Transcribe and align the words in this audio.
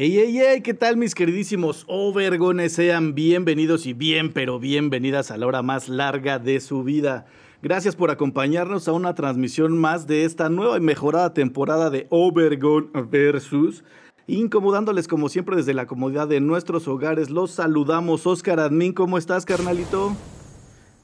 Ey, 0.00 0.16
ey, 0.16 0.38
ey, 0.38 0.60
¿qué 0.60 0.74
tal 0.74 0.96
mis 0.96 1.12
queridísimos 1.12 1.84
Overgones? 1.88 2.74
Sean 2.74 3.16
bienvenidos 3.16 3.84
y 3.84 3.94
bien, 3.94 4.32
pero 4.32 4.60
bienvenidas 4.60 5.32
a 5.32 5.36
la 5.36 5.48
hora 5.48 5.62
más 5.62 5.88
larga 5.88 6.38
de 6.38 6.60
su 6.60 6.84
vida. 6.84 7.26
Gracias 7.62 7.96
por 7.96 8.12
acompañarnos 8.12 8.86
a 8.86 8.92
una 8.92 9.16
transmisión 9.16 9.76
más 9.76 10.06
de 10.06 10.24
esta 10.24 10.50
nueva 10.50 10.76
y 10.76 10.80
mejorada 10.80 11.34
temporada 11.34 11.90
de 11.90 12.06
Overgone 12.10 12.86
versus. 13.10 13.82
Incomodándoles 14.28 15.08
como 15.08 15.28
siempre 15.28 15.56
desde 15.56 15.74
la 15.74 15.86
comodidad 15.86 16.28
de 16.28 16.38
nuestros 16.38 16.86
hogares. 16.86 17.28
Los 17.28 17.50
saludamos. 17.50 18.24
Oscar 18.24 18.60
Admin, 18.60 18.92
¿cómo 18.92 19.18
estás, 19.18 19.44
carnalito? 19.44 20.14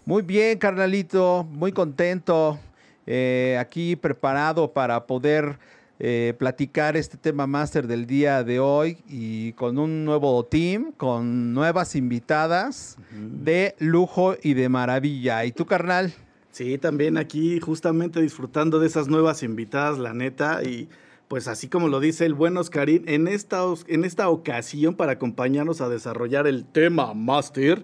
Muy 0.05 0.23
bien, 0.23 0.57
carnalito, 0.57 1.43
muy 1.51 1.73
contento. 1.73 2.61
eh, 3.07 3.57
aquí 3.59 3.97
preparado 3.97 4.73
para 4.73 5.05
poder 5.09 5.59
eh, 6.07 6.35
platicar 6.35 6.99
este 6.99 7.17
tema 7.17 7.47
máster 7.47 7.87
del 7.87 8.07
día 8.07 8.45
de 8.45 8.61
hoy 8.61 8.99
y 9.09 9.55
con 9.55 9.79
un 9.79 10.05
nuevo 10.05 10.45
team, 10.45 10.93
con 10.93 11.55
nuevas 11.55 11.97
invitadas 11.97 12.99
de 13.11 13.75
lujo 13.79 14.37
y 14.43 14.53
de 14.53 14.69
maravilla. 14.69 15.47
¿Y 15.47 15.53
tú, 15.53 15.65
carnal? 15.65 16.13
Sí, 16.51 16.77
también 16.77 17.17
aquí 17.17 17.59
justamente 17.59 18.21
disfrutando 18.21 18.81
de 18.81 18.87
esas 18.87 19.09
nuevas 19.09 19.43
invitadas, 19.43 19.99
la 19.99 20.13
neta, 20.13 20.63
y 20.63 20.91
pues 21.27 21.49
así 21.49 21.69
como 21.69 21.89
lo 21.89 22.01
dice 22.01 22.27
el 22.27 22.35
buen 22.35 22.59
Oscarín, 22.59 23.05
en 23.09 23.27
esta, 23.27 23.63
en 23.87 24.05
esta 24.05 24.29
ocasión 24.29 24.97
para 24.97 25.13
acompañarnos 25.13 25.81
a 25.81 25.89
desarrollar 25.89 26.47
el 26.47 26.67
tema 26.67 27.15
máster, 27.15 27.83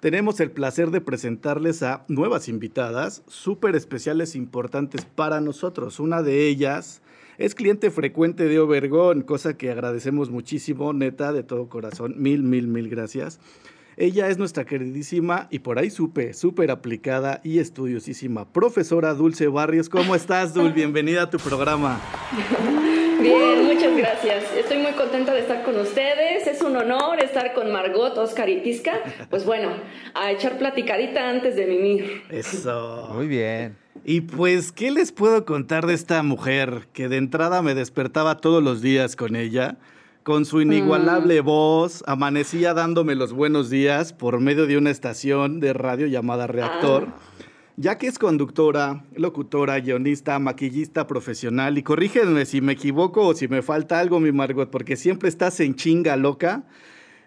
tenemos 0.00 0.40
el 0.40 0.50
placer 0.50 0.90
de 0.90 1.00
presentarles 1.00 1.82
a 1.82 2.04
nuevas 2.08 2.48
invitadas 2.50 3.22
súper 3.28 3.76
especiales 3.76 4.34
e 4.34 4.38
importantes 4.38 5.06
para 5.06 5.40
nosotros. 5.40 6.00
Una 6.00 6.20
de 6.20 6.48
ellas 6.48 7.00
es 7.38 7.54
cliente 7.54 7.90
frecuente 7.90 8.44
de 8.44 8.58
Obergón, 8.58 9.22
cosa 9.22 9.56
que 9.56 9.70
agradecemos 9.70 10.30
muchísimo, 10.30 10.92
neta, 10.92 11.32
de 11.32 11.42
todo 11.42 11.68
corazón. 11.68 12.14
Mil, 12.18 12.42
mil, 12.42 12.66
mil 12.66 12.88
gracias. 12.88 13.40
Ella 13.96 14.28
es 14.28 14.38
nuestra 14.38 14.64
queridísima 14.64 15.48
y 15.50 15.58
por 15.58 15.78
ahí 15.78 15.90
supe, 15.90 16.32
súper 16.32 16.70
aplicada 16.70 17.40
y 17.44 17.58
estudiosísima 17.58 18.50
profesora 18.50 19.12
Dulce 19.12 19.48
Barrios. 19.48 19.88
¿Cómo 19.88 20.14
estás, 20.14 20.54
Dul? 20.54 20.72
Bienvenida 20.74 21.22
a 21.22 21.30
tu 21.30 21.38
programa. 21.38 22.00
Bien, 23.20 23.64
muchas 23.64 23.96
gracias. 23.96 24.44
Estoy 24.56 24.78
muy 24.78 24.92
contenta 24.92 25.34
de 25.34 25.40
estar 25.40 25.62
con 25.62 25.78
ustedes. 25.78 26.46
Es 26.46 26.62
un 26.62 26.76
honor 26.76 27.22
estar 27.22 27.52
con 27.52 27.70
Margot, 27.70 28.16
Oscar 28.16 28.48
y 28.48 28.62
Tisca. 28.62 28.94
Pues 29.28 29.44
bueno, 29.44 29.70
a 30.14 30.32
echar 30.32 30.58
platicadita 30.58 31.28
antes 31.28 31.54
de 31.54 31.66
mimir. 31.66 32.22
Eso. 32.30 33.10
Muy 33.14 33.28
bien. 33.28 33.81
Y 34.04 34.22
pues, 34.22 34.72
¿qué 34.72 34.90
les 34.90 35.12
puedo 35.12 35.44
contar 35.44 35.86
de 35.86 35.94
esta 35.94 36.22
mujer 36.24 36.88
que 36.92 37.08
de 37.08 37.18
entrada 37.18 37.62
me 37.62 37.76
despertaba 37.76 38.36
todos 38.38 38.62
los 38.62 38.82
días 38.82 39.14
con 39.14 39.36
ella? 39.36 39.78
Con 40.24 40.44
su 40.44 40.60
inigualable 40.60 41.40
voz, 41.40 42.02
amanecía 42.06 42.74
dándome 42.74 43.14
los 43.14 43.32
buenos 43.32 43.70
días 43.70 44.12
por 44.12 44.40
medio 44.40 44.66
de 44.66 44.76
una 44.76 44.90
estación 44.90 45.60
de 45.60 45.72
radio 45.72 46.08
llamada 46.08 46.48
Reactor. 46.48 47.08
Ya 47.76 47.96
que 47.96 48.08
es 48.08 48.18
conductora, 48.18 49.04
locutora, 49.14 49.78
guionista, 49.78 50.38
maquillista 50.40 51.06
profesional, 51.06 51.78
y 51.78 51.84
corrígeme 51.84 52.44
si 52.44 52.60
me 52.60 52.72
equivoco 52.72 53.26
o 53.26 53.34
si 53.34 53.46
me 53.46 53.62
falta 53.62 54.00
algo, 54.00 54.18
mi 54.18 54.32
Margot, 54.32 54.68
porque 54.68 54.96
siempre 54.96 55.28
estás 55.28 55.60
en 55.60 55.76
chinga 55.76 56.16
loca 56.16 56.64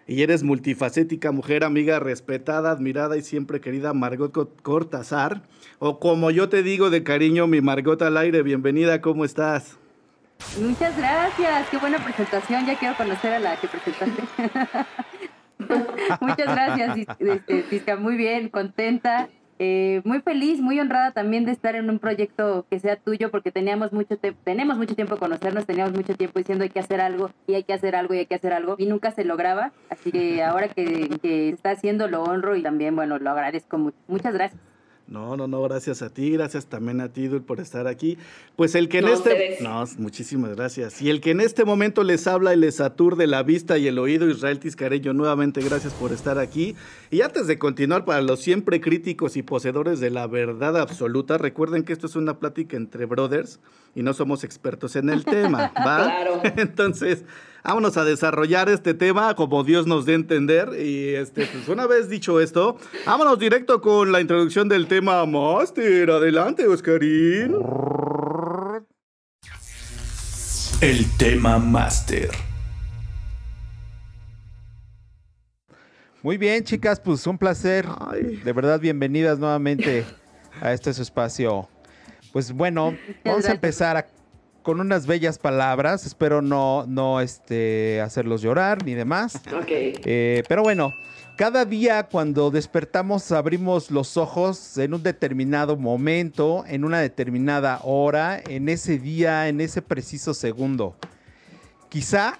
y 0.06 0.22
eres 0.22 0.42
multifacética, 0.42 1.32
mujer, 1.32 1.64
amiga, 1.64 1.98
respetada, 1.98 2.70
admirada 2.70 3.16
y 3.16 3.22
siempre 3.22 3.60
querida 3.60 3.92
Margot 3.92 4.32
Co- 4.32 4.50
Cortázar. 4.62 5.42
O 5.78 5.98
como 5.98 6.30
yo 6.30 6.48
te 6.48 6.62
digo 6.62 6.90
de 6.90 7.02
cariño, 7.02 7.46
mi 7.46 7.60
Margot 7.60 8.00
al 8.02 8.16
aire, 8.16 8.42
bienvenida, 8.42 9.00
¿cómo 9.00 9.24
estás? 9.24 9.76
Muchas 10.60 10.96
gracias, 10.96 11.68
qué 11.70 11.78
buena 11.78 11.98
presentación, 12.04 12.66
ya 12.66 12.78
quiero 12.78 12.96
conocer 12.96 13.32
a 13.34 13.38
la 13.40 13.56
que 13.58 13.68
presentaste. 13.68 14.22
Muchas 16.20 16.46
gracias, 16.46 16.98
este, 17.18 17.62
Tisca, 17.62 17.96
muy 17.96 18.16
bien, 18.16 18.48
contenta, 18.50 19.28
eh, 19.58 20.02
muy 20.04 20.20
feliz, 20.20 20.60
muy 20.60 20.78
honrada 20.80 21.12
también 21.12 21.44
de 21.44 21.52
estar 21.52 21.76
en 21.76 21.88
un 21.90 21.98
proyecto 21.98 22.66
que 22.70 22.78
sea 22.78 22.96
tuyo, 22.96 23.30
porque 23.30 23.50
teníamos 23.50 23.92
mucho 23.92 24.18
tenemos 24.44 24.76
mucho 24.76 24.94
tiempo 24.94 25.14
de 25.14 25.20
conocernos, 25.20 25.66
teníamos 25.66 25.94
mucho 25.94 26.14
tiempo 26.14 26.38
diciendo 26.38 26.64
hay 26.64 26.70
que 26.70 26.80
hacer 26.80 27.00
algo, 27.00 27.30
y 27.46 27.54
hay 27.54 27.64
que 27.64 27.72
hacer 27.72 27.96
algo, 27.96 28.14
y 28.14 28.18
hay 28.18 28.26
que 28.26 28.34
hacer 28.34 28.52
algo, 28.52 28.76
y 28.78 28.86
nunca 28.86 29.10
se 29.10 29.24
lograba, 29.24 29.72
así 29.90 30.12
que 30.12 30.42
ahora 30.42 30.68
que, 30.68 31.08
que 31.22 31.48
está 31.50 31.70
haciendo 31.70 32.08
lo 32.08 32.22
honro 32.22 32.56
y 32.56 32.62
también, 32.62 32.94
bueno, 32.96 33.18
lo 33.18 33.30
agradezco 33.30 33.78
mucho. 33.78 33.96
Muchas 34.08 34.34
gracias. 34.34 34.75
No, 35.08 35.36
no, 35.36 35.46
no, 35.46 35.62
gracias 35.62 36.02
a 36.02 36.10
ti, 36.10 36.32
gracias 36.32 36.66
también 36.66 37.00
a 37.00 37.08
ti, 37.08 37.28
Dul, 37.28 37.42
por 37.42 37.60
estar 37.60 37.86
aquí. 37.86 38.18
Pues 38.56 38.74
el 38.74 38.88
que 38.88 38.98
en 38.98 39.04
No, 39.04 39.12
este... 39.12 39.58
No, 39.60 39.84
muchísimas 39.98 40.56
gracias. 40.56 41.00
Y 41.00 41.10
el 41.10 41.20
que 41.20 41.30
en 41.30 41.40
este 41.40 41.64
momento 41.64 42.02
les 42.02 42.26
habla 42.26 42.54
y 42.54 42.56
les 42.56 42.80
aturde 42.80 43.28
la 43.28 43.44
vista 43.44 43.78
y 43.78 43.86
el 43.86 43.98
oído, 44.00 44.28
Israel 44.28 44.58
Tiscareño, 44.58 45.12
nuevamente 45.12 45.60
gracias 45.60 45.92
por 45.92 46.12
estar 46.12 46.38
aquí. 46.38 46.74
Y 47.12 47.20
antes 47.20 47.46
de 47.46 47.56
continuar, 47.56 48.04
para 48.04 48.20
los 48.20 48.40
siempre 48.40 48.80
críticos 48.80 49.36
y 49.36 49.42
poseedores 49.42 50.00
de 50.00 50.10
la 50.10 50.26
verdad 50.26 50.76
absoluta, 50.76 51.38
recuerden 51.38 51.84
que 51.84 51.92
esto 51.92 52.08
es 52.08 52.16
una 52.16 52.40
plática 52.40 52.76
entre 52.76 53.04
brothers 53.06 53.60
y 53.94 54.02
no 54.02 54.12
somos 54.12 54.42
expertos 54.42 54.96
en 54.96 55.08
el 55.08 55.24
tema, 55.24 55.72
¿va? 55.76 55.96
Claro. 56.16 56.40
Entonces, 56.56 57.24
vámonos 57.66 57.96
a 57.96 58.04
desarrollar 58.04 58.68
este 58.68 58.94
tema 58.94 59.34
como 59.34 59.64
Dios 59.64 59.86
nos 59.86 60.06
dé 60.06 60.12
a 60.12 60.16
entender. 60.16 60.70
Y 60.80 61.14
este, 61.14 61.46
pues 61.46 61.68
una 61.68 61.86
vez 61.86 62.08
dicho 62.08 62.40
esto, 62.40 62.78
vámonos 63.04 63.38
directo 63.38 63.80
con 63.80 64.12
la 64.12 64.20
introducción 64.20 64.68
del 64.68 64.86
tema 64.86 65.24
Master. 65.26 66.10
Adelante, 66.10 66.66
Oscarín. 66.68 67.56
El 70.80 71.06
tema 71.16 71.58
máster. 71.58 72.30
Muy 76.22 76.36
bien, 76.38 76.64
chicas, 76.64 77.00
pues 77.00 77.26
un 77.26 77.38
placer. 77.38 77.86
Ay. 78.00 78.36
De 78.44 78.52
verdad, 78.52 78.80
bienvenidas 78.80 79.38
nuevamente 79.38 80.04
a 80.60 80.72
este 80.72 80.92
su 80.92 81.02
espacio. 81.02 81.68
Pues 82.32 82.52
bueno, 82.52 82.96
vamos 83.24 83.46
a 83.46 83.52
empezar 83.52 83.96
a- 83.96 84.06
con 84.66 84.80
unas 84.80 85.06
bellas 85.06 85.38
palabras. 85.38 86.04
Espero 86.06 86.42
no, 86.42 86.86
no 86.88 87.20
este, 87.20 88.00
hacerlos 88.00 88.42
llorar 88.42 88.84
ni 88.84 88.94
demás. 88.94 89.36
Ok. 89.56 89.68
Eh, 89.68 90.42
pero 90.48 90.64
bueno, 90.64 90.92
cada 91.36 91.64
día 91.64 92.08
cuando 92.10 92.50
despertamos 92.50 93.30
abrimos 93.30 93.92
los 93.92 94.16
ojos 94.16 94.76
en 94.76 94.92
un 94.92 95.04
determinado 95.04 95.76
momento, 95.76 96.64
en 96.66 96.84
una 96.84 96.98
determinada 96.98 97.78
hora, 97.84 98.42
en 98.44 98.68
ese 98.68 98.98
día, 98.98 99.46
en 99.46 99.60
ese 99.60 99.82
preciso 99.82 100.34
segundo. 100.34 100.96
Quizá 101.88 102.36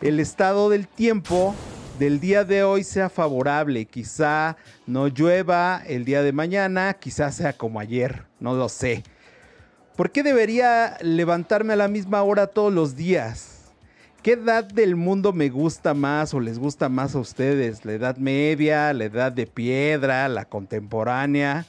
el 0.00 0.20
estado 0.20 0.70
del 0.70 0.88
tiempo 0.88 1.54
del 1.98 2.18
día 2.18 2.44
de 2.44 2.62
hoy 2.62 2.82
sea 2.82 3.10
favorable, 3.10 3.84
quizá 3.84 4.56
no 4.86 5.08
llueva 5.08 5.82
el 5.86 6.06
día 6.06 6.22
de 6.22 6.32
mañana, 6.32 6.94
quizá 6.94 7.30
sea 7.30 7.52
como 7.52 7.78
ayer, 7.78 8.24
no 8.40 8.54
lo 8.54 8.70
sé. 8.70 9.02
¿Por 9.98 10.12
qué 10.12 10.22
debería 10.22 10.96
levantarme 11.00 11.72
a 11.72 11.76
la 11.76 11.88
misma 11.88 12.22
hora 12.22 12.46
todos 12.46 12.72
los 12.72 12.94
días? 12.94 13.72
¿Qué 14.22 14.34
edad 14.34 14.62
del 14.62 14.94
mundo 14.94 15.32
me 15.32 15.48
gusta 15.48 15.92
más 15.92 16.32
o 16.34 16.38
les 16.38 16.60
gusta 16.60 16.88
más 16.88 17.16
a 17.16 17.18
ustedes? 17.18 17.84
¿La 17.84 17.94
edad 17.94 18.16
media, 18.16 18.92
la 18.92 19.06
edad 19.06 19.32
de 19.32 19.48
piedra, 19.48 20.28
la 20.28 20.44
contemporánea? 20.44 21.66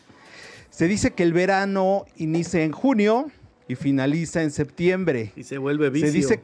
Se 0.70 0.88
dice 0.88 1.10
que 1.10 1.24
el 1.24 1.34
verano 1.34 2.06
inicia 2.18 2.62
en 2.64 2.72
junio 2.72 3.32
y 3.68 3.74
finaliza 3.74 4.44
en 4.44 4.52
septiembre. 4.52 5.32
Y 5.36 5.42
se 5.42 5.58
vuelve 5.58 5.90
vicio. 5.90 6.12
Se 6.12 6.16
dice, 6.16 6.44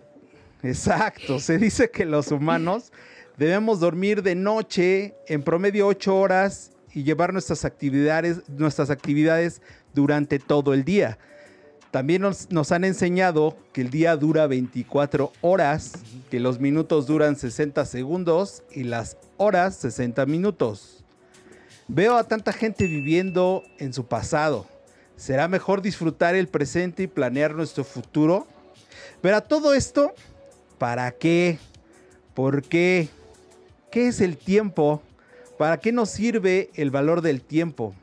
exacto, 0.63 1.39
se 1.39 1.59
dice 1.59 1.91
que 1.91 2.05
los 2.05 2.31
humanos 2.31 2.91
debemos 3.37 3.79
dormir 3.79 4.23
de 4.23 4.33
noche 4.33 5.13
en 5.27 5.43
promedio 5.43 5.85
8 5.85 6.17
horas 6.17 6.71
y 6.95 7.03
llevar 7.03 7.31
nuestras 7.31 7.63
actividades, 7.63 8.41
nuestras 8.49 8.89
actividades 8.89 9.61
durante 9.93 10.39
todo 10.39 10.73
el 10.73 10.83
día. 10.83 11.19
También 11.95 12.23
nos, 12.23 12.51
nos 12.51 12.73
han 12.73 12.83
enseñado 12.83 13.55
que 13.71 13.79
el 13.79 13.89
día 13.89 14.17
dura 14.17 14.47
24 14.47 15.31
horas, 15.39 15.93
que 16.29 16.41
los 16.41 16.59
minutos 16.59 17.07
duran 17.07 17.37
60 17.37 17.85
segundos 17.85 18.63
y 18.69 18.83
las 18.83 19.15
horas 19.37 19.77
60 19.77 20.25
minutos. 20.25 21.05
Veo 21.87 22.17
a 22.17 22.25
tanta 22.25 22.51
gente 22.51 22.85
viviendo 22.85 23.63
en 23.77 23.93
su 23.93 24.07
pasado, 24.07 24.65
¿Será 25.15 25.47
mejor 25.47 25.81
disfrutar 25.81 26.35
el 26.35 26.49
presente 26.49 27.03
y 27.03 27.07
planear 27.07 27.55
nuestro 27.55 27.85
futuro? 27.85 28.45
Pero 29.21 29.37
a 29.37 29.41
todo 29.41 29.73
esto, 29.73 30.13
¿para 30.77 31.09
qué? 31.11 31.59
¿Por 32.33 32.61
qué? 32.63 33.07
¿Qué 33.89 34.09
es 34.09 34.19
el 34.19 34.35
tiempo? 34.35 35.01
¿Para 35.57 35.79
qué 35.79 35.93
nos 35.93 36.09
sirve 36.09 36.71
el 36.73 36.91
valor 36.91 37.21
del 37.21 37.41
tiempo? 37.41 37.95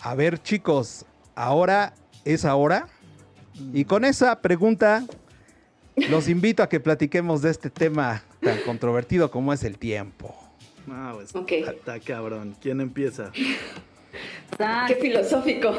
A 0.00 0.14
ver 0.14 0.40
chicos, 0.40 1.04
¿ahora 1.34 1.94
es 2.24 2.44
ahora? 2.44 2.88
Y 3.72 3.84
con 3.84 4.04
esa 4.04 4.40
pregunta 4.40 5.04
los 6.08 6.28
invito 6.28 6.62
a 6.62 6.68
que 6.68 6.80
platiquemos 6.80 7.42
de 7.42 7.50
este 7.50 7.70
tema 7.70 8.22
tan 8.40 8.58
controvertido 8.64 9.30
como 9.30 9.52
es 9.52 9.62
el 9.64 9.78
tiempo. 9.78 10.34
Ah, 10.90 11.12
pues, 11.14 11.34
Ok. 11.34 11.52
está 11.52 12.00
cabrón. 12.00 12.56
¿Quién 12.60 12.80
empieza? 12.80 13.30
Qué 14.88 14.94
filosófico. 14.96 15.72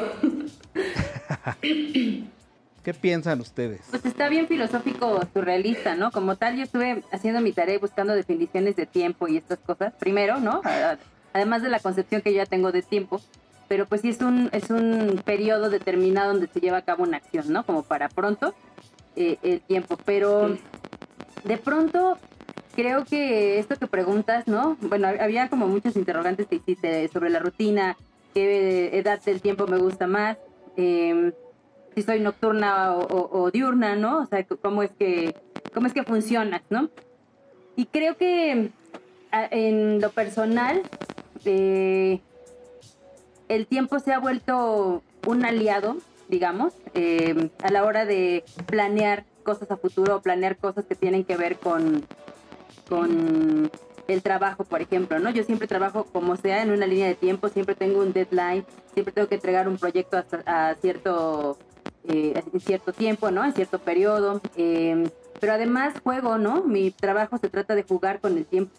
¿Qué 2.82 2.92
piensan 2.92 3.40
ustedes? 3.40 3.80
Pues 3.90 4.04
está 4.04 4.28
bien 4.28 4.46
filosófico, 4.46 5.20
surrealista, 5.32 5.96
¿no? 5.96 6.10
Como 6.10 6.36
tal, 6.36 6.56
yo 6.56 6.64
estuve 6.64 7.02
haciendo 7.12 7.40
mi 7.40 7.52
tarea 7.52 7.76
y 7.76 7.78
buscando 7.78 8.14
definiciones 8.14 8.76
de 8.76 8.84
tiempo 8.86 9.26
y 9.26 9.38
estas 9.38 9.58
cosas. 9.60 9.94
Primero, 9.98 10.38
¿no? 10.38 10.60
Además 11.32 11.62
de 11.62 11.70
la 11.70 11.78
concepción 11.80 12.20
que 12.20 12.32
yo 12.32 12.38
ya 12.38 12.46
tengo 12.46 12.72
de 12.72 12.82
tiempo. 12.82 13.20
Pero 13.68 13.86
pues 13.86 14.02
sí 14.02 14.10
es 14.10 14.20
un, 14.20 14.48
es 14.52 14.70
un 14.70 15.20
periodo 15.24 15.70
determinado 15.70 16.32
donde 16.32 16.48
se 16.48 16.60
lleva 16.60 16.78
a 16.78 16.82
cabo 16.82 17.02
una 17.04 17.16
acción, 17.16 17.52
¿no? 17.52 17.64
Como 17.64 17.82
para 17.82 18.08
pronto 18.08 18.54
eh, 19.16 19.38
el 19.42 19.60
tiempo. 19.62 19.98
Pero 20.04 20.56
de 21.44 21.56
pronto 21.58 22.18
creo 22.76 23.04
que 23.04 23.58
esto 23.58 23.76
que 23.76 23.86
preguntas, 23.86 24.46
¿no? 24.46 24.76
Bueno, 24.80 25.08
hab- 25.08 25.20
había 25.20 25.48
como 25.48 25.66
muchos 25.66 25.96
interrogantes 25.96 26.46
que 26.46 26.56
hiciste 26.56 27.08
sobre 27.08 27.30
la 27.30 27.38
rutina, 27.38 27.96
qué 28.34 28.98
edad 28.98 29.20
del 29.22 29.40
tiempo 29.40 29.66
me 29.66 29.78
gusta 29.78 30.06
más. 30.06 30.36
em, 30.76 31.32
si 31.94 32.02
soy 32.02 32.18
nocturna 32.18 32.92
o, 32.96 33.06
o- 33.06 33.42
o 33.42 33.50
diurna, 33.52 33.94
¿no? 33.94 34.18
O 34.22 34.26
sea, 34.26 34.44
cómo 34.60 34.82
es 34.82 34.90
que, 34.98 35.32
cómo 35.72 35.86
es 35.86 35.92
que 35.92 36.02
funcionas, 36.02 36.62
¿no? 36.68 36.90
Y 37.76 37.86
creo 37.86 38.16
que 38.16 38.70
en 39.30 40.00
lo 40.00 40.10
personal, 40.10 40.82
eh, 41.44 42.20
el 43.48 43.66
tiempo 43.66 43.98
se 43.98 44.12
ha 44.12 44.18
vuelto 44.18 45.02
un 45.26 45.44
aliado, 45.44 45.96
digamos, 46.28 46.74
eh, 46.94 47.50
a 47.62 47.70
la 47.70 47.84
hora 47.84 48.04
de 48.04 48.44
planear 48.66 49.24
cosas 49.42 49.70
a 49.70 49.76
futuro 49.76 50.16
o 50.16 50.22
planear 50.22 50.56
cosas 50.56 50.86
que 50.86 50.94
tienen 50.94 51.24
que 51.24 51.36
ver 51.36 51.58
con, 51.58 52.06
con 52.88 53.70
el 54.08 54.22
trabajo, 54.22 54.64
por 54.64 54.80
ejemplo, 54.80 55.18
¿no? 55.18 55.30
Yo 55.30 55.44
siempre 55.44 55.66
trabajo 55.66 56.04
como 56.04 56.36
sea 56.36 56.62
en 56.62 56.70
una 56.70 56.86
línea 56.86 57.06
de 57.06 57.14
tiempo, 57.14 57.48
siempre 57.48 57.74
tengo 57.74 58.00
un 58.00 58.12
deadline, 58.12 58.64
siempre 58.92 59.12
tengo 59.12 59.28
que 59.28 59.36
entregar 59.36 59.68
un 59.68 59.78
proyecto 59.78 60.16
hasta 60.16 60.42
a 60.46 60.74
cierto 60.76 61.58
eh, 62.06 62.42
cierto 62.60 62.92
tiempo, 62.92 63.30
¿no? 63.30 63.44
En 63.44 63.54
cierto 63.54 63.78
periodo. 63.78 64.40
eh, 64.56 65.08
pero 65.40 65.52
además 65.52 65.94
juego, 66.02 66.38
¿no? 66.38 66.62
Mi 66.62 66.90
trabajo 66.90 67.36
se 67.38 67.50
trata 67.50 67.74
de 67.74 67.82
jugar 67.82 68.20
con 68.20 68.38
el 68.38 68.46
tiempo, 68.46 68.72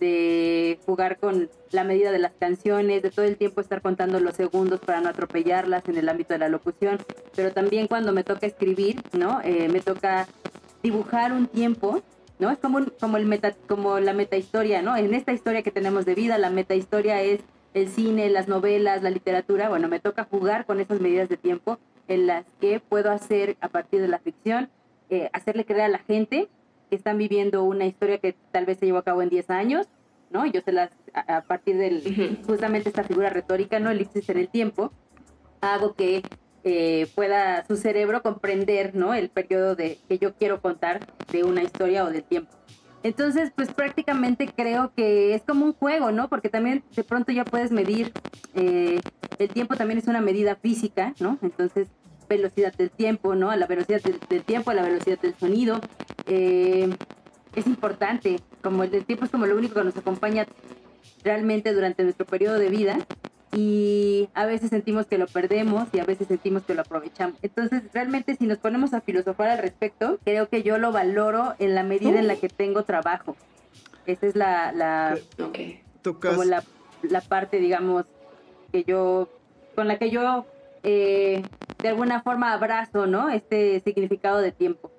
de 0.00 0.78
jugar 0.86 1.18
con 1.18 1.48
la 1.70 1.84
medida 1.84 2.12
de 2.12 2.18
las 2.18 2.32
canciones, 2.38 3.02
de 3.02 3.10
todo 3.10 3.24
el 3.24 3.36
tiempo 3.36 3.60
estar 3.60 3.82
contando 3.82 4.20
los 4.20 4.34
segundos 4.34 4.80
para 4.80 5.00
no 5.00 5.08
atropellarlas 5.08 5.88
en 5.88 5.96
el 5.98 6.08
ámbito 6.08 6.32
de 6.34 6.38
la 6.38 6.48
locución. 6.48 6.98
Pero 7.34 7.52
también 7.52 7.86
cuando 7.88 8.12
me 8.12 8.24
toca 8.24 8.46
escribir, 8.46 9.02
¿no? 9.12 9.40
Eh, 9.42 9.68
me 9.68 9.80
toca 9.80 10.26
dibujar 10.82 11.32
un 11.32 11.46
tiempo. 11.46 12.02
¿No? 12.40 12.52
Es 12.52 12.58
como, 12.58 12.78
un- 12.78 12.92
como, 13.00 13.16
el 13.16 13.26
meta, 13.26 13.52
como 13.66 13.98
la 13.98 14.12
metahistoria, 14.12 14.80
¿no? 14.80 14.96
En 14.96 15.12
esta 15.12 15.32
historia 15.32 15.62
que 15.62 15.72
tenemos 15.72 16.04
de 16.04 16.14
vida, 16.14 16.38
la 16.38 16.50
metahistoria 16.50 17.20
es 17.20 17.40
el 17.74 17.88
cine, 17.88 18.28
las 18.30 18.46
novelas, 18.46 19.02
la 19.02 19.10
literatura. 19.10 19.68
Bueno, 19.68 19.88
me 19.88 19.98
toca 19.98 20.22
jugar 20.22 20.64
con 20.64 20.78
esas 20.78 21.00
medidas 21.00 21.28
de 21.28 21.36
tiempo 21.36 21.80
en 22.06 22.28
las 22.28 22.44
que 22.60 22.78
puedo 22.78 23.10
hacer 23.10 23.56
a 23.60 23.68
partir 23.68 24.00
de 24.00 24.06
la 24.06 24.20
ficción, 24.20 24.70
eh, 25.10 25.28
hacerle 25.32 25.64
creer 25.64 25.80
a 25.82 25.88
la 25.88 25.98
gente 25.98 26.48
están 26.96 27.18
viviendo 27.18 27.64
una 27.64 27.86
historia 27.86 28.18
que 28.18 28.34
tal 28.52 28.66
vez 28.66 28.78
se 28.78 28.86
llevó 28.86 28.98
a 28.98 29.04
cabo 29.04 29.22
en 29.22 29.28
10 29.28 29.50
años, 29.50 29.86
¿no? 30.30 30.46
Yo 30.46 30.60
se 30.60 30.72
las, 30.72 30.90
a, 31.14 31.38
a 31.38 31.42
partir 31.42 31.76
Ujú. 31.76 32.46
justamente 32.46 32.88
esta 32.88 33.04
figura 33.04 33.30
retórica, 33.30 33.78
¿no? 33.78 33.90
Elipsis 33.90 34.28
en 34.28 34.38
el 34.38 34.48
tiempo, 34.48 34.92
hago 35.60 35.94
que 35.94 36.22
eh, 36.64 37.06
pueda 37.14 37.64
su 37.66 37.76
cerebro 37.76 38.22
comprender, 38.22 38.94
¿no? 38.94 39.14
El 39.14 39.30
periodo 39.30 39.74
de, 39.76 39.98
que 40.08 40.18
yo 40.18 40.34
quiero 40.34 40.60
contar 40.60 41.00
de 41.32 41.44
una 41.44 41.62
historia 41.62 42.04
o 42.04 42.10
del 42.10 42.24
tiempo. 42.24 42.52
Entonces, 43.02 43.52
pues 43.54 43.72
prácticamente 43.72 44.48
creo 44.48 44.92
que 44.94 45.34
es 45.34 45.42
como 45.42 45.64
un 45.64 45.72
juego, 45.72 46.10
¿no? 46.10 46.28
Porque 46.28 46.48
también 46.48 46.82
de 46.96 47.04
pronto 47.04 47.30
ya 47.30 47.44
puedes 47.44 47.70
medir, 47.70 48.12
eh, 48.54 49.00
el 49.38 49.48
tiempo 49.50 49.76
también 49.76 49.98
es 49.98 50.08
una 50.08 50.20
medida 50.20 50.56
física, 50.56 51.14
¿no? 51.20 51.38
Entonces, 51.42 51.88
velocidad 52.28 52.72
del 52.74 52.90
tiempo, 52.90 53.34
¿no? 53.34 53.50
A 53.50 53.56
la 53.56 53.66
velocidad 53.66 54.00
del, 54.02 54.18
del 54.28 54.42
tiempo, 54.44 54.70
a 54.70 54.74
la 54.74 54.82
velocidad 54.82 55.18
del 55.20 55.34
sonido. 55.34 55.80
eh, 56.26 56.88
es 57.54 57.66
importante, 57.66 58.40
como 58.62 58.84
el 58.84 58.90
del 58.90 59.04
tiempo 59.04 59.24
es 59.24 59.30
como 59.30 59.46
lo 59.46 59.56
único 59.56 59.74
que 59.74 59.84
nos 59.84 59.96
acompaña 59.96 60.46
realmente 61.24 61.72
durante 61.72 62.04
nuestro 62.04 62.24
periodo 62.26 62.58
de 62.58 62.68
vida 62.68 62.98
y 63.52 64.28
a 64.34 64.44
veces 64.46 64.70
sentimos 64.70 65.06
que 65.06 65.18
lo 65.18 65.26
perdemos 65.26 65.88
y 65.92 65.98
a 65.98 66.04
veces 66.04 66.28
sentimos 66.28 66.62
que 66.64 66.74
lo 66.74 66.82
aprovechamos. 66.82 67.36
Entonces, 67.42 67.82
realmente 67.92 68.36
si 68.36 68.46
nos 68.46 68.58
ponemos 68.58 68.92
a 68.92 69.00
filosofar 69.00 69.48
al 69.48 69.58
respecto, 69.58 70.18
creo 70.24 70.48
que 70.48 70.62
yo 70.62 70.78
lo 70.78 70.92
valoro 70.92 71.54
en 71.58 71.74
la 71.74 71.82
medida 71.82 72.20
en 72.20 72.28
la 72.28 72.36
que 72.36 72.48
tengo 72.48 72.84
trabajo. 72.84 73.34
Esa 74.06 74.26
es 74.26 74.36
la, 74.36 74.70
la 74.72 75.18
Ok. 75.42 75.58
Tocas, 76.02 76.32
como 76.32 76.44
la, 76.44 76.62
la 77.02 77.20
parte, 77.22 77.58
digamos, 77.58 78.04
que 78.70 78.84
yo, 78.84 79.28
con 79.74 79.88
la 79.88 79.98
que 79.98 80.10
yo 80.10 80.46
eh, 80.82 81.42
de 81.82 81.88
alguna 81.88 82.22
forma 82.22 82.52
abrazo, 82.52 83.06
¿no? 83.06 83.28
Este 83.28 83.80
significado 83.80 84.38
de 84.38 84.52
tiempo. 84.52 84.90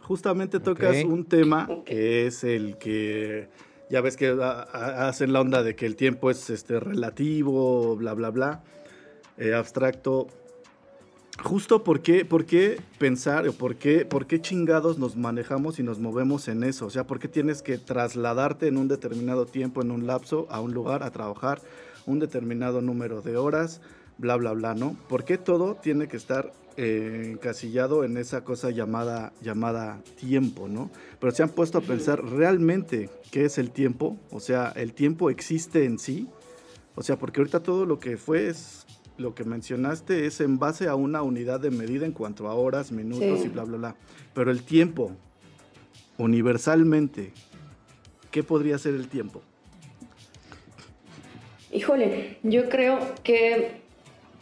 justamente 0.00 0.58
tocas 0.58 1.04
un 1.04 1.24
tema 1.24 1.68
que 1.84 2.26
es 2.26 2.42
el 2.42 2.78
que 2.78 3.48
ya 3.90 4.00
ves 4.00 4.16
que 4.16 4.36
hacen 4.72 5.32
la 5.32 5.40
onda 5.40 5.62
de 5.62 5.74
que 5.74 5.84
el 5.84 5.96
tiempo 5.96 6.30
es 6.30 6.48
este 6.50 6.78
relativo, 6.78 7.96
bla 7.96 8.14
bla 8.14 8.30
bla, 8.30 8.62
eh, 9.36 9.52
abstracto. 9.54 10.28
Justo 11.42 11.84
por 11.84 12.00
qué, 12.02 12.24
por 12.24 12.44
qué 12.44 12.80
pensar 12.98 13.48
o 13.48 13.52
por 13.52 13.76
qué, 13.76 14.04
por 14.04 14.26
qué 14.26 14.40
chingados 14.40 14.98
nos 14.98 15.16
manejamos 15.16 15.78
y 15.78 15.82
nos 15.82 15.98
movemos 15.98 16.48
en 16.48 16.62
eso. 16.64 16.86
O 16.86 16.90
sea, 16.90 17.06
por 17.06 17.18
qué 17.18 17.28
tienes 17.28 17.62
que 17.62 17.78
trasladarte 17.78 18.68
en 18.68 18.76
un 18.76 18.88
determinado 18.88 19.46
tiempo, 19.46 19.80
en 19.80 19.90
un 19.90 20.06
lapso, 20.06 20.46
a 20.50 20.60
un 20.60 20.74
lugar, 20.74 21.02
a 21.02 21.10
trabajar 21.10 21.60
un 22.06 22.18
determinado 22.18 22.80
número 22.80 23.22
de 23.22 23.36
horas, 23.36 23.80
bla, 24.20 24.36
bla, 24.36 24.52
bla, 24.52 24.74
¿no? 24.74 24.96
¿Por 25.08 25.24
qué 25.24 25.38
todo 25.38 25.74
tiene 25.76 26.06
que 26.06 26.16
estar 26.16 26.52
eh, 26.76 27.30
encasillado 27.32 28.04
en 28.04 28.16
esa 28.16 28.44
cosa 28.44 28.70
llamada, 28.70 29.32
llamada 29.42 30.00
tiempo, 30.18 30.68
¿no? 30.68 30.90
Pero 31.18 31.32
se 31.32 31.42
han 31.42 31.48
puesto 31.48 31.78
a 31.78 31.80
pensar 31.80 32.22
realmente 32.24 33.08
qué 33.30 33.44
es 33.46 33.58
el 33.58 33.70
tiempo, 33.70 34.16
o 34.30 34.40
sea, 34.40 34.72
el 34.76 34.92
tiempo 34.92 35.30
existe 35.30 35.84
en 35.84 35.98
sí, 35.98 36.28
o 36.94 37.02
sea, 37.02 37.18
porque 37.18 37.40
ahorita 37.40 37.62
todo 37.62 37.86
lo 37.86 37.98
que 37.98 38.16
fue 38.16 38.48
es 38.48 38.86
lo 39.16 39.34
que 39.34 39.44
mencionaste 39.44 40.26
es 40.26 40.40
en 40.40 40.58
base 40.58 40.88
a 40.88 40.94
una 40.94 41.22
unidad 41.22 41.60
de 41.60 41.70
medida 41.70 42.06
en 42.06 42.12
cuanto 42.12 42.48
a 42.48 42.54
horas, 42.54 42.92
minutos 42.92 43.40
Sí. 43.40 43.46
y 43.46 43.48
bla, 43.48 43.64
bla, 43.64 43.76
bla. 43.76 43.96
Pero 44.34 44.50
el 44.50 44.62
tiempo, 44.62 45.12
universalmente, 46.18 47.32
¿qué 48.30 48.42
podría 48.42 48.78
ser 48.78 48.94
el 48.94 49.08
tiempo? 49.08 49.42
Híjole, 51.72 52.38
yo 52.42 52.68
creo 52.68 52.98
que 53.22 53.80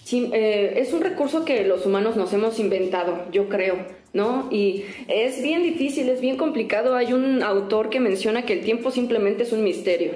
sí, 0.08 0.30
eh, 0.32 0.72
es 0.76 0.94
un 0.94 1.02
recurso 1.02 1.44
que 1.44 1.64
los 1.64 1.84
humanos 1.84 2.16
nos 2.16 2.32
hemos 2.32 2.58
inventado, 2.58 3.26
yo 3.30 3.50
creo, 3.50 3.76
¿no? 4.14 4.48
Y 4.50 4.84
es 5.06 5.42
bien 5.42 5.62
difícil, 5.62 6.08
es 6.08 6.22
bien 6.22 6.38
complicado. 6.38 6.96
Hay 6.96 7.12
un 7.12 7.42
autor 7.42 7.90
que 7.90 8.00
menciona 8.00 8.46
que 8.46 8.54
el 8.54 8.62
tiempo 8.62 8.90
simplemente 8.90 9.42
es 9.42 9.52
un 9.52 9.62
misterio, 9.62 10.12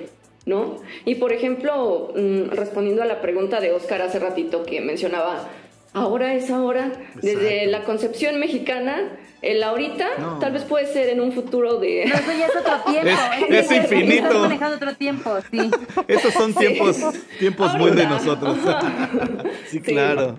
¿no? 0.46 0.76
Y 1.04 1.16
por 1.16 1.34
ejemplo, 1.34 2.10
mm, 2.16 2.52
respondiendo 2.52 3.02
a 3.02 3.06
la 3.06 3.20
pregunta 3.20 3.60
de 3.60 3.72
Oscar 3.72 4.00
hace 4.00 4.18
ratito 4.18 4.62
que 4.62 4.80
mencionaba, 4.80 5.50
ahora 5.92 6.34
es 6.36 6.50
ahora, 6.50 6.90
desde 7.20 7.66
la 7.66 7.84
concepción 7.84 8.40
mexicana, 8.40 9.18
el 9.42 9.62
ahorita 9.62 10.06
No. 10.18 10.38
tal 10.38 10.52
vez 10.52 10.62
puede 10.64 10.86
ser 10.86 11.08
en 11.10 11.20
un 11.20 11.32
futuro 11.32 11.78
de... 11.78 12.04
No, 12.06 12.14
eso 12.14 12.32
ya 12.38 12.46
es 12.46 12.56
otro 12.56 12.92
tiempo. 12.92 13.10
Es- 13.10 13.42
Eso 13.42 13.54
es 13.58 13.68
ya 13.68 13.76
infinito. 13.76 14.26
Estás 14.26 14.40
manejando 14.40 14.76
otro 14.76 14.94
tiempo, 14.96 15.30
sí. 15.50 15.70
Esos 16.08 16.32
son 16.32 16.54
tiempos, 16.54 16.98
tiempos 17.38 17.74
muy 17.74 17.90
de 17.90 18.06
nosotros. 18.06 18.56
sí, 19.66 19.80
claro, 19.80 20.34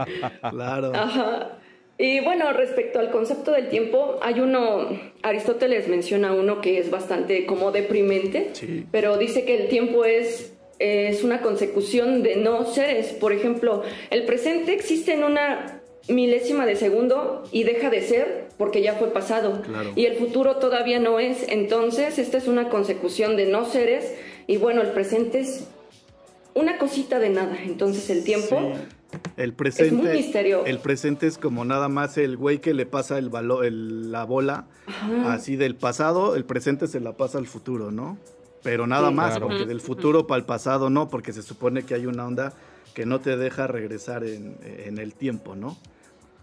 claro. 0.50 0.91
Ajá. 0.95 1.57
Y 1.98 2.22
bueno, 2.22 2.51
respecto 2.53 3.00
al 3.00 3.12
concepto 3.12 3.51
del 3.51 3.69
tiempo, 3.69 4.17
hay 4.24 4.39
uno, 4.39 4.89
Aristóteles 5.22 5.88
menciona 5.88 6.33
uno 6.33 6.60
que 6.60 6.79
es 6.79 6.89
bastante 6.89 7.45
como 7.45 7.72
deprimente, 7.72 8.50
Sí. 8.53 8.86
pero 8.91 9.17
dice 9.17 9.45
que 9.45 9.62
el 9.62 9.67
tiempo 9.69 10.03
es, 10.03 10.53
es 10.79 11.24
una 11.24 11.41
consecución 11.41 12.24
de 12.24 12.36
no 12.38 12.65
seres. 12.65 13.07
Por 13.13 13.31
ejemplo, 13.31 13.83
el 14.10 14.24
presente 14.25 14.74
existe 14.74 15.13
en 15.13 15.24
una 15.24 15.81
milésima 16.10 16.65
de 16.65 16.75
segundo 16.75 17.43
y 17.51 17.63
deja 17.63 17.89
de 17.89 18.01
ser 18.01 18.50
porque 18.57 18.81
ya 18.81 18.95
fue 18.95 19.12
pasado. 19.13 19.62
Claro. 19.62 19.91
Y 19.95 20.05
el 20.05 20.15
futuro 20.17 20.57
todavía 20.57 21.00
no 21.00 21.19
es. 21.19 21.45
Entonces, 21.50 22.19
esta 22.19 22.38
es 22.38 22.48
una 22.48 22.69
consecución 22.69 23.36
de 23.38 23.45
no 23.45 23.65
seres. 23.65 24.13
Y 24.48 24.57
bueno, 24.57 24.81
el 24.81 24.89
presente 24.91 25.39
es 25.39 25.67
una 26.53 26.77
cosita 26.77 27.19
de 27.19 27.29
nada. 27.29 27.57
Entonces 27.63 28.10
el 28.10 28.24
tiempo 28.24 28.60
Sí. 28.60 29.19
El 29.38 29.53
presente, 29.53 29.93
muy 29.95 30.07
misterio. 30.12 30.65
el 30.65 30.79
presente 30.79 31.27
es 31.27 31.38
como 31.38 31.65
nada 31.65 31.88
más 31.88 32.17
el 32.17 32.36
güey 32.36 32.57
que 32.60 32.74
le 32.74 32.88
pasa 32.88 33.19
el 33.19 33.29
balo- 33.29 33.63
el- 33.63 34.12
la 34.12 34.24
bola 34.25 34.65
Ajá. 34.88 35.33
así 35.33 35.55
del 35.55 35.75
pasado, 35.75 36.36
el 36.36 36.45
presente 36.45 36.88
se 36.88 37.00
la 37.00 37.13
pasa 37.13 37.38
al 37.38 37.45
futuro, 37.45 37.91
¿no? 37.91 38.17
Pero 38.63 38.88
nada 38.88 39.10
Sí. 39.10 39.13
más, 39.13 39.31
Claro. 39.38 39.48
porque 39.50 39.65
del 39.67 39.81
futuro 39.81 40.25
para 40.25 40.39
el 40.39 40.45
pasado 40.45 40.89
no, 40.89 41.10
porque 41.10 41.31
se 41.31 41.43
supone 41.43 41.83
que 41.83 41.93
hay 41.93 42.07
una 42.07 42.25
onda 42.25 42.53
que 42.95 43.05
no 43.05 43.19
te 43.22 43.38
deja 43.38 43.67
regresar 43.67 44.24
en, 44.24 44.57
en 44.63 44.98
el 44.98 45.13
tiempo, 45.13 45.55
¿no? 45.55 45.77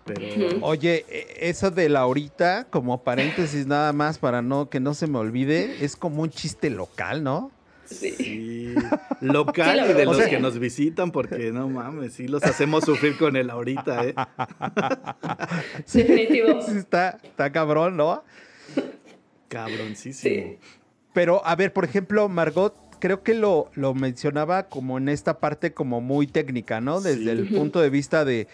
Pero. 0.04 0.58
Oye, 0.62 1.04
e- 1.08 1.48
eso 1.50 1.70
de 1.70 1.88
la 1.88 2.00
ahorita, 2.00 2.66
como 2.70 3.02
paréntesis 3.04 3.66
nada 3.66 3.92
más 3.92 4.18
para 4.18 4.42
no 4.42 4.68
que 4.70 4.80
no 4.80 4.94
se 4.94 5.06
me 5.06 5.18
olvide, 5.18 5.84
es 5.84 5.96
como 5.96 6.22
un 6.22 6.30
chiste 6.30 6.70
local, 6.70 7.22
¿no? 7.22 7.50
Sí. 7.84 8.10
sí, 8.16 8.74
local 9.20 9.82
Sí, 9.84 9.90
y 9.90 9.94
de 9.94 10.04
los 10.04 10.16
O 10.16 10.20
sea- 10.20 10.28
que 10.30 10.38
nos 10.38 10.58
visitan, 10.58 11.10
porque 11.10 11.50
no 11.52 11.68
mames, 11.68 12.12
sí 12.14 12.28
los 12.28 12.42
hacemos 12.44 12.84
sufrir 12.84 13.18
con 13.18 13.36
el 13.36 13.50
ahorita, 13.50 14.04
¿eh? 14.06 14.14
Definitivo. 15.92 16.62
Sí, 16.62 16.76
está, 16.78 17.18
está 17.22 17.50
cabrón, 17.52 17.96
¿no? 17.96 18.22
Cabroncísimo. 19.48 20.34
Sí. 20.34 20.58
Pero, 21.12 21.44
a 21.44 21.56
ver, 21.56 21.72
por 21.72 21.84
ejemplo, 21.84 22.28
Margot, 22.28 22.74
creo 23.00 23.22
que 23.22 23.34
lo, 23.34 23.70
lo 23.74 23.94
mencionaba 23.94 24.68
como 24.68 24.98
en 24.98 25.08
esta 25.08 25.40
parte 25.40 25.72
como 25.72 26.00
muy 26.00 26.26
técnica, 26.26 26.80
¿no? 26.80 27.00
Desde 27.00 27.24
Sí. 27.24 27.28
el 27.30 27.48
punto 27.48 27.80
de 27.80 27.90
vista 27.90 28.24
de 28.24 28.46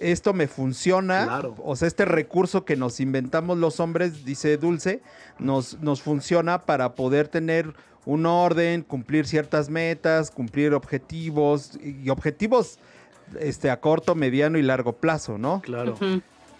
esto 0.00 0.32
me 0.32 0.46
funciona. 0.48 1.24
Claro. 1.24 1.54
O 1.64 1.76
sea, 1.76 1.88
este 1.88 2.04
recurso 2.04 2.64
que 2.64 2.76
nos 2.76 3.00
inventamos 3.00 3.58
los 3.58 3.80
hombres, 3.80 4.24
dice 4.24 4.56
Dulce, 4.56 5.00
nos, 5.38 5.80
nos 5.80 6.02
funciona 6.02 6.62
para 6.62 6.94
poder 6.94 7.28
tener 7.28 7.74
un 8.04 8.26
orden, 8.26 8.82
cumplir 8.82 9.26
ciertas 9.26 9.68
metas, 9.68 10.30
cumplir 10.30 10.74
objetivos 10.74 11.78
y 11.82 12.08
objetivos 12.10 12.78
este, 13.40 13.70
a 13.70 13.80
corto, 13.80 14.14
mediano 14.14 14.58
y 14.58 14.62
largo 14.62 14.92
plazo, 14.94 15.38
¿no? 15.38 15.60
Claro. 15.62 15.96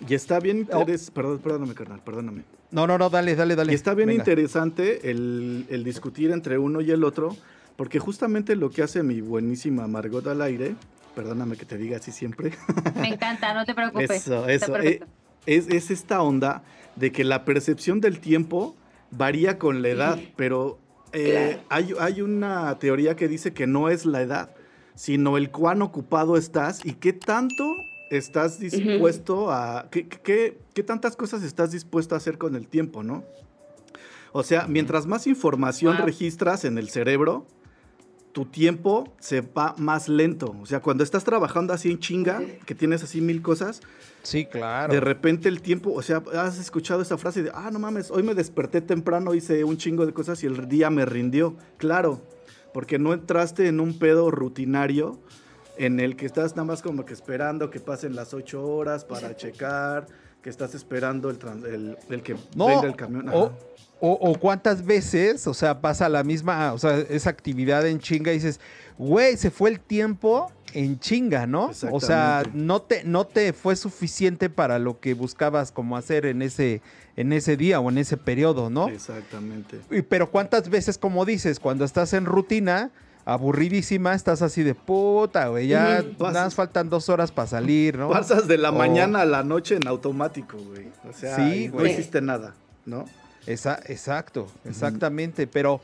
Y 0.09 0.15
está 0.15 0.41
bien 0.41 0.69
Oh. 0.73 0.81
interes- 0.81 1.11
Perdón, 1.11 1.39
perdóname, 1.39 1.75
carnal, 1.75 2.01
perdóname. 2.05 2.43
No, 2.73 2.87
no, 2.89 2.99
no, 2.99 3.09
dale, 3.11 3.37
dale, 3.37 3.55
dale. 3.55 3.73
Y 3.73 3.75
está 3.77 3.95
bien 3.95 4.09
Venga. 4.09 4.21
interesante 4.23 5.11
el, 5.11 5.67
el 5.71 5.85
discutir 5.85 6.33
entre 6.33 6.59
uno 6.59 6.81
y 6.81 6.91
el 6.91 7.05
otro, 7.05 7.37
porque 7.77 8.01
justamente 8.01 8.57
lo 8.57 8.71
que 8.71 8.83
hace 8.83 9.03
mi 9.05 9.21
buenísima 9.21 9.87
Margot 9.87 10.27
al 10.27 10.43
aire, 10.43 10.75
perdóname 11.17 11.57
que 11.57 11.65
te 11.65 11.77
diga 11.79 11.97
así 11.97 12.13
siempre, 12.13 12.53
Me 12.95 13.09
encanta, 13.09 13.53
no 13.55 13.65
te 13.65 13.75
preocupes. 13.75 14.11
eso, 14.11 14.47
eso, 14.49 14.77
eh, 14.79 15.01
es, 15.47 15.67
es 15.69 15.91
esta 15.91 16.23
onda 16.23 16.63
de 16.95 17.11
que 17.11 17.25
la 17.25 17.45
percepción 17.45 18.01
del 18.01 18.21
tiempo 18.21 18.77
varía 19.11 19.59
con 19.59 19.81
la 19.83 19.89
edad, 19.89 20.19
pero 20.37 20.79
eh, 21.13 21.59
hay, 21.71 21.95
hay 21.99 22.21
una 22.21 22.79
teoría 22.79 23.17
que 23.17 23.27
dice 23.29 23.53
que 23.55 23.67
no 23.67 23.89
es 23.89 24.05
la 24.07 24.21
edad, 24.21 24.51
sino 24.95 25.37
el 25.39 25.51
cuán 25.51 25.83
ocupado 25.83 26.37
estás 26.37 26.85
y 26.85 26.93
qué 26.93 27.13
tanto 27.13 27.65
estás 28.11 28.59
dispuesto 28.61 29.51
a... 29.51 29.89
Qué, 29.91 30.07
qué- 30.09 30.59
qué 30.75 30.83
tantas 30.83 31.17
cosas 31.17 31.43
estás 31.43 31.71
dispuesto 31.73 32.15
a 32.15 32.19
hacer 32.19 32.37
con 32.39 32.55
el 32.55 32.69
tiempo, 32.69 33.03
¿no? 33.03 33.25
O 34.33 34.43
sea, 34.43 34.67
mientras 34.69 35.07
más 35.07 35.27
información 35.27 35.97
Wow. 35.97 36.05
registras 36.07 36.65
en 36.67 36.77
el 36.79 36.91
cerebro, 36.91 37.47
tu 38.37 38.45
tiempo 38.45 39.15
se 39.19 39.41
va 39.41 39.75
más 39.79 40.11
lento. 40.11 40.55
O 40.61 40.67
sea, 40.67 40.81
cuando 40.81 41.03
estás 41.03 41.25
trabajando 41.25 41.73
así 41.73 41.91
en 41.91 41.99
chinga, 41.99 42.43
que 42.67 42.75
tienes 42.75 43.03
así 43.03 43.23
mil 43.23 43.41
cosas, 43.41 43.81
Sí, 44.23 44.45
claro. 44.45 44.93
de 44.93 45.01
repente 45.01 45.49
el 45.49 45.63
tiempo, 45.63 45.95
o 45.95 46.03
sea, 46.03 46.23
has 46.35 46.59
escuchado 46.59 47.01
esa 47.01 47.17
frase 47.17 47.43
de, 47.45 47.51
ah, 47.55 47.71
no 47.73 47.79
mames, 47.79 48.11
hoy 48.11 48.23
me 48.23 48.35
desperté 48.35 48.83
temprano, 48.83 49.33
hice 49.33 49.65
un 49.65 49.79
chingo 49.79 50.05
de 50.05 50.13
cosas 50.13 50.45
y 50.45 50.47
el 50.49 50.69
día 50.69 50.91
me 50.91 51.07
rindió. 51.07 51.57
Claro, 51.79 52.21
porque 52.75 52.99
no 52.99 53.15
entraste 53.15 53.69
en 53.69 53.81
un 53.81 53.99
pedo 53.99 54.31
rutinario 54.31 55.19
en 55.79 55.99
el 55.99 56.15
que 56.17 56.27
estás 56.27 56.57
nada 56.57 56.65
más 56.67 56.83
como 56.83 57.07
que 57.07 57.15
esperando 57.15 57.71
que 57.71 57.81
pasen 57.81 58.15
las 58.15 58.35
ocho 58.35 58.63
horas 58.67 59.07
para 59.07 59.35
checar, 59.35 60.09
que 60.43 60.51
estás 60.51 60.75
esperando 60.75 61.31
el, 61.31 61.39
tran- 61.39 61.65
el, 61.65 61.97
el 62.11 62.23
que 62.23 62.37
No, 62.55 62.67
venga 62.67 62.87
el 62.87 62.97
camión. 62.97 63.31
Ajá. 63.31 63.39
o- 63.39 63.59
o 64.01 64.39
cuántas 64.39 64.85
veces, 64.85 65.47
o 65.47 65.55
sea, 65.55 65.81
pasa 65.81 66.09
la 66.09 66.23
misma, 66.23 66.73
o 66.73 66.79
sea, 66.79 66.99
esa 66.99 67.31
actividad 67.31 67.87
en 67.87 67.99
chinga 67.99 68.31
y 68.33 68.35
dices, 68.37 68.61
güey, 68.99 69.37
se 69.37 69.51
fue 69.51 69.71
el 69.71 69.81
tiempo 69.81 70.53
en 70.75 70.99
chinga, 70.99 71.47
¿no? 71.47 71.71
O 71.91 72.01
sea, 72.01 72.43
no 72.53 72.83
te, 72.83 73.05
no 73.05 73.27
te 73.27 73.53
fue 73.55 73.75
suficiente 73.77 74.51
para 74.51 74.79
lo 74.79 75.01
que 75.01 75.15
buscabas 75.15 75.73
como 75.73 75.97
hacer 75.97 76.27
en 76.27 76.43
ese, 76.43 76.83
en 77.17 77.33
ese 77.33 77.57
día 77.57 77.81
o 77.81 77.89
en 77.89 77.97
ese 77.97 78.19
periodo, 78.19 78.69
¿no? 78.69 78.89
Exactamente. 78.89 79.81
Y- 79.91 80.03
Pero 80.03 80.31
cuántas 80.31 80.69
veces, 80.69 80.99
como 80.99 81.25
dices, 81.25 81.59
cuando 81.59 81.85
estás 81.87 82.13
en 82.13 82.27
rutina, 82.27 82.91
aburridísima, 83.25 84.15
estás 84.15 84.41
así 84.43 84.63
de 84.63 84.75
puta, 84.75 85.49
güey, 85.49 85.67
ya 85.69 86.03
Ujú. 86.03 86.25
nada 86.25 86.45
más 86.45 86.55
faltan 86.55 86.89
dos 86.91 87.09
horas 87.09 87.33
para 87.33 87.49
salir, 87.49 87.97
¿no? 87.99 88.09
Pasas 88.11 88.47
de 88.47 88.57
la 88.59 88.71
O- 88.71 88.75
mañana 88.75 89.23
a 89.23 89.25
la 89.27 89.43
noche 89.43 89.77
en 89.77 89.87
automático, 89.89 90.57
güey. 90.59 90.89
O 91.09 91.13
sea, 91.13 91.37
Sí, 91.37 91.71
no 91.73 91.85
hiciste 91.87 92.21
nada, 92.21 92.55
¿no? 92.85 93.05
Esa- 93.47 93.81
exacto, 93.87 94.49
exactamente. 94.65 95.47
Pero, 95.47 95.81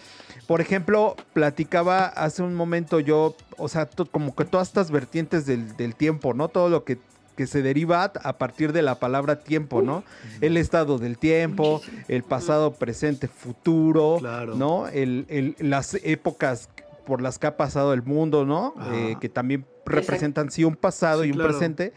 por 0.47 0.61
ejemplo, 0.61 1.17
platicaba 1.33 2.07
hace 2.07 2.43
un 2.43 2.55
momento 2.55 3.01
yo, 3.01 3.37
o 3.57 3.69
sea, 3.69 3.87
to- 3.87 4.07
como 4.07 4.35
que 4.35 4.45
todas 4.45 4.69
estas 4.69 4.91
vertientes 4.91 5.47
del, 5.47 5.77
del 5.77 5.95
tiempo, 5.95 6.35
¿no? 6.35 6.49
Todo 6.49 6.69
lo 6.69 6.85
que, 6.85 6.99
que 7.37 7.47
se 7.47 7.63
deriva 7.63 8.05
a 8.05 8.33
partir 8.39 8.73
de 8.73 8.83
la 8.83 8.97
palabra 8.99 9.41
tiempo, 9.43 9.81
¿no? 9.83 10.05
El 10.41 10.57
estado 10.57 10.99
del 10.99 11.19
tiempo, 11.19 11.81
el 12.09 12.23
pasado, 12.25 12.73
presente, 12.75 13.29
futuro, 13.29 14.17
Claro. 14.19 14.55
¿no? 14.55 14.89
El, 14.89 15.27
el- 15.29 15.57
las 15.59 15.95
épocas 16.03 16.69
por 17.07 17.21
las 17.23 17.39
que 17.39 17.47
ha 17.49 17.57
pasado 17.57 17.95
el 17.95 18.03
mundo, 18.03 18.45
¿no? 18.45 18.75
Eh, 18.93 19.17
que 19.21 19.29
también 19.29 19.67
representan 19.87 20.51
sí 20.51 20.63
un 20.65 20.77
pasado 20.77 21.23
Sí, 21.23 21.29
y 21.29 21.31
un 21.33 21.37
claro. 21.39 21.51
presente 21.51 21.93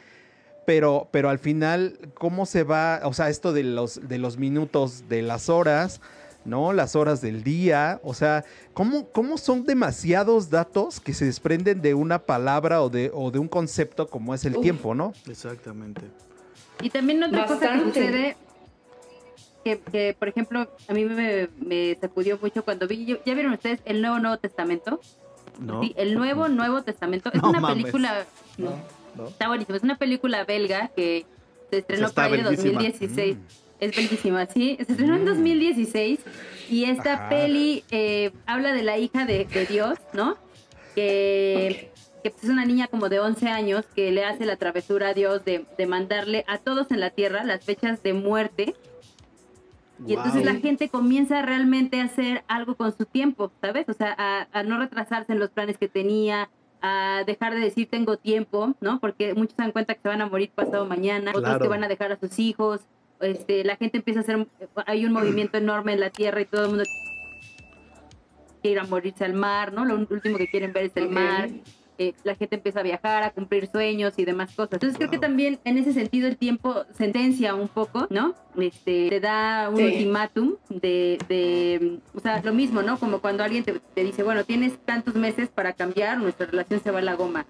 pero, 0.66 1.08
pero 1.12 1.30
al 1.30 1.40
final, 1.40 1.98
¿cómo 2.16 2.46
se 2.46 2.64
va? 2.64 3.02
O 3.04 3.14
sea, 3.14 3.30
esto 3.30 3.54
de 3.54 3.64
los, 3.64 4.08
de 4.08 4.18
los 4.18 4.38
minutos, 4.38 5.08
de 5.08 5.22
las 5.22 5.50
horas, 5.50 6.02
¿no? 6.44 6.74
Las 6.74 6.96
horas 6.96 7.22
del 7.22 7.44
día, 7.44 8.00
o 8.04 8.14
sea, 8.14 8.44
¿cómo, 8.74 9.08
cómo 9.10 9.38
son 9.38 9.66
demasiados 9.66 10.50
datos 10.50 11.00
que 11.00 11.14
se 11.14 11.26
desprenden 11.26 11.82
de 11.82 11.94
una 11.94 12.20
palabra 12.20 12.82
o 12.82 12.90
de, 12.90 13.12
o 13.14 13.32
de 13.32 13.40
un 13.40 13.48
concepto 13.48 14.08
como 14.08 14.34
es 14.34 14.46
el 14.46 14.56
Uf. 14.58 14.62
tiempo, 14.62 14.94
¿no? 14.94 15.14
Exactamente. 15.28 16.02
Y 16.82 16.90
también 16.90 17.24
otra 17.24 17.46
cosa 17.46 17.74
que 17.74 17.80
sucede, 17.84 18.38
que, 19.64 19.80
que, 19.80 20.16
por 20.18 20.28
ejemplo, 20.28 20.70
a 20.88 20.94
mí 20.94 21.06
me, 21.06 21.50
me 21.60 21.98
sacudió 22.00 22.38
mucho 22.40 22.64
cuando 22.64 22.88
vi, 22.88 23.06
¿ya 23.26 23.34
vieron 23.34 23.54
ustedes 23.54 23.80
el 23.86 24.02
Nuevo 24.02 24.20
Nuevo 24.20 24.38
Testamento? 24.38 25.00
¿No? 25.60 25.82
Sí, 25.82 25.94
el 25.98 26.14
Nuevo 26.16 26.50
Nuevo 26.50 26.84
Testamento. 26.84 27.32
Es 27.34 27.42
No 27.42 27.50
una 27.50 27.60
mames. 27.62 27.78
película, 27.84 28.26
¿No? 28.58 28.72
¿No? 29.16 29.28
está 29.28 29.48
buenísimo, 29.48 29.76
es 29.78 29.84
una 29.84 29.98
película 29.98 30.44
belga 30.44 30.90
que 30.96 31.26
se 31.70 31.80
estrenó 31.80 32.10
de 32.10 32.30
belguísima. 32.30 32.82
2016. 32.82 33.38
Es 33.80 33.96
bellísima, 33.96 34.46
sí. 34.46 34.78
Se 34.78 34.94
estrenó 34.94 35.16
en 35.16 35.26
2016 35.26 36.20
y 36.70 36.86
esta 36.86 37.14
Ajá. 37.14 37.30
peli 37.30 37.84
eh, 37.92 38.32
habla 38.46 38.74
de 38.74 38.84
la 38.84 38.98
hija 38.98 39.26
de, 39.26 39.46
de 39.46 39.66
Dios, 39.66 39.98
¿no? 40.14 40.38
Que, 40.96 41.92
que 42.24 42.30
pues, 42.32 42.46
es 42.46 42.50
una 42.50 42.66
niña 42.66 42.88
como 42.88 43.10
de 43.10 43.20
11 43.20 43.50
años 43.50 43.86
que 43.94 44.12
le 44.12 44.24
hace 44.24 44.46
la 44.46 44.56
travesura 44.56 45.10
a 45.10 45.14
Dios 45.14 45.44
de, 45.44 45.66
de 45.78 45.86
mandarle 45.88 46.46
a 46.48 46.58
todos 46.58 46.90
en 46.92 47.02
la 47.02 47.10
tierra 47.10 47.44
las 47.44 47.66
fechas 47.66 48.02
de 48.02 48.14
muerte 48.14 48.76
y 50.06 50.14
entonces 50.14 50.44
Guau. 50.44 50.54
la 50.56 50.60
gente 50.60 50.90
comienza 50.90 51.42
realmente 51.42 52.02
a 52.02 52.06
hacer 52.06 52.44
algo 52.48 52.76
con 52.76 52.96
su 52.98 53.06
tiempo, 53.06 53.52
¿sabes? 53.62 53.88
O 53.88 53.94
sea, 53.94 54.14
a, 54.18 54.48
a 54.52 54.64
no 54.64 54.78
retrasarse 54.78 55.32
en 55.32 55.40
los 55.40 55.52
planes 55.52 55.78
que 55.78 55.88
tenía, 55.88 56.50
a 56.86 57.24
dejar 57.24 57.54
de 57.54 57.60
decir 57.60 57.90
tengo 57.90 58.18
tiempo, 58.18 58.76
¿no? 58.82 59.00
Porque 59.00 59.34
muchos 59.34 59.56
se 59.56 59.62
dan 59.62 59.72
cuenta 59.72 59.96
que 59.96 60.02
se 60.02 60.08
van 60.08 60.22
a 60.22 60.28
morir 60.28 60.52
pasado 60.54 60.86
mañana, 60.86 61.32
otros 61.36 61.58
que 61.60 61.68
van 61.68 61.84
a 61.84 61.88
dejar 61.88 62.12
a 62.12 62.20
sus 62.20 62.40
hijos, 62.40 62.82
este, 63.20 63.64
la 63.64 63.76
gente 63.78 63.98
empieza 63.98 64.20
a 64.20 64.24
hacer, 64.24 64.48
hay 64.86 65.06
un 65.06 65.14
movimiento 65.14 65.58
enorme 65.58 65.94
en 65.94 66.00
la 66.00 66.10
tierra 66.10 66.42
y 66.42 66.46
todo 66.46 66.64
el 66.64 66.70
mundo 66.70 66.84
quiere 68.62 68.74
ir 68.74 68.80
a 68.80 68.84
morirse 68.84 69.26
al 69.26 69.34
mar, 69.34 69.74
¿no? 69.74 69.86
Lo 69.86 69.96
último 69.96 70.38
que 70.38 70.48
quieren 70.48 70.74
ver 70.74 70.86
es 70.86 70.98
el 70.98 71.10
mar. 71.10 71.50
Eh, 71.98 72.14
la 72.24 72.36
gente 72.36 72.56
empieza 72.56 72.80
a 72.80 72.84
viajar, 72.84 73.24
a 73.24 73.32
cumplir 73.32 73.68
sueños 73.72 74.14
y 74.18 74.26
demás 74.26 74.54
cosas. 74.56 74.74
Entonces 74.74 74.98
creo 74.98 75.10
que 75.10 75.18
también 75.18 75.60
en 75.64 75.78
ese 75.78 75.94
sentido 75.94 76.28
el 76.28 76.38
tiempo 76.38 76.84
sentencia 76.98 77.56
un 77.56 77.68
poco, 77.68 78.08
¿no? 78.10 78.36
Este, 78.58 79.10
te 79.10 79.20
da 79.20 79.70
un 79.70 79.78
Sí. 79.78 79.84
ultimátum 79.84 80.56
de, 80.70 81.18
de, 81.30 82.00
o 82.14 82.20
sea, 82.20 82.42
lo 82.44 82.54
mismo, 82.54 82.82
¿no? 82.82 82.98
Como 83.00 83.20
cuando 83.20 83.44
alguien 83.44 83.64
te, 83.64 83.74
te 83.94 84.04
dice, 84.04 84.24
bueno, 84.24 84.44
tienes 84.44 84.78
tantos 84.86 85.16
meses 85.16 85.50
para 85.50 85.74
cambiar, 85.74 86.18
nuestra 86.18 86.46
relación 86.48 86.82
se 86.82 86.92
va 86.92 87.00
a 87.00 87.04
la 87.04 87.16
goma. 87.16 87.46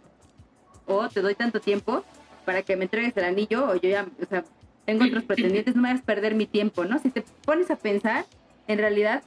O 0.87 1.07
te 1.09 1.21
doy 1.21 1.35
tanto 1.35 1.59
tiempo 1.59 2.03
para 2.45 2.61
que 2.61 2.75
me 2.75 2.83
entregues 2.83 3.15
el 3.17 3.23
anillo, 3.23 3.65
o 3.69 3.75
yo 3.75 3.89
ya, 3.89 4.05
o 4.21 4.25
sea, 4.27 4.43
tengo 4.85 5.03
otros 5.05 5.23
pretendientes, 5.27 5.75
no 5.75 5.81
me 5.81 5.89
hagas 5.89 6.03
perder 6.03 6.35
mi 6.35 6.45
tiempo, 6.45 6.85
¿no? 6.85 6.99
Si 6.99 7.09
te 7.09 7.23
pones 7.43 7.71
a 7.71 7.75
pensar, 7.75 8.25
en 8.67 8.77
realidad, 8.77 9.23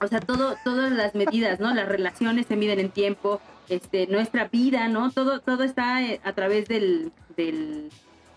o 0.00 0.06
sea, 0.08 0.20
todo, 0.20 0.56
todas 0.64 0.90
las 0.92 1.14
medidas, 1.14 1.60
¿no? 1.60 1.72
Las 1.74 1.86
relaciones 1.88 2.46
se 2.46 2.56
miden 2.56 2.80
en 2.80 2.88
tiempo, 2.90 3.40
este, 3.68 4.06
nuestra 4.06 4.48
vida, 4.48 4.88
¿no? 4.88 5.10
Todo, 5.10 5.40
todo 5.40 5.62
está 5.62 6.02
eh, 6.02 6.20
a 6.24 6.32
través 6.32 6.68
del, 6.68 7.12
del, 7.36 7.90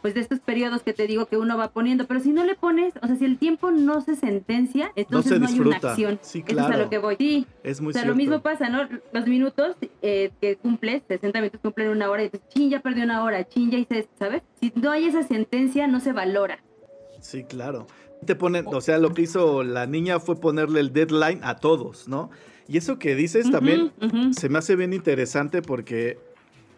pues 0.06 0.14
de 0.14 0.22
estos 0.22 0.40
periodos 0.40 0.84
que 0.84 0.94
te 0.94 1.08
digo 1.08 1.26
que 1.26 1.36
uno 1.36 1.58
va 1.58 1.72
poniendo, 1.72 2.06
pero 2.06 2.20
si 2.20 2.32
no 2.32 2.44
le 2.46 2.54
pones, 2.54 2.94
o 3.02 3.08
sea, 3.08 3.16
si 3.16 3.26
el 3.26 3.40
tiempo 3.40 3.72
no 3.72 4.02
se 4.02 4.16
sentencia, 4.16 4.92
entonces 4.96 5.40
no, 5.40 5.48
hay 5.48 5.60
una 5.60 5.78
acción. 5.78 6.20
Sí, 6.22 6.44
Eso 6.48 6.60
es 6.60 6.66
a 6.66 6.78
lo 6.78 6.90
que 6.92 7.00
voy. 7.00 7.16
Sí. 7.18 7.48
Es 7.64 7.82
muy 7.82 7.90
o 7.90 7.94
sea, 7.94 8.04
cierto. 8.04 8.12
lo 8.12 8.16
mismo 8.16 8.42
pasa, 8.42 8.70
¿no? 8.70 8.88
Los 9.14 9.26
minutos 9.26 9.76
eh, 10.04 10.32
que 10.40 10.58
cumples, 10.58 11.02
60 11.08 11.40
minutos 11.40 11.60
cumplen 11.60 11.90
una 11.90 12.10
hora 12.12 12.22
y 12.22 12.26
dices, 12.26 12.48
chin, 12.50 12.70
ya 12.70 12.82
perdí 12.82 13.02
una 13.02 13.24
hora, 13.24 13.48
chin, 13.48 13.72
ya 13.72 13.80
hice 13.80 13.98
esto, 13.98 14.14
¿sabes? 14.20 14.44
Si 14.60 14.72
no 14.76 14.92
hay 14.92 15.06
esa 15.06 15.24
sentencia, 15.24 15.88
no 15.88 16.00
se 16.00 16.14
valora. 16.14 16.60
Sí, 17.20 17.44
claro. 17.44 17.88
Te 18.28 18.36
ponen, 18.36 18.66
o 18.68 18.82
sea, 18.82 19.00
lo 19.00 19.12
que 19.12 19.24
hizo 19.24 19.64
la 19.64 19.88
niña 19.88 20.20
fue 20.20 20.40
ponerle 20.40 20.82
el 20.82 20.94
deadline 20.94 21.44
a 21.44 21.56
todos, 21.56 22.08
¿no? 22.08 22.30
Y 22.68 22.78
eso 22.78 22.98
que 22.98 23.16
dices 23.16 23.50
también 23.52 23.94
Ujú, 24.02 24.06
ujú. 24.08 24.34
se 24.34 24.50
me 24.50 24.58
hace 24.58 24.76
bien 24.76 24.94
interesante 24.94 25.62
porque 25.62 26.18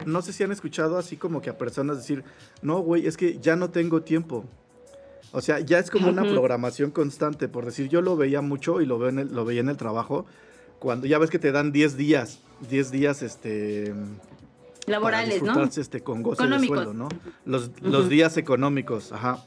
no 0.05 0.21
sé 0.21 0.33
si 0.33 0.43
han 0.43 0.51
escuchado 0.51 0.97
así 0.97 1.15
como 1.17 1.41
que 1.41 1.49
a 1.49 1.57
personas 1.57 1.97
decir, 1.97 2.23
no, 2.61 2.79
güey, 2.79 3.07
es 3.07 3.17
que 3.17 3.39
ya 3.39 3.55
no 3.55 3.69
tengo 3.69 4.01
tiempo. 4.01 4.45
O 5.31 5.41
sea, 5.41 5.59
ya 5.59 5.79
es 5.79 5.89
como 5.89 6.09
una 6.09 6.23
Ujú. 6.23 6.31
programación 6.31 6.91
constante, 6.91 7.47
por 7.47 7.65
decir, 7.65 7.89
yo 7.89 8.01
lo 8.01 8.15
veía 8.15 8.41
mucho 8.41 8.81
y 8.81 8.85
lo, 8.85 8.97
veo 8.99 9.09
en 9.09 9.19
el- 9.19 9.33
lo 9.33 9.45
veía 9.45 9.61
en 9.61 9.69
el 9.69 9.77
trabajo, 9.77 10.25
cuando 10.79 11.07
ya 11.07 11.17
ves 11.19 11.29
que 11.29 11.39
te 11.39 11.51
dan 11.51 11.71
10 11.71 11.97
días, 11.97 12.39
10 12.69 12.91
días, 12.91 13.21
este... 13.23 13.93
Laborales, 14.85 15.41
para 15.41 15.65
¿no? 15.65 15.69
este, 15.81 16.01
con 16.01 16.23
goce 16.23 16.43
Económicos. 16.43 16.77
de 16.77 16.83
sueldo, 16.85 16.93
¿no? 16.93 17.09
Los, 17.43 17.71
los 17.81 18.07
días 18.07 18.37
económicos, 18.37 19.11
ajá. 19.11 19.43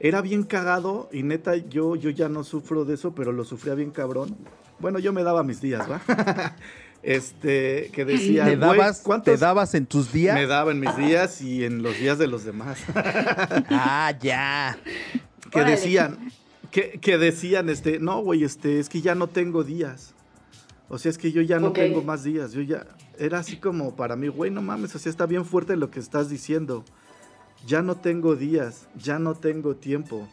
Era 0.00 0.22
bien 0.22 0.44
cagado 0.44 1.10
y 1.12 1.24
neta, 1.24 1.56
yo, 1.56 1.94
yo 1.96 2.08
ya 2.08 2.28
no 2.30 2.42
sufro 2.44 2.84
de 2.86 2.94
eso, 2.94 3.14
pero 3.14 3.32
lo 3.32 3.44
sufría 3.44 3.74
bien 3.74 3.90
cabrón. 3.90 4.34
Bueno, 4.80 4.98
yo 4.98 5.12
me 5.12 5.22
daba 5.22 5.42
mis 5.42 5.60
días, 5.60 5.88
¿va? 5.90 6.00
este, 7.02 7.90
que 7.92 8.04
decía, 8.04 8.44
¿Te 8.44 8.56
"Güey, 8.56 8.78
dabas, 8.78 9.00
¿cuántos 9.00 9.34
¿Te 9.34 9.38
dabas 9.40 9.74
en 9.74 9.86
tus 9.86 10.12
días? 10.12 10.34
me 10.34 10.46
daba 10.46 10.70
en 10.72 10.80
mis 10.80 10.96
días 10.96 11.40
y 11.42 11.64
en 11.64 11.82
los 11.82 11.98
días 11.98 12.18
de 12.18 12.26
los 12.26 12.44
demás? 12.44 12.78
Ah, 13.70 14.12
ya. 14.20 14.78
que 15.50 15.58
Órale. 15.60 15.72
decían, 15.76 16.30
que, 16.70 16.98
que 17.00 17.18
decían, 17.18 17.68
este, 17.68 17.98
no, 17.98 18.20
güey, 18.22 18.44
este, 18.44 18.78
es 18.78 18.88
que 18.88 19.00
ya 19.00 19.14
no 19.14 19.26
tengo 19.28 19.64
días. 19.64 20.14
O 20.90 20.98
sea, 20.98 21.10
es 21.10 21.18
que 21.18 21.32
yo 21.32 21.42
ya 21.42 21.58
no 21.58 21.72
tengo 21.72 22.02
más 22.02 22.24
días. 22.24 22.52
Yo 22.52 22.62
ya, 22.62 22.86
era 23.18 23.40
así 23.40 23.56
como 23.58 23.94
para 23.94 24.16
mí, 24.16 24.28
güey, 24.28 24.50
no 24.50 24.62
mames, 24.62 24.94
o 24.94 24.98
sea, 24.98 25.10
está 25.10 25.26
bien 25.26 25.44
fuerte 25.44 25.76
lo 25.76 25.90
que 25.90 26.00
estás 26.00 26.30
diciendo. 26.30 26.84
Ya 27.66 27.82
no 27.82 27.96
tengo 27.96 28.36
días, 28.36 28.86
ya 28.96 29.18
no 29.18 29.34
tengo 29.34 29.76
tiempo. 29.76 30.28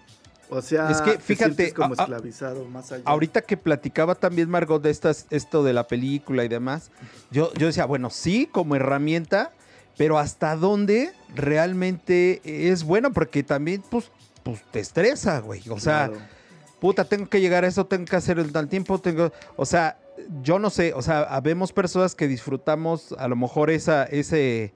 O 0.50 0.62
sea, 0.62 0.90
Es 0.92 1.02
que, 1.02 1.14
te 1.14 1.20
fíjate, 1.20 1.54
sientes 1.56 1.74
como 1.74 1.94
a- 1.94 1.98
a- 1.98 2.04
esclavizado 2.04 2.66
más 2.66 2.92
allá. 2.92 3.04
Ahorita 3.06 3.42
que 3.42 3.58
platicaba 3.58 4.16
también 4.16 4.50
Margot 4.50 4.82
de 4.82 4.92
estas, 4.92 5.25
esto 5.32 5.64
de 5.64 5.74
la 5.74 5.88
película 5.88 6.44
y 6.44 6.48
demás, 6.48 6.92
yo, 7.32 7.52
yo 7.56 7.68
decía, 7.68 7.86
bueno, 7.86 8.10
sí, 8.10 8.48
como 8.52 8.75
herramienta, 8.75 9.52
pero 9.98 10.20
hasta 10.20 10.56
dónde 10.56 11.14
realmente 11.34 12.42
es 12.72 12.84
bueno, 12.84 13.12
porque 13.14 13.44
también, 13.44 13.84
pues, 13.90 14.12
pues 14.44 14.62
te 14.72 14.80
estresa, 14.80 15.40
güey. 15.40 15.62
O 15.70 15.80
sea, 15.80 16.10
Claro. 16.10 16.22
puta, 16.80 17.06
tengo 17.06 17.28
que 17.28 17.42
llegar 17.42 17.64
a 17.64 17.68
eso, 17.68 17.86
tengo 17.86 18.06
que 18.06 18.16
hacer 18.16 18.38
el 18.40 18.52
tal 18.52 18.68
tiempo, 18.68 19.00
tengo, 19.00 19.32
o 19.56 19.66
sea, 19.66 19.98
yo 20.44 20.60
no 20.60 20.70
sé, 20.70 20.94
o 20.94 21.02
sea, 21.02 21.22
habemos 21.24 21.74
personas 21.74 22.14
que 22.16 22.28
disfrutamos 22.28 23.14
a 23.18 23.28
lo 23.28 23.36
mejor 23.36 23.70
esa, 23.70 24.04
ese, 24.04 24.74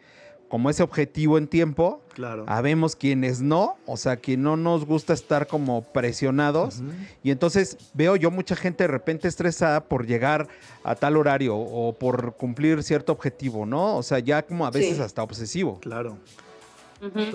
como 0.50 0.70
ese 0.70 0.84
objetivo 0.84 1.38
en 1.38 1.48
tiempo, 1.48 2.02
claro. 2.14 2.44
habemos 2.48 2.96
quienes 2.96 3.40
no, 3.40 3.78
o 3.86 3.96
sea, 3.98 4.18
que 4.18 4.36
no 4.36 4.58
nos 4.58 4.84
gusta 4.86 5.14
estar 5.14 5.48
como 5.48 5.84
presionados. 5.84 6.82
Y 7.24 7.32
entonces 7.32 7.78
veo 7.94 8.16
yo 8.16 8.32
mucha 8.32 8.56
gente 8.56 8.84
de 8.84 8.88
repente 8.88 9.28
estresada 9.28 9.86
por 9.86 10.06
llegar 10.08 10.48
a 10.84 10.96
tal 10.96 11.18
horario 11.18 11.56
o 11.56 11.94
por 11.94 12.34
cumplir 12.36 12.82
cierto 12.84 13.12
objetivo, 13.12 13.66
¿no? 13.66 13.96
O 13.96 14.04
sea, 14.04 14.20
ya 14.20 14.42
como 14.42 14.66
a 14.66 14.72
veces 14.72 14.98
Sí. 14.98 15.02
hasta 15.04 15.22
obsesivo. 15.24 15.80
Claro. 15.80 16.18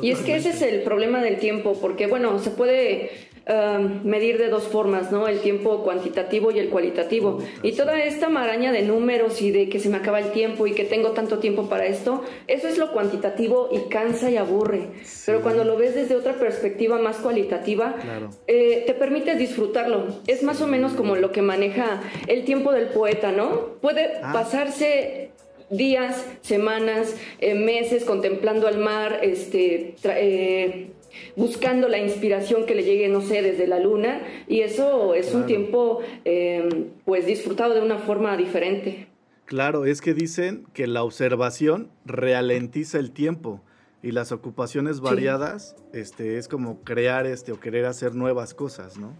Y 0.02 0.11
es 0.11 0.18
que 0.18 0.37
ese 0.37 0.50
es 0.50 0.61
el 0.61 0.83
problema 0.83 1.23
del 1.23 1.38
tiempo, 1.38 1.78
porque 1.80 2.06
bueno, 2.06 2.38
se 2.38 2.50
puede 2.50 3.11
um, 3.46 4.00
medir 4.08 4.38
de 4.38 4.48
dos 4.48 4.64
formas, 4.64 5.12
¿no? 5.12 5.28
El 5.28 5.40
tiempo 5.40 5.82
cuantitativo 5.82 6.50
y 6.50 6.58
el 6.58 6.68
cualitativo. 6.70 7.38
Y 7.62 7.72
toda 7.72 8.02
esta 8.02 8.28
maraña 8.28 8.72
de 8.72 8.82
números 8.82 9.42
y 9.42 9.50
de 9.50 9.68
que 9.68 9.78
se 9.80 9.88
me 9.88 9.98
acaba 9.98 10.18
el 10.18 10.30
tiempo 10.32 10.66
y 10.66 10.72
que 10.72 10.84
tengo 10.84 11.10
tanto 11.10 11.38
tiempo 11.38 11.68
para 11.68 11.86
esto, 11.86 12.22
eso 12.46 12.68
es 12.68 12.78
lo 12.78 12.92
cuantitativo 12.92 13.68
y 13.72 13.88
cansa 13.90 14.30
y 14.30 14.36
aburre. 14.36 14.88
Pero 15.26 15.42
cuando 15.42 15.64
lo 15.64 15.76
ves 15.76 15.94
desde 15.94 16.16
otra 16.16 16.34
perspectiva 16.34 16.98
más 16.98 17.16
cualitativa, 17.18 17.96
Claro. 18.00 18.30
eh, 18.46 18.85
te 18.87 18.94
permite 18.94 19.35
disfrutarlo. 19.35 20.07
Es 20.26 20.42
más 20.42 20.61
o 20.62 20.66
menos 20.66 20.92
como 20.92 21.16
lo 21.16 21.33
que 21.33 21.42
maneja 21.42 22.00
el 22.28 22.44
tiempo 22.44 22.72
del 22.72 22.87
poeta, 22.88 23.33
¿no? 23.33 23.74
Puede 23.80 24.11
Ah. 24.22 24.33
pasarse 24.33 25.30
días, 25.70 26.24
semanas, 26.42 27.16
eh, 27.40 27.54
meses 27.54 28.04
contemplando 28.04 28.68
al 28.68 28.78
mar, 28.78 29.20
este, 29.22 29.94
tra- 30.02 30.14
eh, 30.16 30.90
buscando 31.37 31.88
la 31.88 31.98
inspiración 31.98 32.66
que 32.66 32.74
le 32.74 32.85
llegue, 32.85 33.09
no 33.09 33.20
sé, 33.20 33.42
desde 33.42 33.66
la 33.66 33.81
luna, 33.81 34.22
y 34.48 34.61
eso 34.61 35.14
es 35.14 35.35
un 35.35 35.46
tiempo, 35.46 36.00
eh, 36.24 36.88
pues, 37.05 37.27
disfrutado 37.27 37.74
de 37.74 37.81
una 37.81 37.98
forma 37.98 38.37
diferente. 38.37 39.09
Claro, 39.46 39.85
es 39.85 40.00
que 40.00 40.14
dicen 40.14 40.66
que 40.72 40.87
la 40.87 41.03
observación 41.03 41.90
ralentiza 42.07 42.98
el 42.98 43.11
tiempo 43.11 43.61
y 44.03 44.12
las 44.12 44.33
ocupaciones 44.33 45.00
variadas 45.00 45.77
este, 45.92 46.38
es 46.38 46.48
como 46.48 46.81
crear 46.83 47.27
este, 47.27 47.53
o 47.53 47.61
querer 47.61 47.87
hacer 47.87 48.14
nuevas 48.14 48.55
cosas, 48.55 48.98
¿no? 48.98 49.14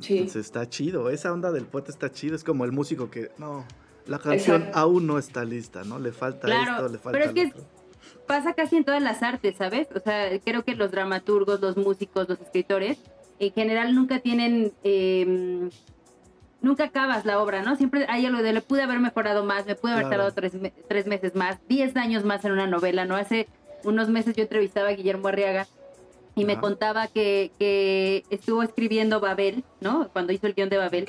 Sí. 0.00 0.18
Entonces 0.18 0.46
está 0.46 0.68
chido, 0.68 1.10
esa 1.10 1.32
onda 1.32 1.52
del 1.52 1.64
poeta 1.64 1.92
está 1.92 2.10
chido, 2.10 2.34
es 2.34 2.42
como 2.42 2.64
el 2.64 2.72
músico 2.72 3.10
que, 3.10 3.30
no, 3.38 3.64
la 4.06 4.18
canción 4.18 4.56
Exacto. 4.62 4.78
aún 4.78 5.06
no 5.06 5.18
está 5.18 5.44
lista, 5.44 5.84
¿no? 5.84 5.98
Le 5.98 6.12
falta 6.12 6.46
Claro, 6.46 6.72
esto, 6.72 6.88
le 6.88 6.98
falta 6.98 7.18
pero 7.18 7.24
es 7.24 7.28
lo 7.28 7.34
que 7.34 7.60
otro. 7.60 7.75
Pasa 8.26 8.54
casi 8.54 8.76
en 8.76 8.84
todas 8.84 9.02
las 9.02 9.22
artes, 9.22 9.56
¿sabes? 9.56 9.88
O 9.94 10.00
sea, 10.00 10.28
creo 10.44 10.64
que 10.64 10.74
los 10.74 10.90
dramaturgos, 10.90 11.60
los 11.60 11.76
músicos, 11.76 12.28
los 12.28 12.40
escritores, 12.40 12.98
en 13.38 13.52
general 13.52 13.94
nunca 13.94 14.18
tienen, 14.20 14.72
eh, 14.84 15.68
nunca 16.60 16.84
acabas 16.84 17.24
la 17.24 17.40
obra, 17.40 17.62
¿no? 17.62 17.76
Siempre 17.76 18.06
hay 18.08 18.26
algo 18.26 18.42
de 18.42 18.52
le 18.52 18.60
pude 18.60 18.82
haber 18.82 18.98
mejorado 18.98 19.44
más, 19.44 19.66
me 19.66 19.74
pude 19.74 19.92
haber 19.92 20.06
Claro. 20.06 20.24
tardado 20.30 20.34
tres, 20.34 20.54
me- 20.54 20.72
tres 20.88 21.06
meses 21.06 21.34
más, 21.34 21.58
diez 21.68 21.96
años 21.96 22.24
más 22.24 22.44
en 22.44 22.52
una 22.52 22.66
novela, 22.66 23.04
¿no? 23.04 23.14
Hace 23.16 23.46
unos 23.84 24.08
meses 24.08 24.34
yo 24.34 24.42
entrevistaba 24.42 24.88
a 24.88 24.92
Guillermo 24.92 25.28
Arriaga 25.28 25.66
y 26.34 26.44
me 26.44 26.52
Ajá. 26.54 26.60
contaba 26.62 27.06
que, 27.08 27.52
que 27.58 28.24
estuvo 28.30 28.62
escribiendo 28.62 29.20
Babel, 29.20 29.64
¿no? 29.80 30.08
Cuando 30.12 30.32
hizo 30.32 30.46
el 30.46 30.54
guion 30.54 30.68
de 30.68 30.78
Babel, 30.78 31.04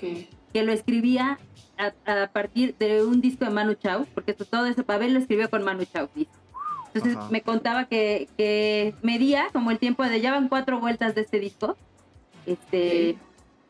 que 0.53 0.63
lo 0.63 0.71
escribía 0.71 1.39
a, 1.77 1.93
a 2.23 2.27
partir 2.27 2.75
de 2.77 3.03
un 3.03 3.21
disco 3.21 3.45
de 3.45 3.51
Manu 3.51 3.73
Chao, 3.75 4.06
porque 4.13 4.34
todo 4.34 4.65
ese 4.65 4.84
Babel 4.84 5.13
lo 5.13 5.19
escribió 5.19 5.49
con 5.49 5.63
Manu 5.63 5.86
Chao. 5.86 6.10
dice. 6.13 6.30
Entonces 6.97 7.17
Ajá. 7.17 7.29
me 7.31 7.41
contaba 7.41 7.86
que, 7.86 8.27
que 8.38 8.93
medía 9.01 9.47
como 9.53 9.71
el 9.71 9.79
tiempo 9.79 10.03
de 10.03 10.19
ya 10.19 10.31
van 10.31 10.49
cuatro 10.49 10.79
vueltas 10.79 11.15
de 11.15 11.21
este 11.21 11.39
disco, 11.39 11.77
este, 12.45 13.17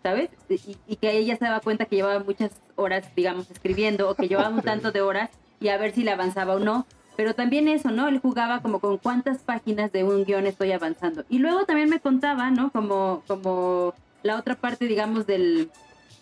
¿sabes? 0.01 0.29
Y, 0.49 0.77
y 0.87 0.95
que 0.95 1.17
ella 1.17 1.35
se 1.35 1.45
daba 1.45 1.59
cuenta 1.59 1.85
que 1.85 1.97
llevaba 1.97 2.23
muchas 2.23 2.51
horas, 2.75 3.05
digamos, 3.15 3.51
escribiendo 3.51 4.09
o 4.09 4.15
que 4.15 4.27
llevaba 4.27 4.49
un 4.49 4.61
tanto 4.61 4.91
de 4.91 5.01
horas 5.01 5.29
y 5.59 5.69
a 5.69 5.77
ver 5.77 5.93
si 5.93 6.03
le 6.03 6.11
avanzaba 6.11 6.55
o 6.55 6.59
no. 6.59 6.85
Pero 7.17 7.33
también 7.33 7.67
eso, 7.67 7.89
¿no? 7.89 8.07
Él 8.07 8.19
jugaba 8.19 8.61
como 8.61 8.79
con 8.79 8.97
cuántas 8.97 9.39
páginas 9.39 9.91
de 9.91 10.03
un 10.03 10.23
guion 10.23 10.45
estoy 10.45 10.71
avanzando. 10.71 11.25
Y 11.29 11.39
luego 11.39 11.65
también 11.65 11.89
me 11.89 11.99
contaba, 11.99 12.51
¿no? 12.51 12.71
Como, 12.71 13.23
como 13.27 13.93
la 14.21 14.37
otra 14.37 14.55
parte, 14.55 14.85
digamos, 14.85 15.25
del, 15.25 15.71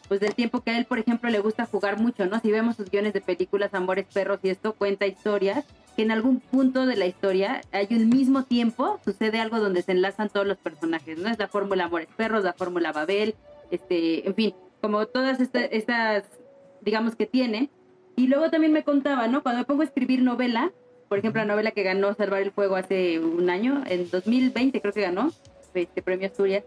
pues 0.08 0.22
del 0.22 0.34
tiempo 0.34 0.62
que 0.62 0.72
a 0.72 0.78
él, 0.78 0.86
por 0.86 1.00
ejemplo, 1.00 1.30
le 1.30 1.40
gusta 1.40 1.66
jugar 1.66 2.00
mucho, 2.00 2.26
¿no? 2.26 2.40
Si 2.40 2.50
vemos 2.50 2.78
sus 2.78 2.90
guiones 2.90 3.14
de 3.14 3.22
películas, 3.22 3.74
Amores 3.74 4.08
Perros 4.12 4.40
y 4.44 4.50
esto, 4.50 4.74
cuenta 4.74 5.06
historias, 5.06 5.66
que 5.96 6.04
en 6.04 6.12
algún 6.12 6.40
punto 6.40 6.86
de 6.86 6.96
la 6.96 7.06
historia 7.06 7.62
hay 7.72 7.88
un 7.92 8.10
mismo 8.10 8.44
tiempo, 8.44 9.00
sucede 9.06 9.40
algo 9.40 9.60
donde 9.60 9.82
se 9.82 9.92
enlazan 9.94 10.30
todos 10.30 10.46
los 10.46 10.58
personajes, 10.58 11.18
¿no? 11.18 11.30
Es 11.30 11.40
la 11.40 11.48
fórmula 11.48 11.86
Amores 11.86 12.10
Perros, 12.18 12.44
la 12.44 12.54
fórmula 12.54 12.92
Babel, 12.92 13.36
este, 13.72 14.28
en 14.28 14.36
fin, 14.36 14.54
como 14.82 15.06
todas 15.08 15.40
esta- 15.40 15.64
estas, 15.66 16.24
digamos 16.82 17.16
que 17.16 17.26
tiene. 17.26 17.70
Y 18.16 18.28
luego 18.28 18.50
también 18.50 18.72
me 18.74 18.84
contaba, 18.84 19.28
¿no? 19.28 19.42
Cuando 19.44 19.60
me 19.60 19.66
pongo 19.66 19.82
a 19.82 19.86
escribir 19.86 20.22
novela, 20.22 20.72
por 21.10 21.20
ejemplo, 21.20 21.42
la 21.42 21.48
novela 21.48 21.72
que 21.72 21.84
ganó 21.84 22.14
Salvar 22.14 22.42
el 22.42 22.52
Fuego 22.52 22.76
hace 22.76 23.20
un 23.20 23.50
año, 23.50 23.84
en 23.88 24.10
2020 24.10 24.82
creo 24.82 24.94
que 24.94 25.02
ganó, 25.02 25.32
este 25.74 26.02
premio 26.02 26.28
Asturias, 26.28 26.64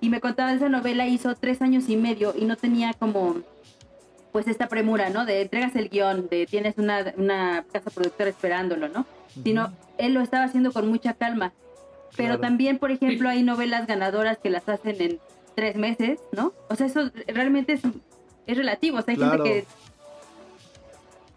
y 0.00 0.08
me 0.10 0.20
contaba 0.20 0.52
esa 0.52 0.68
novela 0.68 1.06
hizo 1.06 1.34
tres 1.34 1.60
años 1.62 1.88
y 1.88 1.96
medio 1.96 2.34
y 2.36 2.44
no 2.44 2.56
tenía 2.56 2.92
como 2.94 3.36
pues 4.36 4.48
esta 4.48 4.68
premura, 4.68 5.08
¿no? 5.08 5.24
De 5.24 5.40
entregas 5.40 5.74
el 5.76 5.88
guion, 5.88 6.28
de 6.28 6.44
tienes 6.44 6.76
una, 6.76 7.14
una 7.16 7.64
casa 7.72 7.88
productora 7.88 8.28
esperándolo, 8.28 8.86
¿no? 8.86 9.06
Sino 9.42 9.72
él 9.96 10.12
lo 10.12 10.20
estaba 10.20 10.44
haciendo 10.44 10.72
con 10.72 10.86
mucha 10.88 11.14
calma. 11.14 11.54
Pero 12.18 12.34
Claro. 12.34 12.40
también, 12.42 12.78
por 12.78 12.90
ejemplo, 12.90 13.30
hay 13.30 13.42
novelas 13.42 13.86
ganadoras 13.86 14.36
que 14.36 14.50
las 14.50 14.68
hacen 14.68 15.00
en 15.00 15.20
tres 15.54 15.76
meses, 15.76 16.20
¿no? 16.32 16.52
O 16.68 16.76
sea, 16.76 16.84
eso 16.86 17.10
realmente 17.28 17.72
es, 17.72 17.80
es 18.46 18.56
relativo. 18.58 18.98
O 18.98 19.00
sea, 19.00 19.12
hay 19.12 19.16
Claro. 19.16 19.42
gente 19.42 19.60
que 19.62 19.66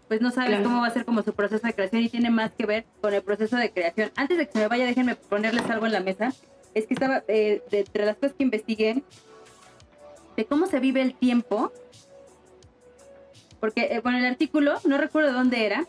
pues 0.08 0.20
no 0.20 0.30
sabes 0.30 0.50
Claro. 0.50 0.64
cómo 0.64 0.82
va 0.82 0.88
a 0.88 0.90
ser 0.90 1.06
como 1.06 1.22
su 1.22 1.32
proceso 1.32 1.66
de 1.66 1.72
creación 1.72 2.02
y 2.02 2.10
tiene 2.10 2.28
más 2.28 2.50
que 2.52 2.66
ver 2.66 2.84
con 3.00 3.14
el 3.14 3.22
proceso 3.22 3.56
de 3.56 3.70
creación. 3.70 4.10
Antes 4.14 4.36
de 4.36 4.44
que 4.44 4.52
se 4.52 4.58
me 4.58 4.68
vaya, 4.68 4.84
déjenme 4.84 5.14
ponerles 5.14 5.64
algo 5.70 5.86
en 5.86 5.92
la 5.92 6.00
mesa. 6.00 6.34
Es 6.74 6.86
que 6.86 6.92
estaba, 6.92 7.24
eh, 7.28 7.62
de, 7.70 7.78
entre 7.78 8.04
las 8.04 8.16
cosas 8.18 8.34
que 8.36 8.42
investigué, 8.44 9.02
de 10.36 10.44
cómo 10.44 10.66
se 10.66 10.80
vive 10.80 11.00
el 11.00 11.14
tiempo, 11.14 11.72
porque, 13.60 13.88
eh, 13.90 14.00
bueno, 14.02 14.18
el 14.18 14.26
artículo, 14.26 14.74
no 14.84 14.98
recuerdo 14.98 15.32
dónde 15.32 15.66
era, 15.66 15.86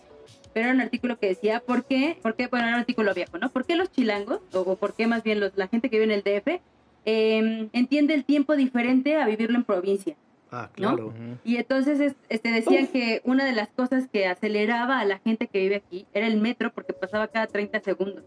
pero 0.54 0.66
era 0.66 0.76
un 0.76 0.82
artículo 0.82 1.18
que 1.18 1.28
decía, 1.28 1.62
¿por 1.62 1.86
qué? 1.86 2.18
¿Por 2.22 2.36
qué? 2.36 2.48
Bueno, 2.48 2.68
era 2.68 2.76
un 2.76 2.82
artículo 2.82 3.14
viejo, 3.14 3.38
¿no? 3.38 3.50
¿Por 3.50 3.66
qué 3.66 3.76
los 3.76 3.92
chilangos, 3.92 4.42
o 4.54 4.76
por 4.76 4.94
qué 4.94 5.08
más 5.08 5.24
bien 5.24 5.40
los, 5.40 5.54
la 5.56 5.68
gente 5.68 5.90
que 5.90 6.00
vive 6.00 6.14
en 6.14 6.20
el 6.20 6.24
DF, 6.24 6.62
em, 7.06 7.70
entiende 7.74 8.14
el 8.14 8.26
tiempo 8.26 8.56
diferente 8.56 9.18
a 9.18 9.26
vivirlo 9.26 9.58
en 9.58 9.64
provincia? 9.64 10.16
Ah, 10.52 10.70
claro. 10.74 11.14
Y 11.46 11.56
entonces 11.56 12.14
este, 12.28 12.52
decían 12.52 12.88
que 12.88 13.22
una 13.24 13.46
de 13.46 13.54
las 13.54 13.70
cosas 13.70 14.10
que 14.12 14.28
aceleraba 14.28 15.00
a 15.00 15.06
la 15.06 15.20
gente 15.20 15.48
que 15.48 15.60
vive 15.60 15.78
aquí 15.78 16.06
era 16.14 16.28
el 16.28 16.42
metro 16.42 16.74
porque 16.74 16.92
pasaba 16.92 17.28
cada 17.28 17.48
30 17.48 17.80
segundos. 17.80 18.24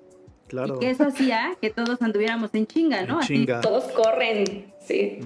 Claro. 0.49 0.77
Y 0.77 0.79
que 0.79 0.91
eso 0.91 1.05
hacía 1.05 1.55
que 1.61 1.69
todos 1.69 2.01
anduviéramos 2.01 2.55
en 2.55 2.67
chinga, 2.67 3.03
¿no? 3.03 3.21
En 3.21 3.25
Así. 3.25 3.47
Todos 3.61 3.85
corren, 3.93 4.73
sí. 4.81 5.19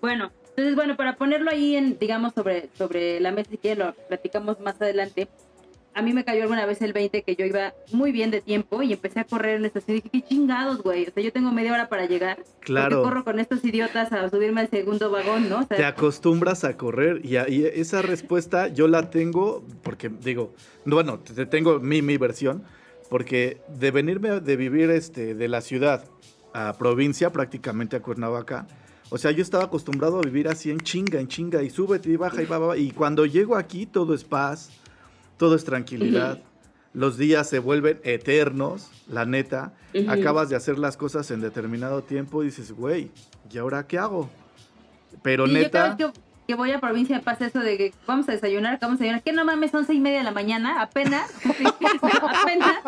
Bueno, 0.00 0.32
entonces, 0.56 0.74
bueno, 0.76 0.96
para 0.96 1.16
ponerlo 1.16 1.50
ahí, 1.50 1.76
en, 1.76 1.98
digamos, 1.98 2.32
sobre, 2.34 2.68
sobre 2.76 3.20
la 3.20 3.32
mesa, 3.32 3.50
si 3.50 3.58
quieren, 3.58 3.86
lo 3.86 3.94
platicamos 4.08 4.60
más 4.60 4.80
adelante. 4.80 5.28
A 5.94 6.00
mí 6.00 6.14
me 6.14 6.24
cayó 6.24 6.42
alguna 6.44 6.64
vez 6.64 6.80
el 6.80 6.94
20 6.94 7.22
que 7.22 7.36
yo 7.36 7.44
iba 7.44 7.74
muy 7.92 8.12
bien 8.12 8.30
de 8.30 8.40
tiempo 8.40 8.82
y 8.82 8.94
empecé 8.94 9.20
a 9.20 9.24
correr 9.24 9.56
en 9.56 9.66
estación. 9.66 9.98
Y 9.98 10.00
dije, 10.00 10.10
qué 10.10 10.22
chingados, 10.22 10.82
güey. 10.82 11.06
O 11.06 11.12
sea, 11.12 11.22
yo 11.22 11.30
tengo 11.32 11.52
media 11.52 11.70
hora 11.74 11.90
para 11.90 12.06
llegar. 12.06 12.38
Claro. 12.60 13.02
Corro 13.02 13.24
con 13.24 13.38
estos 13.38 13.62
idiotas 13.62 14.10
a 14.10 14.30
subirme 14.30 14.62
al 14.62 14.70
segundo 14.70 15.10
vagón, 15.10 15.50
¿no? 15.50 15.58
O 15.60 15.66
sea, 15.66 15.76
Te 15.76 15.84
acostumbras 15.84 16.64
a 16.64 16.78
correr 16.78 17.20
y, 17.24 17.36
a- 17.36 17.46
y 17.46 17.66
esa 17.66 18.00
respuesta 18.00 18.68
yo 18.68 18.88
la 18.88 19.10
tengo 19.10 19.62
porque 19.82 20.08
digo, 20.08 20.54
no, 20.86 20.94
bueno, 20.96 21.18
te 21.18 21.44
tengo 21.44 21.78
mi, 21.78 22.00
mi 22.00 22.16
versión, 22.16 22.62
porque 23.10 23.58
de 23.68 23.90
venirme 23.90 24.40
de 24.40 24.56
vivir 24.56 24.88
este, 24.90 25.34
de 25.34 25.48
la 25.48 25.60
ciudad 25.60 26.06
a 26.54 26.72
provincia, 26.78 27.30
prácticamente 27.30 27.96
a 27.96 28.00
Cuernavaca, 28.00 28.66
o 29.14 29.18
sea, 29.18 29.30
yo 29.30 29.42
estaba 29.42 29.64
acostumbrado 29.64 30.18
a 30.18 30.22
vivir 30.22 30.48
así 30.48 30.70
en 30.70 30.80
chinga, 30.80 31.20
en 31.20 31.28
chinga, 31.28 31.62
y 31.62 31.68
súbete 31.68 32.08
y 32.08 32.16
baja 32.16 32.40
y 32.42 32.46
va, 32.46 32.58
va, 32.58 32.68
va, 32.68 32.76
y 32.78 32.92
cuando 32.92 33.26
llego 33.26 33.56
aquí 33.56 33.84
todo 33.84 34.14
es 34.14 34.24
paz, 34.24 34.70
todo 35.36 35.54
es 35.54 35.66
tranquilidad. 35.66 36.38
Los 36.94 37.18
días 37.18 37.46
se 37.46 37.58
vuelven 37.58 38.00
eternos, 38.04 38.90
la 39.08 39.26
neta. 39.26 39.74
Acabas 40.08 40.48
de 40.48 40.56
hacer 40.56 40.78
las 40.78 40.96
cosas 40.96 41.30
en 41.30 41.42
determinado 41.42 42.02
tiempo 42.02 42.42
y 42.42 42.46
dices, 42.46 42.72
güey, 42.72 43.10
¿y 43.50 43.58
ahora 43.58 43.86
qué 43.86 43.98
hago? 43.98 44.30
Pero 45.22 45.46
y 45.46 45.52
neta, 45.52 45.94
que, 45.98 46.10
que 46.48 46.54
voy 46.54 46.70
a 46.70 46.80
provincia 46.80 47.20
pasa 47.20 47.44
eso 47.44 47.60
de 47.60 47.76
que 47.76 47.92
vamos 48.06 48.26
a 48.30 48.32
desayunar, 48.32 48.78
que 48.78 48.86
vamos 48.86 48.98
a 48.98 49.02
desayunar. 49.02 49.22
Que 49.22 49.32
no 49.34 49.44
mames, 49.44 49.72
son 49.72 49.84
seis 49.86 49.98
y 49.98 50.00
media 50.00 50.18
de 50.18 50.24
la 50.24 50.32
mañana, 50.32 50.80
apenas. 50.80 51.30
apenas. 51.44 52.82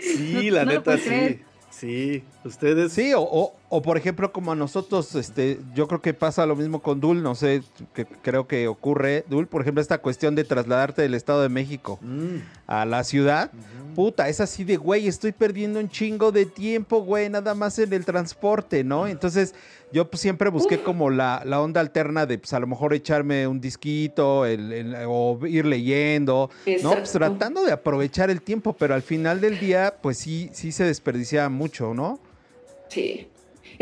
sí, 0.00 0.46
no- 0.48 0.54
la 0.56 0.64
no 0.64 0.72
neta 0.72 0.96
sí. 0.96 1.04
creer. 1.04 1.40
Sí, 1.70 2.24
ustedes. 2.44 2.92
Sí, 2.92 3.12
o, 3.14 3.20
o, 3.22 3.54
o, 3.74 3.80
por 3.80 3.96
ejemplo, 3.96 4.32
como 4.34 4.52
a 4.52 4.54
nosotros, 4.54 5.14
este, 5.14 5.58
yo 5.74 5.88
creo 5.88 6.02
que 6.02 6.12
pasa 6.12 6.44
lo 6.44 6.54
mismo 6.56 6.82
con 6.82 7.00
Dul, 7.00 7.22
no 7.22 7.34
sé, 7.34 7.62
que 7.94 8.04
creo 8.04 8.46
que 8.46 8.68
ocurre, 8.68 9.24
Dul, 9.30 9.46
por 9.46 9.62
ejemplo, 9.62 9.80
esta 9.80 9.96
cuestión 9.96 10.34
de 10.34 10.44
trasladarte 10.44 11.00
del 11.00 11.14
Estado 11.14 11.40
de 11.40 11.48
México 11.48 11.98
Mm, 12.02 12.36
a 12.66 12.84
la 12.84 13.02
ciudad, 13.02 13.50
puta, 13.94 14.28
es 14.28 14.40
así 14.42 14.64
de, 14.64 14.76
güey, 14.76 15.08
estoy 15.08 15.32
perdiendo 15.32 15.80
un 15.80 15.88
chingo 15.88 16.32
de 16.32 16.44
tiempo, 16.44 17.02
güey, 17.02 17.30
nada 17.30 17.54
más 17.54 17.78
en 17.78 17.94
el 17.94 18.04
transporte, 18.04 18.84
¿no? 18.84 19.06
Entonces, 19.06 19.54
yo 19.90 20.10
pues, 20.10 20.20
siempre 20.20 20.50
busqué 20.50 20.76
como 20.82 21.08
la, 21.08 21.40
la 21.46 21.62
onda 21.62 21.80
alterna 21.80 22.26
de, 22.26 22.36
pues, 22.38 22.52
a 22.52 22.60
lo 22.60 22.66
mejor 22.66 22.92
echarme 22.92 23.46
un 23.46 23.58
disquito 23.60 24.44
el- 24.44 24.70
el- 24.72 24.96
o 25.08 25.38
ir 25.46 25.64
leyendo, 25.64 26.50
¿no? 26.82 26.90
Pues 26.90 27.12
tratando 27.12 27.64
de 27.64 27.72
aprovechar 27.72 28.28
el 28.28 28.42
tiempo, 28.42 28.74
pero 28.74 28.94
al 28.94 29.02
final 29.02 29.40
del 29.40 29.58
día, 29.58 29.94
pues 30.02 30.18
sí, 30.18 30.50
sí 30.52 30.72
se 30.72 30.84
desperdicia 30.84 31.48
mucho, 31.48 31.94
¿no? 31.94 32.20
Sí. 32.88 33.28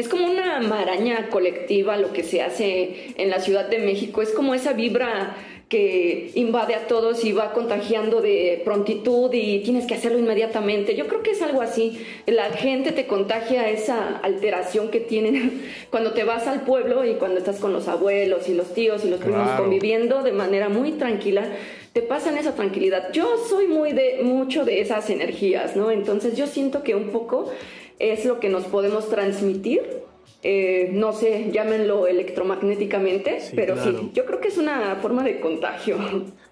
Es 0.00 0.08
como 0.08 0.24
una 0.24 0.60
maraña 0.60 1.28
colectiva 1.28 1.98
lo 1.98 2.10
que 2.14 2.22
se 2.22 2.40
hace 2.40 3.12
en 3.18 3.28
la 3.28 3.38
Ciudad 3.38 3.68
de 3.68 3.78
México. 3.78 4.22
Es 4.22 4.30
como 4.30 4.54
esa 4.54 4.72
vibra 4.72 5.36
que 5.68 6.30
invade 6.36 6.74
a 6.74 6.86
todos 6.88 7.22
y 7.24 7.32
va 7.32 7.52
contagiando 7.52 8.22
de 8.22 8.62
prontitud 8.64 9.30
y 9.34 9.58
tienes 9.60 9.86
que 9.86 9.94
hacerlo 9.94 10.18
inmediatamente. 10.18 10.96
Yo 10.96 11.06
creo 11.06 11.22
que 11.22 11.32
es 11.32 11.42
algo 11.42 11.60
así. 11.60 12.02
La 12.26 12.44
gente 12.50 12.92
te 12.92 13.06
contagia 13.06 13.68
esa 13.68 14.16
alteración 14.22 14.90
que 14.90 15.00
tienen 15.00 15.62
cuando 15.90 16.12
te 16.12 16.24
vas 16.24 16.46
al 16.46 16.62
pueblo 16.62 17.04
y 17.04 17.16
cuando 17.16 17.36
estás 17.36 17.60
con 17.60 17.74
los 17.74 17.86
abuelos 17.86 18.48
y 18.48 18.54
los 18.54 18.72
tíos 18.72 19.04
y 19.04 19.10
los 19.10 19.20
primos 19.20 19.42
Claro. 19.42 19.62
conviviendo 19.64 20.22
de 20.22 20.32
manera 20.32 20.70
muy 20.70 20.92
tranquila. 20.92 21.44
Te 21.92 22.00
pasan 22.00 22.38
esa 22.38 22.54
tranquilidad. 22.54 23.12
Yo 23.12 23.36
soy 23.48 23.66
muy 23.66 23.92
de 23.92 24.20
mucho 24.22 24.64
de 24.64 24.80
esas 24.80 25.10
energías, 25.10 25.76
¿no? 25.76 25.90
Entonces 25.90 26.36
yo 26.36 26.46
siento 26.46 26.82
que 26.82 26.94
un 26.94 27.10
poco 27.10 27.52
es 28.00 28.24
lo 28.24 28.40
que 28.40 28.48
nos 28.48 28.64
podemos 28.64 29.08
transmitir. 29.08 30.00
eh, 30.42 30.88
no 30.94 31.12
sé, 31.12 31.50
llámenlo 31.52 32.06
electromagnéticamente, 32.06 33.40
Sí, 33.40 33.52
pero 33.54 33.74
claro. 33.74 33.90
sí, 34.00 34.10
yo 34.14 34.24
creo 34.24 34.40
que 34.40 34.48
es 34.48 34.56
una 34.58 34.96
forma 34.96 35.22
de 35.22 35.38
contagio. 35.40 35.98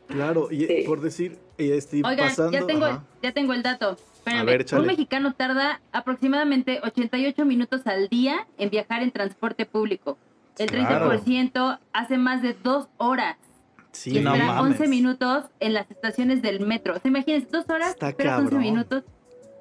claro, 0.08 0.48
y 0.50 0.66
Sí. 0.66 0.82
por 0.86 1.00
decir, 1.00 1.38
y 1.56 1.70
estoy 1.70 2.02
Oigan, 2.04 2.28
pasando. 2.28 2.52
ya 2.52 2.66
tengo, 2.66 2.84
ajá. 2.84 3.04
ya 3.22 3.32
tengo 3.32 3.52
el 3.54 3.62
dato. 3.62 3.96
Espérame. 4.14 4.40
A 4.40 4.44
ver, 4.44 4.66
un 4.76 4.86
mexicano 4.86 5.32
tarda 5.34 5.80
aproximadamente 5.92 6.80
88 6.84 7.44
minutos 7.46 7.86
al 7.86 8.08
día 8.08 8.46
en 8.58 8.68
viajar 8.68 9.02
en 9.02 9.10
transporte 9.10 9.64
público. 9.64 10.18
El 10.58 10.68
Claro. 10.70 11.10
30% 11.12 11.78
hace 11.94 12.18
más 12.18 12.42
de 12.42 12.54
dos 12.62 12.88
horas. 12.98 13.36
Sí, 13.92 14.18
y 14.18 14.20
no 14.20 14.36
mames. 14.36 14.72
11 14.80 14.86
minutos 14.88 15.44
en 15.60 15.72
las 15.72 15.90
estaciones 15.90 16.42
del 16.42 16.60
metro. 16.60 16.94
O 16.96 16.98
sea, 16.98 17.08
imagínense, 17.08 17.48
dos 17.50 17.64
horas, 17.70 17.92
Está 17.92 18.10
esperas 18.10 18.38
11 18.40 18.50
cabrón. 18.50 18.70
minutos. 18.70 19.04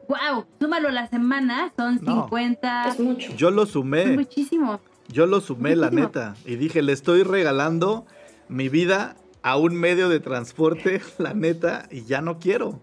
¡Wow! 0.08 0.46
Súmalo 0.60 0.90
la 0.90 1.08
semana, 1.08 1.74
son 1.78 2.00
No. 2.02 2.24
50. 2.24 2.90
es 2.90 3.00
mucho. 3.00 3.34
Yo 3.36 3.52
lo 3.52 3.64
Es 3.64 3.70
sumé, 3.70 4.06
muchísimo. 4.16 4.80
yo 5.10 5.26
lo 5.26 5.42
sumé, 5.42 5.76
la 5.76 5.90
neta. 5.90 6.36
Y 6.46 6.56
dije, 6.56 6.82
le 6.82 6.94
estoy 6.94 7.24
regalando 7.24 8.06
mi 8.50 8.70
vida 8.70 9.16
a 9.44 9.58
un 9.58 9.76
medio 9.76 10.10
de 10.10 10.20
transporte, 10.20 11.02
la 11.18 11.34
neta, 11.34 11.88
y 11.92 12.04
ya 12.04 12.22
no 12.22 12.40
quiero. 12.40 12.80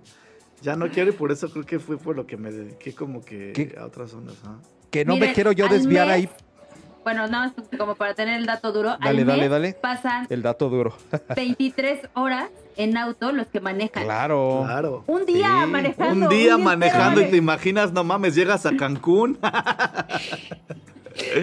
Ya 0.62 0.76
no 0.76 0.88
quiero 0.90 1.10
y 1.10 1.12
por 1.12 1.30
eso 1.30 1.50
creo 1.50 1.66
que 1.66 1.78
fue 1.78 1.98
por 1.98 2.16
lo 2.16 2.26
que 2.26 2.36
me 2.38 2.50
dediqué 2.50 2.94
como 2.94 3.22
que 3.22 3.52
¿Qué? 3.52 3.74
a 3.78 3.84
otras 3.84 4.14
ondas. 4.14 4.36
¿ah? 4.46 4.56
Que 4.90 5.04
no 5.04 5.16
me 5.16 5.32
quiero 5.34 5.52
yo 5.52 5.68
desviar 5.68 6.06
mes- 6.06 6.14
ahí 6.16 6.28
Bueno, 7.04 7.26
nada 7.28 7.52
más 7.56 7.78
como 7.78 7.94
para 7.94 8.14
tener 8.14 8.38
el 8.40 8.46
dato 8.46 8.72
duro. 8.72 8.96
Dale, 9.00 9.20
al 9.20 9.26
dale, 9.26 9.42
mes 9.42 9.50
dale. 9.50 9.72
pasan 9.74 10.26
el 10.30 10.42
dato 10.42 10.68
duro. 10.70 10.96
23 11.36 12.08
horas 12.14 12.48
en 12.76 12.96
auto 12.96 13.30
los 13.32 13.46
que 13.48 13.60
manejan. 13.60 14.04
claro. 14.04 14.62
Claro. 14.64 15.04
Un 15.06 15.26
día 15.26 15.62
Sí, 15.64 15.70
manejando. 15.70 16.26
Un 16.26 16.28
día 16.34 16.58
manejando 16.58 17.20
y 17.20 17.26
te 17.26 17.36
imaginas, 17.36 17.92
no 17.92 18.02
mames, 18.04 18.34
llegas 18.34 18.64
a 18.66 18.74
Cancún. 18.76 19.38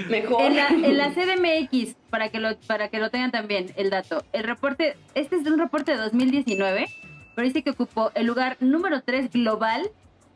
Mejor. 0.10 0.42
En 0.42 0.56
la, 0.58 0.68
en 0.68 0.98
la 0.98 1.12
CDMX, 1.14 1.96
para 2.10 2.30
que, 2.30 2.40
lo, 2.40 2.58
para 2.68 2.90
que 2.90 3.00
lo 3.00 3.10
tengan 3.10 3.32
también, 3.32 3.72
el 3.78 3.90
dato. 3.90 4.24
El 4.34 4.44
reporte, 4.44 4.98
este 5.16 5.38
es 5.38 5.48
un 5.48 5.58
reporte 5.60 5.92
de 5.94 5.98
2019, 5.98 6.88
pero 7.36 7.48
dice 7.48 7.64
que 7.64 7.70
ocupó 7.70 8.12
el 8.16 8.26
lugar 8.26 8.58
número 8.60 9.02
3 9.02 9.32
global, 9.32 9.90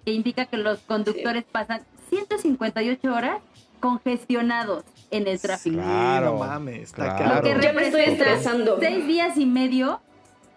que 0.05 0.13
indica 0.13 0.45
que 0.45 0.55
los 0.57 0.79
conductores 0.79 1.43
pasan 1.51 1.81
158 2.09 3.13
horas 3.13 3.39
congestionados 3.81 4.83
en 5.15 5.27
el 5.27 5.39
tráfico. 5.39 5.75
Claro, 5.77 6.33
no 6.33 6.39
mames, 6.39 6.83
está 6.83 7.15
claro. 7.15 7.35
Lo 7.35 7.41
que 7.41 7.49
Claro. 7.49 7.61
Ya 7.61 7.73
me 7.73 7.83
estoy 7.85 8.01
estresando. 8.01 8.77
seis 8.79 9.07
días 9.07 9.37
y 9.37 9.45
medio 9.45 10.01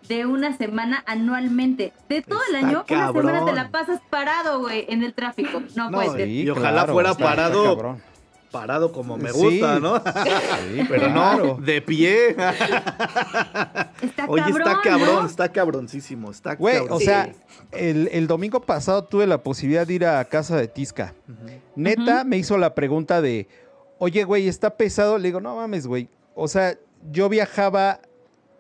de 0.08 0.24
una 0.26 0.56
semana 0.56 1.02
anualmente. 1.06 1.92
De 2.08 2.22
todo 2.22 2.40
el 2.48 2.56
año, 2.56 2.84
una 2.88 3.06
semana 3.12 3.32
cabrón. 3.32 3.44
te 3.46 3.52
la 3.52 3.70
pasas 3.70 4.00
parado, 4.10 4.60
güey, 4.60 4.86
en 4.88 5.02
el 5.02 5.12
tráfico. 5.14 5.62
No, 5.76 5.90
No, 5.90 5.98
puede 5.98 6.10
ser. 6.20 6.28
y 6.28 6.48
ojalá 6.48 6.86
fuera 6.86 7.10
está- 7.10 7.22
está 7.24 7.36
parado. 7.36 7.64
cabrón. 7.76 8.02
Parado 8.50 8.92
como 8.92 9.18
me 9.18 9.30
Sí. 9.30 9.38
gusta, 9.60 9.78
¿no? 9.78 9.98
Sí, 9.98 10.02
Pero 10.88 11.12
claro. 11.12 11.44
no, 11.58 11.64
de 11.66 11.82
pie. 11.82 12.34
Está 14.00 14.24
Oye, 14.26 14.42
cabrón, 14.42 14.58
está 14.68 14.80
cabrón, 14.82 15.14
¿no? 15.16 15.26
está 15.26 15.48
cabroncísimo. 15.52 16.30
Está 16.30 16.54
Güey, 16.54 16.76
cabrón. 16.78 16.96
o 16.96 17.00
sea, 17.00 17.30
el, 17.72 18.08
el 18.12 18.26
domingo 18.26 18.60
pasado 18.60 19.04
tuve 19.04 19.26
la 19.26 19.42
posibilidad 19.42 19.86
de 19.86 19.94
ir 19.94 20.06
a 20.06 20.24
casa 20.24 20.56
de 20.56 20.68
Tisca. 20.68 21.14
Neta, 21.76 22.24
me 22.24 22.38
hizo 22.38 22.56
la 22.58 22.74
pregunta 22.74 23.20
de, 23.20 23.48
oye, 23.98 24.24
güey, 24.24 24.48
¿está 24.48 24.70
pesado? 24.76 25.18
Le 25.18 25.28
digo, 25.28 25.40
no 25.40 25.56
mames, 25.56 25.86
güey. 25.86 26.08
O 26.34 26.48
sea, 26.48 26.76
yo 27.12 27.28
viajaba 27.28 28.00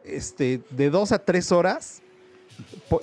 este, 0.04 0.60
de 0.70 0.90
dos 0.90 1.12
a 1.12 1.18
tres 1.24 1.52
horas 1.52 2.02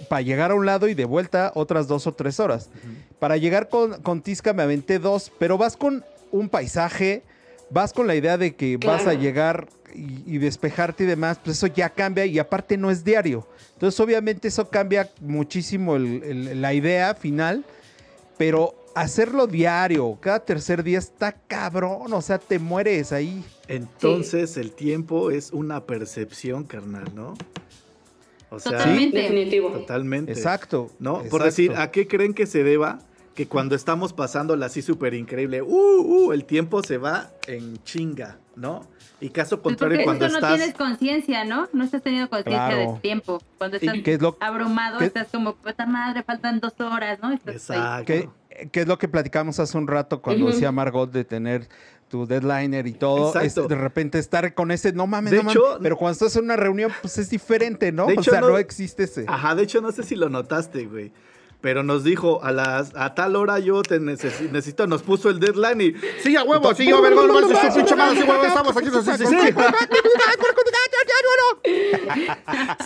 para 0.09 0.21
llegar 0.21 0.51
a 0.51 0.55
un 0.55 0.65
lado 0.65 0.87
y 0.87 0.93
de 0.93 1.05
vuelta 1.05 1.51
otras 1.55 1.87
dos 1.87 2.07
o 2.07 2.13
tres 2.13 2.39
horas. 2.39 2.69
Para 3.19 3.37
llegar 3.37 3.69
con, 3.69 4.01
con 4.01 4.21
Tisca 4.21 4.53
me 4.53 4.63
aventé 4.63 4.99
dos, 4.99 5.31
pero 5.39 5.57
vas 5.57 5.77
con 5.77 6.03
un 6.31 6.49
paisaje, 6.49 7.23
vas 7.69 7.93
con 7.93 8.07
la 8.07 8.15
idea 8.15 8.37
de 8.37 8.55
que 8.55 8.77
vas 8.77 9.07
a 9.07 9.13
llegar 9.13 9.67
y, 9.93 10.23
y 10.35 10.37
despejarte 10.39 11.05
y 11.05 11.07
demás, 11.07 11.39
pues 11.43 11.57
eso 11.57 11.67
ya 11.67 11.89
cambia 11.89 12.25
y 12.25 12.37
aparte 12.39 12.75
no 12.77 12.91
es 12.91 13.03
diario. 13.05 13.47
Entonces 13.73 13.97
obviamente 13.99 14.47
eso 14.49 14.69
cambia 14.69 15.09
muchísimo 15.21 15.95
el- 15.95 16.23
el- 16.23 16.61
la 16.61 16.73
idea 16.73 17.13
final, 17.15 17.63
pero 18.37 18.75
hacerlo 18.95 19.45
diario, 19.47 20.17
cada 20.21 20.39
tercer 20.39 20.83
día 20.83 20.97
está 20.99 21.33
cabrón, 21.33 22.11
o 22.13 22.21
sea, 22.21 22.39
te 22.39 22.57
mueres 22.59 23.11
ahí. 23.11 23.43
Entonces 23.67 24.57
el 24.57 24.71
tiempo 24.71 25.29
es 25.31 25.51
una 25.51 25.81
percepción, 25.85 26.63
carnal, 26.63 27.05
¿no? 27.13 27.33
O 28.49 28.59
sea, 28.59 28.73
Totalmente. 28.73 29.17
Definitivo. 29.21 29.69
totalmente. 29.69 30.31
Exacto. 30.31 30.89
¿No? 30.99 31.21
Por 31.23 31.43
decir, 31.43 31.73
¿a 31.75 31.91
qué 31.91 32.07
creen 32.07 32.33
que 32.33 32.45
se 32.45 32.63
deba 32.63 32.99
que 33.33 33.47
cuando 33.47 33.75
estamos 33.75 34.13
pasándola 34.13 34.67
así 34.67 34.81
súper 34.81 35.13
increíble, 35.13 35.61
uh, 35.61 35.67
uh, 35.67 36.31
el 36.31 36.45
tiempo 36.45 36.81
se 36.81 36.97
va 36.97 37.31
en 37.47 37.83
chinga, 37.83 38.37
¿no? 38.55 38.87
Y 39.19 39.29
caso 39.29 39.61
Pues 39.61 39.73
contrario, 39.73 39.97
porque 39.97 40.05
cuando 40.05 40.25
justo 40.25 40.37
estás... 40.37 40.51
no 40.51 40.55
tienes 40.57 40.75
conciencia, 40.75 41.43
¿no? 41.43 41.67
No 41.73 41.83
estás 41.83 42.01
teniendo 42.01 42.29
conciencia 42.29 42.67
Claro. 42.67 42.91
del 42.93 43.01
tiempo. 43.01 43.41
Cuando 43.57 43.75
estás 43.77 43.95
¿Qué 44.03 44.13
es 44.13 44.21
lo- 44.21 44.37
abrumado, 44.39 44.99
qué- 44.99 45.05
estás 45.05 45.27
como, 45.29 45.55
puta 45.55 45.85
madre, 45.85 46.23
faltan 46.23 46.59
dos 46.61 46.73
horas, 46.79 47.19
¿no? 47.21 47.33
Estás 47.33 47.69
ahí. 47.71 47.77
Exacto. 47.77 48.05
¿Qué, 48.05 48.29
qué 48.71 48.81
es 48.81 48.87
lo 48.87 48.97
que 48.97 49.07
platicamos 49.07 49.59
hace 49.59 49.77
un 49.77 49.87
rato 49.87 50.21
cuando 50.21 50.45
Ujú. 50.45 50.53
decía 50.53 50.71
Margot 50.71 51.11
de 51.11 51.23
tener 51.25 51.67
tu 52.09 52.25
deadliner 52.27 52.85
y 52.87 52.93
todo? 52.93 53.27
Exacto. 53.29 53.63
Es 53.63 53.67
de 53.69 53.75
repente 53.75 54.19
estar 54.19 54.53
con 54.53 54.71
ese, 54.71 54.93
no 54.93 55.07
mames, 55.07 55.31
De 55.31 55.37
no 55.37 55.43
mames. 55.43 55.55
hecho- 55.55 55.79
Pero 55.81 55.97
cuando 55.97 56.13
estás 56.13 56.35
en 56.35 56.43
una 56.45 56.55
reunión, 56.55 56.91
pues 57.01 57.17
es 57.17 57.29
diferente, 57.29 57.91
¿no? 57.91 58.05
De 58.07 58.13
o 58.17 58.21
hecho, 58.21 58.31
sea, 58.31 58.41
no, 58.41 58.49
no- 58.49 58.57
existe 58.57 59.03
ese. 59.03 59.25
Ajá, 59.27 59.55
de 59.55 59.63
hecho 59.63 59.81
no 59.81 59.91
sé 59.91 60.03
si 60.03 60.15
lo 60.15 60.29
notaste, 60.29 60.85
güey. 60.85 61.11
Pero 61.61 61.81
nos 61.81 62.03
dijo, 62.03 62.43
a 62.43 62.51
las 62.51 62.91
a 62.95 63.15
tal 63.15 63.35
hora 63.35 63.57
yo 63.57 63.81
te 63.81 63.99
necesi- 63.99 64.51
necesito, 64.51 64.85
nos 64.85 65.01
puso 65.01 65.29
el 65.31 65.39
deadline 65.39 65.81
y... 65.81 65.93
Sí, 66.21 66.35
a 66.35 66.43
huevo, 66.43 66.75
sí, 66.75 66.87
yo, 66.87 67.01
vergón, 67.01 67.27
no 67.27 67.33
pinche 67.39 67.95
madre, 67.95 68.21
sí, 68.21 68.27
huevo, 68.29 68.43
estamos 68.45 68.77
aquí, 68.77 68.87
sí, 68.87 69.25
sí, 69.25 69.35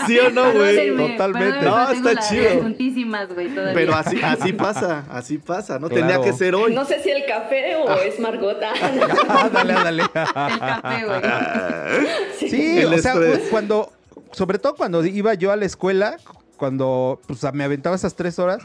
sí. 0.06 0.14
¿Sí 0.14 0.20
o 0.20 0.30
no, 0.30 0.52
güey? 0.52 0.96
Totalmente. 0.96 1.66
No, 1.66 1.92
está 1.92 2.16
chido. 2.18 2.62
juntísimas, 2.62 3.34
güey, 3.34 3.50
todavía. 3.50 3.74
Pero 3.74 3.96
así, 3.96 4.22
así 4.22 4.54
pasa, 4.54 5.06
así 5.10 5.38
pasa, 5.38 5.80
¿no? 5.80 5.90
Claro. 5.90 6.08
Tenía 6.08 6.22
que 6.22 6.34
ser 6.34 6.56
hoy. 6.56 6.74
No 6.74 6.86
sé 6.86 7.02
si 7.02 7.10
el 7.10 7.26
café 7.26 7.76
o 7.76 7.92
es 7.94 8.20
Margota. 8.20 8.72
Ándale, 9.30 9.74
ándale. 9.74 10.04
El 10.04 10.12
café, 10.12 11.06
güey. 11.06 12.50
Sí, 12.50 12.80
El 12.80 12.94
o 12.94 12.98
sea, 12.98 13.16
cuando, 13.50 13.92
sobre 14.32 14.60
todo 14.60 14.76
cuando 14.76 15.06
iba 15.06 15.34
yo 15.34 15.52
a 15.52 15.56
la 15.56 15.66
escuela, 15.66 16.18
cuando 16.58 17.20
pues, 17.26 17.42
me 17.54 17.64
aventaba 17.64 17.96
esas 17.96 18.16
tres 18.16 18.40
horas, 18.40 18.62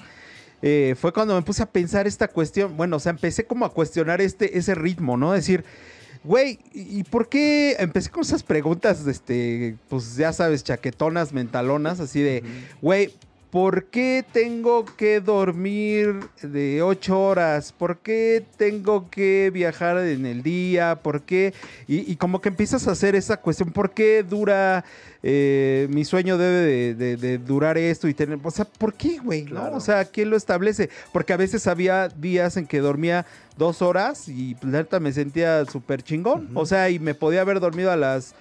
eh, 0.63 0.95
fue 0.99 1.13
cuando 1.13 1.35
me 1.35 1.43
puse 1.43 1.63
a 1.63 1.67
pensar 1.67 2.07
esta 2.07 2.29
cuestión. 2.29 2.77
Bueno, 2.77 2.97
o 2.97 3.01
sea, 3.01 3.11
empecé 3.11 3.47
como 3.47 3.65
a 3.65 3.73
cuestionar 3.73 4.21
este, 4.21 4.59
ese 4.59 4.75
ritmo, 4.75 5.17
¿no? 5.17 5.33
Decir, 5.33 5.65
güey, 6.25 6.59
¿y 6.73 7.05
por 7.05 7.29
qué? 7.29 7.77
Empecé 7.79 8.11
con 8.11 8.23
esas 8.23 8.43
preguntas, 8.43 9.07
este, 9.07 9.77
pues 9.89 10.17
ya 10.17 10.33
sabes, 10.33 10.65
chaquetonas, 10.65 11.33
mentalonas, 11.33 12.01
así 12.01 12.21
de, 12.21 12.43
güey, 12.81 13.13
¿por 13.55 13.85
qué 13.85 14.25
tengo 14.33 14.85
que 14.85 15.21
dormir 15.21 16.17
de 16.43 16.83
ocho 16.83 17.21
horas? 17.21 17.71
¿Por 17.71 17.99
qué 17.99 18.45
tengo 18.57 19.09
que 19.11 19.53
viajar 19.55 19.97
en 19.99 20.27
el 20.27 20.43
día? 20.43 20.97
¿Por 21.01 21.23
qué? 21.23 21.55
Y, 21.87 22.11
y 22.11 22.17
como 22.17 22.41
que 22.41 22.49
empiezas 22.49 22.89
a 22.89 22.91
hacer 22.91 23.15
esa 23.15 23.37
cuestión, 23.37 23.71
¿por 23.71 23.93
qué 23.93 24.25
dura 24.29 24.85
eh, 25.23 25.87
mi 25.89 26.05
sueño 26.05 26.37
debe 26.37 26.57
de, 26.67 26.95
de- 26.97 27.17
de 27.17 27.39
durar 27.39 27.79
esto 27.79 28.09
y 28.09 28.15
tener, 28.15 28.41
o 28.43 28.51
sea, 28.51 28.65
¿por 28.65 28.93
qué, 28.95 29.19
güey? 29.19 29.45
¿no? 29.45 29.71
O 29.71 29.81
sea, 29.81 30.05
¿quién 30.05 30.31
lo 30.31 30.37
establece? 30.37 30.91
Porque 31.13 31.33
a 31.33 31.37
veces 31.37 31.69
había 31.69 32.09
días 32.09 32.57
en 32.57 32.67
que 32.67 32.81
dormía 32.81 33.25
dos 33.57 33.83
horas 33.83 34.29
y 34.29 34.57
pues, 34.57 34.73
la 34.73 34.79
neta 34.81 34.99
me 34.99 35.13
sentía 35.13 35.65
súper 35.67 36.03
chingón. 36.03 36.51
O 36.55 36.67
sea, 36.67 36.91
y 36.91 36.99
me 36.99 37.15
podía 37.15 37.43
haber 37.43 37.61
dormido 37.61 37.93
a 37.93 37.97
las 37.97 38.35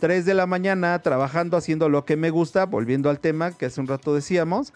3 0.00 0.24
de 0.24 0.34
la 0.34 0.46
mañana 0.46 0.98
trabajando, 1.00 1.56
haciendo 1.56 1.88
lo 1.88 2.04
que 2.04 2.16
me 2.16 2.30
gusta, 2.30 2.66
volviendo 2.66 3.10
al 3.10 3.20
tema 3.20 3.52
que 3.52 3.66
hace 3.66 3.80
un 3.80 3.86
rato 3.86 4.14
decíamos, 4.14 4.72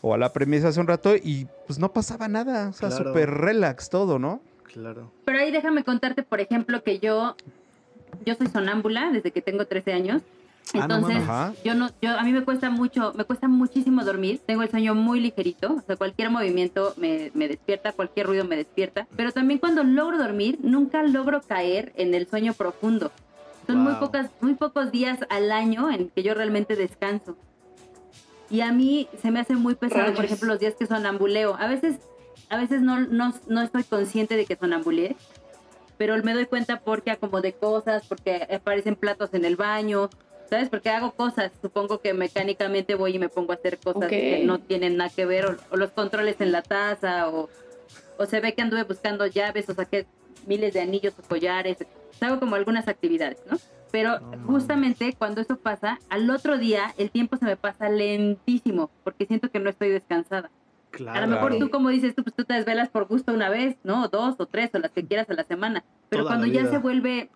o 0.00 0.14
a 0.14 0.18
la 0.18 0.32
premisa 0.32 0.68
hace 0.68 0.80
un 0.80 0.86
rato, 0.86 1.14
y 1.16 1.46
pues 1.66 1.78
no 1.78 1.92
pasaba 1.92 2.28
nada. 2.28 2.68
O 2.68 2.72
sea, 2.72 2.88
Claro. 2.88 3.04
súper 3.10 3.30
relax 3.30 3.90
todo, 3.90 4.18
¿no? 4.18 4.40
Claro. 4.72 5.12
Pero 5.26 5.38
ahí 5.38 5.50
déjame 5.52 5.84
contarte, 5.84 6.22
por 6.22 6.40
ejemplo, 6.40 6.82
que 6.82 6.98
yo, 6.98 7.36
yo 8.24 8.34
soy 8.34 8.46
sonámbula 8.46 9.10
desde 9.12 9.30
que 9.30 9.42
tengo 9.42 9.66
13 9.66 9.92
años. 9.92 10.22
Ah, 10.74 10.86
no 10.86 10.96
Entonces, 10.96 11.62
yo 11.64 11.74
no, 11.74 11.90
yo, 12.00 12.16
a 12.16 12.22
mí 12.22 12.32
me 12.32 12.44
cuesta 12.44 12.70
mucho, 12.70 13.12
me 13.16 13.24
cuesta 13.24 13.48
muchísimo 13.48 14.04
dormir. 14.04 14.40
Tengo 14.46 14.62
el 14.62 14.70
sueño 14.70 14.94
muy 14.94 15.20
ligerito, 15.20 15.74
o 15.74 15.80
sea, 15.82 15.96
cualquier 15.96 16.30
movimiento 16.30 16.94
me, 16.96 17.30
me 17.34 17.48
despierta, 17.48 17.92
cualquier 17.92 18.26
ruido 18.28 18.44
me 18.44 18.56
despierta. 18.56 19.06
Pero 19.16 19.32
también 19.32 19.58
cuando 19.58 19.82
logro 19.82 20.18
dormir, 20.18 20.58
nunca 20.62 21.02
logro 21.02 21.42
caer 21.42 21.92
en 21.96 22.14
el 22.14 22.28
sueño 22.28 22.54
profundo. 22.54 23.10
Son 23.66 23.78
muy 23.78 23.92
Wow. 23.92 24.00
pocas, 24.00 24.30
muy 24.40 24.54
pocos 24.54 24.90
días 24.90 25.18
al 25.28 25.52
año 25.52 25.90
en 25.90 26.08
que 26.10 26.22
yo 26.22 26.34
realmente 26.34 26.76
descanso. 26.76 27.36
Y 28.50 28.60
a 28.60 28.72
mí 28.72 29.08
se 29.22 29.30
me 29.30 29.40
hace 29.40 29.54
muy 29.54 29.74
pesado, 29.74 30.06
por 30.06 30.16
Rayos. 30.16 30.24
ejemplo, 30.24 30.48
los 30.48 30.58
días 30.60 30.74
que 30.78 30.86
sonambuleo. 30.86 31.54
A 31.58 31.68
veces, 31.68 31.96
a 32.50 32.56
veces 32.58 32.82
no, 32.82 33.00
no, 33.00 33.32
no 33.46 33.62
estoy 33.62 33.84
consciente 33.84 34.36
de 34.36 34.44
que 34.44 34.56
sonambuleé, 34.56 35.16
pero 35.96 36.16
me 36.22 36.34
doy 36.34 36.46
cuenta 36.46 36.80
porque 36.80 37.10
acomodé 37.12 37.52
cosas, 37.54 38.02
porque 38.08 38.46
aparecen 38.50 38.96
platos 38.96 39.32
en 39.32 39.44
el 39.46 39.56
baño, 39.56 40.10
¿sabes? 40.50 40.68
Porque 40.68 40.90
hago 40.90 41.12
cosas. 41.12 41.50
Supongo 41.62 42.00
que 42.00 42.12
mecánicamente 42.12 42.94
voy 42.94 43.14
y 43.16 43.18
me 43.18 43.28
pongo 43.30 43.52
a 43.52 43.54
hacer 43.54 43.78
cosas 43.78 44.04
Ok. 44.04 44.10
que 44.10 44.42
no 44.44 44.58
tienen 44.58 44.96
nada 44.98 45.08
que 45.08 45.24
ver, 45.24 45.46
o, 45.46 45.56
o 45.70 45.76
los 45.76 45.92
controles 45.92 46.36
en 46.40 46.52
la 46.52 46.60
taza, 46.62 47.30
o, 47.30 47.48
o 48.18 48.26
se 48.26 48.40
ve 48.40 48.52
que 48.52 48.60
anduve 48.62 48.82
buscando 48.82 49.26
llaves, 49.26 49.66
o 49.70 49.74
saqué 49.74 50.06
miles 50.46 50.72
de 50.74 50.80
anillos 50.80 51.14
o 51.18 51.22
collares. 51.22 51.78
Hago 52.20 52.38
como 52.40 52.54
algunas 52.54 52.88
actividades, 52.88 53.38
¿no? 53.50 53.58
Pero 53.90 54.18
justamente 54.46 55.14
cuando 55.18 55.40
eso 55.42 55.56
pasa, 55.56 55.98
al 56.08 56.28
otro 56.30 56.56
día 56.56 56.94
el 56.96 57.10
tiempo 57.10 57.36
se 57.36 57.44
me 57.44 57.56
pasa 57.56 57.88
lentísimo, 57.90 58.90
porque 59.04 59.26
siento 59.26 59.50
que 59.50 59.58
no 59.58 59.68
estoy 59.70 59.90
descansada. 59.90 60.50
Claro. 60.90 61.18
A 61.18 61.20
lo 61.22 61.26
mejor 61.28 61.58
tú, 61.58 61.70
como 61.70 61.88
dices, 61.88 62.14
tú, 62.14 62.22
pues 62.22 62.34
tú 62.36 62.44
te 62.44 62.54
desvelas 62.54 62.88
por 62.90 63.06
gusto 63.06 63.32
una 63.32 63.48
vez, 63.48 63.76
¿no? 63.82 64.08
Dos 64.08 64.36
o 64.38 64.46
tres, 64.46 64.70
o 64.74 64.78
las 64.78 64.90
que 64.92 65.04
quieras 65.04 65.28
a 65.30 65.34
la 65.34 65.44
semana. 65.44 65.84
Pero 66.10 66.22
Toda 66.24 66.36
cuando 66.36 66.46
ya 66.52 66.66
se 66.70 66.78
vuelve... 66.78 67.30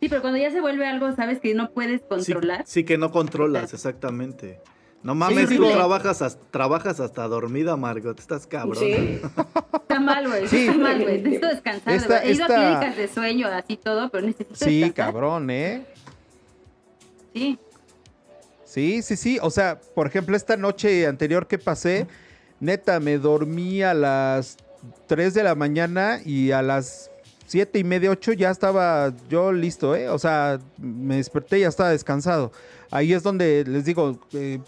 Sí, 0.00 0.08
pero 0.08 0.20
cuando 0.20 0.38
ya 0.38 0.50
se 0.50 0.60
vuelve 0.60 0.86
algo, 0.86 1.10
sabes, 1.12 1.40
que 1.40 1.54
no 1.54 1.70
puedes 1.70 2.00
Sí, 2.00 2.06
controlar. 2.08 2.62
sí 2.66 2.84
que 2.84 2.98
no 2.98 3.10
controlas, 3.12 3.72
exactamente. 3.72 4.60
No 5.06 5.14
mames, 5.14 5.48
Sí, 5.48 5.56
tú 5.56 5.70
trabajas, 5.70 6.20
as- 6.20 6.36
trabajas 6.50 6.98
hasta 6.98 7.28
dormida, 7.28 7.76
Margot. 7.76 8.18
Estás 8.18 8.44
cabrón. 8.46 8.82
Sí. 8.82 9.20
Está 9.72 10.00
mal, 10.00 10.26
güey. 10.26 10.48
Sí. 10.48 10.66
Está 10.66 10.78
mal, 10.78 11.00
güey. 11.02 11.18
Necesito 11.22 11.46
descansar. 11.46 12.00
verdad. 12.00 12.22
He 12.24 12.32
ido 12.32 12.42
esta- 12.42 12.54
a 12.54 12.80
clínicas 12.80 12.96
de 12.96 13.08
sueño, 13.08 13.46
así 13.46 13.76
todo, 13.76 14.08
pero 14.10 14.26
necesito 14.26 14.56
Sí, 14.56 14.80
descansar. 14.80 14.94
cabrón, 15.14 15.50
¿eh? 15.50 15.84
Sí. 17.32 17.58
Sí, 18.64 19.02
sí, 19.02 19.16
sí. 19.16 19.38
O 19.42 19.50
sea, 19.50 19.78
por 19.94 20.06
ejemplo, 20.08 20.36
esta 20.36 20.56
noche 20.56 21.06
anterior 21.06 21.46
que 21.46 21.58
pasé, 21.58 22.06
neta, 22.60 22.98
me 23.00 23.18
dormí 23.18 23.82
a 23.82 23.94
las 23.94 24.56
3 25.06 25.34
de 25.34 25.42
la 25.44 25.54
mañana 25.54 26.20
y 26.24 26.50
a 26.50 26.62
las 26.62 27.10
siete 27.46 27.78
y 27.78 27.84
media, 27.84 28.10
8 28.10 28.32
ya 28.32 28.50
estaba 28.50 29.12
yo 29.30 29.52
listo, 29.52 29.94
¿eh? 29.94 30.08
O 30.08 30.18
sea, 30.18 30.58
me 30.78 31.16
desperté 31.16 31.58
y 31.58 31.60
ya 31.62 31.68
estaba 31.68 31.90
descansado. 31.90 32.50
Ahí 32.90 33.12
es 33.12 33.22
donde 33.22 33.64
les 33.66 33.84
digo, 33.84 34.18
eh, 34.32 34.60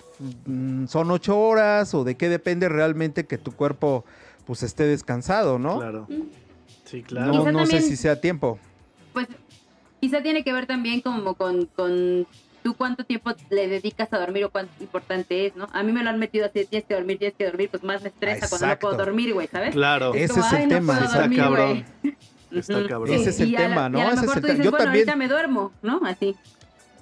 mm, 0.47 0.87
son 0.87 1.11
ocho 1.11 1.39
horas 1.39 1.95
o 1.95 2.05
de 2.05 2.17
qué 2.17 2.29
depende 2.29 2.69
realmente 2.69 3.27
que 3.27 3.39
tu 3.39 3.53
cuerpo 3.53 4.05
pues 4.47 4.63
esté 4.63 4.85
descansado, 4.85 5.59
¿no? 5.59 5.79
Claro. 5.79 6.07
Sí, 6.85 7.01
No, 7.03 7.07
claro. 7.07 7.53
No 7.53 7.67
sé 7.67 7.81
si 7.83 7.97
sea 7.97 8.21
tiempo. 8.21 8.59
Pues 9.13 9.29
quizá 10.01 10.23
tiene 10.23 10.43
que 10.43 10.53
ver 10.53 10.67
también 10.67 11.01
como 11.03 11.35
con, 11.35 11.67
con 11.67 12.27
tú 12.63 12.75
cuánto 12.75 13.05
tiempo 13.05 13.31
le 13.51 13.69
dedicas 13.69 14.13
a 14.13 14.19
dormir 14.19 14.45
o 14.45 14.51
cuánto 14.51 14.73
importante 14.81 15.47
es, 15.47 15.55
¿no? 15.57 15.69
A 15.73 15.83
mí 15.83 15.93
me 15.93 16.03
lo 16.03 16.11
han 16.11 16.19
metido 16.19 16.47
así, 16.47 16.65
tienes 16.65 16.87
que 16.89 16.95
dormir, 16.95 17.19
tienes 17.19 17.37
que 17.37 17.45
dormir, 17.45 17.69
pues 17.71 17.83
más 17.85 18.03
me 18.03 18.09
estresa 18.09 18.49
cuando 18.49 18.67
no 18.69 18.79
puedo 18.79 18.97
dormir, 18.97 19.35
güey, 19.35 19.49
¿sabes? 19.49 19.73
Claro. 19.75 20.15
Ese 20.15 20.35
como, 20.35 20.47
es 20.47 20.53
el 20.53 20.59
"Ay, 20.59 20.67
no 20.67 20.75
tema, 20.75 20.99
está 20.99 21.21
dormir, 21.21 21.39
cabrón. 21.39 21.85
güey". 22.03 22.17
Está 22.51 22.87
cabrón. 22.89 23.15
Ese 23.15 23.29
es 23.31 23.41
el 23.41 23.53
la- 23.53 23.59
tema, 23.59 23.89
¿no? 23.91 23.99
Y 23.99 24.01
a 24.01 24.05
lo 24.07 24.11
Ese 24.13 24.21
es 24.21 24.23
mejor 24.23 24.37
el 24.39 24.41
tú 24.41 24.47
tema. 24.47 24.55
dices, 24.55 24.65
Yo 24.65 24.71
bueno, 24.71 24.85
también- 24.87 25.09
ahorita 25.11 25.17
me 25.17 25.29
duermo, 25.29 25.73
¿no? 25.83 26.01
Así. 26.07 26.35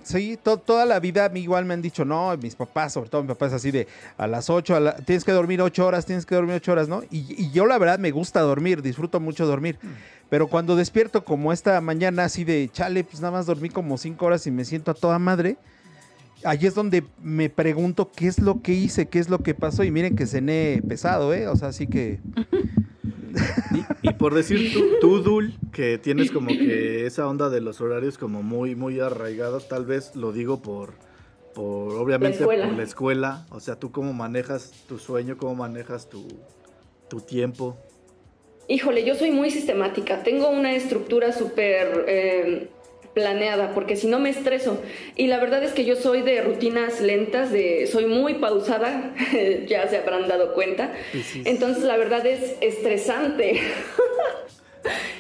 Sí, 0.07 0.39
to- 0.41 0.59
toda 0.59 0.87
la 0.87 1.01
vida 1.01 1.25
a 1.25 1.29
mí 1.29 1.41
igual 1.41 1.65
me 1.65 1.75
han 1.75 1.83
dicho, 1.83 2.05
no, 2.05 2.37
mis 2.37 2.55
papás, 2.55 2.93
sobre 2.93 3.11
todo 3.11 3.23
mi 3.23 3.29
papá 3.29 3.47
es 3.49 3.53
así 3.55 3.73
de 3.73 3.89
a 4.17 4.29
las 4.29 4.49
8, 4.49 4.77
a 4.77 4.81
la- 4.81 4.95
tienes 4.97 5.25
que 5.25 5.33
dormir 5.33 5.61
8 5.61 5.85
horas, 5.85 6.07
tienes 6.07 6.25
que 6.25 6.37
dormir 6.37 6.55
8 6.55 6.71
horas, 6.73 6.87
¿no? 6.89 7.03
Y, 7.11 7.25
y 7.43 7.51
yo 7.51 7.67
la 7.67 7.77
verdad 7.77 7.99
me 7.99 8.13
gusta 8.13 8.41
dormir, 8.41 8.83
disfruto 8.83 9.19
mucho 9.19 9.47
dormir. 9.47 9.79
Pero 10.31 10.47
cuando 10.47 10.77
despierto 10.77 11.25
como 11.25 11.53
esta 11.53 11.81
mañana 11.81 12.25
así 12.25 12.45
de, 12.45 12.69
chale, 12.73 13.03
pues 13.03 13.21
nada 13.21 13.33
más 13.33 13.47
dormí 13.47 13.69
como 13.69 13.99
5 13.99 14.27
horas 14.27 14.47
y 14.47 14.53
me 14.53 14.65
siento 14.65 14.93
a 14.93 14.95
toda 14.95 15.19
madre, 15.19 15.57
ahí 16.45 16.67
es 16.67 16.75
donde 16.77 17.03
me 17.21 17.51
pregunto 17.51 18.11
qué 18.15 18.29
es 18.29 18.39
lo 18.41 18.63
que 18.63 18.75
hice, 18.75 19.07
qué 19.09 19.19
es 19.19 19.29
lo 19.29 19.43
que 19.43 19.55
pasó. 19.55 19.83
Y 19.83 19.91
miren 19.91 20.15
que 20.15 20.27
cené 20.27 20.83
pesado, 20.89 21.35
¿eh? 21.35 21.49
O 21.49 21.57
sea, 21.57 21.69
así 21.69 21.87
que... 21.89 22.21
Y, 23.73 24.09
y 24.09 24.13
por 24.15 24.35
decir 24.35 24.73
tú, 24.73 24.85
tú, 25.01 25.23
Dul, 25.23 25.55
que 25.73 25.99
tienes 25.99 26.31
como 26.31 26.49
que 26.49 27.07
esa 27.07 27.27
onda 27.27 27.51
de 27.51 27.61
los 27.61 27.81
horarios 27.81 28.19
como 28.19 28.43
muy, 28.43 28.75
muy 28.75 29.01
arraigados, 29.01 29.69
tal 29.69 29.85
vez 29.85 30.17
lo 30.17 30.33
digo 30.33 30.63
por, 30.63 30.95
por 31.55 31.95
obviamente, 31.95 32.41
La 32.41 32.45
por 32.47 32.57
la 32.57 32.83
escuela. 32.83 33.47
O 33.51 33.61
sea, 33.61 33.77
tú 33.77 33.91
cómo 33.93 34.13
manejas 34.13 34.73
tu 34.89 34.99
sueño, 34.99 35.37
cómo 35.37 35.55
manejas 35.55 36.09
tu, 36.09 36.27
tu 37.09 37.21
tiempo. 37.21 37.77
Híjole, 38.69 39.05
yo 39.05 39.15
soy 39.15 39.31
muy 39.31 39.51
sistemática. 39.51 40.23
Tengo 40.23 40.49
una 40.49 40.75
estructura 40.75 41.33
súper 41.33 42.05
eh, 42.09 42.69
planeada, 43.17 43.73
porque 43.73 43.97
si 43.97 44.09
no 44.09 44.19
me 44.19 44.29
estreso. 44.29 44.83
Y 45.17 45.27
la 45.29 45.39
verdad 45.41 45.65
es 45.65 45.73
que 45.73 45.87
yo 45.87 45.97
soy 45.97 46.21
de 46.21 46.43
rutinas 46.43 47.01
lentas, 47.01 47.51
de, 47.51 47.87
soy 47.91 48.05
muy 48.05 48.35
pausada, 48.35 49.15
ya 49.67 49.89
se 49.89 49.97
habrán 49.97 50.29
dado 50.29 50.53
cuenta. 50.53 50.93
Sí, 51.13 51.23
sí. 51.23 51.43
Entonces 51.47 51.83
la 51.85 51.97
verdad 51.97 52.27
es 52.27 52.57
estresante. 52.61 53.59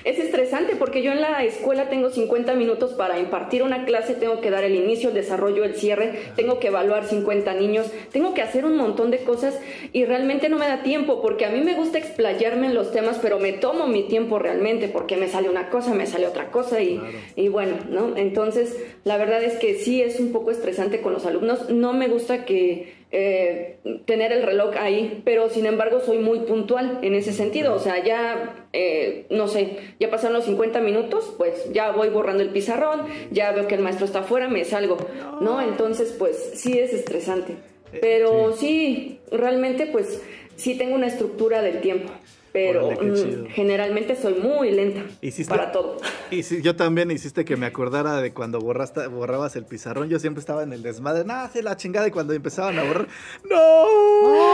es 0.05 0.19
estresante 0.19 0.77
porque 0.77 1.03
yo 1.03 1.13
en 1.13 1.21
la 1.21 1.45
escuela 1.45 1.89
tengo 1.89 2.11
50 2.11 2.55
minutos 2.55 2.93
para 2.95 3.19
impartir 3.19 3.63
una 3.63 3.85
clase, 3.85 4.15
tengo 4.15 4.41
que 4.41 4.51
dar 4.51 4.65
el 4.65 4.75
inicio, 4.75 5.09
el 5.11 5.15
desarrollo, 5.15 5.65
el 5.65 5.75
cierre, 5.75 6.19
tengo 6.37 6.59
que 6.59 6.69
evaluar 6.69 7.07
50 7.07 7.55
niños, 7.55 7.91
tengo 8.13 8.35
que 8.35 8.43
hacer 8.43 8.65
un 8.65 8.77
montón 8.77 9.11
de 9.11 9.19
cosas 9.19 9.59
y 9.93 10.05
realmente 10.05 10.49
no 10.49 10.59
me 10.59 10.67
da 10.67 10.83
tiempo 10.83 11.23
porque 11.23 11.45
a 11.45 11.51
mí 11.51 11.61
me 11.61 11.75
gusta 11.75 11.99
explayarme 11.99 12.67
en 12.67 12.75
los 12.75 12.93
temas, 12.93 13.19
pero 13.21 13.39
me 13.39 13.53
tomo 13.53 13.87
mi 13.87 14.05
tiempo 14.05 14.39
realmente 14.39 14.89
porque 14.89 15.17
me 15.17 15.29
sale 15.29 15.49
una 15.49 15.71
cosa, 15.71 15.95
me 15.95 16.07
sale 16.07 16.27
otra 16.27 16.51
cosa 16.51 16.81
y, 16.81 17.01
y 17.35 17.49
bueno, 17.49 17.77
¿no? 17.91 18.17
Entonces, 18.17 18.77
la 19.05 19.17
verdad 19.17 19.43
es 19.43 19.55
que 19.55 19.75
sí 19.75 20.03
es 20.03 20.21
un 20.21 20.33
poco 20.33 20.51
estresante 20.51 21.01
con 21.01 21.13
los 21.13 21.27
alumnos. 21.27 21.71
No 21.71 21.93
me 21.93 22.09
gusta 22.09 22.45
que 22.45 23.06
eh, 23.19 23.79
tener 24.05 24.31
el 24.31 24.43
reloj 24.43 24.75
ahí, 24.79 25.23
pero 25.25 25.49
sin 25.49 25.65
embargo 25.65 26.01
soy 26.01 26.19
muy 26.19 26.41
puntual 26.41 26.99
en 27.01 27.15
ese 27.15 27.33
sentido. 27.33 27.75
O 27.75 27.79
sea, 27.79 28.05
ya, 28.05 28.67
eh, 28.75 29.25
no 29.31 29.49
sé, 29.49 29.79
ya 29.99 30.11
pasaron 30.11 30.35
los 30.37 30.45
50 30.45 30.81
minutos, 30.81 31.33
pues 31.39 31.73
ya 31.73 31.93
voy 31.93 32.11
borrando 32.11 32.43
el 32.43 32.51
pizarrón, 32.51 33.07
ya 33.31 33.53
veo 33.53 33.67
que 33.67 33.75
el 33.75 33.81
maestro 33.81 34.05
está 34.05 34.19
afuera, 34.19 34.49
me 34.49 34.67
salgo, 34.67 34.99
¿no? 35.41 35.63
Entonces, 35.63 36.15
pues 36.19 36.37
sí 36.57 36.79
es 36.79 36.93
estresante. 36.93 37.55
Eh, 37.95 37.99
Pero 38.03 38.53
sí, 38.53 39.19
realmente, 39.33 39.87
pues 39.87 40.21
sí 40.57 40.77
tengo 40.77 40.95
una 40.95 41.07
estructura 41.07 41.63
del 41.63 41.81
tiempo 41.81 42.13
pero 42.57 42.87
Órale, 42.87 43.13
mm, 43.13 43.47
generalmente 43.49 44.17
soy 44.17 44.33
muy 44.35 44.71
lenta 44.71 45.03
Hiciste- 45.21 45.49
para 45.55 45.73
todo. 45.73 45.99
Y 46.31 46.43
sí, 46.43 46.63
yo 46.63 46.75
también 46.75 47.11
hiciste 47.11 47.45
que 47.45 47.55
me 47.55 47.67
acordara 47.67 48.17
de 48.23 48.33
cuando 48.33 48.61
borraste, 48.61 49.09
borrabas 49.09 49.57
el 49.57 49.67
pizarrón. 49.67 50.09
Yo 50.09 50.19
siempre 50.19 50.41
estaba 50.41 50.63
en 50.63 50.73
el 50.73 50.83
desmadre. 50.83 51.25
No, 51.25 51.35
sí, 51.53 51.61
la 51.61 51.77
chingada. 51.77 52.09
Y 52.09 52.11
cuando 52.13 52.33
empezaban 52.33 52.79
a 52.79 52.85
borrar, 52.85 53.09
¡No! 53.51 53.87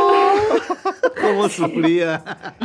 ¿Cómo 1.23 1.49
sufría? 1.49 2.25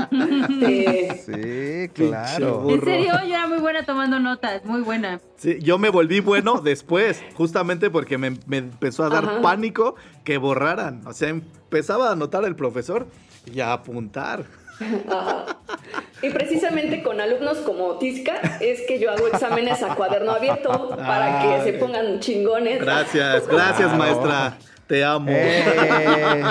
Sí, 0.10 1.28
Pinche 1.28 1.89
claro. 1.93 2.60
burro. 2.62 2.73
En 2.76 2.82
serio, 2.84 3.13
yo 3.28 3.36
era 3.36 3.47
muy 3.47 3.60
buena 3.60 3.86
tomando 3.86 4.19
notas, 4.19 4.65
muy 4.65 4.82
buena. 4.82 5.19
Sí, 5.36 5.60
yo 5.62 5.78
me 5.78 5.89
volví 5.89 6.19
bueno 6.19 6.62
después, 6.62 7.21
justamente 7.36 7.91
porque 7.91 8.17
me, 8.17 8.32
me 8.47 8.58
empezó 8.58 9.04
a 9.04 9.10
dar 9.10 9.23
Ajá. 9.26 9.41
pánico 9.43 9.95
que 10.23 10.38
borraran. 10.39 11.06
O 11.06 11.13
sea, 11.13 11.30
empezaba 11.30 12.10
a 12.10 12.13
anotar 12.13 12.43
el 12.45 12.56
profesor 12.56 13.06
y 13.45 13.60
a 13.60 13.73
apuntar. 13.73 14.45
Ajá. 15.09 15.45
Y 16.21 16.29
precisamente 16.29 17.01
con 17.03 17.19
alumnos 17.21 17.57
como 17.59 17.95
Tisca 17.97 18.35
es 18.59 18.81
que 18.87 18.99
yo 18.99 19.11
hago 19.11 19.27
exámenes 19.27 19.81
a 19.83 19.95
cuaderno 19.95 20.31
abierto 20.31 20.89
para 20.97 21.41
que 21.41 21.63
se 21.63 21.73
pongan 21.77 22.19
chingones. 22.19 22.79
Gracias, 22.81 23.47
gracias, 23.47 23.89
Claro. 23.93 23.97
maestra. 23.97 24.57
Te 24.87 25.03
amo. 25.03 25.27
Eh. 25.29 25.63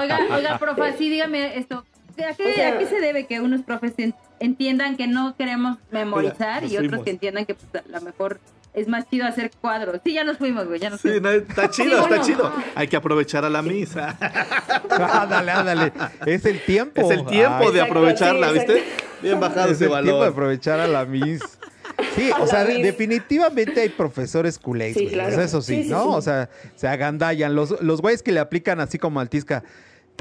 Oiga, 0.00 0.18
oiga, 0.30 0.58
profe, 0.58 0.92
sí, 0.98 1.08
dígame 1.08 1.56
esto. 1.58 1.84
¿A 2.18 2.34
qué, 2.34 2.52
O 2.52 2.54
sea- 2.54 2.68
a 2.74 2.78
qué 2.78 2.86
se 2.86 3.00
debe 3.00 3.26
que 3.26 3.40
unos 3.40 3.62
profes 3.62 3.94
en- 3.96 4.14
entiendan 4.38 4.96
que 4.96 5.06
no 5.06 5.34
queremos 5.36 5.78
memorizar 5.90 6.62
y 6.64 6.76
otros 6.76 6.88
fuimos. 6.88 7.04
que 7.04 7.10
entiendan 7.10 7.46
que 7.46 7.54
pues, 7.54 7.82
a 7.84 7.88
lo 7.88 8.00
mejor 8.02 8.38
es 8.74 8.88
más 8.88 9.08
chido 9.10 9.26
hacer 9.26 9.50
cuadros? 9.60 10.00
Sí, 10.04 10.14
ya 10.14 10.24
nos 10.24 10.38
fuimos, 10.38 10.66
güey, 10.66 10.80
ya 10.80 10.90
nos 10.90 11.00
Sí, 11.00 11.08
fuimos. 11.08 11.22
no, 11.22 11.30
está 11.30 11.70
chido, 11.70 11.88
Sí, 11.88 11.94
está 11.94 12.08
bueno. 12.08 12.24
chido. 12.24 12.52
Hay 12.74 12.88
que 12.88 12.96
aprovechar 12.96 13.44
a 13.44 13.50
la 13.50 13.62
misa. 13.62 14.16
ándale, 14.90 15.50
ándale. 15.52 15.92
Es 16.26 16.44
el 16.46 16.60
tiempo. 16.64 17.00
Es 17.00 17.10
el 17.10 17.26
tiempo 17.26 17.70
de 17.70 17.78
Exacto, 17.80 17.84
aprovecharla, 17.84 18.48
sí, 18.48 18.54
¿viste? 18.54 18.84
Bien 19.22 19.38
bajado 19.40 19.66
es 19.70 19.76
ese 19.76 19.84
el 19.84 19.90
tiempo 19.90 20.06
de 20.06 20.12
valor. 20.12 20.28
aprovechar 20.28 20.80
a 20.80 20.86
la 20.86 21.04
Miss. 21.04 21.40
Sí, 22.16 22.30
o 22.40 22.46
sea, 22.46 22.64
de- 22.64 22.82
definitivamente 22.82 23.80
hay 23.82 23.88
profesores 23.90 24.58
culés, 24.58 24.94
Sí, 24.94 25.04
güey. 25.04 25.14
claro. 25.14 25.30
O 25.30 25.34
sea, 25.34 25.44
eso 25.44 25.62
sí, 25.62 25.76
Sí, 25.76 25.82
sí, 25.84 25.90
¿no? 25.90 26.02
sí. 26.04 26.08
O 26.14 26.22
sea, 26.22 26.48
se 26.74 26.88
agandallan. 26.88 27.54
Los, 27.54 27.80
los 27.82 28.00
güeyes 28.00 28.22
que 28.22 28.32
le 28.32 28.40
aplican 28.40 28.80
así 28.80 28.98
como 28.98 29.20
altisca. 29.20 29.62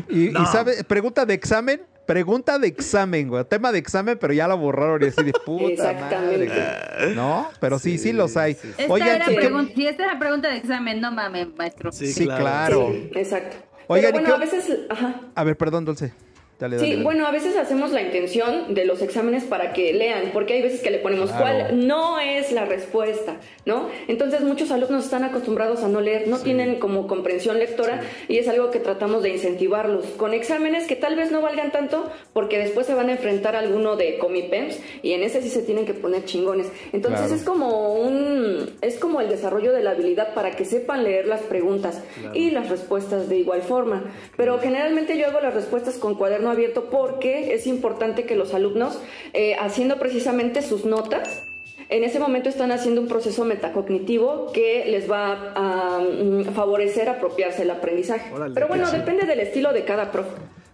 Y, 0.10 0.30
y 0.30 0.46
sabe, 0.52 0.84
pregunta 0.84 1.26
de 1.26 1.34
examen, 1.34 1.82
pregunta 2.14 2.60
de 2.60 2.68
examen, 2.68 3.28
güey. 3.30 3.44
Tema 3.46 3.72
de 3.72 3.80
examen, 3.80 4.18
pero 4.20 4.34
ya 4.34 4.48
lo 4.48 4.58
borraron 4.58 5.02
y 5.04 5.08
así 5.08 5.24
de 5.24 5.34
puta 5.46 5.66
Exactamente. 5.92 6.48
madre. 6.50 7.16
¿No? 7.16 7.48
Pero 7.60 7.80
sí, 7.80 7.98
sí, 7.98 8.12
los 8.14 8.36
hay. 8.38 8.52
Esta 8.78 8.92
Oigan, 8.92 9.08
era 9.22 9.32
¿y 9.32 9.36
qué- 9.38 9.50
pregun- 9.50 9.74
si 9.74 9.88
esta 9.88 10.04
era 10.06 10.20
pregunta 10.20 10.50
de 10.50 10.58
examen, 10.58 11.00
no 11.02 11.12
mames, 11.12 11.48
maestro. 11.58 11.92
Sí, 11.92 12.08
Sí, 12.08 12.26
claro. 12.26 12.42
claro. 12.42 12.90
Sí, 12.92 13.10
exacto. 13.16 13.58
Oigan, 13.88 14.10
¿y 14.10 14.14
Pero 14.14 14.26
qué- 14.26 14.32
bueno, 14.32 14.44
a 14.52 14.54
veces, 14.54 14.80
ajá. 14.90 15.22
A 15.36 15.44
ver, 15.44 15.58
perdón, 15.58 15.86
Dulce. 15.86 16.14
Dale, 16.62 16.78
dale, 16.78 16.88
Sí, 16.88 16.94
dale. 16.94 17.04
bueno, 17.04 17.26
a 17.28 17.32
veces 17.32 17.58
hacemos 17.58 17.92
la 17.92 18.02
intención 18.04 18.74
de 18.74 18.86
los 18.86 19.02
exámenes 19.02 19.44
para 19.44 19.74
que 19.74 19.92
lean, 19.92 20.30
porque 20.32 20.54
hay 20.54 20.62
veces 20.62 20.80
que 20.82 20.92
le 20.92 21.00
ponemos 21.00 21.32
Claro. 21.32 21.44
cuál 21.68 21.86
no 21.88 22.20
es 22.20 22.52
la 22.54 22.64
respuesta, 22.66 23.36
¿no? 23.66 23.90
Entonces 24.08 24.42
muchos 24.42 24.72
alumnos 24.72 25.04
están 25.06 25.24
acostumbrados 25.26 25.84
a 25.84 25.88
no 25.90 26.00
leer, 26.00 26.28
no 26.30 26.38
tienen 26.40 26.80
como 26.80 27.08
comprensión 27.08 27.58
lectora 27.60 28.02
y 28.30 28.38
es 28.38 28.48
algo 28.48 28.70
que 28.72 28.80
tratamos 28.80 29.24
de 29.24 29.30
incentivarlos 29.30 30.06
con 30.18 30.34
exámenes 30.36 30.86
que 30.88 30.96
tal 30.96 31.16
vez 31.16 31.32
no 31.32 31.42
valgan 31.42 31.72
tanto 31.72 32.10
porque 32.32 32.60
después 32.60 32.86
se 32.86 32.94
van 32.94 33.10
a 33.10 33.14
enfrentar 33.14 33.56
a 33.56 33.60
alguno 33.60 33.96
de 33.96 34.20
Comipems 34.20 34.80
y 35.02 35.14
en 35.14 35.24
ese 35.24 35.42
sí 35.42 35.50
se 35.50 35.64
tienen 35.64 35.86
que 35.88 35.96
poner 35.96 36.26
chingones. 36.26 36.72
Entonces 36.94 37.22
Claro. 37.22 37.36
es 37.36 37.44
como 37.44 37.94
un 37.96 38.78
es 38.82 39.00
como 39.00 39.20
el 39.20 39.30
desarrollo 39.30 39.74
de 39.74 39.82
la 39.82 39.92
habilidad 39.92 40.36
para 40.36 40.52
que 40.52 40.66
sepan 40.66 41.04
leer 41.04 41.26
las 41.26 41.42
preguntas 41.42 42.04
y 42.36 42.52
las 42.52 42.70
respuestas 42.70 43.28
de 43.30 43.38
igual 43.38 43.64
forma. 43.64 44.04
Pero 44.38 44.60
generalmente 44.60 45.18
yo 45.18 45.26
hago 45.26 45.40
las 45.42 45.56
respuestas 45.56 45.96
con 45.98 46.14
cuaderno 46.16 46.51
abierto 46.52 46.90
porque 46.90 47.54
es 47.54 47.68
importante 47.68 48.26
que 48.26 48.36
los 48.36 48.54
alumnos, 48.54 49.00
eh, 49.34 49.56
haciendo 49.60 49.98
precisamente 49.98 50.62
sus 50.62 50.86
notas, 50.86 51.44
en 51.90 52.06
ese 52.06 52.20
momento 52.20 52.48
están 52.48 52.72
haciendo 52.72 53.02
un 53.02 53.08
proceso 53.08 53.44
metacognitivo 53.44 54.52
que 54.54 54.86
les 54.86 55.12
va 55.12 55.52
a 55.56 56.00
mm, 56.00 56.46
favorecer 56.54 57.10
apropiarse 57.10 57.64
el 57.64 57.72
aprendizaje. 57.72 58.34
Órale, 58.34 58.54
Pero 58.54 58.68
bueno, 58.70 58.86
chido. 58.86 59.00
depende 59.00 59.26
del 59.26 59.42
estilo 59.42 59.74
de 59.74 59.84
cada 59.84 60.12
profe. 60.12 60.32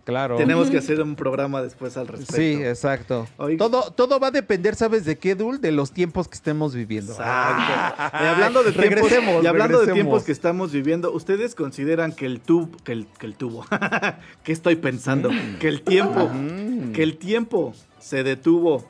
Claro. 0.07 0.37
Tenemos 0.37 0.69
que 0.69 0.77
hacer 0.77 1.01
un 1.01 1.17
programa 1.17 1.61
después 1.61 1.97
al 1.97 2.07
respecto. 2.07 2.37
Sí, 2.37 2.63
exacto. 2.63 3.27
Oiga. 3.35 3.57
Todo, 3.57 3.91
todo 3.91 4.21
va 4.21 4.27
a 4.27 4.31
depender, 4.31 4.73
¿sabes 4.75 5.03
de 5.03 5.17
qué, 5.17 5.35
Dul? 5.35 5.59
De 5.59 5.73
los 5.73 5.91
tiempos 5.91 6.29
que 6.29 6.35
estemos 6.35 6.73
viviendo. 6.73 7.11
Exacto. 7.11 8.03
y 8.13 8.25
hablando 8.25 8.63
de 8.63 8.71
tiempos, 8.71 9.01
regresemos, 9.01 9.43
y 9.43 9.47
hablando 9.47 9.81
de 9.81 9.91
tiempos 9.91 10.23
que 10.23 10.31
estamos 10.31 10.71
viviendo, 10.71 11.11
¿ustedes 11.11 11.55
consideran 11.55 12.13
que 12.13 12.25
el 12.25 12.39
tubo, 12.39 12.71
que 12.85 12.93
el, 12.93 13.07
que 13.19 13.25
el 13.25 13.35
tubo, 13.35 13.65
¿qué 14.45 14.53
estoy 14.53 14.77
pensando? 14.77 15.29
Que 15.59 15.67
el 15.67 15.81
tiempo, 15.81 16.29
Mm. 16.29 16.93
que 16.93 17.03
el 17.03 17.17
tiempo 17.17 17.73
se 17.99 18.23
detuvo 18.23 18.85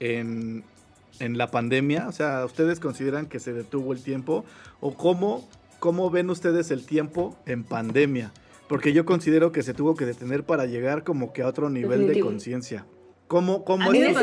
en, 0.00 0.64
en 1.18 1.36
la 1.36 1.50
pandemia, 1.50 2.08
o 2.08 2.12
sea, 2.12 2.42
¿ustedes 2.42 2.80
consideran 2.80 3.26
que 3.26 3.38
se 3.38 3.52
detuvo 3.52 3.92
el 3.92 4.02
tiempo? 4.02 4.46
¿O 4.80 4.94
cómo, 4.94 5.46
cómo 5.78 6.08
ven 6.08 6.30
ustedes 6.30 6.70
el 6.70 6.86
tiempo 6.86 7.36
en 7.44 7.64
pandemia? 7.64 8.32
Porque 8.68 8.92
yo 8.92 9.04
considero 9.04 9.52
que 9.52 9.62
se 9.62 9.74
tuvo 9.74 9.94
que 9.94 10.06
detener 10.06 10.44
para 10.44 10.66
llegar 10.66 11.04
como 11.04 11.32
que 11.32 11.42
a 11.42 11.48
otro 11.48 11.68
nivel 11.70 12.06
de 12.06 12.20
conciencia. 12.20 12.86
¿Cómo, 13.26 13.64
cómo 13.64 13.90
A 13.90 13.96
es? 13.96 14.16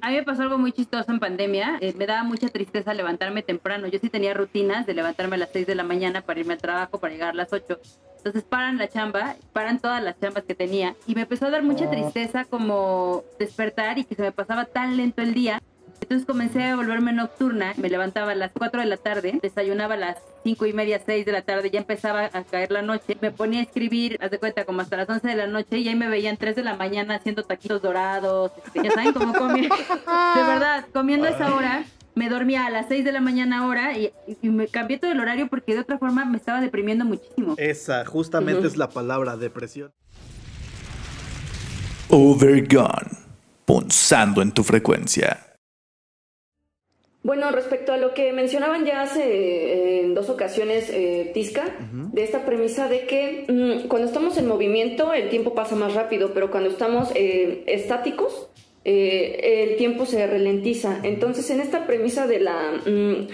A 0.00 0.10
mí 0.10 0.16
me 0.16 0.22
pasó 0.22 0.42
algo 0.42 0.58
muy 0.58 0.72
chistoso 0.72 1.10
en 1.10 1.18
pandemia. 1.18 1.78
Eh, 1.80 1.94
me 1.96 2.06
daba 2.06 2.22
mucha 2.22 2.48
tristeza 2.48 2.94
levantarme 2.94 3.42
temprano. 3.42 3.86
Yo 3.88 3.98
sí 3.98 4.08
tenía 4.08 4.34
rutinas 4.34 4.86
de 4.86 4.94
levantarme 4.94 5.36
a 5.36 5.38
las 5.38 5.50
6 5.52 5.66
de 5.66 5.74
la 5.74 5.82
mañana 5.82 6.22
para 6.22 6.40
irme 6.40 6.54
al 6.54 6.60
trabajo, 6.60 6.98
para 6.98 7.12
llegar 7.12 7.30
a 7.30 7.34
las 7.34 7.52
8. 7.52 7.80
Entonces 8.18 8.42
paran 8.44 8.78
la 8.78 8.88
chamba, 8.88 9.36
paran 9.52 9.80
todas 9.80 10.02
las 10.02 10.18
chambas 10.20 10.44
que 10.44 10.54
tenía. 10.54 10.96
Y 11.06 11.14
me 11.14 11.22
empezó 11.22 11.46
a 11.46 11.50
dar 11.50 11.62
mucha 11.62 11.90
tristeza 11.90 12.44
como 12.44 13.24
despertar 13.38 13.98
y 13.98 14.04
que 14.04 14.14
se 14.14 14.22
me 14.22 14.32
pasaba 14.32 14.64
tan 14.64 14.96
lento 14.96 15.22
el 15.22 15.34
día. 15.34 15.62
Entonces 16.00 16.26
comencé 16.26 16.64
a 16.64 16.76
volverme 16.76 17.12
nocturna. 17.12 17.74
Me 17.76 17.88
levantaba 17.88 18.32
a 18.32 18.34
las 18.34 18.52
4 18.52 18.80
de 18.80 18.86
la 18.86 18.96
tarde, 18.96 19.38
desayunaba 19.42 19.94
a 19.94 19.96
las 19.96 20.16
5 20.44 20.66
y 20.66 20.72
media, 20.72 21.00
6 21.04 21.26
de 21.26 21.32
la 21.32 21.42
tarde, 21.42 21.70
ya 21.70 21.80
empezaba 21.80 22.30
a 22.32 22.44
caer 22.44 22.70
la 22.70 22.82
noche. 22.82 23.16
Me 23.20 23.30
ponía 23.30 23.60
a 23.60 23.62
escribir, 23.62 24.18
haz 24.20 24.30
de 24.30 24.38
cuenta, 24.38 24.64
como 24.64 24.80
hasta 24.80 24.96
las 24.96 25.08
11 25.08 25.26
de 25.26 25.34
la 25.36 25.46
noche 25.46 25.78
y 25.78 25.88
ahí 25.88 25.94
me 25.96 26.08
veían 26.08 26.36
3 26.36 26.54
de 26.56 26.62
la 26.62 26.76
mañana 26.76 27.16
haciendo 27.16 27.42
taquitos 27.42 27.82
dorados. 27.82 28.52
este, 28.66 28.82
ya 28.84 28.90
saben 28.92 29.12
cómo 29.12 29.32
comía. 29.32 29.68
De 30.36 30.42
verdad, 30.42 30.86
comiendo 30.92 31.26
a 31.26 31.30
esa 31.30 31.54
hora. 31.54 31.84
Me 32.14 32.30
dormía 32.30 32.64
a 32.64 32.70
las 32.70 32.86
6 32.88 33.04
de 33.04 33.12
la 33.12 33.20
mañana 33.20 33.58
ahora 33.58 33.98
y, 33.98 34.10
y 34.40 34.48
me 34.48 34.68
cambié 34.68 34.96
todo 34.98 35.12
el 35.12 35.20
horario 35.20 35.48
porque 35.48 35.74
de 35.74 35.80
otra 35.80 35.98
forma 35.98 36.24
me 36.24 36.38
estaba 36.38 36.62
deprimiendo 36.62 37.04
muchísimo. 37.04 37.54
Esa 37.58 38.06
justamente 38.06 38.66
es 38.66 38.78
la 38.78 38.88
palabra 38.88 39.36
depresión. 39.36 39.92
Overgone. 42.08 43.10
Punzando 43.66 44.40
en 44.40 44.52
tu 44.52 44.64
frecuencia. 44.64 45.45
Bueno, 47.26 47.50
respecto 47.50 47.92
a 47.92 47.96
lo 47.96 48.14
que 48.14 48.32
mencionaban 48.32 48.84
ya 48.84 49.02
hace 49.02 49.24
eh, 49.24 50.00
en 50.02 50.14
dos 50.14 50.30
ocasiones 50.30 50.88
eh, 50.90 51.32
Tisca, 51.34 51.64
de 52.12 52.22
esta 52.22 52.46
premisa 52.46 52.88
de 52.88 53.00
que 53.00 53.46
mm, 53.48 53.88
cuando 53.88 54.06
estamos 54.06 54.38
en 54.38 54.46
movimiento 54.46 55.12
el 55.12 55.28
tiempo 55.28 55.52
pasa 55.52 55.74
más 55.74 55.94
rápido, 55.94 56.32
pero 56.32 56.52
cuando 56.52 56.70
estamos 56.70 57.10
eh, 57.16 57.64
estáticos 57.66 58.48
eh, 58.84 59.64
el 59.64 59.76
tiempo 59.76 60.06
se 60.06 60.24
ralentiza. 60.24 61.00
Entonces, 61.02 61.50
en 61.50 61.58
esta 61.58 61.84
premisa 61.84 62.28
de 62.28 62.38
la 62.38 62.70
mm, 62.86 63.26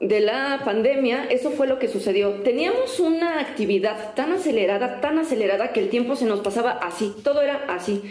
de 0.00 0.20
la 0.20 0.60
pandemia, 0.62 1.24
eso 1.30 1.50
fue 1.52 1.66
lo 1.66 1.78
que 1.78 1.88
sucedió. 1.88 2.42
Teníamos 2.42 3.00
una 3.00 3.40
actividad 3.40 4.12
tan 4.14 4.32
acelerada, 4.32 5.00
tan 5.00 5.18
acelerada 5.18 5.72
que 5.72 5.80
el 5.80 5.88
tiempo 5.88 6.16
se 6.16 6.26
nos 6.26 6.40
pasaba 6.40 6.72
así, 6.72 7.14
todo 7.24 7.40
era 7.40 7.64
así. 7.68 8.02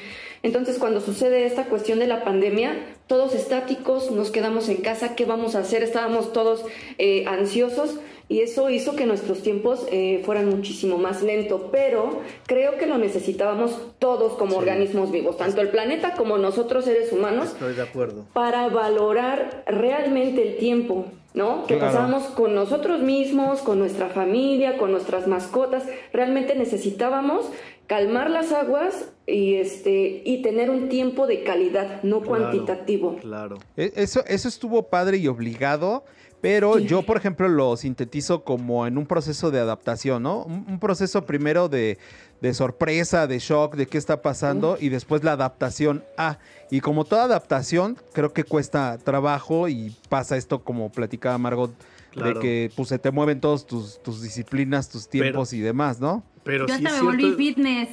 Entonces, 0.45 0.77
cuando 0.77 1.01
sucede 1.01 1.47
esta 1.47 1.65
cuestión 1.65 1.97
de 1.97 2.05
la 2.05 2.23
pandemia, 2.23 2.75
todos 3.07 3.33
estáticos, 3.33 4.11
nos 4.11 4.29
quedamos 4.29 4.69
en 4.69 4.77
casa, 4.77 5.15
¿qué 5.15 5.25
vamos 5.25 5.55
a 5.55 5.59
hacer? 5.61 5.81
Estábamos 5.81 6.33
todos 6.33 6.63
eh, 6.99 7.25
ansiosos 7.27 7.95
y 8.29 8.41
eso 8.41 8.69
hizo 8.69 8.95
que 8.95 9.07
nuestros 9.07 9.41
tiempos 9.41 9.87
eh, 9.91 10.21
fueran 10.23 10.47
muchísimo 10.49 10.99
más 10.99 11.23
lento, 11.23 11.69
pero 11.71 12.21
creo 12.45 12.77
que 12.77 12.85
lo 12.85 12.99
necesitábamos 12.99 13.75
todos 13.97 14.33
como 14.33 14.57
organismos 14.57 15.11
vivos, 15.11 15.35
tanto 15.37 15.61
el 15.61 15.69
planeta 15.69 16.13
como 16.13 16.37
nosotros 16.37 16.85
seres 16.85 17.11
humanos, 17.11 17.47
Estoy 17.47 17.73
de 17.73 17.81
acuerdo. 17.81 18.25
para 18.33 18.67
valorar 18.69 19.63
realmente 19.65 20.47
el 20.47 20.57
tiempo, 20.57 21.05
¿no? 21.33 21.65
Que 21.65 21.77
Claro. 21.77 21.91
pasamos 21.91 22.23
con 22.27 22.53
nosotros 22.53 23.01
mismos, 23.01 23.61
con 23.61 23.77
nuestra 23.79 24.09
familia, 24.09 24.77
con 24.77 24.91
nuestras 24.91 25.27
mascotas. 25.27 25.83
Realmente 26.13 26.55
necesitábamos 26.55 27.49
calmar 27.87 28.29
las 28.29 28.51
aguas 28.51 29.11
y 29.27 29.55
este 29.55 30.21
y 30.25 30.41
tener 30.41 30.69
un 30.69 30.89
tiempo 30.89 31.27
de 31.27 31.43
calidad, 31.43 32.01
no 32.03 32.21
Claro, 32.21 32.49
cuantitativo. 32.51 33.17
Claro. 33.17 33.57
E- 33.77 33.93
Eso, 33.95 34.23
eso 34.27 34.47
estuvo 34.47 34.83
padre 34.89 35.17
y 35.17 35.27
obligado, 35.27 36.03
pero 36.41 36.77
yo, 36.79 37.01
por 37.03 37.17
ejemplo, 37.17 37.47
lo 37.47 37.75
sintetizo 37.77 38.43
como 38.43 38.85
en 38.87 38.97
un 38.97 39.05
proceso 39.07 39.49
de 39.51 39.59
adaptación, 39.59 40.23
¿no? 40.23 40.43
Un, 40.43 40.65
un 40.67 40.79
proceso 40.79 41.25
primero 41.25 41.69
de, 41.69 41.97
de 42.41 42.53
sorpresa, 42.53 43.25
de 43.25 43.39
shock, 43.39 43.75
de 43.75 43.87
qué 43.87 43.97
está 43.97 44.21
pasando, 44.21 44.77
y 44.79 44.89
después 44.89 45.23
la 45.23 45.31
adaptación 45.31 46.03
a. 46.17 46.37
Y 46.69 46.81
como 46.81 47.03
toda 47.05 47.23
adaptación, 47.23 47.97
creo 48.13 48.31
que 48.33 48.43
cuesta 48.43 48.97
trabajo 49.03 49.67
y 49.69 49.95
pasa 50.09 50.37
esto 50.37 50.63
como 50.63 50.91
platicaba 50.91 51.37
Margot, 51.37 51.71
Claro. 52.11 52.35
de 52.35 52.39
que 52.39 52.71
pues 52.77 52.87
se 52.89 52.97
te 52.99 53.11
mueven 53.11 53.41
todos 53.41 53.65
tus, 53.65 54.01
tus 54.01 54.21
disciplinas, 54.21 54.87
tus 54.89 55.09
tiempos 55.09 55.51
y 55.51 55.59
demás, 55.59 55.99
¿no? 55.99 56.23
Pero 56.45 56.67
Yo 56.67 56.75
sí 56.77 56.85
hasta 56.85 56.95
es 56.97 57.01
me 57.03 57.09
volví 57.09 57.23
cierto- 57.23 57.37
fitness. 57.37 57.89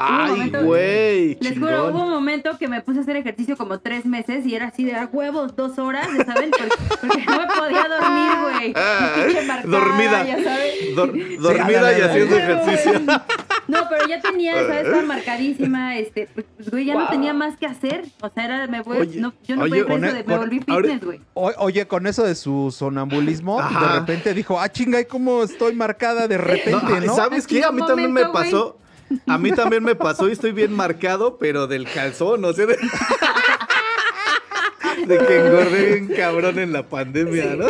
Ay, 0.00 0.30
momento- 0.30 0.62
güey. 0.64 1.38
Les 1.40 1.58
juro, 1.58 1.88
hubo 1.88 2.04
un 2.04 2.10
momento 2.10 2.56
que 2.58 2.68
me 2.68 2.82
puse 2.82 2.98
a 2.98 3.02
hacer 3.02 3.16
ejercicio 3.16 3.56
como 3.56 3.80
tres 3.80 4.04
meses 4.04 4.46
y 4.46 4.54
era 4.54 4.68
así 4.68 4.84
de 4.84 4.94
a 4.94 5.06
huevos, 5.10 5.56
dos 5.56 5.76
horas, 5.78 6.06
ya 6.16 6.24
saben, 6.24 6.50
porque, 6.50 6.68
porque 7.00 7.24
no 7.24 7.38
me 7.40 7.46
podía 7.46 7.88
dormir, 7.88 8.30
güey. 8.42 8.68
Mi 8.68 9.22
pinche 9.24 9.46
marcada, 9.46 9.78
Dormida. 9.78 10.24
ya 10.26 10.44
sabes. 10.44 10.94
Dor- 10.94 11.38
dormida 11.40 11.98
y 11.98 12.02
haciendo 12.02 12.36
ejercicio. 12.36 13.00
No, 13.68 13.86
pero 13.88 14.08
ya 14.08 14.20
tenía, 14.20 14.54
¿sabes? 14.54 14.86
Estaba 14.86 15.02
marcadísima, 15.02 15.98
este, 15.98 16.28
pues, 16.34 16.46
güey, 16.70 16.86
ya 16.86 16.94
no 16.94 17.06
tenía 17.08 17.34
más 17.34 17.56
que 17.58 17.66
hacer. 17.66 18.06
O 18.22 18.30
sea, 18.30 18.44
era, 18.46 18.66
me 18.66 18.80
voy, 18.80 18.98
Oye, 18.98 19.20
no, 19.20 19.34
yo 19.46 19.56
no 19.56 19.62
oye, 19.62 19.84
podía 19.84 19.86
con 19.86 20.00
de, 20.00 20.12
me 20.14 20.24
con- 20.24 20.36
volví 20.38 20.58
fitness, 20.60 21.04
güey. 21.04 21.20
O- 21.34 21.52
oye, 21.58 21.86
con 21.86 22.06
eso 22.06 22.24
de 22.24 22.34
su 22.34 22.74
sonambulismo, 22.76 23.60
Ajá. 23.60 23.92
de 23.92 23.98
repente 24.00 24.34
dijo, 24.34 24.58
ah, 24.58 24.72
chinga, 24.72 25.00
¿y 25.00 25.04
cómo 25.04 25.42
estoy 25.42 25.74
marcada 25.74 26.26
de 26.26 26.38
repente, 26.38 26.70
No, 26.70 27.00
no? 27.00 27.14
¿Sabes 27.14 27.46
qué? 27.46 27.62
A 27.62 27.70
mí 27.70 27.82
también 27.86 28.12
me 28.12 28.22
güey. 28.22 28.32
pasó. 28.32 28.78
A 29.26 29.38
mí 29.38 29.52
también 29.52 29.82
me 29.84 29.94
pasó 29.94 30.28
y 30.28 30.32
estoy 30.32 30.52
bien 30.52 30.72
marcado, 30.74 31.38
pero 31.38 31.66
del 31.66 31.86
calzón, 31.90 32.44
o 32.44 32.52
sea, 32.52 32.66
de, 32.66 32.76
de 35.06 35.18
que 35.18 35.46
engordé 35.46 35.86
bien 35.86 36.08
cabrón 36.16 36.58
en 36.58 36.72
la 36.72 36.82
pandemia, 36.86 37.56
¿no? 37.56 37.66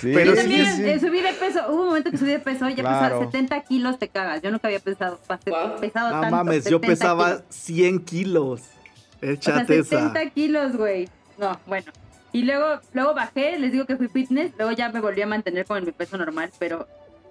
Sí, 0.00 0.10
Pero 0.14 0.30
Yo 0.32 0.36
también 0.36 0.66
sí. 0.76 0.84
eh, 0.84 0.98
subí 1.00 1.20
de 1.20 1.32
peso, 1.32 1.60
hubo 1.68 1.80
un 1.82 1.86
momento 1.88 2.10
que 2.10 2.18
subí 2.18 2.30
de 2.30 2.38
peso, 2.38 2.68
ya 2.68 2.76
Claro. 2.76 3.18
pesaba 3.18 3.24
70 3.32 3.62
kilos, 3.62 3.98
te 3.98 4.08
cagas. 4.08 4.42
Yo 4.42 4.50
nunca 4.50 4.68
había 4.68 4.80
pesado, 4.80 5.18
Wow. 5.28 5.80
pesado 5.80 6.14
No 6.14 6.20
tanto. 6.22 6.36
mames, 6.36 6.64
yo 6.64 6.78
70 6.78 6.86
pesaba 6.86 7.26
kilos. 7.26 7.42
100 7.50 7.98
kilos. 8.04 8.60
O 8.60 9.20
sea, 9.20 9.30
Échate 9.32 9.78
esa. 9.78 9.98
70 10.12 10.30
kilos, 10.30 10.76
güey. 10.76 11.08
No, 11.38 11.58
bueno. 11.66 11.90
Y 12.32 12.42
luego, 12.42 12.80
luego 12.92 13.14
bajé, 13.14 13.58
les 13.58 13.72
digo 13.72 13.86
que 13.86 13.96
fui 13.96 14.08
fitness, 14.08 14.52
luego 14.58 14.72
ya 14.72 14.90
me 14.90 15.00
volví 15.00 15.22
a 15.22 15.26
mantener 15.26 15.64
con 15.64 15.82
mi 15.84 15.92
peso 15.92 16.18
normal, 16.18 16.50
pero, 16.58 16.86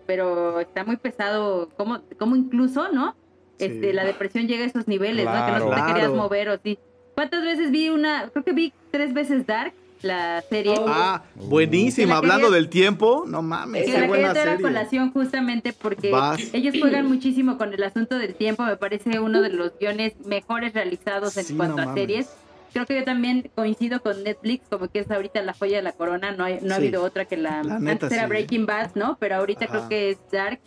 pero 0.07 0.59
está 0.59 0.83
muy 0.83 0.97
pesado, 0.97 1.69
como, 1.77 2.01
como 2.17 2.35
incluso, 2.35 2.91
¿no? 2.91 3.15
Sí. 3.59 3.65
Este, 3.65 3.93
la 3.93 4.03
depresión 4.03 4.47
llega 4.47 4.63
a 4.63 4.67
esos 4.67 4.87
niveles, 4.87 5.25
¿no? 5.25 5.31
Que 5.31 5.37
no 5.37 5.45
Claro. 5.45 5.69
te 5.69 5.75
querías 5.93 6.07
Claro. 6.09 6.15
mover 6.15 6.49
o 6.49 6.57
sí. 6.63 6.79
¿Cuántas 7.13 7.43
veces 7.43 7.71
vi 7.71 7.89
una, 7.89 8.29
creo 8.33 8.43
que 8.43 8.51
vi 8.51 8.73
tres 8.91 9.13
veces 9.13 9.45
Dark, 9.47 9.73
la 10.01 10.41
serie? 10.49 10.75
Oh. 10.79 10.85
Ah, 10.87 11.23
buenísima. 11.35 12.05
quería- 12.05 12.17
Hablando 12.17 12.51
del 12.51 12.69
tiempo, 12.69 13.23
no 13.27 13.41
mames, 13.41 13.85
que 13.85 13.91
qué 13.93 13.99
la 14.01 14.07
buena 14.07 14.27
quería 14.29 14.33
traer 14.33 14.47
a 14.47 14.51
serie. 14.57 14.63
colación 14.67 15.11
justamente 15.11 15.73
porque 15.73 16.11
Vas. 16.11 16.39
ellos 16.53 16.75
juegan 16.79 17.07
muchísimo 17.07 17.57
con 17.57 17.73
el 17.73 17.83
asunto 17.83 18.17
del 18.17 18.35
tiempo. 18.35 18.63
Me 18.63 18.77
parece 18.77 19.19
uno 19.19 19.41
de 19.41 19.49
los 19.49 19.77
guiones 19.79 20.13
mejores 20.25 20.73
realizados 20.73 21.35
en 21.37 21.45
Sí, 21.45 21.55
cuanto 21.55 21.77
no 21.77 21.83
a 21.83 21.85
mames. 21.87 22.01
series. 22.01 22.29
Creo 22.73 22.85
que 22.85 22.95
yo 22.99 23.03
también 23.05 23.49
coincido 23.55 24.01
con 24.01 24.21
Netflix, 24.23 24.65
como 24.69 24.89
que 24.89 24.99
es 24.99 25.09
ahorita 25.09 25.41
la 25.41 25.53
joya 25.53 25.77
de 25.77 25.83
la 25.83 25.93
corona. 25.93 26.31
No, 26.33 26.43
hay, 26.43 26.59
no 26.61 26.73
ha 26.73 26.77
habido 26.77 27.03
otra 27.03 27.23
que 27.25 27.37
la. 27.37 27.63
La 27.63 27.79
neta, 27.79 27.91
antes 28.05 28.11
era 28.11 28.23
sí. 28.23 28.29
Breaking 28.29 28.65
Bad, 28.65 28.95
¿no? 28.95 29.15
Pero 29.19 29.35
ahorita 29.37 29.63
Ajá. 29.65 29.73
creo 29.77 29.89
que 29.89 30.09
es 30.11 30.17
Dark. 30.31 30.59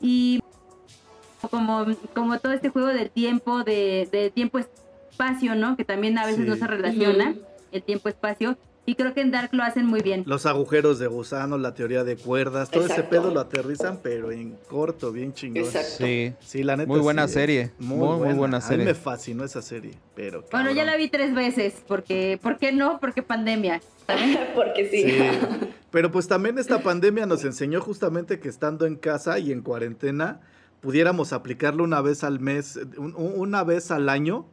Y 0.00 0.40
como, 1.50 1.84
como 2.14 2.38
todo 2.38 2.52
este 2.54 2.70
juego 2.70 2.88
del 2.88 3.10
tiempo, 3.10 3.64
de, 3.64 4.08
de 4.10 4.30
tiempo-espacio, 4.30 5.54
¿no? 5.54 5.76
Que 5.76 5.84
también 5.84 6.16
a 6.16 6.24
veces 6.24 6.44
Sí. 6.44 6.48
no 6.48 6.56
se 6.56 6.66
relaciona. 6.66 7.34
El 7.74 7.82
tiempo-espacio. 7.82 8.56
Y 8.86 8.96
creo 8.96 9.14
que 9.14 9.22
en 9.22 9.30
Dark 9.30 9.48
lo 9.52 9.62
hacen 9.62 9.86
muy 9.86 10.02
bien. 10.02 10.24
Los 10.26 10.44
agujeros 10.44 10.98
de 10.98 11.06
gusano, 11.06 11.56
la 11.56 11.72
teoría 11.72 12.04
de 12.04 12.16
cuerdas, 12.18 12.70
todo 12.70 12.84
ese 12.84 13.02
pedo 13.02 13.32
lo 13.32 13.40
aterrizan, 13.40 14.00
pero 14.02 14.30
en 14.30 14.58
corto, 14.68 15.10
bien 15.10 15.32
chingón. 15.32 15.64
Exacto. 15.64 16.04
Sí. 16.04 16.34
Sí, 16.40 16.62
la 16.62 16.76
neta. 16.76 16.88
Muy 16.88 17.00
buena 17.00 17.26
sí, 17.26 17.32
serie, 17.32 17.70
muy, 17.78 18.18
muy 18.18 18.34
buena 18.34 18.58
A 18.58 18.60
serie. 18.60 18.84
mí 18.84 18.90
me 18.90 18.94
fascinó 18.94 19.42
esa 19.42 19.62
serie, 19.62 19.92
pero. 20.14 20.44
Bueno, 20.52 20.70
ya 20.70 20.84
la 20.84 20.96
vi 20.96 21.08
tres 21.08 21.34
veces, 21.34 21.76
porque, 21.88 22.38
¿por 22.42 22.58
qué 22.58 22.72
no? 22.72 23.00
Porque 23.00 23.22
pandemia. 23.22 23.80
Porque 24.54 24.86
sí. 24.90 25.02
Sí. 25.02 25.16
Pero 25.90 26.12
pues 26.12 26.28
también 26.28 26.58
esta 26.58 26.82
pandemia 26.82 27.24
nos 27.24 27.42
enseñó 27.46 27.80
justamente 27.80 28.38
que 28.38 28.50
estando 28.50 28.84
en 28.84 28.96
casa 28.96 29.38
y 29.38 29.50
en 29.50 29.62
cuarentena 29.62 30.42
pudiéramos 30.82 31.32
aplicarlo 31.32 31.84
una 31.84 32.02
vez 32.02 32.22
al 32.22 32.38
mes, 32.38 32.78
un- 32.98 33.14
un- 33.16 33.32
una 33.40 33.64
vez 33.64 33.90
al 33.90 34.10
año 34.10 34.44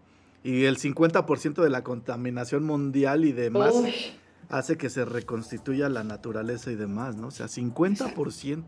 y 0.44 0.66
el 0.66 0.78
50% 0.78 1.62
de 1.62 1.70
la 1.70 1.84
contaminación 1.84 2.64
mundial 2.64 3.26
y 3.26 3.32
demás 3.32 3.74
Uy, 3.76 3.94
hace 4.50 4.78
que 4.78 4.90
se 4.90 5.06
reconstituya 5.06 5.90
la 5.90 6.04
naturaleza 6.04 6.72
y 6.72 6.76
demás, 6.76 7.16
¿no? 7.16 7.28
O 7.28 7.32
sea, 7.32 7.48
50%. 7.48 8.64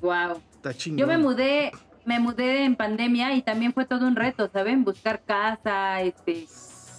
Wow. 0.00 0.40
Está 0.54 0.74
chingón. 0.74 0.98
Yo 0.98 1.06
me 1.06 1.18
mudé, 1.18 1.72
me 2.04 2.20
mudé 2.20 2.64
en 2.64 2.76
pandemia 2.76 3.34
y 3.34 3.42
también 3.42 3.72
fue 3.72 3.84
todo 3.84 4.06
un 4.06 4.16
reto, 4.16 4.48
¿saben? 4.52 4.84
Buscar 4.84 5.22
casa, 5.24 6.00
este, 6.00 6.46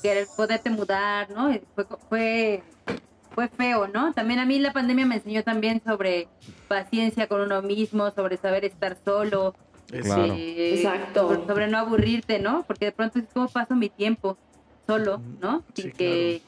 querer 0.01 0.27
poderte 0.35 0.69
mudar, 0.69 1.29
¿no? 1.31 1.51
Fue, 1.73 1.85
fue, 2.09 2.63
fue 3.33 3.47
feo, 3.47 3.87
¿no? 3.87 4.13
También 4.13 4.39
a 4.39 4.45
mí 4.45 4.59
la 4.59 4.73
pandemia 4.73 5.05
me 5.05 5.15
enseñó 5.15 5.43
también 5.43 5.81
sobre 5.85 6.27
paciencia 6.67 7.27
con 7.27 7.41
uno 7.41 7.61
mismo, 7.61 8.11
sobre 8.11 8.37
saber 8.37 8.65
estar 8.65 8.97
solo, 9.03 9.55
Claro. 9.87 10.35
Exacto. 10.37 11.29
Sobre, 11.29 11.47
sobre 11.47 11.67
no 11.67 11.77
aburrirte, 11.77 12.39
¿no? 12.39 12.63
Porque 12.67 12.85
de 12.85 12.91
pronto 12.91 13.19
es 13.19 13.25
como 13.33 13.47
paso 13.47 13.75
mi 13.75 13.89
tiempo 13.89 14.37
solo, 14.87 15.21
¿no? 15.39 15.63
Sí, 15.75 15.83
Sin 15.83 15.91
que 15.91 16.41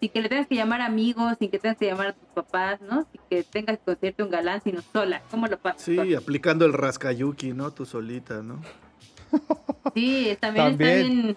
sin 0.00 0.10
que 0.10 0.22
le 0.22 0.28
tengas 0.28 0.46
que 0.46 0.54
llamar 0.54 0.80
amigos, 0.80 1.34
sin 1.40 1.50
que 1.50 1.58
tengas 1.58 1.76
que 1.76 1.86
llamar 1.86 2.08
a 2.08 2.12
tus 2.12 2.28
papás, 2.28 2.80
¿no? 2.80 3.04
Sin 3.10 3.20
que 3.28 3.42
tengas 3.42 3.78
que 3.78 3.84
conseguirte 3.84 4.22
un 4.22 4.30
galán, 4.30 4.62
sino 4.62 4.80
sola. 4.92 5.20
¿Cómo 5.28 5.48
lo 5.48 5.58
pasas? 5.58 5.82
Sí, 5.82 5.96
sola? 5.96 6.18
aplicando 6.18 6.64
el 6.66 6.72
rascayuki, 6.72 7.52
¿no? 7.52 7.72
Tú 7.72 7.84
solita, 7.84 8.42
¿no? 8.42 8.60
Sí, 9.94 10.36
también, 10.40 10.66
También. 10.78 10.90
está 10.90 11.02
bien, 11.08 11.36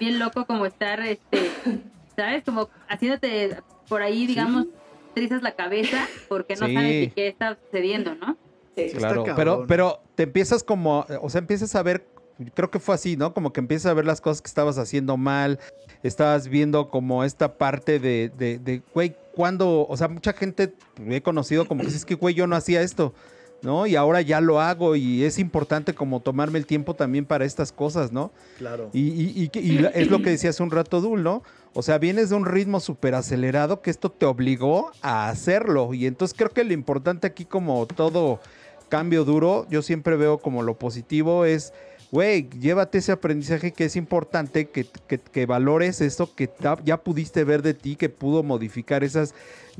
bien 0.00 0.18
loco 0.18 0.44
como 0.46 0.66
estar, 0.66 1.00
este, 1.00 1.50
¿sabes? 2.16 2.42
Como 2.44 2.68
haciéndote 2.88 3.58
por 3.88 4.02
ahí, 4.02 4.26
digamos, 4.26 4.66
trizas 5.14 5.42
la 5.42 5.52
cabeza 5.52 6.08
porque 6.28 6.56
no 6.56 6.66
Sí. 6.66 6.74
sabes 6.74 7.00
ni 7.00 7.10
qué 7.10 7.28
está 7.28 7.56
sucediendo, 7.64 8.14
¿no? 8.16 8.36
Sí. 8.90 8.96
Claro, 8.96 9.24
pero, 9.36 9.64
pero 9.66 10.00
te 10.14 10.22
empiezas 10.24 10.62
como, 10.62 11.04
o 11.22 11.28
sea, 11.30 11.40
empiezas 11.40 11.74
a 11.74 11.82
ver, 11.82 12.04
creo 12.54 12.70
que 12.70 12.78
fue 12.78 12.94
así, 12.94 13.16
¿no? 13.16 13.34
Como 13.34 13.52
que 13.52 13.60
empiezas 13.60 13.90
a 13.90 13.94
ver 13.94 14.04
las 14.04 14.20
cosas 14.20 14.40
que 14.42 14.48
estabas 14.48 14.78
haciendo 14.78 15.16
mal, 15.16 15.58
estabas 16.02 16.48
viendo 16.48 16.88
como 16.90 17.24
esta 17.24 17.58
parte 17.58 17.98
de, 17.98 18.30
de, 18.38 18.58
de, 18.58 18.82
güey, 18.94 19.16
cuando, 19.34 19.86
o 19.88 19.96
sea, 19.96 20.08
mucha 20.08 20.32
gente 20.32 20.72
he 21.08 21.20
conocido 21.22 21.66
como 21.66 21.80
que 21.82 21.86
dices 21.88 22.04
que, 22.04 22.14
güey, 22.14 22.34
yo 22.34 22.46
no 22.46 22.54
hacía 22.56 22.82
esto, 22.82 23.12
¿no? 23.62 23.86
Y 23.88 23.96
ahora 23.96 24.20
ya 24.20 24.40
lo 24.40 24.60
hago 24.60 24.94
y 24.94 25.24
es 25.24 25.38
importante 25.40 25.92
como 25.94 26.20
tomarme 26.20 26.58
el 26.60 26.66
tiempo 26.66 26.94
también 26.94 27.24
para 27.24 27.44
estas 27.44 27.72
cosas, 27.72 28.12
¿no? 28.12 28.30
Claro. 28.58 28.90
Y, 28.92 29.00
y- 29.00 29.50
y 29.52 29.84
es 29.94 30.08
lo 30.10 30.22
que 30.22 30.30
decía 30.30 30.50
hace 30.50 30.62
un 30.62 30.70
rato 30.70 31.00
Dul, 31.00 31.22
¿no? 31.24 31.42
O 31.74 31.82
sea, 31.82 31.98
vienes 31.98 32.30
de 32.30 32.36
un 32.36 32.46
ritmo 32.46 32.78
súper 32.80 33.14
acelerado 33.14 33.82
que 33.82 33.90
esto 33.90 34.10
te 34.10 34.26
obligó 34.26 34.90
a 35.02 35.28
hacerlo. 35.28 35.92
Y 35.94 36.06
entonces 36.06 36.36
creo 36.36 36.50
que 36.50 36.64
lo 36.64 36.72
importante 36.72 37.26
aquí, 37.26 37.44
como 37.44 37.86
todo 37.86 38.40
cambio 38.88 39.24
duro, 39.24 39.66
yo 39.70 39.82
siempre 39.82 40.16
veo 40.16 40.38
como 40.38 40.62
lo 40.62 40.78
positivo 40.78 41.44
es, 41.44 41.72
güey, 42.10 42.48
llévate 42.50 42.98
ese 42.98 43.12
aprendizaje 43.12 43.72
que 43.72 43.84
es 43.84 43.96
importante, 43.96 44.68
que, 44.70 44.86
que- 45.06 45.18
que 45.18 45.46
valores 45.46 46.00
eso 46.00 46.34
que 46.34 46.50
ya 46.84 46.96
pudiste 47.02 47.44
ver 47.44 47.62
de 47.62 47.74
ti, 47.74 47.96
que 47.96 48.08
pudo 48.08 48.42
modificar 48.42 49.04
esas 49.04 49.34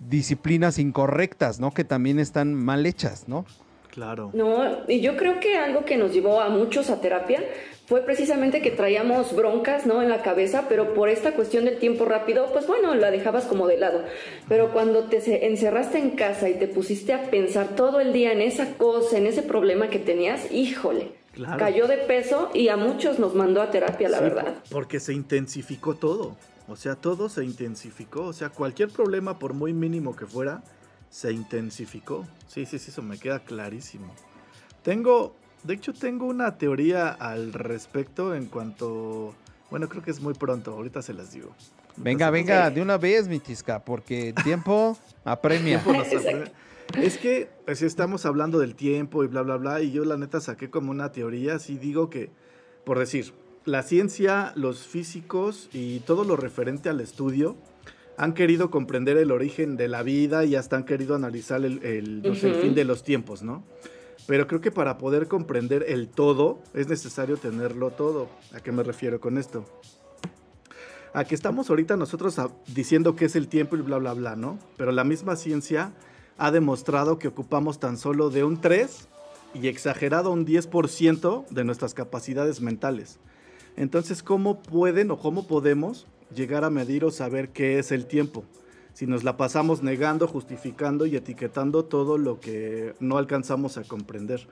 disciplinas 0.09 0.79
incorrectas, 0.79 1.59
¿no? 1.61 1.73
Que 1.73 1.85
también 1.85 2.19
están 2.19 2.55
mal 2.55 2.87
hechas, 2.87 3.25
¿no? 3.29 3.45
Claro. 3.91 4.31
No, 4.35 4.85
y 4.87 5.01
yo 5.01 5.17
creo 5.17 5.41
que 5.41 5.57
algo 5.57 5.85
que 5.85 5.97
nos 5.97 6.13
llevó 6.13 6.41
a 6.41 6.49
muchos 6.49 6.91
a 6.91 7.01
terapia 7.01 7.43
fue 7.87 8.03
precisamente 8.03 8.61
que 8.61 8.71
traíamos 8.71 9.35
broncas, 9.35 9.87
¿no? 9.87 10.03
En 10.03 10.11
la 10.11 10.23
cabeza, 10.23 10.67
pero 10.69 10.93
por 10.93 11.09
esta 11.09 11.33
cuestión 11.33 11.65
del 11.65 11.79
tiempo 11.79 12.05
rápido, 12.05 12.47
pues 12.53 12.67
bueno, 12.67 12.95
la 12.95 13.11
dejabas 13.11 13.47
como 13.47 13.67
de 13.67 13.79
lado. 13.79 14.03
Pero 14.47 14.73
cuando 14.73 15.05
te 15.05 15.47
encerraste 15.47 15.99
en 15.99 16.11
casa 16.11 16.49
y 16.51 16.55
te 16.55 16.69
pusiste 16.69 17.15
a 17.15 17.31
pensar 17.31 17.69
todo 17.77 18.01
el 18.01 18.13
día 18.13 18.33
en 18.33 18.43
esa 18.43 18.75
cosa, 18.77 19.17
en 19.17 19.27
ese 19.27 19.43
problema 19.43 19.89
que 19.89 19.99
tenías, 19.99 20.53
híjole, 20.53 21.13
Claro. 21.33 21.57
cayó 21.59 21.87
de 21.87 21.97
peso 21.99 22.51
y 22.53 22.69
a 22.69 22.77
muchos 22.77 23.19
nos 23.19 23.35
mandó 23.35 23.63
a 23.63 23.71
terapia, 23.71 24.09
la 24.09 24.19
Sí, 24.19 24.25
verdad. 24.25 24.55
Porque 24.71 25.01
se 25.01 25.15
intensificó 25.15 25.95
todo. 25.95 26.37
O 26.69 26.77
sea, 26.77 26.95
todo 26.97 27.29
se 27.31 27.43
intensificó. 27.45 28.25
O 28.25 28.33
sea, 28.35 28.51
cualquier 28.51 28.91
problema, 28.91 29.39
por 29.39 29.55
muy 29.55 29.73
mínimo 29.73 30.15
que 30.15 30.27
fuera, 30.27 30.63
se 31.11 31.33
intensificó. 31.33 32.27
Sí, 32.47 32.67
sí, 32.67 32.79
sí, 32.79 32.91
eso 32.91 33.03
me 33.03 33.19
queda 33.19 33.41
clarísimo. 33.41 34.13
Tengo, 34.83 35.35
de 35.65 35.75
hecho, 35.75 35.93
tengo 35.93 36.27
una 36.27 36.57
teoría 36.59 37.11
al 37.11 37.53
respecto 37.53 38.35
en 38.35 38.47
cuanto, 38.47 39.35
bueno, 39.71 39.89
creo 39.89 40.03
que 40.03 40.11
es 40.11 40.21
muy 40.21 40.35
pronto, 40.35 40.73
ahorita 40.73 41.03
se 41.03 41.15
las 41.15 41.33
digo. 41.33 41.55
Venga, 41.97 42.31
venga, 42.31 42.71
de 42.71 42.81
una 42.81 42.97
vez, 42.97 43.27
mi 43.29 43.41
tisca, 43.41 43.85
porque 43.85 44.33
tiempo 44.45 44.97
apremia. 45.25 45.83
Tiempo 45.83 45.93
nos 45.93 46.15
apremia. 46.15 46.53
Es 46.97 47.19
que 47.19 47.51
pues, 47.65 47.83
estamos 47.83 48.25
hablando 48.25 48.59
del 48.59 48.75
tiempo 48.75 49.23
y 49.25 49.27
bla, 49.27 49.43
bla, 49.43 49.57
bla, 49.57 49.83
y 49.83 49.93
yo 49.93 50.05
la 50.05 50.17
neta 50.17 50.41
saqué 50.41 50.71
como 50.71 50.91
una 50.91 51.13
teoría, 51.13 51.57
así 51.57 51.77
digo 51.77 52.09
que, 52.09 52.31
por 52.85 52.99
decir, 52.99 53.35
la 53.65 53.83
ciencia, 53.83 54.53
los 54.55 54.87
físicos 54.87 55.69
y 55.73 56.01
todo 56.01 56.25
lo 56.25 56.37
referente 56.37 56.89
al 56.89 57.01
estudio 57.01 57.57
han 58.19 58.35
querido 58.35 58.71
comprender 58.71 59.17
el 59.17 59.31
origen 59.31 59.77
de 59.77 59.87
la 59.87 60.03
vida 60.03 60.45
y 60.45 60.57
hasta 60.57 60.77
han 60.77 60.85
querido 60.85 61.15
analizar 61.15 61.65
el, 61.65 61.83
el, 61.85 62.21
no 62.23 62.35
sé, 62.35 62.49
el 62.49 62.55
fin 62.57 62.75
de 62.75 62.85
los 62.85 63.05
tiempos, 63.05 63.45
¿no? 63.45 63.63
Pero 64.27 64.49
creo 64.49 64.61
que 64.61 64.73
para 64.73 64.99
poder 64.99 65.29
comprender 65.29 65.85
el 65.89 66.09
todo 66.09 66.59
es 66.75 66.89
necesario 66.89 67.37
tenerlo 67.37 67.93
todo. 67.93 68.29
¿A 68.53 68.61
qué 68.61 68.73
me 68.73 68.83
refiero 68.83 69.21
con 69.21 69.39
esto? 69.39 69.65
A 71.15 71.25
que 71.25 71.35
estamos 71.37 71.71
ahorita 71.71 71.97
nosotros 71.97 72.37
diciendo 72.67 73.15
qué 73.15 73.27
es 73.27 73.37
el 73.37 73.47
tiempo 73.47 73.77
y 73.77 73.83
bla, 73.83 73.99
bla, 73.99 74.15
bla, 74.15 74.35
¿no? 74.35 74.59
Pero 74.77 74.91
la 74.91 75.05
misma 75.05 75.37
ciencia 75.37 75.93
ha 76.39 76.51
demostrado 76.51 77.21
que 77.21 77.29
ocupamos 77.29 77.79
tan 77.79 77.97
solo 77.97 78.31
de 78.31 78.43
un 78.43 78.61
3 78.61 79.09
y 79.55 79.69
exagerado 79.69 80.33
un 80.33 80.45
10% 80.45 81.47
de 81.49 81.65
nuestras 81.65 81.95
capacidades 81.95 82.61
mentales. 82.61 83.21
Entonces, 83.77 84.25
¿cómo 84.25 84.61
pueden 84.61 85.13
o 85.13 85.19
cómo 85.19 85.47
podemos 85.47 86.09
llegar 86.35 86.65
a 86.65 86.71
medir 86.71 87.05
o 87.05 87.11
saber 87.11 87.51
qué 87.51 87.79
es 87.79 87.93
el 87.93 88.07
tiempo? 88.07 88.45
Si 88.93 89.07
nos 89.07 89.25
la 89.25 89.37
pasamos 89.37 89.83
negando, 89.83 90.27
justificando 90.27 91.07
y 91.07 91.17
etiquetando 91.17 91.85
todo 91.85 92.19
lo 92.19 92.41
que 92.41 92.95
no 93.01 93.17
alcanzamos 93.17 93.79
a 93.79 93.85
comprender. 93.85 94.49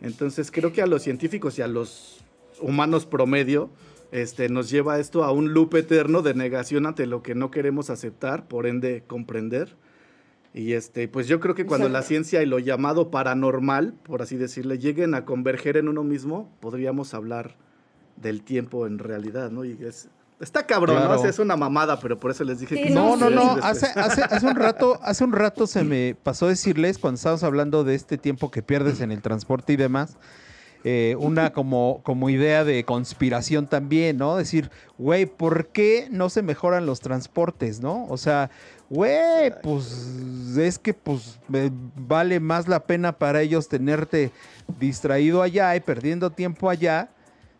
Entonces, 0.00 0.50
creo 0.50 0.72
que 0.72 0.82
a 0.82 0.86
los 0.86 1.02
científicos 1.02 1.58
y 1.58 1.62
a 1.62 1.66
los 1.66 2.24
humanos 2.60 3.06
promedio 3.06 3.70
este, 4.12 4.48
nos 4.48 4.68
lleva 4.70 4.98
esto 4.98 5.24
a 5.24 5.32
un 5.32 5.54
loop 5.54 5.74
eterno 5.74 6.22
de 6.22 6.34
negación 6.34 6.86
ante 6.86 7.06
lo 7.06 7.22
que 7.22 7.34
no 7.34 7.50
queremos 7.50 7.88
aceptar, 7.88 8.46
por 8.46 8.66
ende 8.66 9.04
comprender. 9.06 9.74
Y 10.54 10.74
este, 10.74 11.08
pues 11.08 11.28
yo 11.28 11.40
creo 11.40 11.54
que 11.54 11.64
cuando 11.64 11.88
la 11.88 12.02
ciencia 12.02 12.42
y 12.42 12.46
lo 12.46 12.58
llamado 12.58 13.10
paranormal, 13.10 13.94
por 13.94 14.20
así 14.20 14.36
decirle, 14.36 14.78
lleguen 14.78 15.14
a 15.14 15.24
converger 15.24 15.78
en 15.78 15.88
uno 15.88 16.04
mismo, 16.04 16.52
podríamos 16.60 17.14
hablar 17.14 17.56
del 18.16 18.42
tiempo 18.42 18.86
en 18.86 18.98
realidad, 18.98 19.50
¿no? 19.50 19.64
Y 19.64 19.78
es, 19.80 20.10
está 20.42 20.66
cabrón, 20.66 20.96
¿no? 20.96 21.02
Claro. 21.02 21.18
O 21.18 21.22
sea, 21.22 21.30
es 21.30 21.38
una 21.38 21.56
mamada, 21.56 21.98
pero 22.00 22.18
por 22.18 22.30
eso 22.30 22.44
les 22.44 22.60
dije 22.60 22.76
Sí, 22.76 22.82
que 22.84 22.90
No, 22.90 23.16
no, 23.16 23.30
no. 23.30 23.54
sí, 23.54 23.60
Hace, 23.62 23.86
sí. 23.86 23.92
hace, 23.96 24.22
hace 24.22 24.46
un 24.46 24.56
rato, 24.56 24.98
hace 25.02 25.24
un 25.24 25.32
rato 25.32 25.66
se 25.66 25.82
me 25.84 26.14
pasó 26.22 26.48
decirles 26.48 26.98
cuando 26.98 27.16
estábamos 27.16 27.42
hablando 27.44 27.84
de 27.84 27.94
este 27.94 28.18
tiempo 28.18 28.50
que 28.50 28.62
pierdes 28.62 29.00
en 29.00 29.10
el 29.12 29.22
transporte 29.22 29.72
y 29.72 29.76
demás. 29.76 30.16
eh, 30.84 31.14
una 31.20 31.52
como, 31.52 32.00
como 32.02 32.28
idea 32.28 32.64
de 32.64 32.84
conspiración 32.84 33.68
también, 33.68 34.16
¿no? 34.16 34.34
Decir, 34.36 34.68
güey, 34.98 35.26
¿por 35.26 35.68
qué 35.68 36.08
no 36.10 36.28
se 36.28 36.42
mejoran 36.42 36.86
los 36.86 36.98
transportes, 37.00 37.80
no? 37.80 38.04
O 38.08 38.16
sea, 38.16 38.50
güey, 38.90 39.52
pues 39.62 40.56
es 40.58 40.80
que 40.80 40.92
pues 40.92 41.38
me- 41.46 41.70
vale 41.94 42.40
más 42.40 42.66
la 42.66 42.80
pena 42.80 43.12
para 43.12 43.42
ellos 43.42 43.68
tenerte 43.68 44.32
distraído 44.80 45.40
allá 45.42 45.76
y 45.76 45.80
perdiendo 45.80 46.30
tiempo 46.30 46.68
allá, 46.68 47.10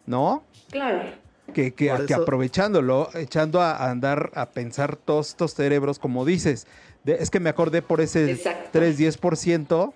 ¿no? 0.05 0.43
Claro. 0.73 1.22
Que, 1.53 1.73
que, 1.75 1.93
que 2.07 2.15
aprovechándolo, 2.15 3.09
echando 3.15 3.61
a, 3.61 3.91
andar 3.91 4.31
a 4.35 4.51
pensar 4.51 4.97
todos 4.97 5.31
estos 5.31 5.55
cerebros, 5.55 5.99
como 5.99 6.25
dices. 6.25 6.67
De- 7.05 7.15
es 7.15 7.31
que 7.31 7.41
me 7.41 7.51
acordé 7.51 7.83
por 7.83 8.01
ese 8.01 8.31
Exacto. 8.31 8.79
3-10%, 8.81 9.93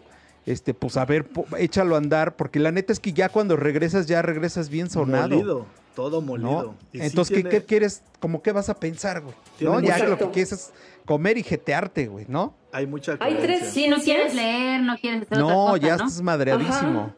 este, 0.46 0.74
pues 0.74 0.96
a 0.96 1.04
ver, 1.04 1.26
po- 1.26 1.46
échalo 1.58 1.94
a 1.94 1.98
andar, 1.98 2.36
porque 2.36 2.58
la 2.60 2.70
neta 2.72 2.92
es 2.92 3.00
que 3.00 3.12
ya 3.12 3.28
cuando 3.28 3.56
regresas, 3.56 4.06
ya 4.06 4.22
regresas 4.22 4.68
bien 4.68 4.90
sonado. 4.90 5.28
Molido, 5.30 5.66
todo 5.94 6.20
molido. 6.20 6.50
¿no? 6.50 6.74
Y 6.92 6.98
sí 7.00 7.06
Entonces, 7.06 7.34
¿qué, 7.36 7.42
tiene- 7.42 7.50
qué 7.58 7.64
quieres? 7.64 8.02
¿Cómo 8.20 8.42
qué 8.42 8.52
vas 8.52 8.68
a 8.68 8.74
pensar, 8.74 9.22
güey? 9.22 9.34
¿No? 9.60 9.80
Ya 9.80 9.98
lo 9.98 10.18
que 10.18 10.30
quieres 10.30 10.52
es 10.52 10.72
comer 11.04 11.38
y 11.38 11.42
jetearte, 11.42 12.06
güey, 12.08 12.26
¿no? 12.28 12.54
Hay 12.72 12.86
mucha 12.86 13.16
Hay 13.20 13.36
tres. 13.36 13.70
Si 13.70 13.88
no 13.88 13.96
quieres 13.98 14.34
leer, 14.34 14.82
no 14.82 14.96
quieres 14.98 15.22
hacer 15.22 15.38
No, 15.38 15.46
otra 15.66 15.72
cosa, 15.72 15.86
ya 15.86 15.96
¿no? 15.96 16.04
estás 16.06 16.22
madreadísimo. 16.22 17.00
Ajá. 17.00 17.14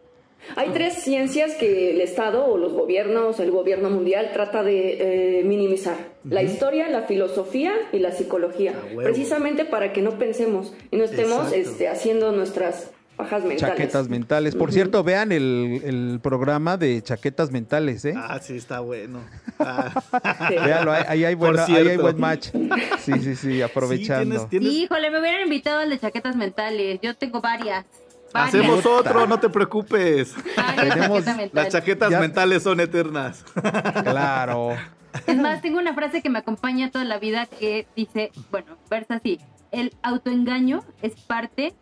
Hay 0.56 0.70
tres 0.70 0.94
ciencias 0.94 1.54
que 1.56 1.90
el 1.90 2.00
Estado 2.00 2.46
o 2.46 2.56
los 2.56 2.72
gobiernos, 2.72 3.38
el 3.40 3.50
gobierno 3.50 3.90
mundial 3.90 4.30
trata 4.32 4.62
de 4.62 5.40
eh, 5.40 5.44
minimizar. 5.44 5.96
La 6.24 6.42
historia, 6.42 6.88
la 6.88 7.02
filosofía 7.02 7.72
y 7.92 7.98
la 7.98 8.12
psicología. 8.12 8.72
A 8.72 8.86
huevo. 8.86 9.02
Precisamente 9.02 9.64
para 9.64 9.92
que 9.92 10.00
no 10.02 10.18
pensemos 10.18 10.72
y 10.90 10.96
no 10.96 11.04
estemos 11.04 11.52
este, 11.52 11.88
haciendo 11.88 12.32
nuestras 12.32 12.90
bajas 13.16 13.44
mentales. 13.44 13.76
Chaquetas 13.76 14.08
mentales. 14.08 14.54
Por 14.54 14.72
cierto, 14.72 15.02
vean 15.02 15.32
el, 15.32 15.80
el 15.84 16.20
programa 16.22 16.76
de 16.76 17.02
chaquetas 17.02 17.50
mentales, 17.50 18.04
¿eh? 18.04 18.14
Ah, 18.16 18.38
sí, 18.40 18.56
está 18.56 18.80
bueno. 18.80 19.20
Ah. 19.58 19.92
Sí. 20.48 20.54
Véanlo, 20.54 20.92
ahí, 20.92 21.02
ahí 21.08 21.24
hay, 21.24 21.34
buena- 21.34 21.64
ahí 21.64 21.88
hay 21.88 21.96
buen 21.96 22.18
match. 22.18 22.48
Sí, 23.00 23.12
sí, 23.20 23.34
sí, 23.34 23.60
aprovechando. 23.60 24.38
Sí, 24.40 24.46
tienes- 24.48 24.48
tienes- 24.50 24.72
Híjole, 24.72 25.10
me 25.10 25.20
hubieran 25.20 25.42
invitado 25.42 25.80
al 25.80 25.90
de 25.90 25.98
chaquetas 25.98 26.36
mentales. 26.36 27.00
Yo 27.02 27.16
tengo 27.16 27.40
varias. 27.40 27.84
Varias, 28.32 28.54
Hacemos 28.54 28.86
otro, 28.86 29.26
no 29.26 29.38
te 29.40 29.48
preocupes. 29.48 30.34
varias 30.56 30.76
Tenemos- 30.94 31.24
chaquetas 31.24 31.36
mentales. 31.36 31.52
Las 31.54 31.68
chaquetas 31.72 32.10
Ya- 32.10 32.20
mentales 32.20 32.62
son 32.62 32.80
eternas. 32.80 33.44
Claro. 34.04 34.76
Es 35.26 35.36
más, 35.38 35.62
tengo 35.62 35.78
una 35.78 35.94
frase 35.94 36.20
que 36.22 36.28
me 36.30 36.38
acompaña 36.38 36.90
toda 36.90 37.04
la 37.04 37.18
vida 37.18 37.46
que 37.46 37.86
dice, 37.96 38.30
bueno, 38.50 38.76
versa 38.90 39.14
así, 39.14 39.40
el 39.72 39.94
autoengaño 40.02 40.84
es 41.02 41.14
parte 41.14 41.74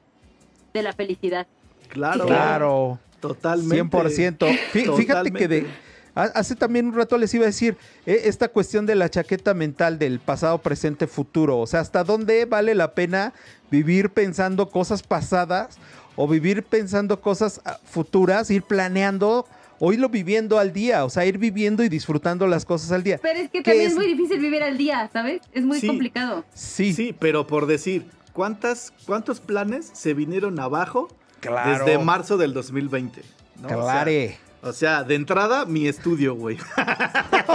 de 0.73 0.83
la 0.83 0.93
felicidad. 0.93 1.47
Claro. 1.89 2.27
Claro. 2.27 2.99
Totalmente. 3.21 3.75
100%. 3.75 4.47
Fí- 4.73 4.95
Fíjate 4.97 5.33
que 5.33 5.49
de, 5.49 5.67
hace 6.15 6.55
también 6.55 6.87
un 6.87 6.95
rato 6.95 7.19
les 7.19 7.33
iba 7.35 7.45
a 7.45 7.47
decir, 7.47 7.77
eh, 8.05 8.23
esta 8.25 8.49
cuestión 8.49 8.87
de 8.87 8.95
la 8.95 9.09
chaqueta 9.09 9.55
mental 9.55 9.99
del 9.99 10.21
pasado, 10.21 10.59
presente, 10.59 11.07
futuro. 11.07 11.59
O 11.59 11.67
sea, 11.67 11.81
¿hasta 11.81 12.05
dónde 12.05 12.45
vale 12.45 12.75
la 12.75 12.93
pena 12.95 13.33
vivir 13.71 14.11
pensando 14.11 14.69
cosas 14.69 15.03
pasadas 15.03 15.79
o 16.17 16.27
vivir 16.27 16.63
pensando 16.63 17.21
cosas 17.21 17.61
ah, 17.65 17.79
futuras, 17.85 18.51
ir 18.51 18.63
planeando 18.63 19.47
o 19.79 19.93
irlo 19.93 20.09
viviendo 20.09 20.59
al 20.59 20.73
día? 20.73 21.05
O 21.05 21.11
sea, 21.11 21.25
ir 21.27 21.39
viviendo 21.39 21.83
y 21.85 21.89
disfrutando 21.89 22.47
las 22.47 22.65
cosas 22.65 22.91
al 22.93 23.03
día. 23.03 23.19
Pero 23.23 23.39
es 23.39 23.51
que 23.51 23.59
¿Qué 23.63 23.71
también 23.71 23.87
es? 23.87 23.93
es? 23.93 23.99
muy 23.99 24.07
difícil 24.07 24.41
vivir 24.41 24.63
al 24.63 24.77
día, 24.79 25.09
¿sabes? 25.13 25.43
Es 25.53 25.65
muy 25.65 25.81
Sí. 25.81 25.87
complicado. 25.87 26.45
Sí, 26.55 26.93
Sí, 26.95 27.15
pero 27.19 27.47
por 27.47 27.67
decir, 27.67 28.07
¿cuántas, 28.33 28.93
¿cuántos 29.07 29.41
planes 29.41 29.91
se 29.93 30.15
vinieron 30.15 30.59
abajo 30.61 31.09
Claro. 31.41 31.85
desde 31.85 31.99
marzo 31.99 32.37
del 32.39 32.53
2020? 32.55 33.23
¿no? 33.61 33.67
O 33.67 33.69
sea, 33.69 33.77
clare. 33.79 34.39
O 34.63 34.73
sea, 34.73 35.05
de 35.05 35.15
entrada, 35.15 35.65
mi 35.67 35.87
estudio, 35.87 36.35
güey. 36.35 36.57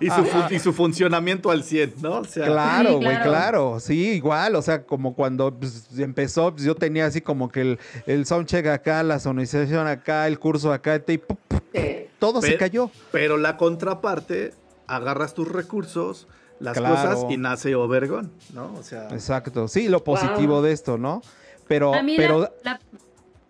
y, 0.00 0.10
su 0.10 0.24
y 0.54 0.58
su 0.58 0.72
funcionamiento 0.72 1.50
al 1.50 1.62
100, 1.62 1.94
¿no? 2.00 2.18
O 2.20 2.24
sea, 2.24 2.46
Claro, 2.46 2.90
Sí, 2.90 2.94
güey, 2.96 3.08
claro. 3.16 3.30
claro. 3.30 3.80
Sí, 3.80 4.08
igual, 4.12 4.56
o 4.56 4.62
sea, 4.62 4.84
como 4.84 5.14
cuando 5.14 5.52
pues, 5.54 5.86
empezó, 5.98 6.52
pues, 6.52 6.64
yo 6.64 6.74
tenía 6.74 7.06
así 7.06 7.20
como 7.20 7.48
que 7.50 7.60
el, 7.60 7.78
el 8.06 8.26
soundcheck 8.26 8.66
acá, 8.66 9.02
la 9.02 9.18
sonorización 9.18 9.86
acá, 9.86 10.26
el 10.26 10.38
curso 10.38 10.72
acá, 10.72 10.96
y 10.96 11.00
pu- 11.00 11.26
pu- 11.48 11.60
Sí. 11.74 12.06
todo 12.18 12.40
se 12.40 12.56
cayó. 12.56 12.90
Pero 13.10 13.36
la 13.36 13.56
contraparte, 13.56 14.52
agarras 14.86 15.34
tus 15.34 15.48
recursos, 15.50 16.28
las 16.60 16.76
Claro. 16.78 16.94
cosas 16.94 17.24
y 17.30 17.36
nace 17.36 17.74
Obergón, 17.74 18.32
¿no? 18.52 18.72
O 18.78 18.82
sea, 18.82 19.08
Exacto, 19.10 19.66
sí, 19.68 19.88
lo 19.88 20.04
positivo 20.04 20.54
Wow. 20.54 20.62
de 20.62 20.72
esto, 20.72 20.98
¿no? 20.98 21.20
Pero, 21.66 21.94
A 21.94 22.02
mí 22.02 22.14
pero 22.16 22.40
la, 22.40 22.52
la- 22.62 22.80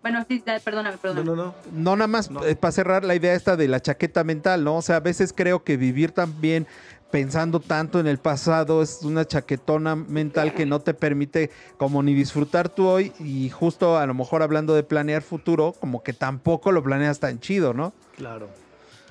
Bueno, 0.05 0.23
sí, 0.29 0.43
da- 0.45 0.59
perdóname, 0.59 0.97
no, 0.97 1.01
perdóname. 1.01 1.25
no, 1.25 1.35
no. 1.35 1.55
no 1.71 1.95
nada 1.95 2.05
más 2.07 2.29
No. 2.29 2.41
para 2.59 2.71
cerrar 2.71 3.03
la 3.03 3.15
idea 3.15 3.33
esta 3.33 3.55
de 3.57 3.67
la 3.67 3.79
chaqueta 3.79 4.23
mental, 4.23 4.63
¿no? 4.63 4.75
O 4.75 4.81
sea, 4.83 4.97
a 4.97 4.99
veces 4.99 5.33
creo 5.35 5.63
que 5.63 5.77
vivir 5.77 6.11
también 6.11 6.67
pensando 7.09 7.59
tanto 7.59 7.99
en 7.99 8.05
el 8.05 8.19
pasado 8.19 8.83
es 8.83 8.99
una 9.01 9.25
chaquetona 9.25 9.95
mental 9.95 10.53
que 10.53 10.67
no 10.67 10.79
te 10.79 10.93
permite 10.93 11.49
como 11.77 12.03
ni 12.03 12.13
disfrutar 12.13 12.69
tú 12.69 12.85
hoy 12.87 13.13
y 13.19 13.49
justo 13.49 13.97
a 13.97 14.05
lo 14.05 14.13
mejor 14.13 14.43
hablando 14.43 14.75
de 14.75 14.83
planear 14.83 15.23
futuro, 15.23 15.73
como 15.79 16.03
que 16.03 16.13
tampoco 16.13 16.71
lo 16.71 16.83
planeas 16.83 17.19
tan 17.19 17.39
chido, 17.39 17.73
¿no? 17.73 17.91
Claro, 18.15 18.47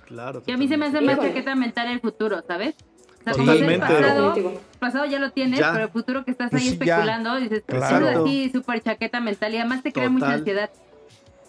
claro. 0.07 0.45
Y 0.47 0.53
a 0.53 0.57
mí 0.57 0.69
se 0.69 0.77
me 0.77 0.87
hace 0.87 1.01
más 1.01 1.19
chaqueta 1.19 1.57
mental 1.57 1.89
el 1.89 1.99
futuro, 2.01 2.41
¿sabes? 2.47 2.77
O 3.21 3.25
sea, 3.25 3.33
como 3.33 3.53
es 3.53 3.61
el 3.63 3.65
Totalmente. 3.81 3.87
pasado, 4.05 4.29
Definitivo. 4.35 4.61
pasado 4.79 5.05
ya 5.07 5.19
lo 5.19 5.31
tienes, 5.33 5.59
Ya. 5.59 5.73
pero 5.73 5.85
el 5.87 5.91
futuro 5.91 6.25
que 6.27 6.31
estás 6.31 6.51
Pues 6.51 6.63
ahí 6.63 6.69
sí, 6.73 6.79
ya. 6.85 6.97
especulando, 6.97 7.37
dices, 7.37 7.63
Claro. 7.67 8.09
es 8.11 8.17
así, 8.19 8.51
súper 8.53 8.83
chaqueta 8.83 9.19
mental 9.21 9.55
y 9.55 9.57
además 9.57 9.83
te 9.83 9.93
crea 9.93 10.11
mucha 10.11 10.35
ansiedad. 10.35 10.69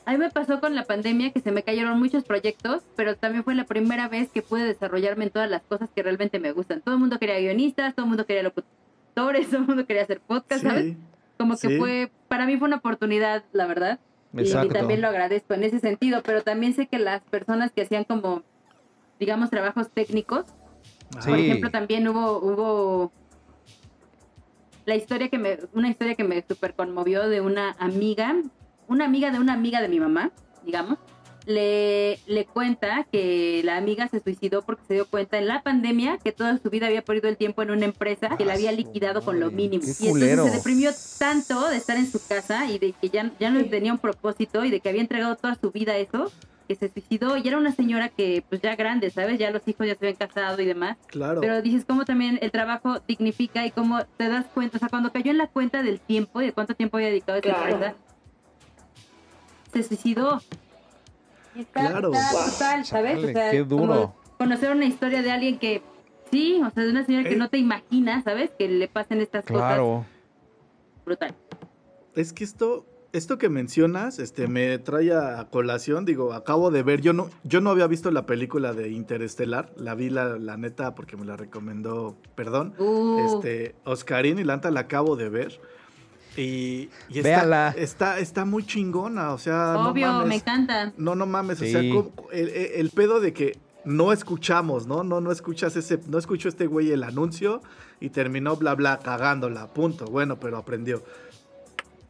A 0.05 0.11
mí 0.11 0.17
me 0.17 0.29
pasó 0.29 0.59
con 0.59 0.75
la 0.75 0.83
pandemia 0.83 1.31
que 1.31 1.39
se 1.39 1.51
me 1.51 1.63
cayeron 1.63 1.97
muchos 1.99 2.23
proyectos, 2.23 2.83
pero 2.95 3.15
también 3.15 3.43
fue 3.43 3.55
la 3.55 3.65
primera 3.65 4.07
vez 4.07 4.29
que 4.29 4.41
pude 4.43 4.63
desarrollarme 4.63 5.25
en 5.25 5.29
todas 5.31 5.49
las 5.49 5.63
cosas 5.63 5.89
que 5.95 6.03
realmente 6.03 6.39
me 6.39 6.51
gustan. 6.51 6.81
Todo 6.81 6.95
el 6.95 6.99
mundo 6.99 7.17
quería 7.17 7.39
guionistas, 7.39 7.95
todo 7.95 8.05
el 8.05 8.09
mundo 8.09 8.25
quería 8.25 8.43
locutores, 8.43 9.47
todo 9.49 9.61
el 9.61 9.67
mundo 9.67 9.85
quería 9.87 10.03
hacer 10.03 10.19
podcast, 10.21 10.63
¿sabes? 10.63 10.95
Como 11.37 11.57
que 11.57 11.67
sí. 11.69 11.77
fue, 11.79 12.11
para 12.27 12.45
mí 12.45 12.57
fue 12.57 12.67
una 12.67 12.77
oportunidad, 12.77 13.43
la 13.51 13.65
verdad. 13.65 13.99
Y, 14.33 14.39
y 14.39 14.41
Exacto. 14.41 14.73
también 14.73 15.01
lo 15.01 15.07
agradezco 15.07 15.53
en 15.53 15.63
ese 15.63 15.79
sentido, 15.79 16.21
pero 16.23 16.43
también 16.43 16.73
sé 16.73 16.87
que 16.87 16.99
las 16.99 17.21
personas 17.23 17.71
que 17.71 17.81
hacían 17.81 18.03
como, 18.03 18.43
digamos, 19.19 19.49
trabajos 19.49 19.89
técnicos, 19.89 20.45
Sí. 21.19 21.29
por 21.29 21.39
ejemplo, 21.39 21.71
también 21.71 22.07
hubo, 22.07 22.39
hubo 22.39 23.11
la 24.85 24.95
historia 24.95 25.29
que 25.29 25.37
me, 25.37 25.57
una 25.73 25.89
historia 25.89 26.15
que 26.15 26.23
me 26.23 26.43
super 26.47 26.73
conmovió 26.73 27.27
de 27.27 27.41
una 27.41 27.71
amiga, 27.79 28.35
una 28.87 29.05
amiga 29.05 29.31
de 29.31 29.39
una 29.39 29.53
amiga 29.53 29.81
de 29.81 29.87
mi 29.87 29.99
mamá, 29.99 30.31
digamos, 30.65 30.97
le, 31.45 32.19
le 32.25 32.45
cuenta 32.45 33.05
que 33.11 33.61
la 33.63 33.77
amiga 33.77 34.07
se 34.07 34.19
suicidó 34.19 34.63
porque 34.63 34.81
se 34.87 34.93
dio 34.95 35.05
cuenta 35.05 35.37
en 35.37 35.47
la 35.47 35.61
pandemia 35.61 36.17
que 36.17 36.31
toda 36.31 36.57
su 36.57 36.71
vida 36.71 36.87
había 36.87 37.03
perdido 37.03 37.29
el 37.29 37.37
tiempo 37.37 37.61
en 37.61 37.69
una 37.69 37.85
empresa 37.85 38.35
que 38.37 38.45
la 38.45 38.53
había 38.53 38.71
liquidado 38.71 39.23
con 39.23 39.39
lo 39.39 39.51
mínimo. 39.51 39.83
qué 39.83 39.89
Y 39.89 39.91
entonces 39.91 40.09
culero. 40.09 40.43
se 40.45 40.51
deprimió 40.51 40.91
tanto 41.19 41.67
de 41.69 41.77
estar 41.77 41.97
en 41.97 42.11
su 42.11 42.19
casa 42.27 42.65
y 42.71 42.79
de 42.79 42.93
que 42.93 43.09
ya, 43.09 43.31
ya 43.39 43.51
no 43.51 43.63
tenía 43.65 43.91
un 43.93 43.99
propósito 43.99 44.65
y 44.65 44.71
de 44.71 44.79
que 44.79 44.89
había 44.89 45.01
entregado 45.01 45.35
toda 45.35 45.53
su 45.55 45.69
vida 45.71 45.91
a 45.93 45.97
eso, 45.97 46.31
que 46.67 46.73
se 46.73 46.89
suicidó 46.91 47.37
y 47.37 47.47
era 47.47 47.59
una 47.59 47.71
señora 47.75 48.09
que 48.09 48.43
pues 48.49 48.59
ya 48.59 48.75
grande, 48.75 49.11
¿sabes? 49.11 49.37
Ya 49.37 49.51
los 49.51 49.61
hijos 49.67 49.85
ya 49.85 49.93
se 49.93 50.03
habían 50.07 50.15
casado 50.17 50.59
y 50.59 50.65
demás. 50.65 50.97
Claro. 51.05 51.41
Pero 51.41 51.61
dices 51.61 51.85
cómo 51.87 52.05
también 52.05 52.39
el 52.41 52.49
trabajo 52.49 53.01
dignifica 53.07 53.63
y 53.67 53.69
cómo 53.69 54.03
te 54.17 54.29
das 54.29 54.47
cuenta, 54.51 54.77
o 54.77 54.79
sea, 54.79 54.89
cuando 54.89 55.11
cayó 55.11 55.29
en 55.29 55.37
la 55.37 55.45
cuenta 55.45 55.83
del 55.83 55.99
tiempo 55.99 56.41
y 56.41 56.45
de 56.47 56.53
cuánto 56.53 56.73
tiempo 56.73 56.97
había 56.97 57.09
dedicado 57.09 57.35
a 57.35 57.39
esa 57.39 57.49
Claro. 57.49 57.69
empresa, 57.75 57.95
se 59.83 59.89
suicidó. 59.89 60.41
Está, 61.55 61.89
Claro. 61.89 62.11
está 62.13 62.43
brutal, 62.45 62.85
¿sabes? 62.85 63.15
Chale, 63.21 63.29
o 63.29 63.33
sea, 63.33 63.51
qué 63.51 63.63
duro. 63.63 64.13
conocer 64.37 64.71
una 64.71 64.85
historia 64.85 65.21
de 65.21 65.31
alguien 65.31 65.57
que, 65.57 65.81
sí, 66.31 66.61
o 66.65 66.69
sea, 66.71 66.83
de 66.83 66.89
una 66.91 67.05
señora 67.05 67.23
que 67.27 67.35
Eh. 67.35 67.37
no 67.37 67.49
te 67.49 67.57
imaginas, 67.57 68.23
¿sabes? 68.25 68.51
Que 68.57 68.67
le 68.67 68.87
pasen 68.87 69.21
estas 69.21 69.45
cosas. 69.45 69.61
Claro. 69.61 70.05
Brutal. 71.05 71.33
Es 72.15 72.33
que 72.33 72.43
esto, 72.43 72.85
esto 73.13 73.37
que 73.37 73.47
mencionas, 73.47 74.19
este, 74.19 74.47
me 74.47 74.77
trae 74.79 75.13
a 75.13 75.47
colación, 75.49 76.03
digo, 76.03 76.33
acabo 76.33 76.71
de 76.71 76.83
ver, 76.83 76.99
yo 77.01 77.13
no, 77.13 77.29
yo 77.43 77.61
no 77.61 77.69
había 77.69 77.87
visto 77.87 78.11
la 78.11 78.25
película 78.25 78.73
de 78.73 78.89
Interestelar, 78.89 79.71
la 79.77 79.95
vi 79.95 80.09
la, 80.09 80.37
la 80.37 80.57
neta 80.57 80.93
porque 80.95 81.15
me 81.15 81.23
la 81.25 81.37
recomendó, 81.37 82.17
perdón, 82.35 82.73
Uh, 82.77 83.19
este, 83.37 83.75
Oscarín 83.85 84.39
y 84.39 84.43
Lanta 84.43 84.71
la 84.71 84.81
acabo 84.81 85.15
de 85.15 85.29
ver. 85.29 85.61
Y, 86.37 86.89
y 87.09 87.17
está, 87.19 87.21
Véala. 87.23 87.73
está, 87.77 88.19
está 88.19 88.43
muy 88.45 88.65
chingona, 88.65 89.31
o 89.33 89.37
sea, 89.37 89.75
obvio, 89.77 90.07
no 90.07 90.13
mames. 90.13 90.27
me 90.27 90.35
encanta. 90.35 90.93
No, 90.97 91.15
no 91.15 91.25
mames, 91.25 91.61
o 91.61 91.65
Sí. 91.65 91.71
sea, 91.71 91.81
como- 91.93 92.11
el, 92.31 92.49
el- 92.49 92.89
pedo 92.89 93.19
de 93.21 93.31
que 93.33 93.57
no 93.85 94.11
escuchamos, 94.11 94.85
¿no? 94.87 95.03
No, 95.03 95.21
no 95.21 95.31
escuchas 95.31 95.75
ese, 95.75 95.99
no 96.07 96.17
escuchó 96.17 96.49
este 96.49 96.67
güey 96.67 96.91
el 96.91 97.03
anuncio 97.03 97.61
y 98.01 98.09
terminó 98.09 98.55
bla 98.57 98.75
bla 98.75 98.99
cagándola, 98.99 99.67
punto. 99.73 100.05
Bueno, 100.05 100.39
pero 100.39 100.57
aprendió. 100.57 101.03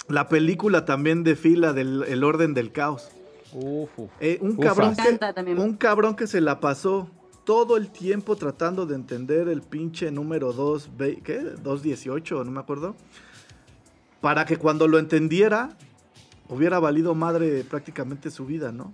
La 0.07 0.27
película 0.29 0.85
también 0.85 1.23
de 1.23 1.35
fila 1.35 1.73
del 1.73 2.03
El 2.07 2.23
orden 2.23 2.53
del 2.53 2.71
caos. 2.71 3.09
Uf, 3.53 3.89
uf. 3.97 4.09
Eh, 4.19 4.37
un 4.41 4.51
Ufa. 4.57 4.67
cabrón 4.69 4.95
que, 4.95 5.53
un 5.55 5.73
cabrón 5.77 6.15
que 6.15 6.27
se 6.27 6.41
la 6.41 6.59
pasó 6.59 7.09
todo 7.45 7.77
el 7.77 7.89
tiempo 7.89 8.35
tratando 8.35 8.85
de 8.85 8.95
entender 8.95 9.47
el 9.49 9.61
pinche 9.61 10.11
número 10.11 10.51
2, 10.53 10.89
¿qué? 11.23 11.39
218, 11.61 12.43
no 12.43 12.51
me 12.51 12.59
acuerdo. 12.59 12.95
Para 14.25 14.43
que 14.45 14.57
cuando 14.57 14.87
lo 14.87 14.97
entendiera, 14.97 15.77
hubiera 16.49 16.79
valido 16.79 17.13
madre 17.13 17.63
prácticamente 17.63 18.31
su 18.31 18.47
vida, 18.47 18.71
¿no? 18.71 18.91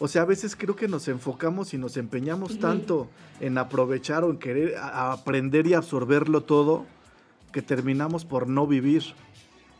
O 0.00 0.08
sea, 0.08 0.22
a 0.22 0.24
veces 0.24 0.56
creo 0.56 0.74
que 0.74 0.88
nos 0.88 1.06
enfocamos 1.06 1.74
y 1.74 1.78
nos 1.78 1.96
empeñamos 1.96 2.58
tanto 2.58 3.08
en 3.38 3.56
aprovechar 3.56 4.24
o 4.24 4.30
en 4.32 4.38
querer 4.38 4.74
aprender 4.76 5.68
y 5.68 5.74
absorberlo 5.74 6.40
todo 6.40 6.86
que 7.52 7.62
terminamos 7.62 8.24
por 8.24 8.48
no 8.48 8.66
vivir 8.66 9.04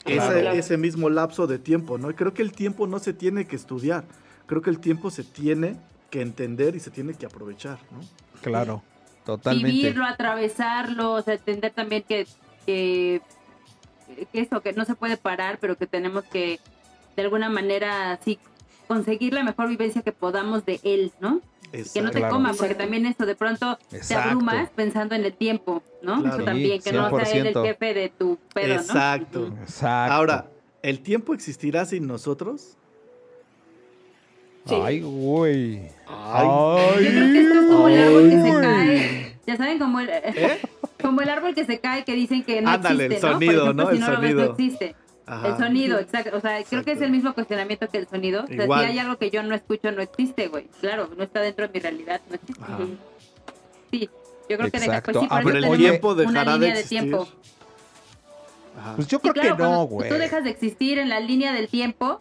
Claro. 0.05 0.39
ese, 0.39 0.59
ese 0.59 0.77
mismo 0.77 1.11
lapso 1.11 1.49
de 1.49 1.59
tiempo, 1.59 1.99
¿no? 1.99 2.13
Y 2.13 2.15
creo 2.15 2.33
que 2.33 2.43
el 2.43 2.53
tiempo 2.53 2.87
no 2.87 3.01
se 3.01 3.13
tiene 3.13 3.49
que 3.49 3.57
estudiar, 3.57 4.05
creo 4.47 4.63
que 4.63 4.71
el 4.71 4.79
tiempo 4.79 5.11
se 5.11 5.25
tiene 5.25 5.77
que 6.09 6.21
entender 6.21 6.77
y 6.77 6.79
se 6.79 6.93
tiene 6.93 7.15
que 7.15 7.27
aprovechar, 7.27 7.81
¿no? 7.91 7.99
Claro. 8.43 8.85
Totalmente. 9.25 9.73
Vivirlo, 9.73 10.05
atravesarlo, 10.05 11.15
o 11.15 11.23
sea, 11.23 11.35
entender 11.35 11.73
también 11.73 12.05
que, 12.07 12.29
que, 12.65 13.23
que 14.33 14.41
eso, 14.41 14.61
que 14.61 14.73
no 14.73 14.85
se 14.85 14.95
puede 14.95 15.17
parar, 15.17 15.59
pero 15.61 15.77
que 15.77 15.87
tenemos 15.87 16.25
que, 16.25 16.61
de 17.17 17.23
alguna 17.23 17.49
manera, 17.49 18.19
sí, 18.25 18.39
conseguir 18.89 19.33
la 19.35 19.43
mejor 19.45 19.69
vivencia 19.69 20.03
que 20.03 20.13
podamos 20.13 20.65
de 20.65 20.81
él, 20.83 21.13
¿no? 21.21 21.41
que 21.93 22.03
no 22.03 22.13
te 22.13 22.19
Claro. 22.19 22.35
coma, 22.35 22.51
porque 22.51 22.67
Exacto. 22.67 22.85
también 22.85 23.05
eso 23.07 23.27
de 23.27 23.35
pronto 23.35 23.77
te 23.91 23.97
Exacto. 23.97 24.29
abrumas 24.31 24.71
pensando 24.77 25.17
en 25.17 25.25
el 25.25 25.33
tiempo, 25.33 25.83
¿no? 26.03 26.21
Claro. 26.21 26.37
Eso 26.37 26.45
también, 26.45 26.81
que 26.81 26.93
no 26.93 27.11
sea 27.11 27.33
él 27.33 27.47
el 27.49 27.53
100%. 27.55 27.65
jefe 27.65 27.95
de 27.95 28.09
tu 28.11 28.39
pedo, 28.55 28.75
¿no? 28.77 28.81
Exacto. 28.81 29.41
Ujú. 29.47 29.57
Exacto. 29.61 30.13
Ahora, 30.15 30.47
¿el 30.83 31.01
tiempo 31.01 31.35
existirá 31.35 31.85
sin 31.85 32.07
nosotros? 32.07 32.77
Sí. 34.67 34.75
Ay, 34.81 35.01
güey. 35.01 35.89
Ay. 36.07 36.47
Yo 36.47 37.11
creo 37.11 37.33
que 37.33 37.41
esto 37.41 37.61
es 37.61 37.67
como 37.67 37.89
el 37.89 38.03
árbol 38.03 38.31
que 38.31 38.41
se 38.43 38.61
cae. 38.61 39.37
Ya 39.47 39.57
saben, 39.57 39.79
como 39.81 39.99
el, 40.01 40.09
¿Eh? 40.11 40.61
Como 41.05 41.21
el 41.21 41.29
árbol 41.29 41.55
que 41.55 41.65
se 41.67 41.81
cae 41.81 42.05
que 42.05 42.15
dicen 42.15 42.43
que 42.45 42.63
no 42.63 42.71
Ándale, 42.71 43.05
el 43.07 43.13
existe, 43.13 43.27
¿no? 43.27 43.33
sonido, 43.35 43.53
Por 43.53 43.63
ejemplo, 43.65 43.85
¿no? 43.85 43.91
si 43.91 43.97
El 43.97 44.01
no 44.01 44.07
lo 44.07 44.21
ves, 44.21 44.31
sonido. 44.31 44.45
no 44.47 44.51
existe. 44.53 44.97
Ajá. 45.27 45.49
El 45.49 45.57
sonido, 45.59 45.99
exacto. 45.99 46.37
O 46.37 46.41
sea, 46.41 46.63
creo 46.65 46.83
que 46.85 46.93
es 46.93 47.01
el 47.03 47.11
mismo 47.11 47.33
cuestionamiento 47.35 47.89
que 47.89 47.99
el 47.99 48.09
sonido. 48.09 48.45
O 48.45 48.47
sea, 48.47 48.65
Igual. 48.65 48.81
si 48.81 48.87
hay 48.93 48.99
algo 48.99 49.17
que 49.19 49.31
yo 49.31 49.43
no 49.43 49.55
escucho, 49.55 49.91
no 49.93 50.01
existe, 50.03 50.49
güey. 50.49 50.67
Claro, 50.81 51.11
no 51.17 51.23
está 51.25 51.41
dentro 51.41 51.67
de 51.69 51.73
mi 51.75 51.81
realidad, 51.81 52.21
no 52.29 52.35
existe. 52.37 52.63
Ajá. 52.63 52.79
Sí, 53.91 54.11
yo 54.49 54.57
creo 54.59 54.71
que 54.71 54.71
pues 54.71 54.83
sí, 54.83 54.89
por 54.89 55.27
Ah, 55.31 55.41
Pero 55.45 55.59
el 55.59 55.77
tiempo 55.79 56.15
dejará 56.15 56.43
una 56.43 56.53
de 56.53 56.59
línea 56.59 56.75
de 56.75 56.81
existir. 56.81 57.01
tiempo. 57.01 57.29
Ajá. 58.79 58.97
Pues 58.97 59.09
yo 59.09 59.19
Sí, 59.19 59.23
creo 59.23 59.35
claro, 59.35 59.57
que 59.57 59.63
no, 59.63 59.85
güey. 59.85 60.09
Tú 60.11 60.15
dejas 60.17 60.45
de 60.45 60.51
existir 60.51 60.99
en 60.99 61.09
la 61.09 61.21
línea 61.21 61.53
del 61.53 61.69
tiempo, 61.69 62.21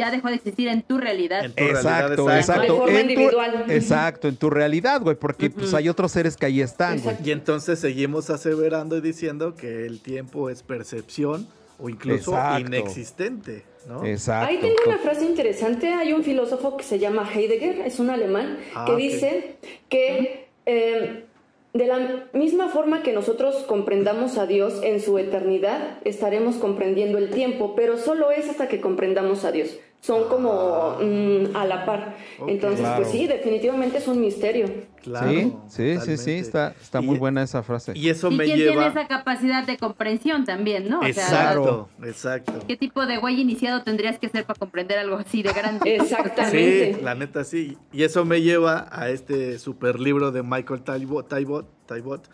ya 0.00 0.10
dejó 0.10 0.28
de 0.28 0.34
existir 0.34 0.66
en 0.68 0.82
tu 0.82 0.98
realidad. 0.98 1.44
En 1.44 1.52
tu 1.52 1.56
realidad, 1.62 1.80
Exacto, 1.80 2.30
exacto. 2.30 2.36
exacto. 2.36 2.62
De 2.72 2.78
forma 2.80 3.00
En 3.00 3.06
tu- 3.06 3.12
individual. 3.12 3.64
exacto, 3.68 4.28
en 4.28 4.36
tu 4.36 4.50
realidad, 4.50 5.00
güey, 5.02 5.16
porque 5.16 5.50
pues 5.50 5.72
hay 5.74 5.88
otros 5.88 6.10
seres 6.12 6.36
que 6.36 6.46
ahí 6.46 6.60
están, 6.60 6.94
güey. 6.98 7.08
Exacto. 7.10 7.28
Y 7.28 7.32
entonces 7.32 7.78
seguimos 7.78 8.30
aseverando 8.30 8.96
y 8.96 9.00
diciendo 9.00 9.54
que 9.54 9.86
el 9.86 10.00
tiempo 10.00 10.50
es 10.50 10.62
percepción 10.62 11.46
o 11.78 11.88
incluso 11.88 12.32
Exacto. 12.32 12.66
inexistente, 12.66 13.64
¿no? 13.88 14.04
Exacto. 14.04 14.48
Ahí 14.48 14.58
tengo 14.58 14.74
una 14.86 14.98
frase 14.98 15.24
interesante. 15.24 15.88
Hay 15.92 16.12
un 16.12 16.22
filósofo 16.24 16.76
que 16.76 16.84
se 16.84 16.98
llama 16.98 17.28
Heidegger, 17.32 17.80
es 17.86 17.98
un 18.00 18.10
alemán, 18.10 18.58
Ah, 18.74 18.84
que 18.86 18.96
dice 18.96 19.56
que 19.88 20.48
eh, 20.66 21.24
de 21.72 21.86
la 21.86 22.24
misma 22.32 22.68
forma 22.68 23.02
que 23.02 23.12
nosotros 23.12 23.54
comprendamos 23.66 24.38
a 24.38 24.46
Dios 24.46 24.80
en 24.82 25.00
su 25.00 25.18
eternidad, 25.18 25.98
estaremos 26.04 26.56
comprendiendo 26.56 27.16
el 27.16 27.30
tiempo, 27.30 27.74
pero 27.76 27.96
solo 27.96 28.30
es 28.32 28.48
hasta 28.50 28.66
que 28.68 28.80
comprendamos 28.80 29.44
a 29.44 29.52
Dios. 29.52 29.76
Son 30.02 30.28
como 30.30 30.96
mm, 30.98 31.54
a 31.54 31.66
la 31.66 31.84
par. 31.84 32.16
Entonces, 32.48 32.80
Claro. 32.80 33.02
pues 33.02 33.12
sí, 33.12 33.26
definitivamente 33.26 33.98
es 33.98 34.08
un 34.08 34.18
misterio. 34.18 34.66
Claro, 35.02 35.30
sí, 35.30 35.52
sí, 35.68 35.98
sí, 36.00 36.16
sí, 36.16 36.30
está, 36.32 36.74
está 36.80 37.02
Y- 37.02 37.06
muy 37.06 37.18
buena 37.18 37.42
esa 37.42 37.62
frase. 37.62 37.92
Y 37.94 38.08
eso 38.08 38.30
¿Y 38.30 38.36
me 38.36 38.44
quién 38.44 38.56
tiene 38.56 38.72
lleva. 38.72 38.86
esa 38.86 39.06
capacidad 39.06 39.66
de 39.66 39.76
comprensión 39.76 40.46
también, 40.46 40.88
no? 40.88 41.00
O 41.00 41.02
sea, 41.02 41.10
Exacto, 41.10 41.88
exacto. 42.02 42.52
¿qué 42.66 42.78
tipo 42.78 43.04
de 43.04 43.18
güey 43.18 43.40
iniciado 43.42 43.82
tendrías 43.82 44.18
que 44.18 44.30
ser 44.30 44.46
para 44.46 44.58
comprender 44.58 44.98
algo 44.98 45.16
así 45.16 45.42
de 45.42 45.52
grande? 45.52 45.96
Exactamente. 45.96 46.94
Sí, 46.94 47.00
la 47.02 47.14
neta 47.14 47.44
sí. 47.44 47.76
Y 47.92 48.02
eso 48.02 48.24
me 48.24 48.40
lleva 48.40 48.88
a 48.90 49.10
este 49.10 49.58
super 49.58 50.00
libro 50.00 50.32
de 50.32 50.42
Michael 50.42 50.80
Talbot, 50.82 51.28
Talbot, 51.28 51.66
Talbot 51.86 52.26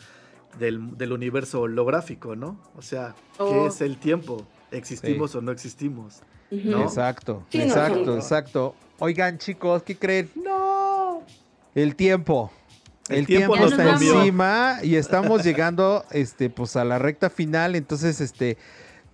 del, 0.60 0.96
del 0.96 1.12
universo 1.12 1.62
holográfico, 1.62 2.36
¿no? 2.36 2.60
O 2.76 2.82
sea, 2.82 3.16
¿qué 3.36 3.42
Oh. 3.42 3.66
es 3.66 3.80
el 3.80 3.96
tiempo? 3.98 4.46
¿Existimos 4.70 5.34
o 5.34 5.40
no 5.40 5.50
existimos? 5.50 6.22
Exacto, 6.51 7.42
Sí, 7.51 7.61
exacto, 7.61 8.16
exacto. 8.16 8.74
Oigan, 8.99 9.38
chicos, 9.38 9.82
¿qué 9.82 9.97
creen? 9.97 10.30
No. 10.34 11.22
El 11.74 11.97
tiempo. 11.97 12.51
El 13.09 13.18
El, 13.18 13.26
tiempo 13.26 13.55
tiempo, 13.55 13.70
nos 13.70 13.78
está 13.78 13.92
encima 13.92 14.78
y 14.82 14.97
estamos 14.97 15.44
llegando 15.44 16.05
este 16.11 16.51
pues 16.51 16.76
a 16.76 16.84
la 16.84 16.99
recta 16.99 17.30
final, 17.30 17.76
entonces 17.76 18.20
este 18.20 18.59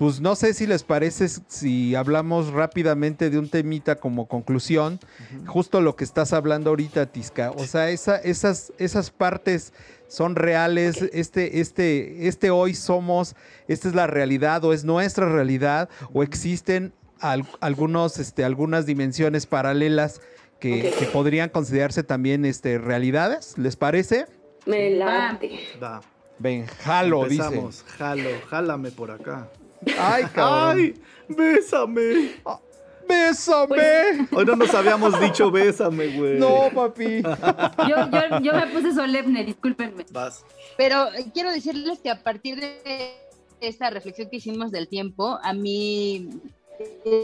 pues 0.03 0.20
no 0.20 0.35
sé 0.35 0.53
si 0.53 0.66
les 0.66 0.83
parece 0.83 1.28
si 1.28 1.95
hablamos 1.95 2.53
rápidamente 2.53 3.30
de 3.30 3.39
un 3.39 3.49
temita 3.49 3.97
como 3.97 4.26
conclusión, 4.26 4.99
justo 5.47 5.80
lo 5.80 5.95
que 5.95 6.03
estás 6.03 6.33
hablando 6.33 6.70
ahorita, 6.70 7.07
Tisca. 7.07 7.53
O 7.53 7.64
sea, 7.66 7.89
esa, 7.91 8.16
esas, 8.16 8.72
esas 8.78 9.12
partes 9.12 9.72
son 10.09 10.35
reales, 10.35 11.03
este, 11.12 11.61
este, 11.61 12.26
este 12.26 12.51
hoy 12.51 12.74
somos, 12.74 13.37
esta 13.68 13.87
es 13.87 13.95
la 13.95 14.09
realidad 14.09 14.64
o 14.64 14.72
es 14.72 14.83
nuestra 14.83 15.28
realidad 15.28 15.89
o 16.12 16.24
existen 16.24 16.93
al- 17.23 17.47
algunos, 17.61 18.18
este, 18.18 18.45
algunas 18.45 18.85
dimensiones 18.85 19.47
paralelas 19.47 20.20
que, 20.61 20.93
podrían 21.12 21.49
considerarse 21.49 22.05
también 22.05 22.45
este, 22.45 22.79
realidades, 22.79 23.59
¿les 23.59 23.77
parece? 23.77 24.27
Me 24.66 24.91
late. 24.91 25.61
Va. 25.83 26.01
Ven, 26.39 26.66
jalo, 26.66 27.25
dice. 27.27 27.62
Jalo, 27.99 28.31
jálame 28.49 28.91
por 28.91 29.11
acá. 29.11 29.49
Ay, 29.99 30.25
cabrón. 30.33 30.79
¡Ay! 30.79 30.95
¡Bésame! 31.29 32.33
¡Bésame! 33.09 34.29
Hoy 34.31 34.45
no 34.45 34.55
nos 34.55 34.73
habíamos 34.75 35.18
dicho 35.20 35.51
bésame, 35.51 36.16
güey. 36.16 36.39
No, 36.39 36.70
papi. 36.73 37.23
Yo, 37.89 38.11
yo, 38.11 38.41
yo 38.41 38.53
me 38.55 38.66
puse 38.68 38.95
solemne, 38.95 39.45
discúlpenme. 39.45 40.07
Vas. 40.12 40.45
Pero 40.77 41.12
eh, 41.12 41.27
quiero 41.35 41.51
decirles 41.51 41.99
que 41.99 42.11
a 42.11 42.23
partir 42.23 42.61
de 42.61 43.16
esta 43.61 43.91
reflexión 43.91 44.31
que 44.31 44.37
hicimos 44.37 44.70
del 44.70 44.89
tiempo, 44.89 45.39
a 45.43 45.53
mí 45.53 46.31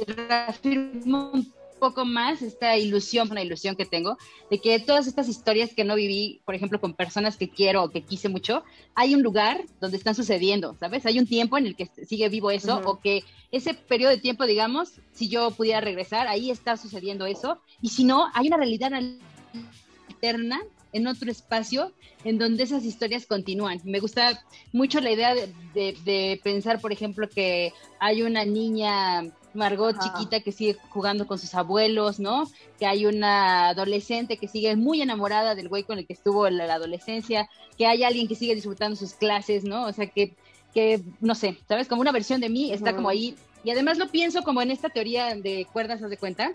reafirmo 0.07 1.31
un 1.33 1.53
poco 1.79 2.05
más 2.05 2.43
esta 2.43 2.77
ilusión, 2.77 3.31
una 3.31 3.43
ilusión 3.43 3.77
que 3.77 3.87
tengo, 3.87 4.17
de 4.51 4.61
que 4.61 4.81
todas 4.81 5.07
estas 5.07 5.29
historias 5.29 5.75
que 5.75 5.85
no 5.85 5.95
viví, 5.95 6.41
por 6.45 6.57
ejemplo, 6.57 6.81
con 6.81 6.95
personas 6.95 7.37
que 7.37 7.49
quiero 7.51 7.85
o 7.85 7.91
que 7.91 8.03
quise 8.03 8.29
mucho, 8.29 8.65
hay 8.97 9.15
un 9.15 9.23
lugar 9.23 9.65
donde 9.81 9.97
están 9.97 10.17
sucediendo, 10.17 10.77
¿sabes? 10.81 11.07
Hay 11.07 11.21
un 11.21 11.27
tiempo 11.27 11.57
en 11.57 11.67
el 11.67 11.77
que 11.77 11.87
sigue 12.05 12.29
vivo 12.29 12.51
eso, 12.51 12.79
Ujú. 12.79 12.89
o 12.91 13.01
que 13.01 13.23
ese 13.53 13.75
periodo 13.75 14.11
de 14.11 14.19
tiempo, 14.19 14.45
digamos, 14.45 15.01
si 15.13 15.29
yo 15.29 15.53
pudiera 15.53 15.81
regresar, 15.81 16.27
ahí 16.27 16.51
está 16.51 16.77
sucediendo 16.77 17.27
eso, 17.27 17.61
y 17.81 17.91
si 17.91 18.03
no, 18.03 18.27
hay 18.35 18.49
una 18.49 18.57
realidad 18.57 18.91
alterna 18.95 20.61
en 20.93 21.07
otro 21.07 21.31
espacio 21.31 21.93
en 22.25 22.39
donde 22.39 22.65
esas 22.65 22.85
historias 22.85 23.27
continúan. 23.27 23.81
Me 23.85 24.01
gusta 24.01 24.43
mucho 24.73 25.01
la 25.01 25.13
idea 25.13 25.35
de, 25.35 25.47
de- 25.75 25.97
de 26.05 26.41
pensar, 26.43 26.81
por 26.81 26.93
ejemplo, 26.93 27.29
que 27.29 27.73
hay 28.01 28.23
una 28.23 28.45
niña 28.45 29.23
Margot 29.55 29.97
Ajá. 29.97 30.03
chiquita 30.03 30.41
que 30.41 30.53
sigue 30.53 30.77
jugando 30.91 31.27
con 31.27 31.39
sus 31.39 31.55
abuelos, 31.55 32.21
¿no? 32.21 32.49
Que 32.79 32.87
hay 32.87 33.07
una 33.07 33.69
adolescente 33.69 34.37
que 34.37 34.49
sigue 34.49 34.77
muy 34.77 35.03
enamorada 35.03 35.55
del 35.55 35.69
güey 35.69 35.85
con 35.85 35.99
el 35.99 36.07
que 36.07 36.13
estuvo 36.13 36.47
en 36.47 36.59
la, 36.59 36.67
la 36.67 36.75
adolescencia, 36.75 37.49
que 37.77 37.87
hay 37.87 38.05
alguien 38.05 38.29
que 38.29 38.35
sigue 38.35 38.55
disfrutando 38.55 38.97
sus 38.97 39.15
clases, 39.15 39.65
¿no? 39.65 39.87
O 39.87 39.93
sea, 39.93 40.07
que, 40.07 40.37
que 40.75 41.01
no 41.21 41.35
sé, 41.35 41.59
¿sabes? 41.69 41.89
Como 41.89 42.01
una 42.01 42.13
versión 42.13 42.41
de 42.41 42.49
mí 42.49 42.73
está 42.73 42.95
como 42.95 43.09
ahí. 43.09 43.37
Y 43.65 43.71
además 43.71 43.99
lo 43.99 44.09
pienso 44.09 44.43
como 44.43 44.63
en 44.63 44.71
esta 44.71 44.89
teoría 44.89 45.35
de 45.35 45.67
cuerdas, 45.73 46.03
¿haz 46.03 46.11
de 46.11 46.17
cuenta? 46.19 46.53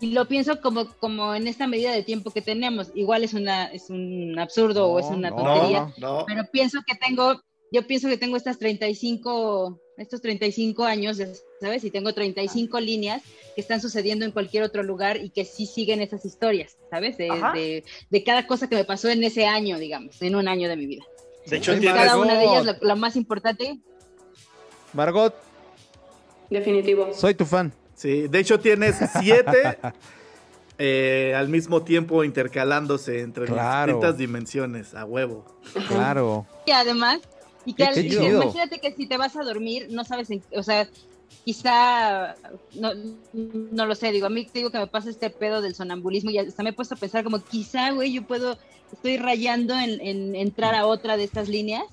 Y 0.00 0.12
lo 0.12 0.26
pienso 0.26 0.60
como, 0.60 0.86
como 0.98 1.34
en 1.34 1.46
esta 1.46 1.66
medida 1.66 1.92
de 1.92 2.02
tiempo 2.02 2.30
que 2.30 2.42
tenemos. 2.42 2.90
Igual 2.94 3.24
es 3.24 3.34
una 3.34 3.66
es 3.66 3.90
un 3.90 4.38
absurdo 4.38 4.88
o 4.88 4.98
es 4.98 5.10
No, 5.10 5.16
una 5.16 5.30
no, 5.30 5.36
tontería, 5.36 5.92
No, 5.98 6.24
pero 6.26 6.44
pienso 6.52 6.80
que 6.86 6.94
tengo, 6.94 7.40
yo 7.72 7.86
pienso 7.86 8.08
que 8.08 8.18
tengo 8.18 8.36
estas 8.36 8.58
35, 8.58 9.80
estos 9.98 10.20
35 10.22 10.84
años, 10.84 11.18
¿sabes? 11.60 11.84
Y 11.84 11.90
tengo 11.90 12.12
35 12.14 12.80
líneas 12.80 13.22
que 13.54 13.60
están 13.60 13.80
sucediendo 13.80 14.24
en 14.24 14.30
cualquier 14.32 14.62
otro 14.62 14.82
lugar 14.82 15.16
y 15.18 15.30
que 15.30 15.44
sí 15.44 15.66
siguen 15.66 16.00
esas 16.00 16.24
historias, 16.24 16.76
¿sabes? 16.90 17.16
De, 17.18 17.30
Ajá. 17.30 17.52
de, 17.52 17.84
de 18.10 18.24
cada 18.24 18.46
cosa 18.46 18.68
que 18.68 18.76
me 18.76 18.84
pasó 18.84 19.08
en 19.08 19.22
ese 19.24 19.46
año, 19.46 19.78
digamos, 19.78 20.20
en 20.22 20.36
un 20.36 20.48
año 20.48 20.68
de 20.68 20.76
mi 20.76 20.86
vida. 20.86 21.04
De 21.46 21.56
hecho, 21.56 21.72
tienes, 21.78 21.94
Cada 21.94 22.18
una 22.18 22.34
de 22.34 22.44
ellas, 22.44 22.64
Margot. 22.64 22.82
la, 22.82 22.88
la 22.88 22.94
más 22.94 23.16
importante, 23.16 23.78
Margot, 24.92 25.34
Definitivo. 26.50 27.12
soy 27.12 27.34
tu 27.34 27.44
fan. 27.44 27.72
Sí, 27.94 28.28
de 28.28 28.38
hecho 28.38 28.60
tienes 28.60 28.96
siete 29.20 29.78
eh, 30.78 31.34
al 31.36 31.48
mismo 31.48 31.82
tiempo 31.82 32.22
intercalándose 32.24 33.20
entre 33.20 33.48
las 33.48 33.86
distintas 33.86 34.16
dimensiones, 34.16 34.94
a 34.94 35.04
huevo. 35.04 35.44
Claro. 35.88 36.46
y 36.66 36.70
además, 36.70 37.20
y 37.68 37.74
que 37.74 37.84
al- 37.84 37.94
imagínate 38.44 38.78
que 38.80 38.92
si 38.92 39.06
te 39.06 39.16
vas 39.16 39.36
a 39.36 39.42
dormir, 39.44 39.88
no 39.90 40.04
sabes, 40.04 40.30
en- 40.30 40.42
o 40.56 40.62
sea, 40.62 40.88
quizá, 41.44 42.34
no, 42.74 42.90
no 43.32 43.86
lo 43.86 43.94
sé, 43.94 44.10
digo, 44.12 44.26
a 44.26 44.30
mí 44.30 44.44
te 44.46 44.58
digo 44.60 44.70
que 44.70 44.78
me 44.78 44.86
pasa 44.86 45.10
este 45.10 45.30
pedo 45.30 45.60
del 45.60 45.74
sonambulismo 45.74 46.30
y 46.30 46.38
hasta 46.38 46.62
me 46.62 46.70
he 46.70 46.72
puesto 46.72 46.94
a 46.94 46.98
pensar 46.98 47.24
como 47.24 47.42
quizá, 47.44 47.90
güey, 47.92 48.12
yo 48.12 48.22
puedo, 48.22 48.56
estoy 48.92 49.16
rayando 49.18 49.74
en, 49.74 50.00
en 50.00 50.34
entrar 50.34 50.74
a 50.74 50.86
otra 50.86 51.16
de 51.16 51.24
estas 51.24 51.48
líneas 51.48 51.84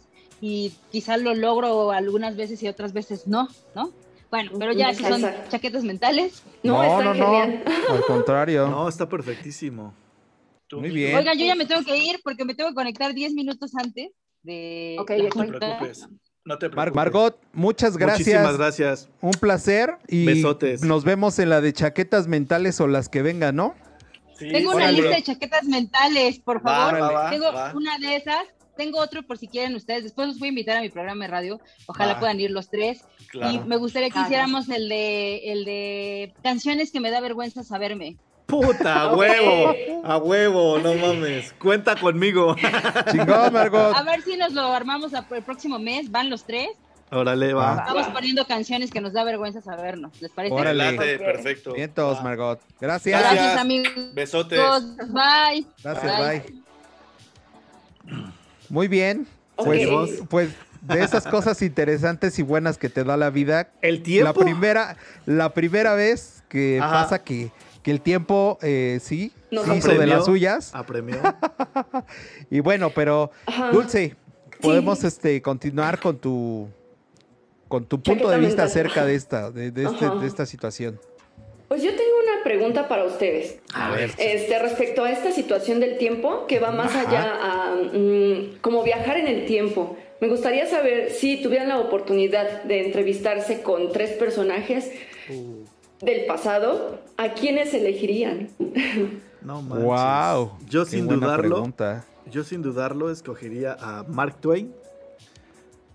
y 0.42 0.72
quizá 0.92 1.18
lo 1.18 1.34
logro 1.34 1.92
algunas 1.92 2.36
veces 2.36 2.62
y 2.64 2.68
otras 2.68 2.94
veces 2.94 3.28
no, 3.28 3.48
¿no? 3.74 3.92
Bueno, 4.32 4.52
pero 4.60 4.74
ya 4.74 4.90
esas 4.90 5.08
son 5.20 5.22
chaquetas 5.50 5.84
mentales. 5.84 6.42
No, 6.64 7.02
no, 7.02 7.14
no. 7.14 7.14
genial. 7.14 7.64
Al 7.90 8.02
contrario. 8.06 8.68
No, 8.68 8.90
está 8.90 9.08
perfectísimo. 9.08 9.94
Muy 10.74 10.90
bien. 10.90 11.16
Oigan, 11.16 11.38
yo 11.38 11.46
ya 11.46 11.56
me 11.56 11.66
tengo 11.66 11.84
que 11.84 11.98
ir 11.98 12.20
porque 12.24 12.44
me 12.44 12.54
tengo 12.56 12.70
que 12.70 12.76
conectar 12.76 13.14
10 13.14 13.34
minutos 13.34 13.72
antes 13.76 14.12
de 14.46 14.96
Ok. 15.00 15.12
No 15.12 15.46
te 15.46 15.58
preocupes. 15.58 16.08
No 16.48 16.58
te 16.60 16.70
preocupes. 16.70 16.96
Margot, 16.96 17.40
muchas 17.54 17.98
gracias. 17.98 18.28
Muchísimas 18.28 18.58
gracias. 18.58 19.10
Un 19.22 19.32
placer 19.32 19.98
y 20.08 20.26
Besotes. 20.26 20.84
nos 20.84 21.04
vemos 21.04 21.40
en 21.40 21.50
la 21.50 21.60
de 21.62 21.74
chaquetas 21.74 22.28
mentales 22.28 22.80
o 22.80 22.88
las 22.88 23.10
que 23.10 23.22
vengan, 23.24 23.56
¿no? 23.56 23.74
Sí, 24.38 24.50
Tengo 24.52 24.72
una 24.72 24.84
órale. 24.86 25.02
lista 25.02 25.16
de 25.16 25.24
chaquetas 25.24 25.64
mentales, 25.64 26.40
por 26.40 26.62
favor. 26.62 27.02
va, 27.02 27.12
va, 27.12 27.30
Tengo 27.32 27.52
va. 27.52 27.74
una 27.74 27.98
de 27.98 28.18
esas. 28.18 28.44
Tengo 28.78 29.00
otro 29.00 29.24
por 29.24 29.38
si 29.38 29.48
quieren 29.48 29.74
ustedes. 29.76 30.04
Después 30.04 30.28
los 30.28 30.38
voy 30.38 30.48
a 30.48 30.50
invitar 30.50 30.78
a 30.78 30.82
mi 30.82 30.90
programa 30.90 31.24
de 31.26 31.32
radio. 31.32 31.62
Ojalá 31.88 32.20
puedan 32.20 32.40
ir 32.42 32.52
los 32.52 32.70
tres. 32.70 33.00
Y 33.34 33.60
me 33.60 33.78
gustaría 33.78 34.10
que 34.10 34.20
hiciéramos 34.20 34.68
el 34.70 34.90
de, 34.90 35.38
el 35.52 35.64
de 35.66 36.34
canciones 36.44 36.92
que 36.92 37.00
me 37.00 37.10
da 37.10 37.22
vergüenza 37.22 37.64
saberme. 37.64 38.18
Puta, 38.46 39.02
a 39.02 39.16
huevo, 39.16 39.74
a 40.04 40.18
huevo, 40.18 40.78
no 40.80 40.94
mames. 40.94 41.54
Cuenta 41.54 41.96
conmigo. 41.96 42.56
Chingón, 43.12 43.52
Margot. 43.54 43.96
A 43.96 44.04
ver 44.04 44.22
si 44.22 44.38
nos 44.38 44.54
lo 44.54 44.72
armamos 44.72 45.12
el 45.14 45.44
próximo 45.44 45.80
mes. 45.80 46.12
Van 46.12 46.30
los 46.30 46.44
tres. 46.44 46.70
Órale, 47.12 47.54
va. 47.54 47.76
Vamos 47.88 48.08
poniendo 48.10 48.46
canciones 48.46 48.92
que 48.92 49.02
nos 49.02 49.14
da 49.14 49.24
vergüenza 49.24 49.62
sabernos. 49.62 50.22
¿Les 50.22 50.32
parece? 50.32 50.54
Órale. 50.54 50.90
Ok. 50.90 51.20
perfecto. 51.20 51.74
Vientos. 51.74 52.24
Margot. 52.24 52.60
Gracias. 52.80 53.20
Gracias, 53.20 53.44
Gracias. 53.44 53.62
amigos. 53.62 54.14
Besotes. 54.14 54.60
Bye. 55.08 55.66
Gracias, 55.84 56.20
Bye. 56.20 56.40
bye. 56.40 58.26
Muy 58.70 58.88
bien. 58.88 59.28
Pues, 59.56 59.88
pues 60.30 60.50
de 60.82 61.04
esas 61.04 61.26
cosas 61.26 61.62
interesantes 61.62 62.38
y 62.40 62.44
buenas 62.44 62.78
que 62.78 62.90
te 62.90 63.04
da 63.04 63.18
la 63.18 63.30
vida, 63.30 63.70
El 63.82 64.04
tiempo. 64.04 64.26
la 64.40 64.46
primera, 64.46 64.98
la 65.26 65.54
primera 65.54 65.94
vez 65.96 66.44
que 66.50 66.80
Ajá. 66.82 67.04
pasa 67.04 67.24
que, 67.24 67.52
que 67.86 67.92
el 67.92 68.02
tiempo 68.02 68.58
eh, 68.64 68.98
sí, 69.00 69.32
hizo 69.52 69.94
de 69.94 70.08
las 70.08 70.26
suyas. 70.26 70.72
Apremió. 70.74 71.18
Y 72.50 72.60
bueno, 72.60 72.90
pero 72.90 73.30
Ajá. 73.46 73.70
Dulce, 73.70 74.16
podemos 74.60 75.04
este 75.04 75.40
continuar 75.44 76.00
con 76.00 76.18
tu 76.18 76.68
con 77.68 77.86
tu 77.86 78.02
punto 78.02 78.28
de 78.30 78.40
vista 78.40 78.64
acerca 78.64 79.06
de 79.06 79.14
esta, 79.14 79.52
de, 79.52 79.70
de 79.70 79.84
este- 79.84 80.10
de 80.10 80.26
esta 80.26 80.48
situación. 80.48 81.00
Pues 81.68 81.84
yo 81.84 81.92
tengo 81.92 82.12
una 82.24 82.44
pregunta 82.44 82.88
para 82.88 83.06
ustedes. 83.06 83.60
A 83.74 83.92
ver. 83.92 84.12
Este, 84.18 84.58
respecto 84.58 85.04
a 85.04 85.12
esta 85.12 85.32
situación 85.32 85.80
del 85.80 86.00
tiempo, 86.00 86.48
que 86.48 86.58
va 86.60 86.72
más 86.72 86.96
allá 86.96 87.34
a 87.40 87.76
mm, 87.94 88.58
como 88.62 88.82
viajar 88.84 89.18
en 89.18 89.28
el 89.28 89.46
tiempo. 89.46 89.96
Me 90.22 90.28
gustaría 90.28 90.66
saber 90.66 91.12
si 91.12 91.42
tuvieran 91.44 91.68
la 91.70 91.78
oportunidad 91.78 92.64
de 92.64 92.84
entrevistarse 92.88 93.62
con 93.62 93.92
tres 93.92 94.12
personajes 94.12 94.90
del 96.06 96.26
pasado, 96.26 97.00
¿a 97.18 97.34
quiénes 97.34 97.74
elegirían? 97.74 98.50
No 99.42 99.62
manches. 99.62 99.86
Wow. 99.86 100.52
Yo 100.70 100.86
qué 100.86 100.92
sin 100.92 101.06
buena 101.08 101.26
dudarlo, 101.28 101.56
pregunta. 101.56 102.06
yo 102.32 102.44
sin 102.44 102.62
dudarlo 102.62 103.12
escogería 103.12 103.76
a 103.80 104.04
Mark 104.04 104.38
Twain, 104.42 104.74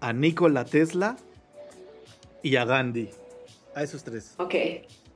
a 0.01 0.13
Nikola 0.13 0.65
Tesla 0.65 1.17
y 2.43 2.57
a 2.57 2.65
Gandhi. 2.65 3.11
A 3.75 3.83
esos 3.83 4.03
tres. 4.03 4.35
Ok, 4.39 4.55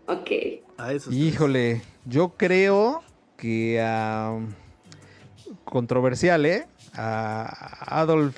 ok. 0.06 0.30
A 0.78 0.92
esos 0.92 1.12
Híjole, 1.12 1.82
yo 2.04 2.30
creo 2.36 3.02
que 3.36 3.80
ah, 3.80 4.38
controversial, 5.64 6.46
¿eh? 6.46 6.66
A 6.96 8.00
Adolf 8.00 8.36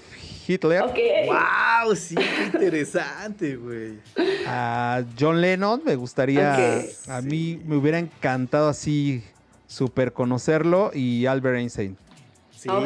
Hitler. 0.49 0.83
¡Wow! 0.83 1.95
Sí, 1.97 2.15
qué 2.15 2.45
interesante, 2.47 3.57
güey. 3.57 3.99
a 4.47 5.03
John 5.19 5.41
Lennon, 5.41 5.83
me 5.85 5.97
gustaría, 5.97 6.79
Ok. 6.79 7.11
a 7.11 7.21
mí 7.21 7.61
me 7.65 7.77
hubiera 7.77 7.99
encantado 7.99 8.69
así 8.69 9.23
super 9.67 10.13
conocerlo 10.13 10.91
y 10.95 11.27
Albert 11.27 11.59
Einstein. 11.59 11.97
Sí, 12.57 12.69
Oh, 12.71 12.83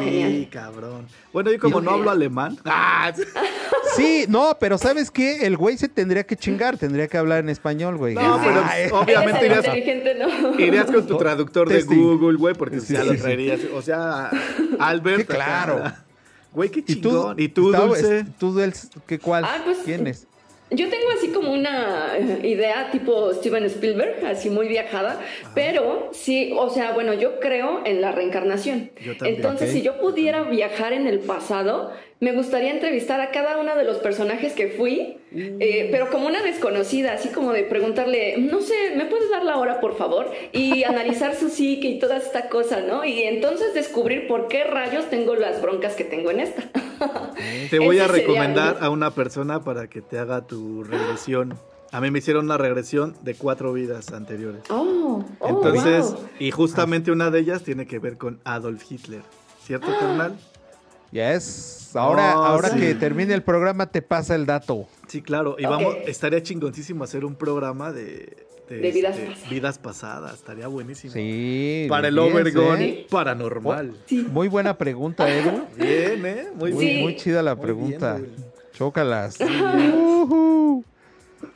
cabrón. 0.51 1.07
Bueno, 1.31 1.51
yo 1.51 1.59
como 1.59 1.79
no 1.81 1.91
hablo 1.91 2.11
alemán. 2.11 2.57
¡Ah! 2.65 3.11
Sí, 3.95 4.25
no, 4.29 4.57
pero 4.59 4.77
¿sabes 4.77 5.11
qué? 5.11 5.45
El 5.45 5.57
güey 5.57 5.77
se 5.77 5.87
tendría 5.89 6.23
que 6.23 6.35
chingar, 6.35 6.77
tendría 6.77 7.07
que 7.07 7.17
hablar 7.17 7.39
en 7.39 7.49
español, 7.49 7.97
güey. 7.97 8.15
No, 8.15 8.39
pero 8.43 8.63
Ay, 8.65 8.89
obviamente 8.91 9.45
Eres 9.45 9.65
irías, 9.75 10.17
¿no? 10.17 10.59
irías 10.59 10.85
con 10.85 11.05
tu 11.07 11.17
traductor 11.17 11.67
de 11.67 11.75
Testing. 11.75 11.97
Google, 12.01 12.37
güey, 12.37 12.55
porque 12.55 12.79
Sí, 12.79 12.93
ya 12.93 13.01
sí, 13.03 13.07
lo 13.07 13.13
sí. 13.15 13.19
traerías. 13.21 13.59
O 13.73 13.81
sea, 13.81 14.29
Albert. 14.79 15.27
Claro. 15.27 15.83
Güey, 16.53 16.69
qué 16.69 16.79
¿Y 16.79 16.95
tú? 16.95 17.09
chingón. 17.09 17.39
¿Y 17.39 17.47
tú, 17.49 17.71
Dulce? 17.71 18.25
¿Tú, 18.39 18.51
Dulce, 18.51 18.87
qué 19.07 19.19
cuál? 19.19 19.45
Ah, 19.45 19.61
pues, 19.63 19.79
¿Quién 19.85 20.07
es? 20.07 20.27
Yo 20.73 20.89
tengo 20.89 21.05
así 21.17 21.27
como 21.29 21.51
una 21.51 22.17
eh, 22.17 22.47
idea 22.47 22.91
tipo 22.91 23.33
Steven 23.33 23.65
Spielberg, 23.65 24.25
así 24.25 24.49
muy 24.49 24.69
viajada, 24.69 25.19
pero 25.53 26.09
sí, 26.13 26.53
o 26.57 26.69
sea, 26.69 26.93
bueno, 26.93 27.13
yo 27.13 27.41
creo 27.41 27.81
en 27.85 27.99
la 27.99 28.13
reencarnación. 28.13 28.89
Yo 29.03 29.17
también. 29.17 29.35
Entonces, 29.35 29.71
si 29.73 29.81
yo 29.81 29.99
pudiera 29.99 30.43
viajar 30.43 30.93
en 30.93 31.07
el 31.07 31.19
pasado, 31.19 31.91
me 32.21 32.33
gustaría 32.33 32.69
entrevistar 32.69 33.19
a 33.19 33.31
cada 33.31 33.57
uno 33.57 33.75
de 33.75 33.83
los 33.83 33.97
personajes 33.97 34.53
que 34.53 34.67
fui, 34.67 35.17
eh, 35.33 35.89
pero 35.91 36.11
como 36.11 36.27
una 36.27 36.43
desconocida, 36.43 37.13
así 37.13 37.29
como 37.29 37.51
de 37.51 37.63
preguntarle, 37.63 38.37
no 38.37 38.61
sé, 38.61 38.93
¿me 38.95 39.05
puedes 39.05 39.31
dar 39.31 39.43
la 39.43 39.57
hora, 39.57 39.81
por 39.81 39.97
favor? 39.97 40.31
Y 40.51 40.83
analizar 40.85 41.35
su 41.35 41.49
psique 41.49 41.87
y 41.87 41.99
toda 41.99 42.17
esta 42.17 42.47
cosa, 42.47 42.81
¿no? 42.81 43.03
Y 43.03 43.23
entonces 43.23 43.73
descubrir 43.73 44.27
por 44.27 44.47
qué 44.47 44.63
rayos 44.65 45.09
tengo 45.09 45.33
las 45.35 45.63
broncas 45.63 45.95
que 45.95 46.03
tengo 46.03 46.29
en 46.29 46.41
esta. 46.41 46.61
Te 47.71 47.79
voy 47.79 47.97
a 47.97 48.05
Ese 48.05 48.13
recomendar 48.13 48.77
a 48.81 48.91
una 48.91 49.09
persona 49.09 49.63
para 49.63 49.87
que 49.87 50.03
te 50.03 50.19
haga 50.19 50.45
tu 50.45 50.83
regresión. 50.83 51.57
A 51.91 52.01
mí 52.01 52.11
me 52.11 52.19
hicieron 52.19 52.45
una 52.45 52.59
regresión 52.59 53.15
de 53.23 53.33
cuatro 53.33 53.73
vidas 53.73 54.13
anteriores. 54.13 54.61
Oh, 54.69 55.25
oh, 55.39 55.47
Entonces, 55.49 56.11
wow. 56.11 56.29
y 56.37 56.51
justamente 56.51 57.11
una 57.11 57.31
de 57.31 57.39
ellas 57.39 57.63
tiene 57.63 57.87
que 57.87 57.97
ver 57.97 58.19
con 58.19 58.39
Adolf 58.43 58.83
Hitler. 58.91 59.23
¿Cierto, 59.65 59.87
carnal? 59.99 60.35
Yes. 61.11 61.91
Ahora, 61.95 62.39
Oh, 62.39 62.43
ahora 62.45 62.69
sí. 62.69 62.79
que 62.79 62.95
termine 62.95 63.33
el 63.33 63.43
programa 63.43 63.91
te 63.91 64.01
pasa 64.01 64.33
el 64.35 64.45
dato. 64.45 64.87
Sí, 65.07 65.21
claro. 65.21 65.55
Y 65.59 65.65
vamos, 65.65 65.95
estaría 66.05 66.41
chingoncísimo 66.41 67.03
hacer 67.03 67.25
un 67.25 67.35
programa 67.35 67.91
de, 67.91 68.37
de 68.69 68.91
vidas 68.91 69.17
este, 69.17 69.27
pasadas. 69.27 69.49
vidas 69.49 69.77
pasadas. 69.77 70.33
Estaría 70.35 70.67
buenísimo. 70.67 71.11
Sí. 71.13 71.85
Para 71.89 72.07
el 72.07 72.15
bien, 72.15 72.31
Overgone 72.31 72.85
¿eh? 72.85 73.07
paranormal. 73.09 73.93
Muy 74.31 74.47
buena 74.47 74.77
pregunta, 74.77 75.29
Edu. 75.29 75.65
Bien, 75.75 76.25
¿eh? 76.25 76.47
Muy 76.55 76.71
Muy, 76.71 76.85
bien. 76.85 77.01
muy 77.01 77.15
chida 77.17 77.41
la 77.43 77.55
Muy 77.55 77.63
pregunta. 77.65 78.13
bien. 78.15 78.33
Chócalas. 78.73 79.37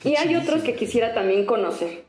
Y 0.04 0.16
hay 0.16 0.36
otros 0.36 0.64
que 0.64 0.76
quisiera 0.76 1.14
también 1.14 1.46
conocer. 1.46 2.04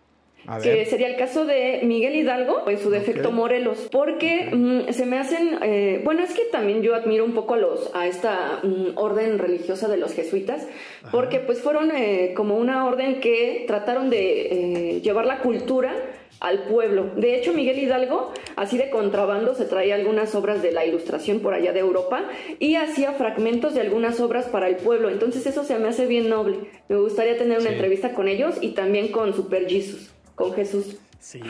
A 0.49 0.61
que 0.61 0.71
ver. 0.73 0.87
sería 0.87 1.09
el 1.09 1.17
caso 1.17 1.45
de 1.45 1.81
Miguel 1.83 2.15
Hidalgo 2.17 2.69
en 2.69 2.79
su 2.79 2.91
defecto. 2.91 3.33
Morelos, 3.33 3.89
porque 3.91 4.51
mm, 4.53 4.93
se 4.93 5.07
me 5.07 5.19
hacen, 5.19 5.59
eh, 5.63 6.01
bueno, 6.05 6.23
es 6.23 6.33
que 6.33 6.45
también 6.53 6.83
yo 6.83 6.95
admiro 6.95 7.25
un 7.25 7.33
poco 7.35 7.55
a 7.55 7.57
los 7.59 7.91
a 7.95 8.07
esta 8.07 8.61
mm, 8.63 8.97
orden 8.97 9.39
religiosa 9.39 9.89
de 9.89 9.97
los 9.97 10.13
jesuitas, 10.15 10.67
porque 11.11 11.41
pues 11.41 11.61
fueron 11.61 11.91
eh, 11.95 12.33
como 12.37 12.57
una 12.57 12.87
orden 12.87 13.21
que 13.21 13.65
trataron 13.67 14.11
de 14.11 14.95
eh, 14.97 15.01
llevar 15.03 15.27
la 15.27 15.39
cultura 15.41 15.95
al 16.41 16.65
pueblo. 16.65 17.13
De 17.17 17.35
hecho, 17.35 17.55
Miguel 17.55 17.79
Hidalgo, 17.79 18.31
así 18.57 18.77
de 18.77 18.91
contrabando, 18.91 19.55
se 19.55 19.65
traía 19.65 19.95
algunas 19.95 20.35
obras 20.35 20.63
de 20.63 20.71
la 20.71 20.85
ilustración 20.85 21.41
por 21.41 21.55
allá 21.55 21.73
de 21.73 21.81
Europa 21.81 22.25
y 22.59 22.75
hacía 22.75 23.13
fragmentos 23.13 23.75
de 23.75 23.81
algunas 23.81 24.21
obras 24.21 24.45
para 24.47 24.69
el 24.69 24.77
pueblo. 24.77 25.09
Entonces 25.09 25.47
eso 25.47 25.65
se 25.65 25.79
me 25.79 25.89
hace 25.89 26.05
bien 26.07 26.29
noble. 26.29 26.59
Me 26.91 26.97
gustaría 26.97 27.39
tener 27.39 27.59
una 27.59 27.69
Sí. 27.71 27.75
entrevista 27.75 28.13
con 28.13 28.29
ellos 28.29 28.57
y 28.61 28.73
también 28.73 29.09
con 29.09 29.35
Super 29.35 29.67
Jesus, 29.67 30.13
con 30.37 30.55
Jesús. 30.55 30.97
Sí, 31.19 31.41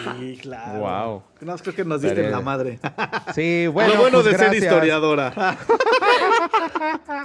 claro. 0.40 0.80
Wow. 0.80 1.22
No, 1.42 1.56
creo 1.58 1.74
que 1.74 1.84
nos 1.84 2.00
diste 2.00 2.24
en 2.24 2.30
la 2.30 2.40
madre. 2.40 2.78
Sí, 3.34 3.66
bueno, 3.66 3.92
Lo 3.92 4.00
bueno 4.00 4.22
pues 4.22 4.32
de 4.32 4.38
ser 4.38 4.54
historiadora. 4.54 5.58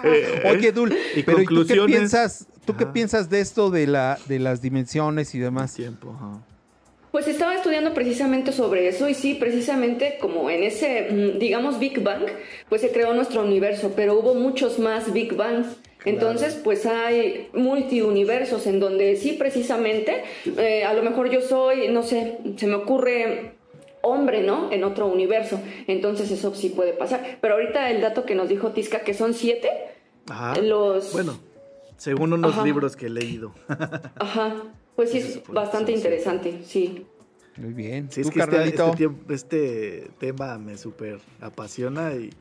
Oye, 0.52 0.74
Dul, 0.74 0.94
y 1.16 1.24
pero 1.24 1.42
¿y 1.42 1.46
tú 1.46 1.66
qué 1.66 1.82
piensas? 1.86 2.48
¿Tú 2.66 2.76
qué 2.76 2.86
piensas 2.86 3.30
de 3.30 3.40
esto 3.40 3.70
de 3.70 3.88
la 3.88 4.20
de 4.28 4.40
las 4.40 4.62
dimensiones 4.62 5.34
y 5.34 5.40
demás? 5.40 5.76
Tiempo, 5.76 6.14
ajá. 6.14 6.42
Pues 7.12 7.28
estaba 7.28 7.56
estudiando 7.56 7.94
precisamente 7.94 8.54
sobre 8.54 8.88
eso 8.88 9.08
y 9.10 9.14
sí, 9.14 9.36
precisamente 9.36 10.18
como 10.20 10.50
en 10.50 10.64
ese, 10.64 11.10
mm, 11.12 11.40
digamos, 11.40 11.78
Big 11.78 12.02
Bang, 12.02 12.24
pues 12.70 12.82
se 12.82 12.92
creó 12.92 13.14
nuestro 13.14 13.44
universo, 13.44 13.94
pero 13.96 14.18
hubo 14.18 14.34
muchos 14.34 14.80
más 14.80 15.12
Big 15.12 15.36
Bangs. 15.36 15.68
Entonces, 16.06 16.60
pues 16.64 16.86
hay 16.86 17.50
multiuniversos 17.54 18.66
en 18.68 18.80
donde 18.80 19.16
sí, 19.16 19.34
precisamente, 19.34 20.24
eh, 20.58 20.84
a 20.84 20.94
lo 20.94 21.04
mejor 21.04 21.30
yo 21.30 21.42
soy, 21.42 21.90
no 21.90 22.02
sé, 22.02 22.40
se 22.58 22.68
me 22.68 22.76
ocurre 22.76 23.54
hombre, 24.02 24.42
¿no? 24.42 24.72
En 24.72 24.84
otro 24.84 25.08
universo. 25.08 25.62
Entonces 25.88 26.32
eso 26.32 26.54
sí 26.56 26.70
puede 26.70 26.94
pasar. 26.94 27.38
Pero 27.40 27.56
ahorita 27.56 27.90
el 27.92 28.02
dato 28.02 28.26
que 28.26 28.36
nos 28.36 28.50
dijo 28.50 28.72
Tisca, 28.72 29.02
que 29.02 29.14
son 29.14 29.34
siete, 29.34 29.70
Ajá. 30.28 30.60
los... 30.60 31.14
Bueno, 31.14 31.38
según 31.98 32.34
unos 32.34 32.54
Ajá. 32.54 32.66
libros 32.66 32.96
que 32.96 33.06
he 33.06 33.10
leído. 33.10 33.54
Ajá, 34.16 34.56
pues 34.96 35.12
sí 35.12 35.20
es 35.20 35.42
bastante 35.48 35.92
interesante, 35.92 36.62
sí. 36.66 37.06
Muy 37.58 37.74
bien. 37.74 38.10
Sí, 38.12 38.22
es 38.22 38.28
¿Tú, 38.28 38.34
que 38.34 38.40
este, 38.40 38.64
este 38.64 39.34
este 39.34 40.12
tema 40.20 40.58
me 40.58 40.78
súper 40.78 41.20
apasiona 41.42 42.14
y 42.14 42.32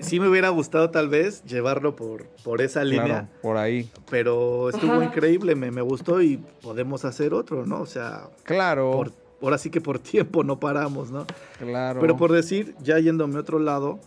sí 0.00 0.18
me 0.20 0.28
hubiera 0.28 0.48
gustado 0.50 0.90
tal 0.90 1.08
vez 1.08 1.42
llevarlo 1.44 1.94
por, 1.96 2.26
por 2.44 2.60
esa 2.60 2.82
Claro, 2.82 3.02
línea, 3.04 3.28
por 3.42 3.56
ahí. 3.56 3.90
pero 4.10 4.68
estuvo 4.70 4.94
Ajá. 4.94 5.04
increíble, 5.04 5.54
me, 5.54 5.70
me 5.70 5.82
gustó 5.82 6.20
y 6.22 6.38
podemos 6.62 7.04
hacer 7.04 7.34
otro, 7.34 7.66
¿no? 7.66 7.80
O 7.80 7.86
sea, 7.86 8.28
Claro, 8.44 8.90
por, 8.92 9.12
ahora 9.42 9.58
sí 9.58 9.70
que 9.70 9.80
por 9.80 9.98
tiempo 10.00 10.42
no 10.44 10.58
paramos, 10.58 11.10
¿no? 11.10 11.26
claro. 11.58 12.00
Pero 12.00 12.16
por 12.16 12.32
decir, 12.32 12.74
ya 12.82 12.98
yéndome 12.98 13.36
a 13.36 13.40
otro 13.40 13.58
lado, 13.58 13.98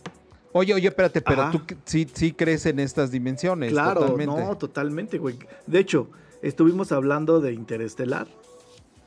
Oye, 0.52 0.74
oye, 0.74 0.88
espérate, 0.88 1.20
pero 1.22 1.42
Ajá. 1.42 1.52
tú 1.52 1.62
sí, 1.84 2.08
sí 2.12 2.32
crees 2.32 2.66
en 2.66 2.80
estas 2.80 3.12
dimensiones. 3.12 3.70
claro, 3.70 4.00
totalmente. 4.00 4.44
no, 4.44 4.58
totalmente, 4.58 5.18
güey. 5.18 5.36
De 5.68 5.78
hecho, 5.78 6.08
estuvimos 6.42 6.90
hablando 6.90 7.40
de 7.40 7.52
Interestelar 7.52 8.26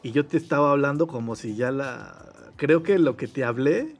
y 0.01 0.11
yo 0.13 0.25
te 0.25 0.37
estaba 0.37 0.71
hablando 0.71 1.05
como 1.05 1.35
si 1.35 1.57
ya 1.57 1.69
la... 1.71 2.51
Creo 2.55 2.81
que 2.81 2.97
lo 2.97 3.17
que 3.17 3.27
te 3.27 3.43
hablé 3.43 3.93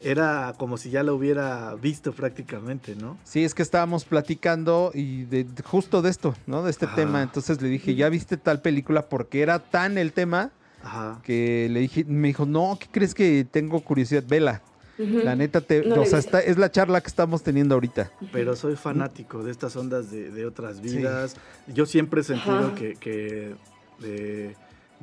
era 0.00 0.54
como 0.58 0.76
si 0.76 0.90
ya 0.90 1.02
la 1.02 1.12
hubiera 1.12 1.74
visto 1.74 2.12
prácticamente, 2.12 2.94
¿no? 2.94 3.18
Sí, 3.24 3.44
es 3.44 3.54
que 3.54 3.62
estábamos 3.62 4.04
platicando 4.04 4.92
y 4.94 5.24
de, 5.24 5.44
de- 5.44 5.62
justo 5.62 6.02
de 6.02 6.10
esto, 6.10 6.34
¿no? 6.46 6.62
De 6.62 6.70
este 6.70 6.86
Ajá. 6.86 6.94
tema. 6.96 7.22
Entonces 7.22 7.60
le 7.60 7.68
dije, 7.68 7.94
¿ya 7.94 8.08
viste 8.08 8.36
tal 8.36 8.60
película? 8.60 9.08
Porque 9.08 9.40
era 9.42 9.58
tan 9.58 9.98
el 9.98 10.12
tema 10.12 10.50
Ajá. 10.82 11.20
que 11.24 11.68
le 11.70 11.80
dije, 11.80 12.04
me 12.04 12.28
dijo, 12.28 12.46
no, 12.46 12.76
¿qué 12.80 12.86
crees 12.90 13.14
que 13.14 13.46
tengo 13.50 13.80
curiosidad? 13.80 14.22
Vela. 14.26 14.62
La 14.98 15.36
neta, 15.36 15.60
te, 15.60 15.84
No 15.84 16.02
o 16.02 16.04
sea, 16.06 16.18
está- 16.18 16.40
es 16.40 16.58
la 16.58 16.72
charla 16.72 17.00
que 17.00 17.06
estamos 17.06 17.44
teniendo 17.44 17.74
ahorita. 17.76 18.10
Pero 18.32 18.56
soy 18.56 18.74
fanático 18.74 19.44
de 19.44 19.52
estas 19.52 19.76
ondas 19.76 20.10
de, 20.10 20.30
de 20.32 20.44
otras 20.44 20.80
vidas. 20.80 21.36
Yo 21.68 21.86
siempre 21.86 22.22
he 22.22 22.24
sentido 22.24 22.58
Ajá. 22.58 22.74
que, 22.74 22.96
que, 22.96 23.54
eh, 24.02 24.56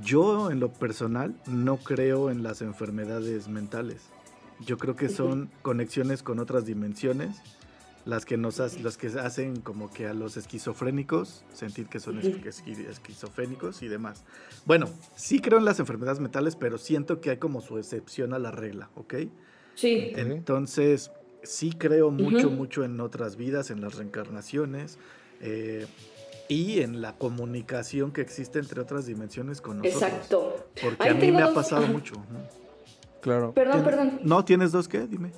yo 0.04 0.52
en 0.52 0.60
lo 0.60 0.68
personal 0.70 1.34
no 1.48 1.78
creo 1.78 2.30
en 2.30 2.43
las 2.43 2.62
enfermedades 2.62 3.48
mentales. 3.48 4.02
Yo 4.62 4.78
creo 4.78 4.95
que 4.95 5.10
son 5.10 5.49
conexiones 5.62 6.24
con 6.24 6.39
otras 6.39 6.66
dimensiones 6.66 7.38
las 8.06 8.24
que 8.26 8.38
nos 8.38 8.60
las 8.82 8.97
que 8.97 9.08
hacen 9.08 9.62
como 9.62 9.91
que 9.91 10.06
a 10.06 10.14
los 10.14 10.38
esquizofrénicos 10.38 11.43
sentir 11.53 11.88
que 11.88 11.99
son 11.99 12.20
esquizofrénicos 12.20 13.82
y 13.82 13.88
demás. 13.88 14.24
Bueno, 14.66 14.88
sí 15.16 15.39
creo 15.39 15.58
en 15.58 15.66
las 15.66 15.80
enfermedades 15.80 16.20
mentales, 16.20 16.56
pero 16.56 16.78
siento 16.78 17.20
que 17.20 17.32
hay 17.32 17.38
como 17.38 17.62
su 17.62 17.78
excepción 17.80 18.34
a 18.34 18.39
la 18.39 18.51
regla, 18.51 18.89
¿ok? 18.95 19.16
Sí. 19.74 20.12
Entonces, 20.16 21.12
sí 21.43 21.72
creo 21.78 22.12
mucho, 22.12 22.47
Ujú. 22.47 22.56
mucho 22.56 22.84
en 22.84 22.99
otras 22.99 23.38
vidas, 23.38 23.72
en 23.72 23.82
las 23.82 23.95
reencarnaciones 23.95 24.99
eh, 25.41 25.88
y 26.47 26.80
en 26.82 27.01
la 27.01 27.18
comunicación 27.18 28.12
que 28.12 28.22
existe 28.22 28.60
entre 28.60 28.82
otras 28.82 29.08
dimensiones 29.08 29.62
con 29.62 29.80
nosotros. 29.80 30.03
exacto. 30.03 30.68
Porque 30.82 31.03
Ahí 31.03 31.10
a 31.10 31.14
mí 31.16 31.32
me 31.32 31.41
ha 31.41 31.45
dos- 31.47 31.56
pasado 31.56 31.84
ajá. 31.86 31.91
mucho. 31.91 32.14
Claro. 33.26 33.53
Perdón, 33.53 33.78
¿Tien- 33.82 33.84
perdón. 33.84 34.19
¿No 34.21 34.45
tienes 34.45 34.71
dos 34.71 34.88
qué? 34.88 34.99
Dime. 35.07 35.32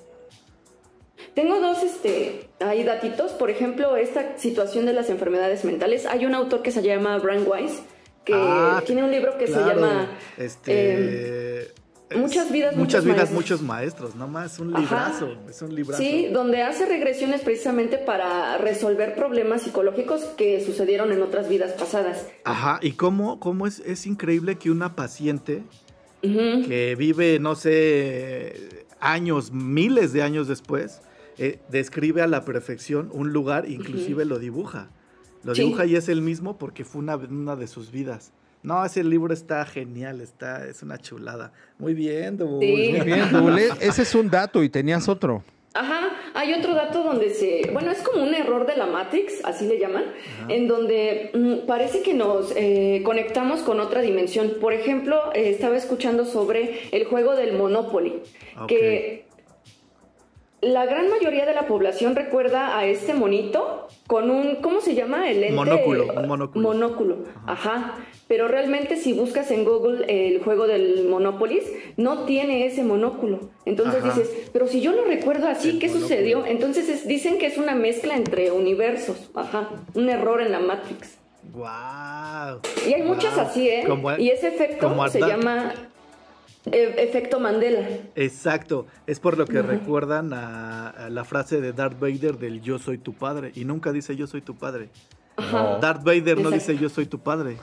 Tengo 1.33 1.57
dos 1.61 1.83
este, 1.83 2.49
ahí 2.59 2.83
datitos. 2.83 3.31
Por 3.31 3.49
ejemplo, 3.49 3.95
esta 3.95 4.37
situación 4.37 4.85
de 4.85 4.91
las 4.91 5.09
enfermedades 5.09 5.63
mentales. 5.63 6.05
Hay 6.05 6.25
un 6.25 6.35
autor 6.35 6.61
que 6.61 6.71
se 6.71 6.81
llama 6.83 7.17
Brian 7.19 7.45
Weiss, 7.47 7.81
que 8.25 8.33
Ah, 8.35 8.83
tiene 8.85 9.05
un 9.05 9.11
libro 9.11 9.37
que 9.37 9.45
Claro, 9.45 9.63
se 9.69 9.73
llama 9.75 10.07
Este, 10.37 11.61
es- 11.61 11.73
Muchas 12.15 12.51
vidas, 12.51 12.75
muchas 12.75 13.03
muchos 13.03 13.05
vidas, 13.05 13.17
maestros. 13.17 13.31
muchos 13.33 13.61
maestros. 13.61 14.15
No 14.15 14.27
más, 14.27 14.59
un 14.59 14.75
Ajá. 14.75 14.81
librazo. 14.81 15.37
Es 15.49 15.61
un 15.61 15.73
librazo. 15.73 16.03
Sí, 16.03 16.27
donde 16.31 16.63
hace 16.63 16.85
regresiones 16.85 17.39
precisamente 17.41 17.97
para 17.97 18.57
resolver 18.57 19.15
problemas 19.15 19.61
psicológicos 19.61 20.21
que 20.37 20.59
sucedieron 20.59 21.13
en 21.13 21.21
otras 21.21 21.47
vidas 21.47 21.71
pasadas. 21.71 22.25
Ajá, 22.43 22.79
y 22.81 22.91
cómo, 22.93 23.39
cómo 23.39 23.65
es, 23.65 23.79
es 23.79 24.05
increíble 24.07 24.57
que 24.57 24.71
una 24.71 24.93
paciente 24.95 25.63
Que 26.67 26.95
vive, 26.97 27.39
no 27.39 27.55
sé, 27.55 28.85
años, 28.99 29.51
miles 29.51 30.13
de 30.13 30.23
años 30.23 30.47
después, 30.47 31.01
eh, 31.37 31.59
describe 31.69 32.21
a 32.21 32.27
la 32.27 32.43
perfección 32.45 33.09
un 33.13 33.31
lugar, 33.33 33.69
inclusive 33.69 34.25
lo 34.25 34.39
dibuja. 34.39 34.89
Lo 35.43 35.53
Sí. 35.55 35.61
dibuja 35.63 35.85
y 35.85 35.95
es 35.95 36.09
el 36.09 36.21
mismo 36.21 36.57
porque 36.57 36.83
fue 36.83 36.99
una, 37.01 37.15
una 37.15 37.55
de 37.55 37.67
sus 37.67 37.91
vidas. 37.91 38.31
No, 38.63 38.83
ese 38.83 39.03
libro 39.03 39.33
está 39.33 39.63
genial, 39.65 40.19
está, 40.19 40.67
es 40.67 40.81
una 40.81 40.97
chulada. 40.97 41.53
Muy 41.77 41.93
bien, 41.93 42.37
Dul, 42.37 42.59
Sí. 42.59 42.91
Muy 42.91 43.01
bien, 43.05 43.31
Dule. 43.31 43.69
Ese 43.79 44.01
es 44.01 44.15
un 44.15 44.29
dato 44.29 44.63
y 44.63 44.69
tenías 44.69 45.07
otro. 45.07 45.43
Ajá, 45.77 46.09
hay 46.33 46.53
otro 46.53 46.73
dato 46.73 47.03
donde 47.03 47.29
se, 47.29 47.69
bueno, 47.71 47.91
es 47.91 48.01
como 48.01 48.23
un 48.23 48.33
error 48.33 48.65
de 48.65 48.75
la 48.75 48.87
Matrix, 48.87 49.45
así 49.45 49.67
le 49.67 49.77
llaman, 49.77 50.05
en 50.49 50.67
donde 50.67 51.29
mm, 51.35 51.67
parece 51.67 52.01
que 52.01 52.15
nos 52.15 52.51
eh, 52.55 53.01
conectamos 53.05 53.61
con 53.61 53.79
otra 53.79 54.01
dimensión. 54.01 54.55
Por 54.59 54.73
ejemplo, 54.73 55.31
eh, 55.35 55.51
estaba 55.51 55.77
escuchando 55.77 56.25
sobre 56.25 56.89
el 56.91 57.05
juego 57.05 57.35
del 57.35 57.53
Monopoly, 57.53 58.23
que 58.67 59.26
la 60.61 60.85
gran 60.85 61.09
mayoría 61.09 61.45
de 61.45 61.53
la 61.53 61.67
población 61.67 62.15
recuerda 62.15 62.77
a 62.77 62.85
este 62.85 63.13
monito 63.13 63.87
con 64.07 64.31
un, 64.31 64.55
¿cómo 64.55 64.81
se 64.81 64.95
llama? 64.95 65.29
El 65.29 65.41
lente? 65.41 65.55
Monóculo, 65.55 66.07
un 66.15 66.27
monóculo. 66.27 66.67
Monóculo, 66.67 67.17
ajá. 67.45 67.95
Pero 68.27 68.47
realmente 68.47 68.95
si 68.97 69.13
buscas 69.13 69.51
en 69.51 69.63
Google 69.63 70.05
el 70.09 70.41
juego 70.43 70.67
del 70.67 71.07
Monopolis, 71.07 71.63
no 71.95 72.25
tiene 72.25 72.65
ese 72.65 72.83
monóculo. 72.83 73.39
Entonces 73.65 74.03
Ajá. 74.03 74.13
dices, 74.19 74.49
pero 74.51 74.67
si 74.67 74.81
yo 74.81 74.91
lo 74.91 75.05
recuerdo 75.05 75.47
así, 75.47 75.69
El 75.69 75.79
¿qué 75.79 75.87
monóculo. 75.87 76.07
sucedió? 76.09 76.45
Entonces 76.45 76.89
es- 76.89 77.07
dicen 77.07 77.37
que 77.37 77.45
es 77.45 77.57
una 77.57 77.75
mezcla 77.75 78.15
entre 78.15 78.51
universos, 78.51 79.29
ajá, 79.35 79.69
un 79.93 80.09
error 80.09 80.41
en 80.41 80.51
la 80.51 80.59
Matrix. 80.59 81.17
Wow. 81.53 82.59
Y 82.87 82.93
hay 82.93 83.03
muchas 83.03 83.37
así, 83.37 83.69
¿eh? 83.69 83.83
Como- 83.87 84.17
y 84.17 84.29
ese 84.29 84.47
efecto 84.49 85.07
se 85.09 85.19
llama 85.21 85.73
eh, 86.71 86.95
efecto 86.97 87.39
Mandela. 87.39 87.87
Exacto, 88.15 88.85
es 89.05 89.19
por 89.19 89.37
lo 89.37 89.45
que 89.45 89.61
recuerdan 89.61 90.33
a, 90.33 90.89
a 90.89 91.09
la 91.09 91.23
frase 91.25 91.61
de 91.61 91.73
Darth 91.73 91.99
Vader 91.99 92.37
del 92.37 92.61
yo 92.61 92.79
soy 92.79 92.97
tu 92.97 93.13
padre 93.13 93.51
y 93.55 93.65
nunca 93.65 93.91
dice 93.91 94.15
yo 94.15 94.27
soy 94.27 94.41
tu 94.41 94.55
padre. 94.55 94.89
Ajá. 95.37 95.77
Darth 95.79 96.03
Vader 96.03 96.39
no 96.39 96.49
dice 96.49 96.77
yo 96.77 96.89
soy 96.89 97.05
tu 97.05 97.19
padre, 97.19 97.57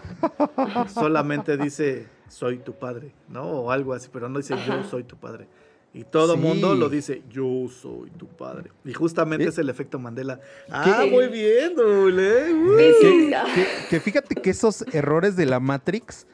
solamente 0.92 1.56
dice 1.56 2.06
soy 2.28 2.58
tu 2.58 2.72
padre, 2.74 3.12
¿no? 3.28 3.42
O 3.44 3.70
algo 3.70 3.92
así, 3.94 4.08
pero 4.12 4.28
no 4.28 4.38
dice 4.38 4.54
yo 4.66 4.84
soy 4.84 5.04
tu 5.04 5.16
padre. 5.16 5.46
Y 5.92 6.02
todo 6.02 6.34
el 6.34 6.40
Sí. 6.40 6.46
mundo 6.46 6.74
lo 6.74 6.88
dice 6.88 7.22
yo 7.30 7.68
soy 7.68 8.10
tu 8.10 8.26
padre. 8.26 8.72
Y 8.84 8.92
justamente 8.92 9.44
¿Qué? 9.44 9.50
es 9.50 9.58
el 9.58 9.68
efecto 9.68 9.98
Mandela. 10.00 10.40
Ah, 10.68 11.04
muy 11.08 11.28
bien, 11.28 11.74
Dule. 11.76 12.52
Uh. 12.52 12.78
Sí, 12.78 12.92
sí, 13.00 13.30
Que, 13.30 13.62
que- 13.62 13.88
que 13.90 14.00
fíjate 14.00 14.34
que 14.34 14.50
esos 14.50 14.82
errores 14.92 15.36
de 15.36 15.46
la 15.46 15.60
Matrix 15.60 16.26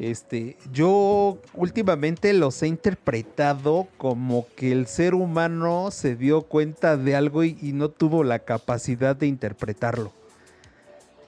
Este, 0.00 0.56
yo 0.72 1.38
últimamente 1.54 2.32
los 2.32 2.62
he 2.62 2.66
interpretado 2.66 3.88
como 3.98 4.46
que 4.56 4.72
el 4.72 4.86
ser 4.86 5.14
humano 5.14 5.90
se 5.90 6.16
dio 6.16 6.42
cuenta 6.42 6.96
de 6.96 7.14
algo 7.16 7.44
y, 7.44 7.56
y 7.62 7.72
no 7.72 7.88
tuvo 7.88 8.24
la 8.24 8.40
capacidad 8.40 9.14
de 9.16 9.26
interpretarlo. 9.26 10.12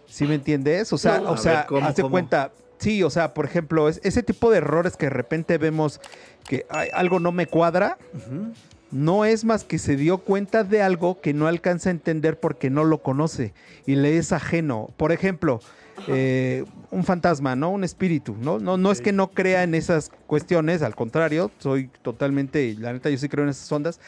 ¿Sí 0.06 0.26
me 0.26 0.34
entiendes? 0.36 0.92
O 0.92 0.98
sea, 0.98 1.20
No, 1.20 1.32
o 1.32 1.36
sea, 1.36 1.58
ver, 1.60 1.66
¿cómo, 1.66 1.86
haz 1.86 1.96
de 1.96 2.02
cómo? 2.02 2.12
cuenta. 2.12 2.52
Sí, 2.78 3.02
o 3.02 3.10
sea, 3.10 3.34
por 3.34 3.44
ejemplo, 3.46 3.88
es- 3.88 4.00
ese 4.04 4.22
tipo 4.22 4.50
de 4.50 4.58
errores 4.58 4.96
que 4.96 5.06
de 5.06 5.10
repente 5.10 5.58
vemos 5.58 6.00
que 6.46 6.66
hay- 6.68 6.88
algo 6.92 7.18
no 7.20 7.32
me 7.32 7.46
cuadra, 7.46 7.96
Ujú. 8.12 8.52
No 8.94 9.24
es 9.24 9.44
más 9.44 9.64
que 9.64 9.78
se 9.78 9.96
dio 9.96 10.18
cuenta 10.18 10.62
de 10.62 10.80
algo 10.80 11.20
que 11.20 11.34
no 11.34 11.48
alcanza 11.48 11.90
a 11.90 11.92
entender 11.92 12.38
porque 12.38 12.70
no 12.70 12.84
lo 12.84 12.98
conoce 13.02 13.52
y 13.86 13.96
le 13.96 14.18
es 14.18 14.30
ajeno. 14.30 14.90
Por 14.96 15.10
ejemplo, 15.10 15.60
eh, 16.06 16.64
un 16.92 17.02
fantasma, 17.02 17.56
¿no? 17.56 17.70
Un 17.70 17.82
espíritu, 17.82 18.36
¿no? 18.40 18.60
No, 18.60 18.76
no 18.76 18.92
es 18.92 19.00
que 19.00 19.12
no 19.12 19.32
crea 19.32 19.64
en 19.64 19.74
esas 19.74 20.12
cuestiones, 20.28 20.82
al 20.82 20.94
contrario, 20.94 21.50
soy 21.58 21.90
totalmente, 22.02 22.76
la 22.78 22.92
neta, 22.92 23.10
yo 23.10 23.18
sí 23.18 23.28
creo 23.28 23.42
en 23.42 23.50
esas 23.50 23.70
ondas. 23.72 23.98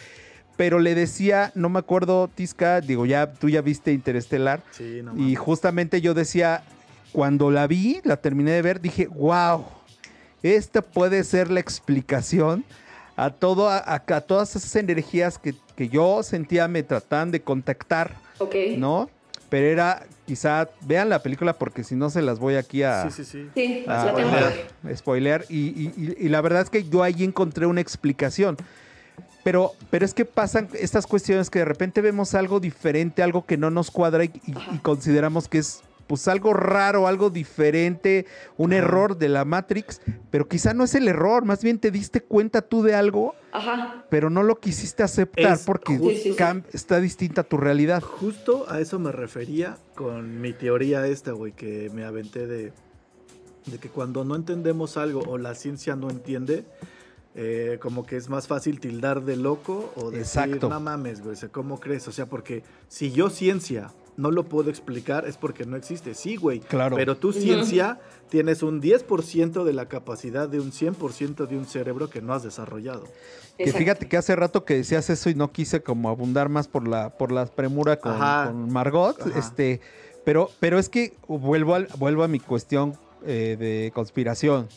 Pero 0.57 0.79
le 0.79 0.95
decía, 0.95 1.51
no 1.57 1.69
me 1.69 1.81
acuerdo, 1.81 2.29
Tisca, 2.33 2.81
digo, 2.81 3.07
ya 3.07 3.33
tú 3.33 3.49
ya 3.49 3.63
viste 3.63 3.93
Interestelar, 3.93 4.63
Sí, 4.71 5.01
no 5.03 5.17
y 5.17 5.35
justamente 5.35 6.01
yo 6.01 6.15
decía, 6.15 6.63
cuando 7.11 7.51
la 7.51 7.67
vi, 7.67 8.01
la 8.05 8.19
terminé 8.19 8.53
de 8.53 8.63
ver, 8.63 8.81
dije, 8.81 9.09
wow, 9.09 9.65
esta 10.45 10.81
puede 10.81 11.25
ser 11.25 11.51
la 11.51 11.59
explicación 11.59 12.65
a, 13.17 13.31
todo, 13.31 13.69
a, 13.69 13.79
a- 13.87 14.21
todas 14.21 14.55
esas 14.57 14.77
energías 14.77 15.39
que, 15.39 15.55
que 15.75 15.89
yo 15.89 16.23
sentía 16.23 16.69
me 16.69 16.83
trataban 16.83 17.31
de 17.31 17.41
contactar, 17.41 18.15
Ok. 18.39 18.55
¿no? 18.77 19.09
Pero 19.49 19.67
era, 19.69 20.05
quizá, 20.27 20.69
vean 20.83 21.09
la 21.09 21.23
película 21.23 21.53
porque 21.53 21.85
si 21.85 21.95
no 21.95 22.11
se 22.11 22.21
las 22.21 22.39
voy 22.41 22.57
aquí 22.57 22.83
a, 22.83 23.09
Sí, 23.11 23.25
sí, 23.25 23.25
sí. 23.25 23.51
Sí, 23.55 23.85
a- 23.87 24.05
la 24.07 24.15
tengo. 24.15 24.29
spoilear. 24.31 24.53
a 24.93 24.97
spoilear. 24.97 25.45
Y, 25.49 25.59
y- 25.69 25.93
y- 25.97 26.27
y 26.27 26.29
la 26.29 26.41
verdad 26.41 26.63
es 26.63 26.71
que 26.71 26.85
yo 26.85 27.03
ahí 27.03 27.23
encontré 27.25 27.65
una 27.67 27.81
explicación. 27.81 28.57
Pero, 29.45 29.73
pero 29.91 30.05
es 30.05 30.13
que 30.13 30.25
pasan 30.25 30.69
estas 30.75 31.07
cuestiones 31.07 31.51
que 31.51 31.61
de 31.61 31.65
repente 31.65 32.01
vemos 32.01 32.35
algo 32.35 32.59
diferente, 32.59 33.23
algo 33.23 33.47
que 33.47 33.57
no 33.57 33.71
nos 33.71 33.93
cuadra 33.93 34.25
y, 34.25 34.33
y- 34.45 34.55
y 34.75 34.79
consideramos 34.79 35.47
que 35.47 35.59
es 35.59 35.83
pues 36.07 36.29
algo 36.29 36.53
raro, 36.53 37.07
algo 37.07 37.31
diferente, 37.31 38.27
un 38.57 38.73
Ajá. 38.73 38.79
error 38.83 39.19
de 39.19 39.29
la 39.29 39.45
Matrix, 39.45 40.01
pero 40.31 40.49
quizá 40.49 40.73
no 40.75 40.85
es 40.85 40.95
el 40.95 41.09
error, 41.09 41.45
más 41.45 41.63
bien 41.63 41.79
te 41.79 41.91
diste 41.91 42.21
cuenta 42.21 42.63
tú 42.63 42.83
de 42.83 42.95
algo, 42.95 43.35
Ajá. 43.53 44.05
pero 44.09 44.31
no 44.31 44.43
lo 44.43 44.61
quisiste 44.61 45.03
aceptar 45.03 45.55
Es 45.55 45.65
porque 45.65 45.99
está 46.73 47.01
distinta 47.01 47.43
tu 47.43 47.57
realidad. 47.57 48.03
Justo 48.03 48.67
a 48.69 48.81
eso 48.81 48.99
me 48.99 49.13
refería 49.13 49.79
con 49.95 50.41
mi 50.41 50.53
teoría 50.53 51.07
esta, 51.07 51.33
güey, 51.33 51.53
que 51.53 51.91
me 51.93 52.05
aventé 52.05 52.47
de, 52.47 52.73
de 53.67 53.79
que 53.79 53.89
cuando 53.89 54.25
no 54.25 54.37
entendemos 54.37 54.97
algo 54.97 55.21
o 55.27 55.39
la 55.39 55.55
ciencia 55.55 55.97
no 55.97 56.11
entiende, 56.11 56.65
eh, 57.35 57.79
como 57.83 58.07
que 58.07 58.17
es 58.17 58.29
más 58.31 58.47
fácil 58.47 58.81
tildar 58.81 59.23
de 59.23 59.37
loco 59.37 59.93
o 59.97 60.11
decir, 60.11 60.43
Exacto. 60.43 60.69
no 60.69 60.81
mames, 60.81 61.23
güey, 61.23 61.37
¿cómo 61.53 61.81
crees? 61.81 62.09
O 62.09 62.13
sea, 62.13 62.27
porque 62.27 62.63
si 62.89 63.13
yo 63.13 63.29
ciencia 63.29 63.91
no 64.17 64.31
lo 64.31 64.45
puedo 64.45 64.71
explicar 64.71 65.27
es 65.27 65.37
porque 65.37 65.65
no 65.67 65.77
existe. 65.77 66.15
Sí, 66.15 66.37
güey. 66.37 66.61
Claro. 66.61 66.97
Pero 66.97 67.17
tú 67.17 67.29
Ujú. 67.31 67.41
ciencia 67.41 68.01
tienes 68.31 68.63
un 68.63 68.81
10% 68.81 69.65
de 69.65 69.73
la 69.73 69.87
capacidad 69.89 70.49
de 70.49 70.59
un 70.61 70.73
100% 70.73 71.47
de 71.47 71.57
un 71.57 71.67
cerebro 71.67 72.09
que 72.11 72.21
no 72.23 72.33
has 72.33 72.43
desarrollado. 72.43 73.05
Que 73.59 73.73
fíjate 73.73 74.09
que 74.09 74.17
hace 74.17 74.35
rato 74.37 74.65
que 74.65 74.75
decías 74.75 75.09
eso 75.11 75.31
y 75.31 75.35
no 75.35 75.51
quise 75.53 75.83
como 75.83 76.09
abundar 76.11 76.49
más 76.49 76.69
por 76.69 76.87
la, 76.89 77.11
por 77.17 77.33
la 77.33 77.47
premura 77.47 77.97
con, 78.01 78.71
Margot. 78.73 79.21
Ajá. 79.21 79.39
Este, 79.39 79.81
pero, 80.25 80.51
pero 80.61 80.79
es 80.79 80.89
que 80.89 81.15
vuelvo, 81.29 81.75
al- 81.75 81.89
vuelvo 81.99 82.23
a 82.25 82.29
mi 82.29 82.41
cuestión 82.41 82.95
eh, 83.27 83.57
de 83.59 83.93
conspiración. 83.95 84.69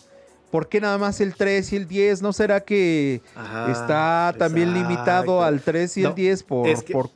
¿Por 0.52 0.68
qué 0.68 0.82
nada 0.82 0.98
más 0.98 1.22
el 1.22 1.36
3 1.36 1.74
y 1.74 1.76
el 1.76 1.88
10? 1.88 2.22
¿No 2.24 2.34
será 2.34 2.62
que 2.62 3.22
Ajá, 3.36 3.72
está 3.72 4.36
también 4.38 4.70
exacto. 4.70 4.90
limitado 4.90 5.44
al 5.44 5.62
3 5.62 5.98
y 5.98 6.02
No, 6.02 6.10
el 6.10 6.16
10 6.16 6.44
por, 6.44 6.68
es 6.68 6.82
que- 6.84 6.94
por- 6.94 7.10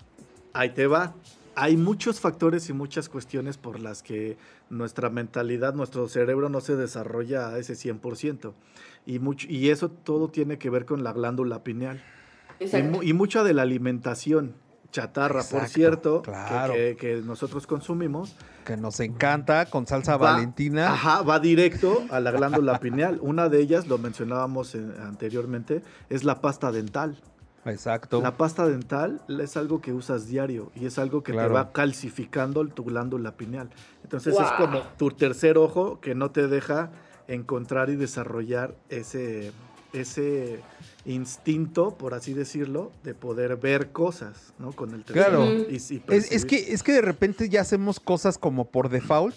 Ahí 0.56 0.70
te 0.70 0.86
va. 0.86 1.16
Hay 1.56 1.78
muchos 1.78 2.20
factores 2.20 2.70
y 2.70 2.74
muchas 2.74 3.10
cuestiones 3.10 3.58
por 3.58 3.80
las 3.80 4.02
que 4.04 4.38
nuestra 4.70 5.10
mentalidad, 5.10 5.74
nuestro 5.76 6.08
cerebro 6.08 6.50
no 6.50 6.62
se 6.62 6.76
desarrolla 6.76 7.50
a 7.50 7.60
ese 7.60 7.74
100%. 7.74 8.54
Y, 9.06 9.20
mucho, 9.20 9.48
y 9.50 9.70
eso 9.70 9.90
todo 9.90 10.30
tiene 10.30 10.58
que 10.58 10.70
ver 10.70 10.86
con 10.86 11.04
la 11.04 11.14
glándula 11.14 11.64
pineal. 11.64 12.02
Y, 12.60 13.10
y 13.10 13.14
mucha 13.14 13.44
de 13.44 13.54
la 13.54 13.64
alimentación 13.64 14.56
chatarra, 14.92 15.42
por 15.44 15.68
cierto, 15.68 16.22
que- 16.22 16.30
claro. 16.32 16.74
que, 16.74 16.96
que 17.00 17.16
nosotros 17.24 17.66
consumimos, 17.66 18.36
que 18.64 18.78
nos 18.78 19.00
encanta 19.00 19.66
con 19.66 19.88
salsa 19.88 20.18
va- 20.18 20.34
valentina? 20.34 20.94
Ajá, 20.94 21.24
va 21.24 21.40
directo 21.40 22.04
a 22.12 22.20
la 22.20 22.30
glándula 22.32 22.80
pineal. 22.80 23.18
Una 23.22 23.50
de 23.50 23.60
ellas, 23.60 23.88
lo 23.88 23.98
mencionábamos 23.98 24.76
en- 24.76 24.94
anteriormente, 25.02 25.82
es 26.10 26.24
la 26.24 26.42
pasta 26.42 26.72
dental. 26.72 27.20
Exacto. 27.66 28.22
La 28.22 28.36
pasta 28.38 28.68
dental 28.68 29.22
es 29.28 29.56
algo 29.58 29.80
que 29.82 29.94
usas 29.94 30.28
diario 30.28 30.72
y 30.76 30.86
es 30.86 30.98
algo 31.00 31.24
que 31.24 31.32
Claro. 31.32 31.50
te 31.50 31.54
va 31.54 31.72
calcificando 31.72 32.66
tu 32.68 32.84
glándula 32.84 33.38
pineal. 33.38 33.70
Entonces 34.04 34.36
es 34.40 34.52
como 34.58 34.80
tu 34.98 35.12
tercer 35.12 35.58
ojo 35.58 36.00
que 36.02 36.14
no 36.16 36.32
te 36.32 36.48
deja 36.48 36.92
encontrar 37.28 37.90
y 37.90 37.96
desarrollar 37.96 38.76
ese, 38.90 39.52
ese 39.94 40.60
instinto, 41.06 41.96
por 41.98 42.14
así 42.14 42.34
decirlo, 42.34 42.92
de 43.04 43.14
poder 43.14 43.56
ver 43.58 43.92
cosas, 43.92 44.54
¿no? 44.60 44.72
Con 44.72 44.94
el 44.94 45.04
tercer 45.04 45.26
Claro. 45.30 45.44
ojo 45.44 45.52
Ujú. 45.52 45.66
y- 45.70 45.76
y 45.76 46.02
Es, 46.10 46.46
que, 46.46 46.74
es 46.74 46.84
que 46.84 46.94
de 46.94 47.02
repente 47.02 47.50
ya 47.50 47.62
hacemos 47.62 48.00
cosas 48.00 48.38
como 48.38 48.66
por 48.66 48.90
default, 48.90 49.36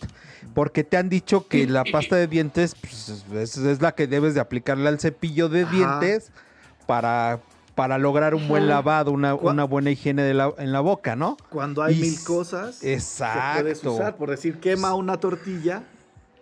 porque 0.55 0.85
te 0.85 0.97
han 0.97 1.09
dicho 1.09 1.47
que 1.49 1.67
la 1.67 1.85
pasta 1.85 2.17
de 2.17 2.27
dientes 2.27 2.75
pues, 2.75 3.25
es, 3.33 3.57
es 3.57 3.83
la 3.83 3.95
que 3.95 4.07
debes 4.07 4.35
de 4.35 4.41
aplicarle 4.41 4.89
al 4.89 4.99
cepillo 5.01 5.49
de 5.49 5.63
Ajá. 5.63 5.71
dientes 6.01 6.31
para, 6.87 7.41
para 7.77 7.99
lograr 7.99 8.35
un 8.35 8.49
buen 8.49 8.67
lavado, 8.69 9.13
una, 9.13 9.35
buena 9.35 9.91
higiene 9.91 10.23
de 10.23 10.35
la- 10.35 10.53
en 10.59 10.73
la 10.73 10.81
boca, 10.81 11.15
¿no? 11.15 11.37
Cuando 11.51 11.83
hay 11.83 11.97
y 11.97 12.01
mil 12.01 12.25
cosas 12.25 12.81
que 12.81 12.87
puedes 12.87 13.03
Exacto. 13.03 13.93
usar, 13.93 14.17
por 14.17 14.31
decir, 14.31 14.59
quema 14.59 14.95
una 14.95 15.21
tortilla, 15.21 15.85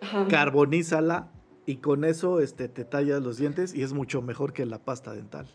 Ajá. 0.01 0.25
carbonízala 0.29 1.27
y 1.65 1.75
con 1.77 2.05
eso 2.05 2.39
este, 2.39 2.69
te 2.69 2.85
tallas 2.85 3.21
los 3.21 3.37
dientes 3.37 3.73
y 3.75 3.83
es 3.83 3.91
mucho 3.93 4.21
mejor 4.21 4.53
que 4.53 4.65
la 4.65 4.79
pasta 4.79 5.13
dental. 5.13 5.45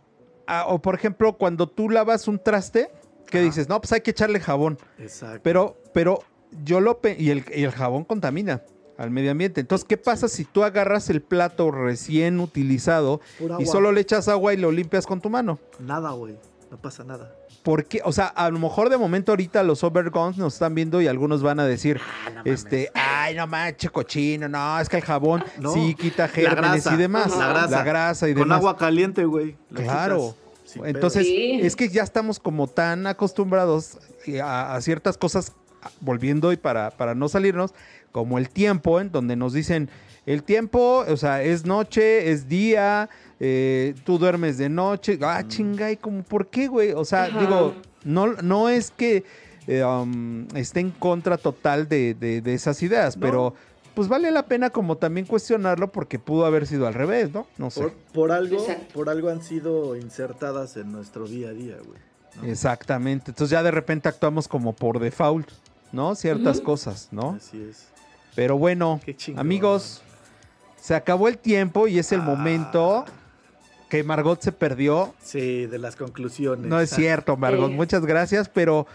Ah, 0.47 0.66
o 0.68 0.81
por 0.83 0.95
ejemplo, 0.95 1.33
cuando 1.33 1.66
tú 1.66 1.89
lavas 1.89 2.28
un 2.28 2.39
traste, 2.39 2.91
que 3.26 3.39
Ajá. 3.39 3.45
dices, 3.47 3.68
no, 3.68 3.81
pues 3.81 3.93
hay 3.93 4.03
que 4.03 4.11
echarle 4.11 4.39
jabón. 4.39 4.76
Exacto. 4.99 5.41
Pero, 5.43 5.76
pero 5.95 6.22
yo 6.64 6.81
lo 6.81 6.99
pe- 7.01 7.16
y 7.18 7.31
el, 7.31 7.45
y 7.55 7.62
el 7.64 7.70
jabón 7.70 8.05
contamina 8.05 8.61
al 9.01 9.11
medio 9.11 9.30
ambiente. 9.30 9.61
Entonces, 9.61 9.86
¿qué 9.88 9.96
pasa 9.96 10.28
si 10.28 10.44
tú 10.44 10.62
agarras 10.62 11.09
el 11.11 11.22
plato 11.22 11.70
recién 11.70 12.38
utilizado 12.38 13.20
y 13.59 13.64
solo 13.66 13.92
le 13.92 14.01
echas 14.03 14.28
agua 14.28 14.53
y 14.53 14.59
lo 14.59 14.70
limpias 14.70 15.07
con 15.07 15.20
tu 15.20 15.30
mano? 15.30 15.59
Nada, 15.78 16.11
güey. 16.11 16.36
No 16.70 16.76
pasa 16.76 17.03
nada. 17.03 17.34
¿Por 17.62 17.84
qué? 17.86 18.01
O 18.05 18.12
sea, 18.12 18.26
a 18.26 18.48
lo 18.51 18.59
mejor 18.59 18.88
de 18.90 18.96
momento 18.96 19.32
ahorita 19.32 19.62
los 19.62 19.82
overguns 19.84 20.36
nos 20.38 20.55
están 20.55 20.74
viendo 20.74 21.01
y 21.03 21.07
algunos 21.09 21.42
van 21.42 21.61
a 21.61 21.64
decir, 21.64 22.01
este, 22.44 22.90
ay, 22.94 23.34
no 23.34 23.46
manches, 23.46 23.90
cochino, 23.90 24.48
no, 24.48 24.78
es 24.80 24.88
que 24.88 24.96
el 24.96 25.03
jabón 25.03 25.44
No, 25.59 25.72
sí 25.74 25.94
quita 25.94 26.28
gérmenes 26.28 26.86
y 26.86 26.96
demás. 26.96 27.36
La 27.36 27.48
grasa. 27.48 27.70
La 27.70 27.82
grasa 27.84 28.28
y 28.28 28.34
Con 28.34 28.44
demás. 28.44 28.59
agua 28.59 28.76
caliente, 28.76 29.24
güey. 29.24 29.57
Claro. 29.74 30.34
Entonces, 30.84 31.26
Sí. 31.26 31.59
es 31.62 31.74
que 31.74 31.88
ya 31.88 32.03
estamos 32.03 32.38
como 32.38 32.66
tan 32.68 33.07
acostumbrados 33.07 33.98
a, 34.42 34.74
a 34.74 34.80
ciertas 34.80 35.18
cosas, 35.18 35.53
volviendo 36.01 36.53
y 36.53 36.57
para, 36.57 36.90
para 36.92 37.14
no 37.14 37.28
salirnos, 37.28 37.74
como 38.12 38.38
el 38.38 38.48
tiempo, 38.48 39.00
en 39.00 39.11
donde 39.12 39.36
nos 39.36 39.52
dicen, 39.52 39.88
el 40.26 40.42
tiempo, 40.42 41.04
o 41.08 41.16
sea, 41.16 41.42
es 41.42 41.64
noche, 41.64 42.30
es 42.30 42.48
día, 42.48 43.08
eh, 43.40 43.94
tú 44.04 44.18
duermes 44.18 44.58
de 44.58 44.68
noche, 44.68 45.18
ah, 45.22 45.42
chinga, 45.46 45.90
y 45.90 45.96
como, 45.96 46.22
¿por 46.22 46.48
qué, 46.48 46.68
güey? 46.68 46.92
O 46.92 47.04
sea, 47.04 47.24
Ajá. 47.24 47.40
digo, 47.40 47.74
no, 48.04 48.26
no 48.42 48.68
es 48.68 48.90
que 48.90 49.24
eh, 49.66 49.84
um, 49.84 50.46
esté 50.56 50.80
en 50.80 50.90
contra 50.90 51.36
total 51.38 51.88
de, 51.88 52.14
de- 52.14 52.40
de 52.40 52.54
esas 52.54 52.82
ideas, 52.82 53.16
No. 53.16 53.20
pero 53.22 53.54
pues 53.94 54.08
vale 54.08 54.30
la 54.30 54.46
pena 54.46 54.70
como 54.70 54.96
también 54.96 55.26
cuestionarlo 55.26 55.90
porque 55.92 56.18
pudo 56.18 56.46
haber 56.46 56.66
sido 56.66 56.86
al 56.86 56.94
revés, 56.94 57.32
¿no? 57.32 57.46
No 57.58 57.70
sé. 57.70 57.82
Por, 57.82 57.92
por 58.12 58.32
algo, 58.32 58.56
Exacto. 58.58 58.94
por 58.94 59.08
algo 59.11 59.28
han 59.28 59.42
sido 59.42 59.96
insertadas 59.96 60.76
en 60.76 60.92
nuestro 60.92 61.26
día 61.26 61.48
a 61.48 61.52
día, 61.52 61.76
güey. 61.84 61.98
¿no? 62.40 62.48
Exactamente. 62.50 63.32
Entonces 63.32 63.50
ya 63.50 63.62
de 63.62 63.70
repente 63.70 64.08
actuamos 64.08 64.48
como 64.48 64.72
por 64.72 64.98
default, 65.00 65.48
¿no? 65.92 66.14
Ciertas 66.14 66.61
cosas, 66.61 67.08
¿no? 67.11 67.32
Así 67.32 67.61
es. 67.68 67.88
Pero 68.35 68.57
bueno, 68.59 69.01
amigos, 69.37 70.03
se 70.81 70.95
acabó 70.95 71.28
el 71.28 71.39
tiempo 71.39 71.89
y 71.89 71.99
es 71.99 72.12
el 72.12 72.20
Ah. 72.20 72.24
momento 72.24 73.05
que 73.89 74.05
Margot 74.05 74.41
se 74.41 74.53
perdió. 74.53 75.14
Sí, 75.22 75.66
de 75.66 75.78
las 75.78 75.97
conclusiones. 75.97 76.66
No 76.66 76.81
es 76.81 76.91
cierto, 76.91 77.37
Margot, 77.37 77.70
Sí. 77.70 77.74
muchas 77.74 78.07
gracias, 78.07 78.49
pero 78.49 78.87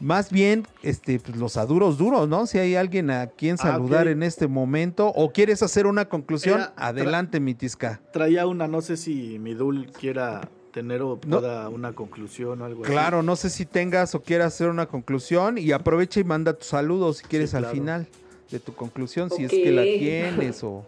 más 0.00 0.30
bien 0.30 0.66
este 0.82 1.20
pues, 1.20 1.36
los 1.36 1.56
aduros 1.56 1.96
duros, 1.96 2.28
¿no? 2.28 2.46
Si 2.46 2.58
hay 2.58 2.74
alguien 2.74 3.10
a 3.10 3.28
quien 3.28 3.54
Ah, 3.60 3.62
saludar 3.62 4.08
en 4.08 4.24
este 4.24 4.48
momento 4.48 5.08
o 5.08 5.32
quieres 5.32 5.62
hacer 5.62 5.86
una 5.86 6.06
conclusión, 6.08 6.60
Era- 6.60 6.72
adelante, 6.76 7.38
mi 7.38 7.54
tisca. 7.54 8.00
Traía 8.12 8.46
una, 8.48 8.66
no 8.66 8.80
sé 8.80 8.96
si 8.96 9.38
mi 9.38 9.54
Dul 9.54 9.92
quiera 9.92 10.48
tener 10.72 11.02
o 11.02 11.20
No. 11.26 11.38
pueda 11.38 11.68
una 11.68 11.92
conclusión 11.92 12.62
o 12.62 12.64
algo 12.64 12.82
así. 12.82 12.90
Claro, 12.92 13.22
no 13.22 13.36
sé 13.36 13.48
si 13.48 13.64
tengas 13.64 14.14
o 14.16 14.22
quieras 14.22 14.54
hacer 14.54 14.68
una 14.70 14.86
conclusión 14.86 15.56
y 15.58 15.70
aprovecha 15.70 16.18
y 16.18 16.24
manda 16.24 16.54
tus 16.54 16.66
saludos 16.68 17.18
si 17.18 17.24
quieres 17.24 17.54
al 17.54 17.60
claro. 17.62 17.74
final 17.74 18.06
de 18.52 18.60
tu 18.60 18.74
conclusión, 18.74 19.30
si 19.30 19.44
es 19.44 19.50
que 19.50 19.72
la 19.72 19.82
tienes 19.82 20.62
o, 20.62 20.84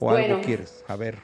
¿O 0.00 0.10
algo 0.10 0.28
Bueno. 0.28 0.40
quieres? 0.44 0.84
A 0.86 0.96
ver. 0.96 1.16